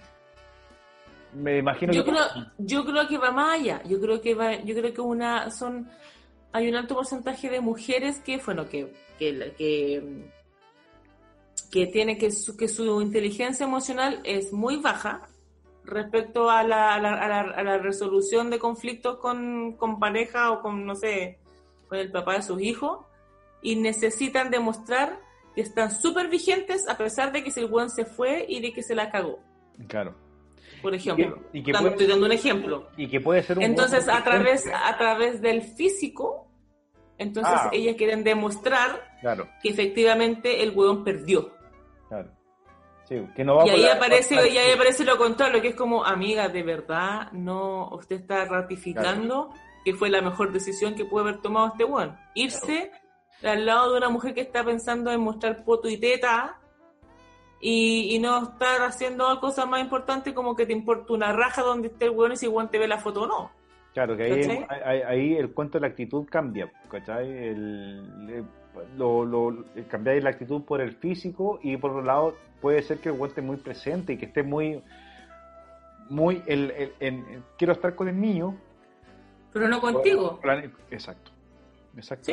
[1.34, 2.10] me imagino Yo que...
[2.10, 2.22] creo,
[2.58, 3.82] yo creo que va más allá.
[3.84, 5.88] Yo creo que va, yo creo que una son
[6.54, 10.30] hay un alto porcentaje de mujeres que, bueno, que que
[11.70, 15.28] que, tiene que su, que su inteligencia emocional es muy baja
[15.84, 21.40] respecto a la, a la resolución de conflictos con, con pareja o con, no sé,
[21.88, 23.04] con el papá de sus hijos
[23.60, 25.20] y necesitan demostrar
[25.56, 28.72] que están súper vigentes a pesar de que si el buen se fue y de
[28.72, 29.40] que se la cagó,
[29.88, 30.14] Claro.
[30.84, 31.38] Por ejemplo.
[31.52, 32.88] y que Dando- puede- estoy dando un ejemplo.
[32.96, 33.64] Y que puede ser un...
[33.64, 36.46] Entonces, a través, a través del físico,
[37.18, 37.70] entonces Ah.
[37.72, 41.52] ellas quieren demostrar Claro, que efectivamente el hueón perdió.
[42.08, 42.30] claro.
[43.08, 46.04] Sí, que no va Y ahí aparece, y ahí aparece lo contrario, que es como,
[46.06, 49.50] amiga, de verdad, no, usted está ratificando
[49.84, 52.16] que fue la mejor decisión que puede haber tomado este weón.
[52.34, 52.90] Irse
[53.42, 56.58] al lado de una mujer que está pensando en mostrar poto y teta
[57.60, 61.88] y, y no estar haciendo cosas más importantes como que te importa una raja donde
[61.88, 63.50] esté el weón y si el te ve la foto o no.
[63.94, 64.66] Claro, que ahí, ¿Cachai?
[64.82, 67.30] ahí, ahí el cuento de la actitud cambia, ¿cachai?
[67.30, 68.44] El, el-
[68.98, 73.10] lo, lo, cambiar la actitud por el físico y por otro lado puede ser que
[73.10, 74.82] el weón esté muy presente y que esté muy,
[76.10, 78.56] muy, el, el- quiero estar con el niño.
[79.52, 80.40] Pero no contigo.
[80.90, 81.30] Exacto,
[81.96, 82.24] exacto.
[82.24, 82.32] Sí.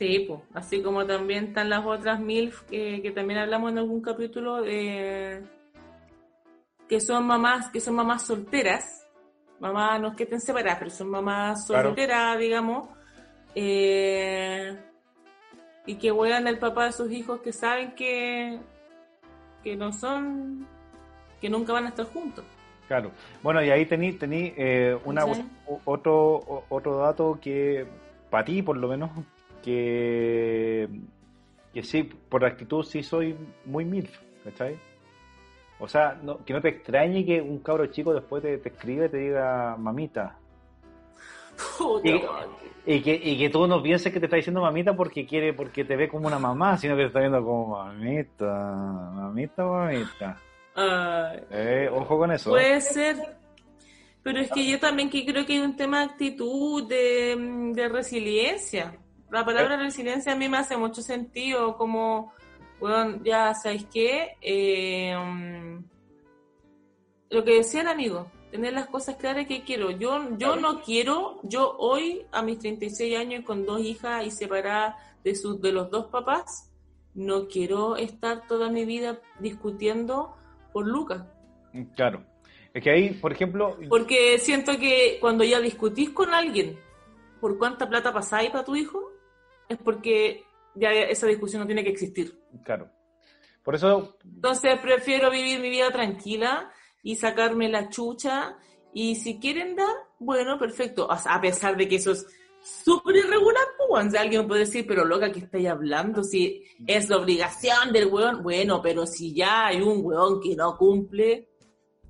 [0.00, 0.40] Sí, pues.
[0.54, 5.42] Así como también están las otras MILF que, que también hablamos en algún capítulo de
[6.88, 9.06] que son mamás, que son mamás solteras,
[9.60, 11.90] mamás no es que estén separadas, pero son mamás Claro.
[11.90, 12.88] solteras, digamos,
[13.54, 14.74] eh,
[15.84, 18.58] y que juegan el papá de sus hijos que saben que,
[19.62, 20.66] que no son,
[21.42, 22.44] que nunca van a estar juntos.
[22.88, 23.12] Claro.
[23.42, 25.24] Bueno, y ahí tení, tení eh, una,
[25.84, 27.86] otro, otro dato que,
[28.30, 29.10] para ti por lo menos,
[29.62, 30.88] que,
[31.72, 34.76] que sí, por actitud sí soy muy MILF, ¿cachai?
[35.78, 39.06] O sea, no, que no te extrañe que un cabro chico después te, te escribe
[39.06, 40.36] y te diga mamita.
[41.78, 42.08] Puta,
[42.86, 45.84] Y- que, y que tú no pienses que te está diciendo mamita porque quiere, porque
[45.84, 48.46] te ve como una mamá, sino que te está viendo como mamita,
[49.14, 50.36] mamita, mamita.
[51.50, 52.50] Eh, ojo con eso.
[52.50, 53.16] Puede ser,
[54.22, 57.36] pero es que yo también que creo que hay un tema de actitud, de,
[57.74, 58.94] de resiliencia.
[59.30, 62.32] La palabra resiliencia a mí me hace mucho sentido, como,
[62.80, 65.84] bueno, ya sabéis qué, Eh, mm,
[67.30, 69.90] lo que decía el amigo, tener las cosas claras que quiero.
[69.92, 74.96] Yo, yo no quiero, yo hoy a mis 36 años con dos hijas y separada
[75.22, 76.72] de, sus de los dos papás,
[77.14, 80.34] no quiero estar toda mi vida discutiendo
[80.72, 81.22] por Lucas.
[81.94, 82.24] Claro.
[82.72, 86.78] Es que ahí, por ejemplo, Porque siento que cuando ya discutís con alguien
[87.40, 89.09] por cuánta plata pasáis para tu hijo,
[89.70, 92.38] es porque ya esa discusión no tiene que existir.
[92.64, 92.88] claro.
[93.62, 98.56] Por eso, Entonces prefiero vivir mi vida tranquila y sacarme la chucha.
[98.94, 101.06] Y si quieren dar, bueno, perfecto.
[101.06, 102.26] O sea, a pesar de que eso es
[102.62, 106.24] súper irregular, pues, alguien puede decir, pero loca, ¿qué estáis hablando?
[106.24, 110.76] Si es la obligación del weón, bueno, pero si ya hay un weón que no
[110.78, 111.48] cumple,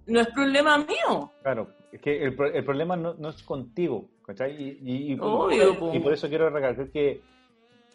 [0.06, 1.32] no es problema mío.
[1.42, 4.54] claro, es que el, el problema no, no es contigo, ¿cachai?
[4.54, 7.20] Y, y- y- Obvio, y por eso quiero recalcar que,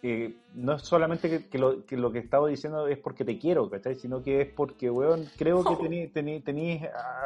[0.06, 3.40] que no es solamente que, que lo, que lo que estaba diciendo es porque te
[3.40, 3.96] quiero, ¿cachai?
[3.96, 5.78] Sino que es porque, weón, creo que Oh.
[6.14, 6.74] tení, tení,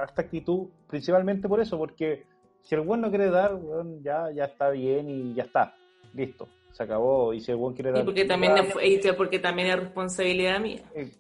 [0.08, 2.24] esta actitud principalmente por eso, porque
[2.64, 5.76] si el weón no quiere dar, weón, ya, ya está bien y ya está,
[6.14, 7.34] listo, se acabó.
[7.34, 8.02] Y si el weón quiere dar...
[8.02, 8.76] Y porque también, es-
[9.06, 10.84] y porque también es responsabilidad mía.
[10.96, 11.12] Eh,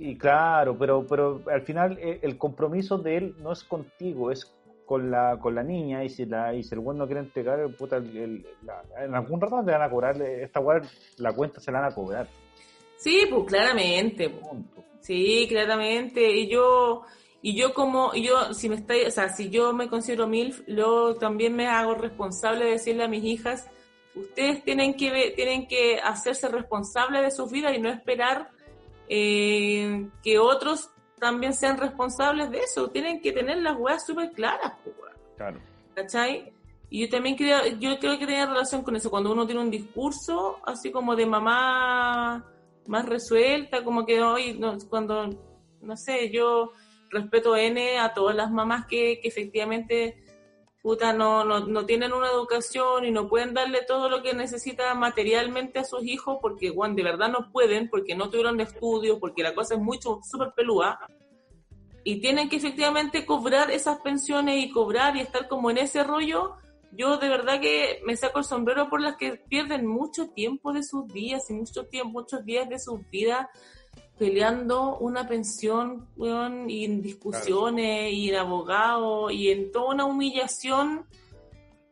[0.00, 4.52] Y claro, pero, pero al final eh, el compromiso de él no es contigo, es
[4.86, 7.68] con la, con la niña y si, la, y si el weón no quiere entregar,
[7.76, 10.80] puta, el- el- la- en algún rato te van a cobrar, esta weá,
[11.18, 12.28] la cuenta se la van a cobrar.
[12.96, 14.30] Sí, pues claramente.
[14.30, 14.46] pues.
[14.46, 14.82] punto.
[15.00, 16.30] Sí, claramente.
[16.30, 17.02] Y yo,
[17.42, 21.14] y yo como, yo, si me estoy, o sea, si yo me considero MILF, yo
[21.16, 23.68] también me hago responsable de decirle a mis hijas,
[24.14, 28.48] ustedes tienen que, tienen que hacerse responsables de sus vidas y no esperar
[29.08, 32.88] eh, que otros también sean responsables de eso.
[32.88, 34.74] Tienen que tener las weas súper claras.
[35.36, 35.60] Claro.
[35.96, 36.52] ¿cachai?
[36.88, 39.70] Y yo también creo, yo creo que tenía relación con eso, cuando uno tiene un
[39.70, 42.44] discurso así como de mamá
[42.86, 45.28] más resuelta, como que hoy, no, cuando,
[45.80, 46.72] no sé, yo
[47.10, 50.22] respeto N a todas las mamás que, que efectivamente
[50.94, 55.84] no, no tienen una educación y no pueden darle todo lo que necesita materialmente a
[55.84, 59.74] sus hijos porque, bueno, de verdad no pueden, porque no tuvieron estudios, porque la cosa
[59.74, 60.98] es mucho, súper pelúa.
[62.04, 66.54] Y tienen que efectivamente cobrar esas pensiones y cobrar y estar como en ese rollo,
[66.92, 70.84] yo de verdad que me saco el sombrero por las que pierden mucho tiempo de
[70.84, 73.48] sus días y mucho tiempo, muchos días de sus vidas
[74.18, 81.06] peleando una pensión, weón, y en discusiones y en abogados y en toda una humillación,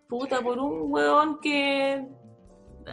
[0.08, 2.04] puta, por un weón que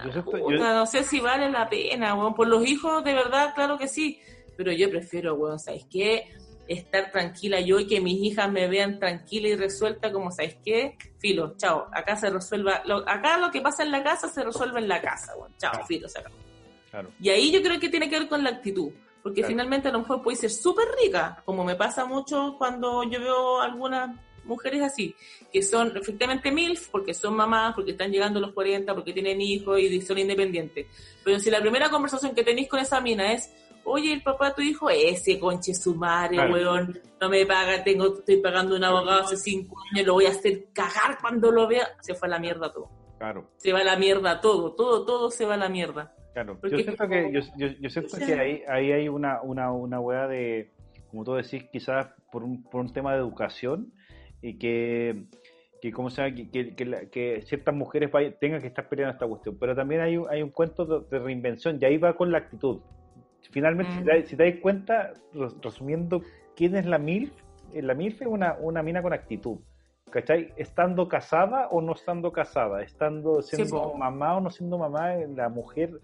[0.06, 2.34] Yo yo- no sé si vale la pena, weón.
[2.34, 4.20] Por los hijos, de verdad, claro que sí.
[4.58, 6.28] Pero yo prefiero, weón, ¿sabes qué?
[6.68, 10.98] Estar tranquila yo y que mis hijas me vean tranquila y resuelta, como, ¿sabes qué?
[11.20, 11.88] Filo, chao.
[11.92, 12.82] Acá se resuelva.
[12.86, 15.54] Lo, acá lo que pasa en la casa se resuelve en la casa, weón.
[15.58, 16.36] Chao, filo, se acabó.
[16.90, 17.10] Claro.
[17.22, 18.92] Y ahí yo creo que tiene que ver con la actitud.
[19.24, 19.52] Porque Claro.
[19.54, 23.62] finalmente a lo mejor puede ser súper rica, como me pasa mucho cuando yo veo
[23.62, 25.16] algunas mujeres así,
[25.54, 29.40] que son efectivamente MILF, porque son mamás, porque están llegando a los 40, porque tienen
[29.40, 30.88] hijos y son independientes.
[31.24, 34.56] Pero si la primera conversación que tenéis con esa mina es, oye, el papá de
[34.56, 36.54] tu hijo, ese conche su madre, Claro.
[36.54, 40.30] weón, no me paga, tengo, estoy pagando un abogado hace cinco años, lo voy a
[40.32, 41.88] hacer cagar cuando lo vea.
[42.02, 42.90] Se fue a la mierda todo.
[43.20, 46.16] Claro, Se va a la mierda todo, todo, todo se va a la mierda.
[46.34, 46.58] Claro.
[46.60, 49.42] Porque yo siento que, yo, yo, yo siento o sea- que ahí, ahí hay una,
[49.42, 50.72] una, una weá de,
[51.10, 53.92] como tú decís, quizás por un, por un tema de educación
[54.42, 55.24] y que,
[55.82, 59.14] que como sea, que, que, que la- que ciertas mujeres vaya- tengan que estar peleando
[59.14, 59.58] esta cuestión.
[59.60, 62.38] Pero también hay, un- hay un cuento de, de reinvención y ahí va con la
[62.40, 62.80] actitud.
[63.52, 64.06] Finalmente, si, Mm.
[64.06, 66.22] te, si te das cuenta, res- resumiendo,
[66.56, 67.32] ¿quién es la MILF?
[67.74, 69.58] Eh, La MILF es una, una mina con actitud.
[70.10, 70.54] ¿Cachai?
[70.58, 75.48] Estando casada o no estando casada, estando siendo mamá o no siendo mamá, eh, la
[75.48, 76.02] mujer,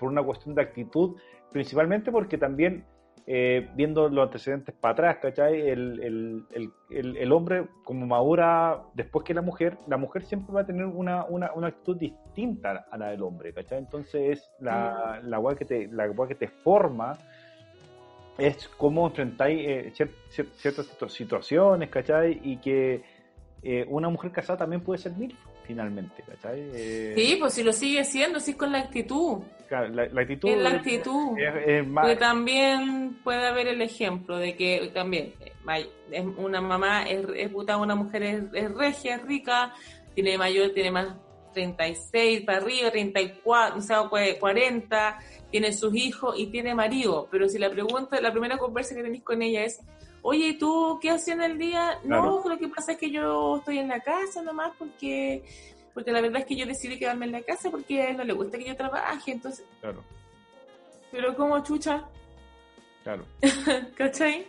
[0.00, 1.16] por una cuestión de actitud,
[1.52, 2.84] principalmente porque también,
[3.26, 5.60] eh, viendo los antecedentes para atrás, ¿cachai?
[5.68, 6.44] El, el,
[6.90, 10.86] el, el, hombre, como madura después que la mujer, la mujer siempre va a tener
[10.86, 13.78] una, una, una actitud distinta a la del hombre, ¿cachai?
[13.78, 17.18] Entonces, es la, la que te, la que te forma
[18.38, 22.40] es cómo enfrentáis eh, cier- cier- ciertas situ- situaciones, ¿cachai?
[22.42, 23.02] Y que
[23.62, 25.36] eh, una mujer casada también puede ser mil,
[25.70, 26.60] finalmente, ¿cachai?
[26.74, 29.38] Eh, Sí, pues si lo sigue siendo, sí con la actitud.
[29.68, 31.38] claro, la, la actitud Es la actitud.
[31.38, 36.60] es- es más- Porque también puede haber el ejemplo de que también eh, es una
[36.60, 39.72] mamá es, es puta, una mujer es, es regia, es rica,
[40.14, 41.14] tiene mayor, tiene más
[41.54, 45.18] 36 para arriba, 34, o sea, cua- 40,
[45.50, 47.28] tiene sus hijos y tiene marido.
[47.30, 49.80] Pero si la pregunta, la primera conversa que tenéis con ella es,
[50.22, 51.98] oye, ¿y tú qué haces en el día?
[52.04, 55.44] No, lo que pasa es que yo estoy en la casa nomás porque
[55.94, 58.24] porque la verdad es que yo decidí quedarme en la casa porque a él no
[58.24, 60.02] le gusta que yo trabaje, entonces, Claro,
[61.10, 62.08] pero como chucha,
[63.02, 63.24] claro,
[63.96, 64.46] ¿cachai?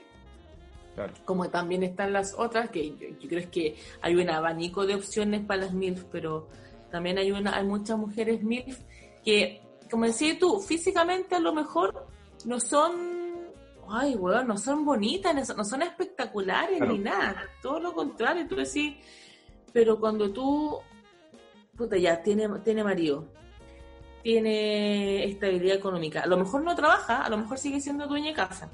[0.93, 1.13] claro.
[1.25, 4.95] como también están las otras, que yo, yo creo es que hay un abanico de
[4.95, 6.47] opciones para las MILF, pero
[6.91, 8.79] también hay una hay muchas mujeres MILF
[9.25, 12.05] que, como decías tú, físicamente a lo mejor
[12.45, 13.20] no son,
[13.93, 16.93] ay, weón, no son bonitas, no son, espectaculares Claro.
[16.93, 18.95] ni nada, todo lo contrario, tú decís,
[19.73, 20.79] pero cuando tú,
[21.75, 23.25] puta, ya, tiene, tiene marido,
[24.23, 28.35] tiene estabilidad económica, a lo mejor no trabaja, a lo mejor sigue siendo dueña de
[28.35, 28.69] casa,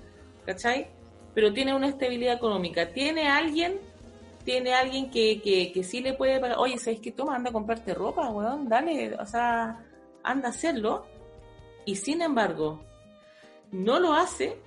[0.45, 0.97] ¿cachai?
[1.37, 2.91] pero tiene una estabilidad económica.
[2.93, 3.79] Tiene alguien,
[4.43, 6.57] tiene alguien que, que, que sí le puede pagar.
[6.57, 7.11] Oye, ¿sabes qué?
[7.11, 9.85] Toma, anda a comprarte ropa, weón, dale, o sea,
[10.23, 11.05] anda a hacerlo.
[11.85, 12.81] Y sin embargo,
[13.71, 14.59] no lo hace.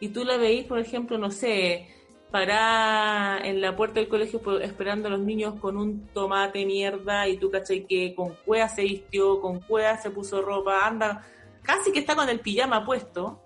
[0.00, 1.88] Y tú la veis, por ejemplo, no sé,
[2.30, 7.36] pará en la puerta del colegio esperando a los niños con un tomate mierda y
[7.36, 11.24] tú cachai que con cuea se vistió, con cuea se puso ropa, anda,
[11.62, 13.40] casi que está con el pijama puesto.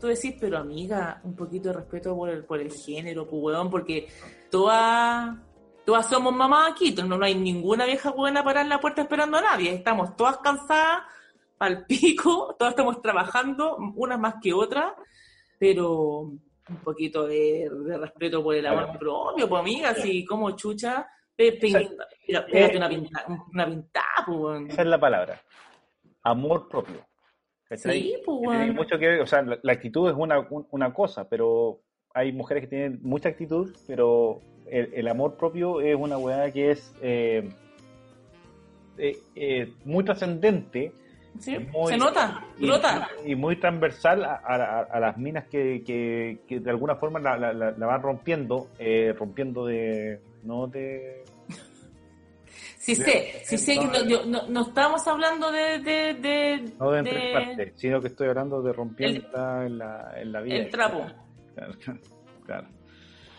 [0.00, 3.70] Tú decís, pero amiga, un poquito de respeto por el, por el género, pues weón,
[3.70, 4.08] porque
[4.50, 5.36] todas,
[5.86, 9.38] todas somos mamás aquí, no, no hay ninguna vieja buena para en la puerta esperando
[9.38, 11.04] a nadie, estamos todas cansadas,
[11.58, 14.92] al pico, todas estamos trabajando, unas más que otras,
[15.58, 16.20] pero
[16.68, 21.70] un poquito de, de respeto por el amor propio, pues amiga, si como chucha, pégate
[22.28, 24.68] eh, una pinta, una pintada, pues.
[24.70, 25.40] Esa es la palabra.
[26.22, 27.06] Amor propio.
[27.76, 28.74] Sí, pues weón.
[28.74, 31.80] mucho que o sea, la, la actitud es una, un- una cosa, pero
[32.14, 36.70] hay mujeres que tienen mucha actitud, pero el, el amor propio es una weá que
[36.72, 37.48] es eh,
[38.98, 40.92] eh, eh, muy trascendente
[41.40, 43.08] Sí, muy- se nota, y, brota.
[43.24, 47.36] y muy transversal a, a- a las minas que, que- que de alguna forma la,
[47.36, 50.20] la- la- la van rompiendo, eh, rompiendo de...
[50.42, 51.24] no de...
[52.78, 56.90] Sí sé, sí sé que no, yo- no, no estamos hablando de, de, de, no
[56.92, 59.26] de- tres partes, sino que estoy hablando de rompiendo
[59.62, 60.56] en, la, en la vida.
[60.56, 61.04] el trapo.
[61.56, 61.72] Claro,
[62.44, 62.68] claro.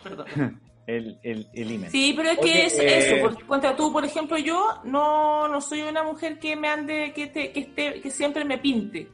[0.04, 0.60] Perdón.
[0.88, 1.92] El, el, el.
[1.92, 3.22] Sí, pero es que Oye, es eh, eso.
[3.22, 7.28] Por, cuenta tú, por ejemplo, yo no, no soy una mujer que me ande, que,
[7.28, 9.10] te, que, esté, que siempre me pinte.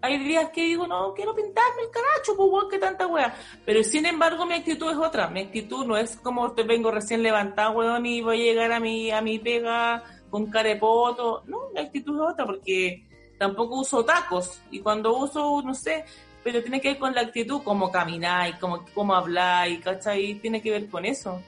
[0.00, 3.34] Hay días que digo, no, quiero pintarme el caracho, pues que tanta wea.
[3.66, 5.28] Pero sin embargo, mi actitud es otra.
[5.28, 8.80] Mi actitud no es como te vengo recién levantada, weón, y voy a llegar a
[8.80, 11.42] mi, a mi pega con carepoto.
[11.48, 13.06] No, mi actitud es otra, porque
[13.38, 14.62] tampoco uso tacos.
[14.70, 16.06] Y cuando uso, no sé,
[16.42, 20.34] pero tiene que ver con la actitud, cómo camináis, cómo, cómo habláis, ¿cachai?
[20.34, 21.40] Tiene que ver con eso.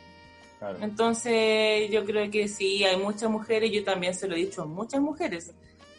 [0.59, 0.79] Claro.
[0.81, 4.67] Entonces, yo creo que sí, hay muchas mujeres, yo también se lo he dicho a
[4.67, 5.53] muchas mujeres,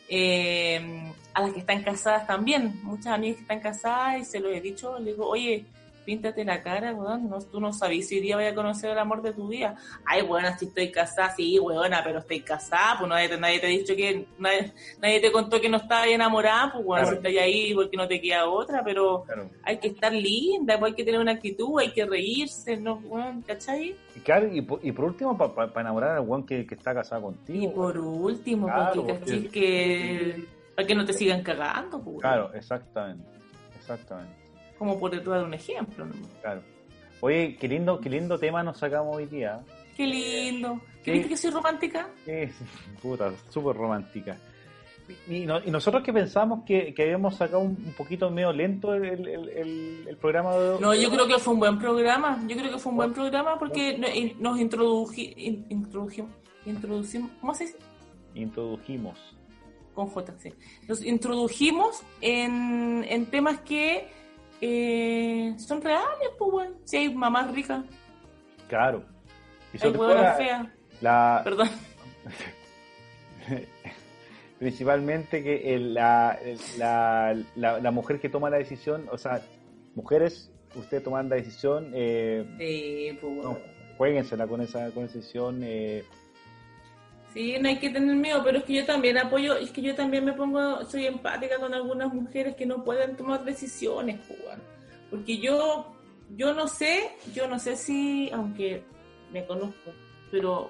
[0.07, 4.49] eh, a las que están casadas también, muchas amigas que están casadas y se lo
[4.49, 5.65] he dicho, le digo, oye,
[6.06, 8.98] píntate la cara, weón, no, tú no sabes si hoy día vaya a conocer el
[8.99, 9.75] amor de tu vida.
[10.06, 13.65] Ay, buena, si estoy casada, sí, weona, pero estoy casada, pues nadie, te- nadie te
[13.67, 17.22] ha dicho que, nadie, nadie te contó que no estabas enamorada, pues bueno, Claro.
[17.22, 19.49] si estás ahí porque no te queda otra, pero Claro.
[19.64, 22.95] hay que estar linda, pues hay que tener una actitud, hay que reírse, ¿no?
[23.06, 23.95] Weón, ¿cachai?
[24.15, 27.23] Y, claro, y, por, y por último, para enamorar al weón que, que está casado
[27.23, 27.64] contigo.
[27.64, 32.17] Y por último, Claro, porque porque- que Para que no te sigan cagando, pues.
[32.19, 33.23] Claro, exactamente.
[33.77, 34.33] Exactamente.
[34.83, 36.13] Como por dar un ejemplo, ¿no?
[36.41, 36.61] Claro.
[37.21, 39.61] Oye, qué lindo, qué lindo tema nos sacamos hoy día.
[39.95, 40.79] Qué lindo.
[41.05, 41.11] Sí.
[41.11, 42.09] ¿Viste que soy romántica?
[42.25, 42.31] Sí,
[43.01, 44.37] puta, súper romántica.
[45.29, 48.93] Y, no- y nosotros que pensamos que, que habíamos sacado un, un poquito medio lento
[48.93, 52.43] el, el- el- el programa de No, yo creo que fue un buen programa.
[52.47, 54.07] Yo creo que fue un buen programa porque no-
[54.51, 56.31] nos introduji- in- introdujimos,
[56.65, 57.77] introducimos, ¿cómo se dice?
[58.35, 59.17] introdujimos.
[59.93, 60.51] Con J, sí.
[60.87, 64.07] Nos introdujimos en, en temas que
[64.66, 66.74] eh, son reales, pues, weón.
[66.85, 67.83] Si hay mamás ricas,
[68.69, 69.03] Claro.
[69.74, 70.67] Y hay sobre huevonas la, feas.
[71.01, 71.69] la- Perdón.
[74.59, 76.40] principalmente que el- la,
[76.77, 79.42] la, la, la mujer que toma la decisión, o sea,
[79.95, 83.58] mujeres, ustedes toman la decisión, eh, Sí, pues, no,
[83.98, 85.59] jueguensela con esa, con esa decisión.
[85.64, 86.03] eh,
[87.33, 89.95] Sí, no hay que tener miedo, pero es que yo también apoyo, es que yo
[89.95, 94.61] también me pongo, soy empática con algunas mujeres que no pueden tomar decisiones, pues, weón.
[95.09, 95.95] porque yo,
[96.35, 98.83] yo no sé, yo no sé si, aunque
[99.31, 99.91] me conozco,
[100.29, 100.69] pero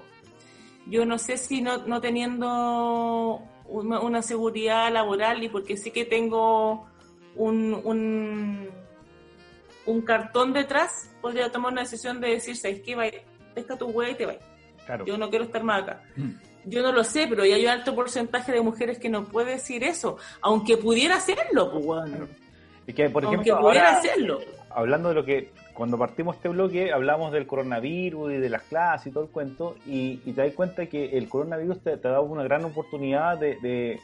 [0.86, 6.06] yo no sé si no, no teniendo una, una seguridad laboral y porque sí que
[6.06, 6.86] tengo
[7.36, 8.68] un, un,
[9.84, 12.94] un cartón detrás, podría tomar una decisión de decir, ¿sabes qué?
[12.94, 13.04] Va,
[13.54, 14.38] pesca tu hueá y te
[14.86, 15.04] claro.
[15.04, 16.02] yo no quiero estar más acá.
[16.66, 19.52] Yo no lo sé, pero ya hay un alto porcentaje de mujeres que no puede
[19.52, 22.28] decir eso, aunque pudiera hacerlo, pues, bueno.
[22.86, 24.40] Y que, por aunque ejemplo, pudiera ahora, hacerlo.
[24.70, 29.08] hablando de lo que, cuando partimos este bloque, hablamos del coronavirus y de las clases
[29.08, 32.12] y todo el cuento, y, y te das cuenta que el coronavirus te, te ha
[32.12, 34.00] dado una gran oportunidad de, de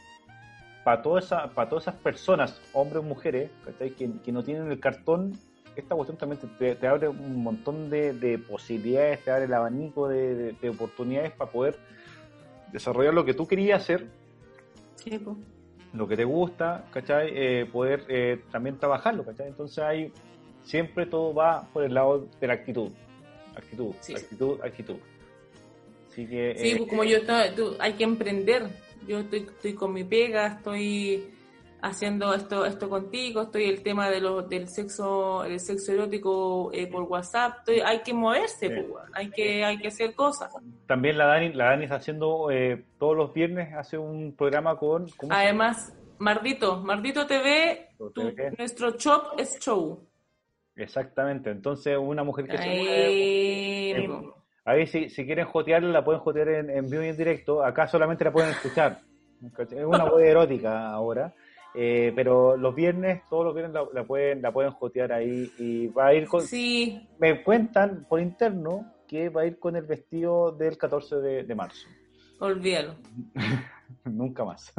[0.83, 3.51] para todas esa, para todas esas personas, hombres o mujeres.
[3.79, 3.91] Que,
[4.23, 5.37] que no tienen el cartón,
[5.75, 9.53] esta cuestión también te, te- te abre un montón de, de posibilidades, te abre el
[9.53, 11.77] abanico de, de- de oportunidades para poder
[12.71, 14.07] desarrollar lo que tú querías hacer
[14.95, 15.37] Sí, pues.
[15.93, 17.31] lo que te gusta, ¿cachai?
[17.33, 19.47] Eh, poder eh, también trabajarlo, ¿cachai?
[19.47, 20.11] Entonces hay,
[20.63, 22.89] siempre todo va por el lado de la actitud.
[23.55, 24.13] Actitud, Sí.
[24.15, 24.95] actitud, actitud.
[26.09, 26.55] Así que...
[26.57, 28.67] Sí, eh, pues, como yo estaba, tú- hay que emprender.
[29.07, 31.25] Yo estoy, estoy con mi pega, estoy
[31.83, 36.87] haciendo esto esto contigo, estoy el tema de lo, del sexo el sexo erótico eh,
[36.87, 38.73] por WhatsApp, estoy- hay que moverse, Sí.
[38.89, 40.53] pues, hay que hay que hacer cosas.
[40.87, 45.07] También la Dani, la Dani está haciendo, eh, todos los viernes hace un programa con...
[45.17, 49.99] ¿cómo se Además, Mardito, Mardito TV, tu- nuestro shop es show.
[50.75, 53.05] Exactamente, entonces una mujer que se mueve...
[53.05, 54.09] Ahí, eh.
[54.63, 57.63] Ahí si, si quieren jotearla, la pueden jotear en, en vivo y en directo.
[57.63, 58.99] Acá solamente la pueden escuchar.
[59.57, 61.33] Es una web erótica ahora.
[61.73, 65.87] Eh, pero los viernes, todos los viernes la, la pueden la pueden jotear ahí y
[65.87, 66.41] va a ir con...
[66.41, 71.43] Sí, Me cuentan por interno que va a ir con el vestido del 14 de,
[71.43, 71.87] de marzo.
[72.39, 72.95] olvídalo.
[74.05, 74.73] Nunca más.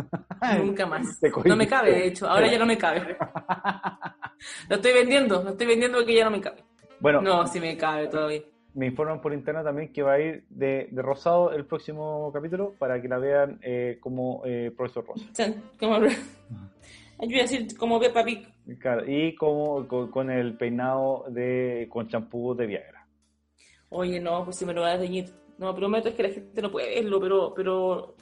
[0.59, 1.21] Nunca más.
[1.45, 2.27] No me cabe, de hecho.
[2.29, 3.17] Ahora ya no me cabe.
[4.69, 5.43] Lo estoy vendiendo.
[5.43, 6.65] Lo estoy vendiendo porque ya no me cabe.
[6.99, 8.43] Bueno, No, sí me cabe todavía.
[8.75, 12.75] Me informan por interno también que va a ir de, de rosado el próximo capítulo
[12.79, 15.27] para que la vean eh, como eh, profesor Rosa.
[15.79, 15.99] Como...
[16.01, 18.49] Yo iba a decir como Peppa Pig.
[18.81, 23.07] Claro, y como con, con el peinado de con champú de Viagra.
[23.91, 25.27] Oye, no, pues si me lo vas a teñir.
[25.59, 28.15] No, prometo es que la gente no puede verlo, pero, pero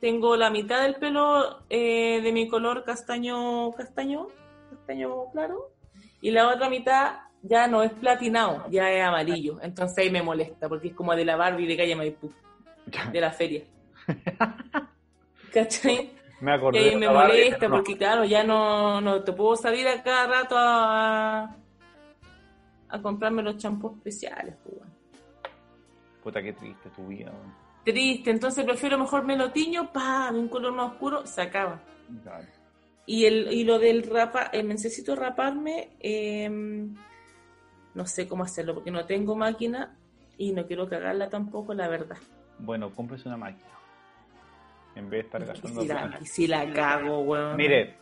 [0.00, 4.28] tengo la mitad del pelo eh, de mi color castaño, castaño,
[4.70, 5.72] castaño claro,
[6.20, 9.58] y la otra mitad ya no es platinado, ya es amarillo.
[9.62, 12.30] Entonces ahí me molesta, porque es como de la Barbie de calle Maipú,
[13.12, 13.62] de la feria.
[15.52, 16.10] ¿Cachai?
[16.40, 16.78] Me Y acordé.
[16.78, 17.76] ahí de me Barbie, molesta, no.
[17.76, 21.56] porque claro, ya no, no te puedo salir a cada rato a,
[22.88, 24.54] a comprarme los champús especiales.
[24.62, 24.76] pues.
[26.22, 27.32] Puta, qué triste tu vida.
[27.84, 31.80] Triste, entonces prefiero mejor me lo tiño, pa, un color más oscuro, se acaba.
[33.06, 36.50] Y, el, y lo del rapa, necesito raparme, eh,
[37.96, 39.96] no sé cómo hacerlo, porque no tengo máquina
[40.38, 42.18] y no quiero cagarla tampoco, la verdad.
[42.58, 43.70] Bueno, cómprese una máquina.
[44.94, 47.56] En vez de estar gastando si, la, si la cago, weón.
[47.56, 47.96] Mire,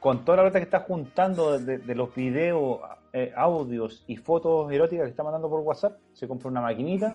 [0.00, 2.80] con toda la plata que está juntando de, de los videos,
[3.12, 7.14] eh, audios y fotos eróticas que está mandando por WhatsApp, se compra una maquinita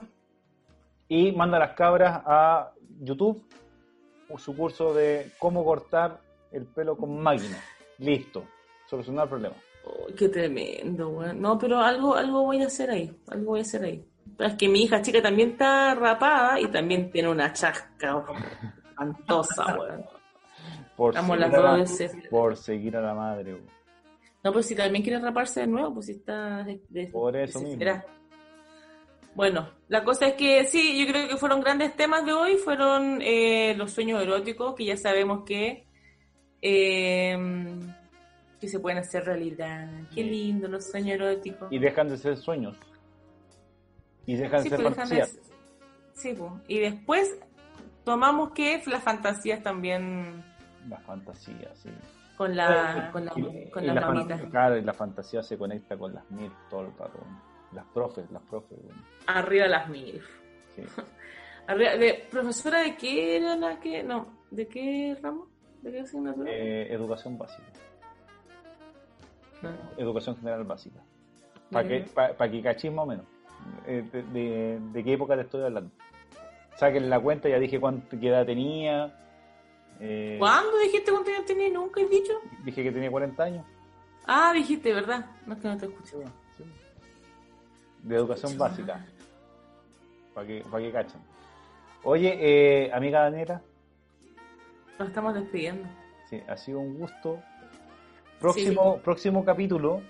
[1.08, 3.44] y manda a las cabras a YouTube
[4.38, 6.20] su curso de cómo cortar
[6.52, 7.58] el pelo con máquina.
[8.00, 8.46] Listo,
[8.88, 9.56] solucionar el problema.
[10.18, 11.42] Qué tremendo, weón.
[11.42, 13.12] No, pero algo, algo voy a hacer ahí.
[13.30, 14.06] Algo voy a hacer ahí.
[14.38, 18.24] Pero es que mi hija chica también está rapada y también tiene una chasca
[18.90, 20.06] espantosa, weón.
[20.96, 23.54] Por seguir la- por seguir a la madre.
[23.56, 23.66] weón.
[24.44, 27.60] No, pero si también quiere raparse de nuevo, pues si está de, de- Por eso
[27.60, 27.84] mismo.
[29.36, 33.20] Bueno, la cosa es que sí, yo creo que fueron grandes temas de hoy, fueron
[33.22, 35.88] eh, los sueños eróticos, que ya sabemos que
[36.62, 37.36] eh,
[38.64, 39.90] que se pueden hacer realidad.
[40.16, 41.70] Qué lindo los sueños eróticos.
[41.70, 42.78] Y dejan de ser sueños.
[44.26, 45.40] Y dejan Sí, de ser pues, de- fantasías.
[46.14, 46.52] sí, pues.
[46.70, 47.38] y después
[48.06, 50.42] tomamos que las fantasías también
[50.88, 51.90] Las fantasías, sí.
[52.38, 54.42] con la con, la, Y- con y la fan- mamitas.
[54.50, 57.20] Claro, y la fantasía se conecta con las mil todo el rato.
[57.74, 58.78] Las profes, las profes.
[58.82, 60.22] bueno, Arriba las mil.
[60.76, 60.84] sí.
[61.68, 64.04] Arriba, de, ¿Profesora de qué era la que.?
[64.04, 65.48] No, ¿de qué ramo?
[65.82, 66.50] ¿De qué asignatura?
[66.50, 67.68] Eh, educación básica.
[69.98, 71.00] Educación general básica.
[71.72, 72.34] Para que, Ya.
[72.34, 73.26] pa- que cachis más o menos.
[73.88, 75.92] Eh, de, de- de qué época te estoy hablando?
[76.76, 79.14] Saquen la cuenta, ya dije cuánto qué edad tenía.
[80.00, 81.70] Eh, ¿Cuándo dijiste cuánto años tenía?
[81.70, 82.34] ¿Nunca he dicho?
[82.64, 83.66] Dije que tenía 40 años.
[84.26, 85.26] Ah, dijiste, ¿verdad?
[85.46, 86.20] No es que no te escucho.
[86.58, 86.64] Sí.
[88.04, 89.06] De educación básica.
[90.34, 91.06] Para que, pa' que.
[92.04, 92.38] Oye,
[92.86, 93.62] eh, amiga Daniela,
[95.00, 95.88] Nos estamos despidiendo.
[96.30, 97.40] sí, ha sido un gusto.
[98.44, 100.02] Próximo, próximo capítulo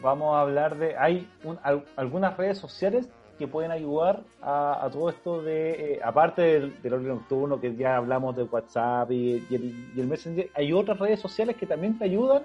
[0.00, 0.96] vamos a hablar de...
[0.96, 5.94] Hay un- al- algunas redes sociales que pueden ayudar a, a todo esto de...
[5.94, 10.00] eh, aparte del, del orden nocturno, que ya hablamos de WhatsApp y, y el, y
[10.00, 12.44] el Messenger, hay otras redes sociales que también te ayudan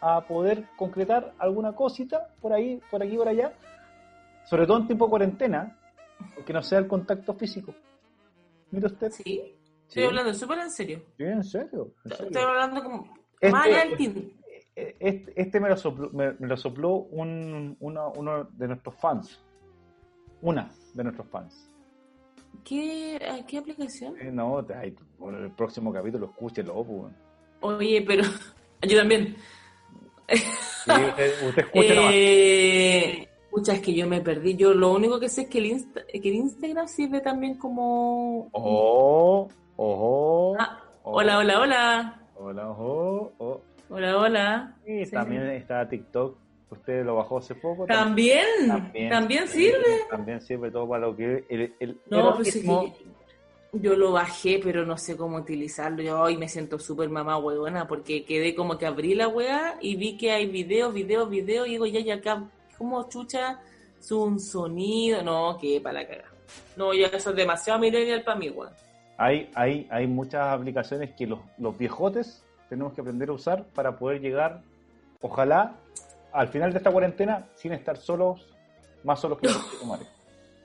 [0.00, 3.52] a poder concretar alguna cosita por ahí, por aquí, por allá.
[4.44, 5.78] Sobre todo en tiempo de cuarentena,
[6.46, 7.74] que no sea el contacto físico.
[8.70, 9.10] Mira usted.
[9.10, 9.22] ¿Sí?
[9.24, 9.54] Sí.
[9.88, 11.02] Estoy hablando súper en serio.
[11.16, 11.92] Sí, en serio.
[12.04, 12.26] en serio.
[12.26, 13.14] Estoy hablando como.
[13.40, 14.32] Este-.
[14.76, 19.40] Este, este me, lo sopló, me, me lo sopló un, uno, uno de nuestros fans.
[20.42, 21.70] Una de nuestros fans.
[22.64, 24.14] ¿Qué, a ¿Qué aplicación?
[24.20, 26.82] Eh, no, ay, por el próximo capítulo escúchelo.
[26.84, 27.12] pues.
[27.60, 28.24] Oye, pero.
[28.82, 29.36] Yo también.
[30.28, 30.90] Sí,
[31.46, 32.12] usted, nomás.
[32.14, 34.56] Eh, Pucha, es que yo me perdí.
[34.56, 38.48] Yo lo único que sé es que el, Insta- que el Instagram sirve también como.
[38.52, 38.58] Ah,
[39.76, 40.56] ojo.
[41.04, 42.20] hola, hola, hola.
[42.36, 43.32] Hola, ojo.
[43.38, 43.62] ojo.
[43.94, 44.76] Hola, hola.
[44.84, 45.12] Y Sí.
[45.12, 46.36] también está TikTok.
[46.68, 47.86] Usted lo bajó hace poco.
[47.86, 48.44] También,
[49.08, 50.00] también, sirve.
[50.10, 52.92] También sirve todo para lo que el, el No, pues que
[53.74, 56.02] yo lo bajé, pero no sé cómo utilizarlo.
[56.02, 59.94] Yo hoy me siento súper mamá huevona porque quedé como que abrí la weá y
[59.94, 62.42] vi que hay videos, videos, videos y digo, ya, ya acá,
[62.76, 63.60] ¿cómo chucha?
[64.00, 65.22] Es un sonido.
[65.22, 66.24] No, que para la caga.
[66.76, 68.72] No, ya eso es demasiado millennial para mí, weón.
[69.18, 73.96] Hay, hay, hay muchas aplicaciones que los, los viejotes tenemos que aprender a usar para
[73.96, 74.62] poder llegar,
[75.20, 75.74] ojalá,
[76.32, 78.52] al final de esta cuarentena sin estar solos,
[79.04, 79.56] más solos que los.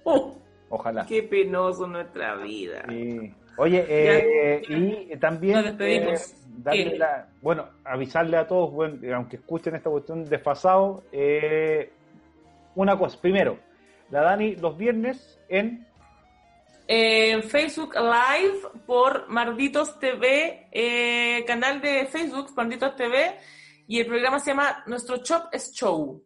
[0.05, 0.33] Oh,
[0.69, 1.05] Ojalá.
[1.05, 2.83] qué penoso nuestra vida.
[2.89, 3.31] Sí.
[3.57, 6.15] Oye, eh, y también eh,
[6.57, 6.97] darle ¿Qué?
[6.97, 11.91] la- bueno, avisarle a todos, bueno, aunque escuchen esta cuestión desfasado, eh,
[12.75, 13.19] una cosa.
[13.21, 13.59] Primero,
[14.09, 15.85] la Dani los viernes en
[16.91, 23.37] En Facebook Live por Marditos TV, eh, canal de Facebook, Marditos TV,
[23.85, 26.25] y el programa se llama Nuestro Shop es Show.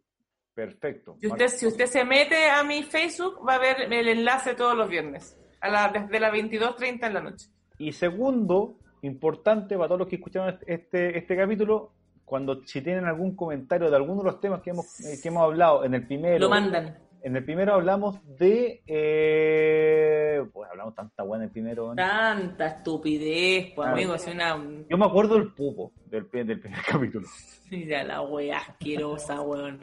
[0.53, 1.17] Perfecto.
[1.19, 4.73] Si usted, si usted se mete a mi Facebook, va a ver el enlace todos
[4.77, 7.47] los viernes, a la, desde las 22.30 en la noche.
[7.77, 11.91] Y segundo, importante para todos los que escucharon este, este capítulo,
[12.23, 15.43] cuando si tienen algún comentario de alguno de los temas que hemos, eh, que hemos
[15.43, 17.02] hablado en el primero, Lo mandan.
[17.23, 21.87] En el primero hablamos de, eh, pues hablamos tanta buena en el primero.
[21.89, 21.95] ¿no?
[21.95, 23.91] Tanta estupidez, pues Ah.
[23.93, 24.57] amigo, es una...
[24.89, 27.27] Yo me acuerdo del pupo del, pri- del primer capítulo.
[27.71, 29.79] Mira la wea asquerosa, weón.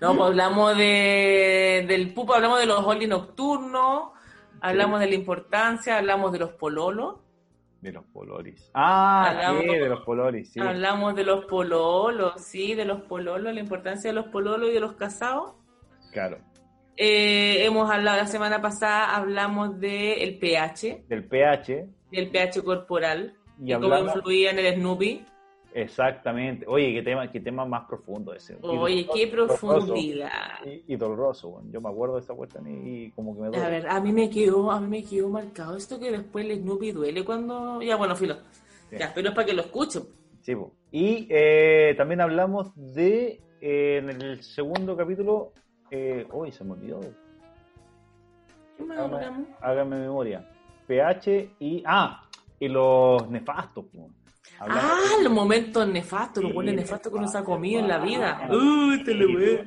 [0.00, 4.10] No, pues hablamos de, del pupo, hablamos de los oli nocturnos,
[4.60, 7.16] hablamos de la importancia, hablamos de los pololos,
[7.82, 8.70] De los pololis.
[8.74, 10.60] Ah, Hablamos- sí, de los pololis, sí.
[10.60, 14.80] hablamos de los pololos, sí, de los pololos, la importancia de los pololos y de
[14.80, 15.54] los casados.
[16.12, 16.38] Claro.
[17.02, 21.86] Eh, hemos hablado, la semana pasada hablamos del pH, Del pH.
[22.12, 25.24] del pH corporal, Y y, cómo influía en el Snoopy.
[25.72, 26.66] Exactamente.
[26.68, 28.58] Oye, qué tema, qué tema más profundo ese.
[28.60, 30.66] Oye, doloroso, qué profundidad.
[30.66, 31.70] Y, y doloroso, bueno.
[31.72, 33.64] yo me acuerdo de esa cuestión y, y como que me duele.
[33.64, 36.58] A ver, a mí me quedó, a mí me quedó marcado esto que después el
[36.58, 37.80] Snoopy duele cuando.
[37.80, 38.36] Ya, bueno, filo.
[38.90, 38.96] Sí.
[38.98, 40.02] Ya, pero es para que lo escuchen.
[40.42, 40.70] Sí, po.
[40.92, 45.52] y eh, también hablamos de, eh, en el segundo capítulo,
[45.90, 47.00] eh, uy, se me olvidó,
[48.76, 48.98] ¿Qué más
[49.60, 50.48] hágame, memoria,
[50.86, 52.22] pH y, ah,
[52.58, 53.86] y los nefastos.
[54.58, 58.34] Ah, los momentos nefastos, los buenos nefastos que uno se ha comido en la vida.
[58.34, 58.56] nefasto.
[58.56, 59.64] Uy, te lo veo.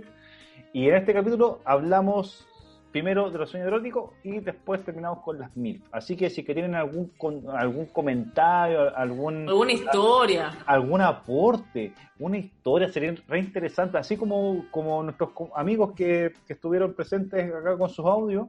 [0.74, 2.48] Y en este capítulo hablamos
[2.94, 5.84] primero de los sueños eróticos y después terminamos con las mil.
[5.92, 10.52] Así que si que tienen algún con- algún comentario, algún Alguna historia.
[10.66, 16.94] algún aporte, una historia, sería re interesante, así como, como nuestros amigos que, que estuvieron
[16.94, 18.48] presentes acá con sus audios,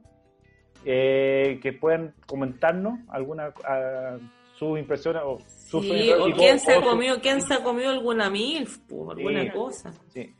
[0.85, 4.17] eh, que puedan comentarnos alguna a-
[4.57, 7.89] sus impresiones o sus Sí, sueños eróticos, quién se ha comido, quién se ha comido
[7.89, 9.49] alguna milf, po, alguna Sí.
[9.49, 9.91] cosa.
[10.13, 10.33] Sí.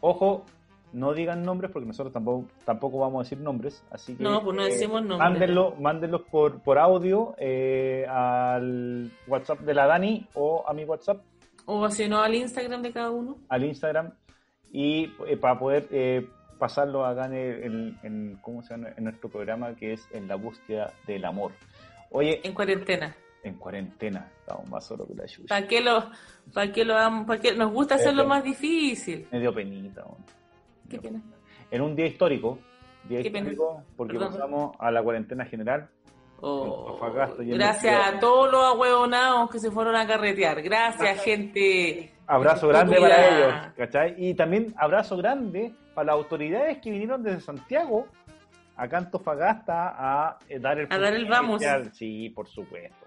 [0.00, 0.44] Ojo,
[0.92, 4.56] no digan nombres porque nosotros tampoco, tampoco vamos a decir nombres, así que No, pues
[4.56, 5.18] no eh, decimos nombres.
[5.30, 11.22] mándenlo, mándenlos por, por audio eh, al WhatsApp de la Dani o a mi WhatsApp,
[11.66, 13.36] O si no al Instagram de cada uno.
[13.48, 14.12] al Instagram
[14.72, 16.28] y eh, para poder eh,
[16.58, 18.88] pasarlo acá en, el- en- ¿cómo se llama?
[18.96, 21.52] en nuestro programa que es En la búsqueda del amor.
[22.10, 23.14] Oye, En cuarentena.
[23.44, 25.46] en cuarentena, estamos más solos que la chucha.
[25.48, 26.10] ¿Para qué lo,
[26.52, 26.94] para qué lo?
[27.26, 29.26] ¿Para qué nos gusta hacerlo más difícil?
[29.30, 30.02] Me dio penita.
[30.04, 30.18] weón.
[30.90, 31.20] Qué pena.
[31.70, 32.58] En un día histórico,
[33.04, 33.50] día Qué pena.
[33.50, 34.32] histórico porque Perdón.
[34.32, 35.88] pasamos a la cuarentena general.
[36.42, 36.98] Oh,
[37.38, 40.62] gracias a todos los ahueonados que se fueron a carretear.
[40.62, 42.14] Gracias, gente.
[42.26, 44.14] Abrazo grande para ellos, ¿cachai?
[44.16, 48.06] Y también abrazo grande para las autoridades que vinieron desde Santiago
[48.76, 51.62] a Antofagasta a eh, dar el A dar el vamos.
[51.92, 53.06] Sí, por supuesto.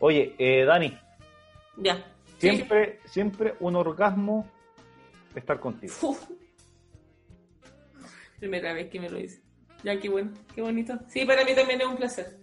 [0.00, 0.96] Oye, eh, Dani,
[1.78, 1.96] Ya.
[2.38, 2.50] Sí.
[2.50, 4.46] siempre, siempre un orgasmo
[5.34, 5.94] estar contigo.
[6.02, 6.28] Uf.
[8.40, 9.42] Primera vez que me lo dice.
[9.84, 10.98] Ya, qué bueno, qué bonito.
[11.06, 12.38] Sí, para mí también es un placer.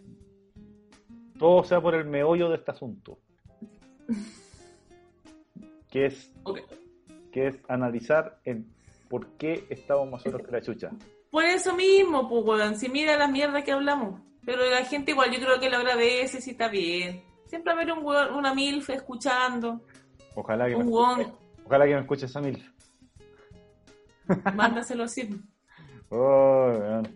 [1.38, 3.20] Todo sea por el meollo de este asunto.
[5.90, 6.30] Que es,
[7.32, 8.66] que es analizar el
[9.08, 10.92] por qué estamos más solos que la chucha.
[11.32, 14.20] Por eso mismo, pues, weón, si mira la mierda que hablamos.
[14.46, 17.24] Pero la gente igual yo creo que lo agradece si está bien.
[17.46, 19.82] Siempre haber un weón, una milf escuchando,
[20.36, 21.34] Ojalá que, me un escuche,
[21.66, 22.64] ojalá que me escuche esa mil.
[24.54, 25.28] mándaselo así,
[26.10, 27.08] Oh, weón.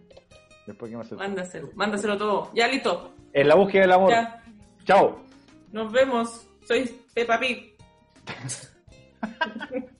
[0.67, 2.51] Después que me hace- mándaselo, mándaselo todo.
[2.53, 4.11] Ya listo, En la búsqueda del amor.
[4.11, 4.43] ya,
[4.85, 5.19] Chao.
[5.71, 6.47] nos vemos.
[6.67, 7.75] Soy Peppa Pig.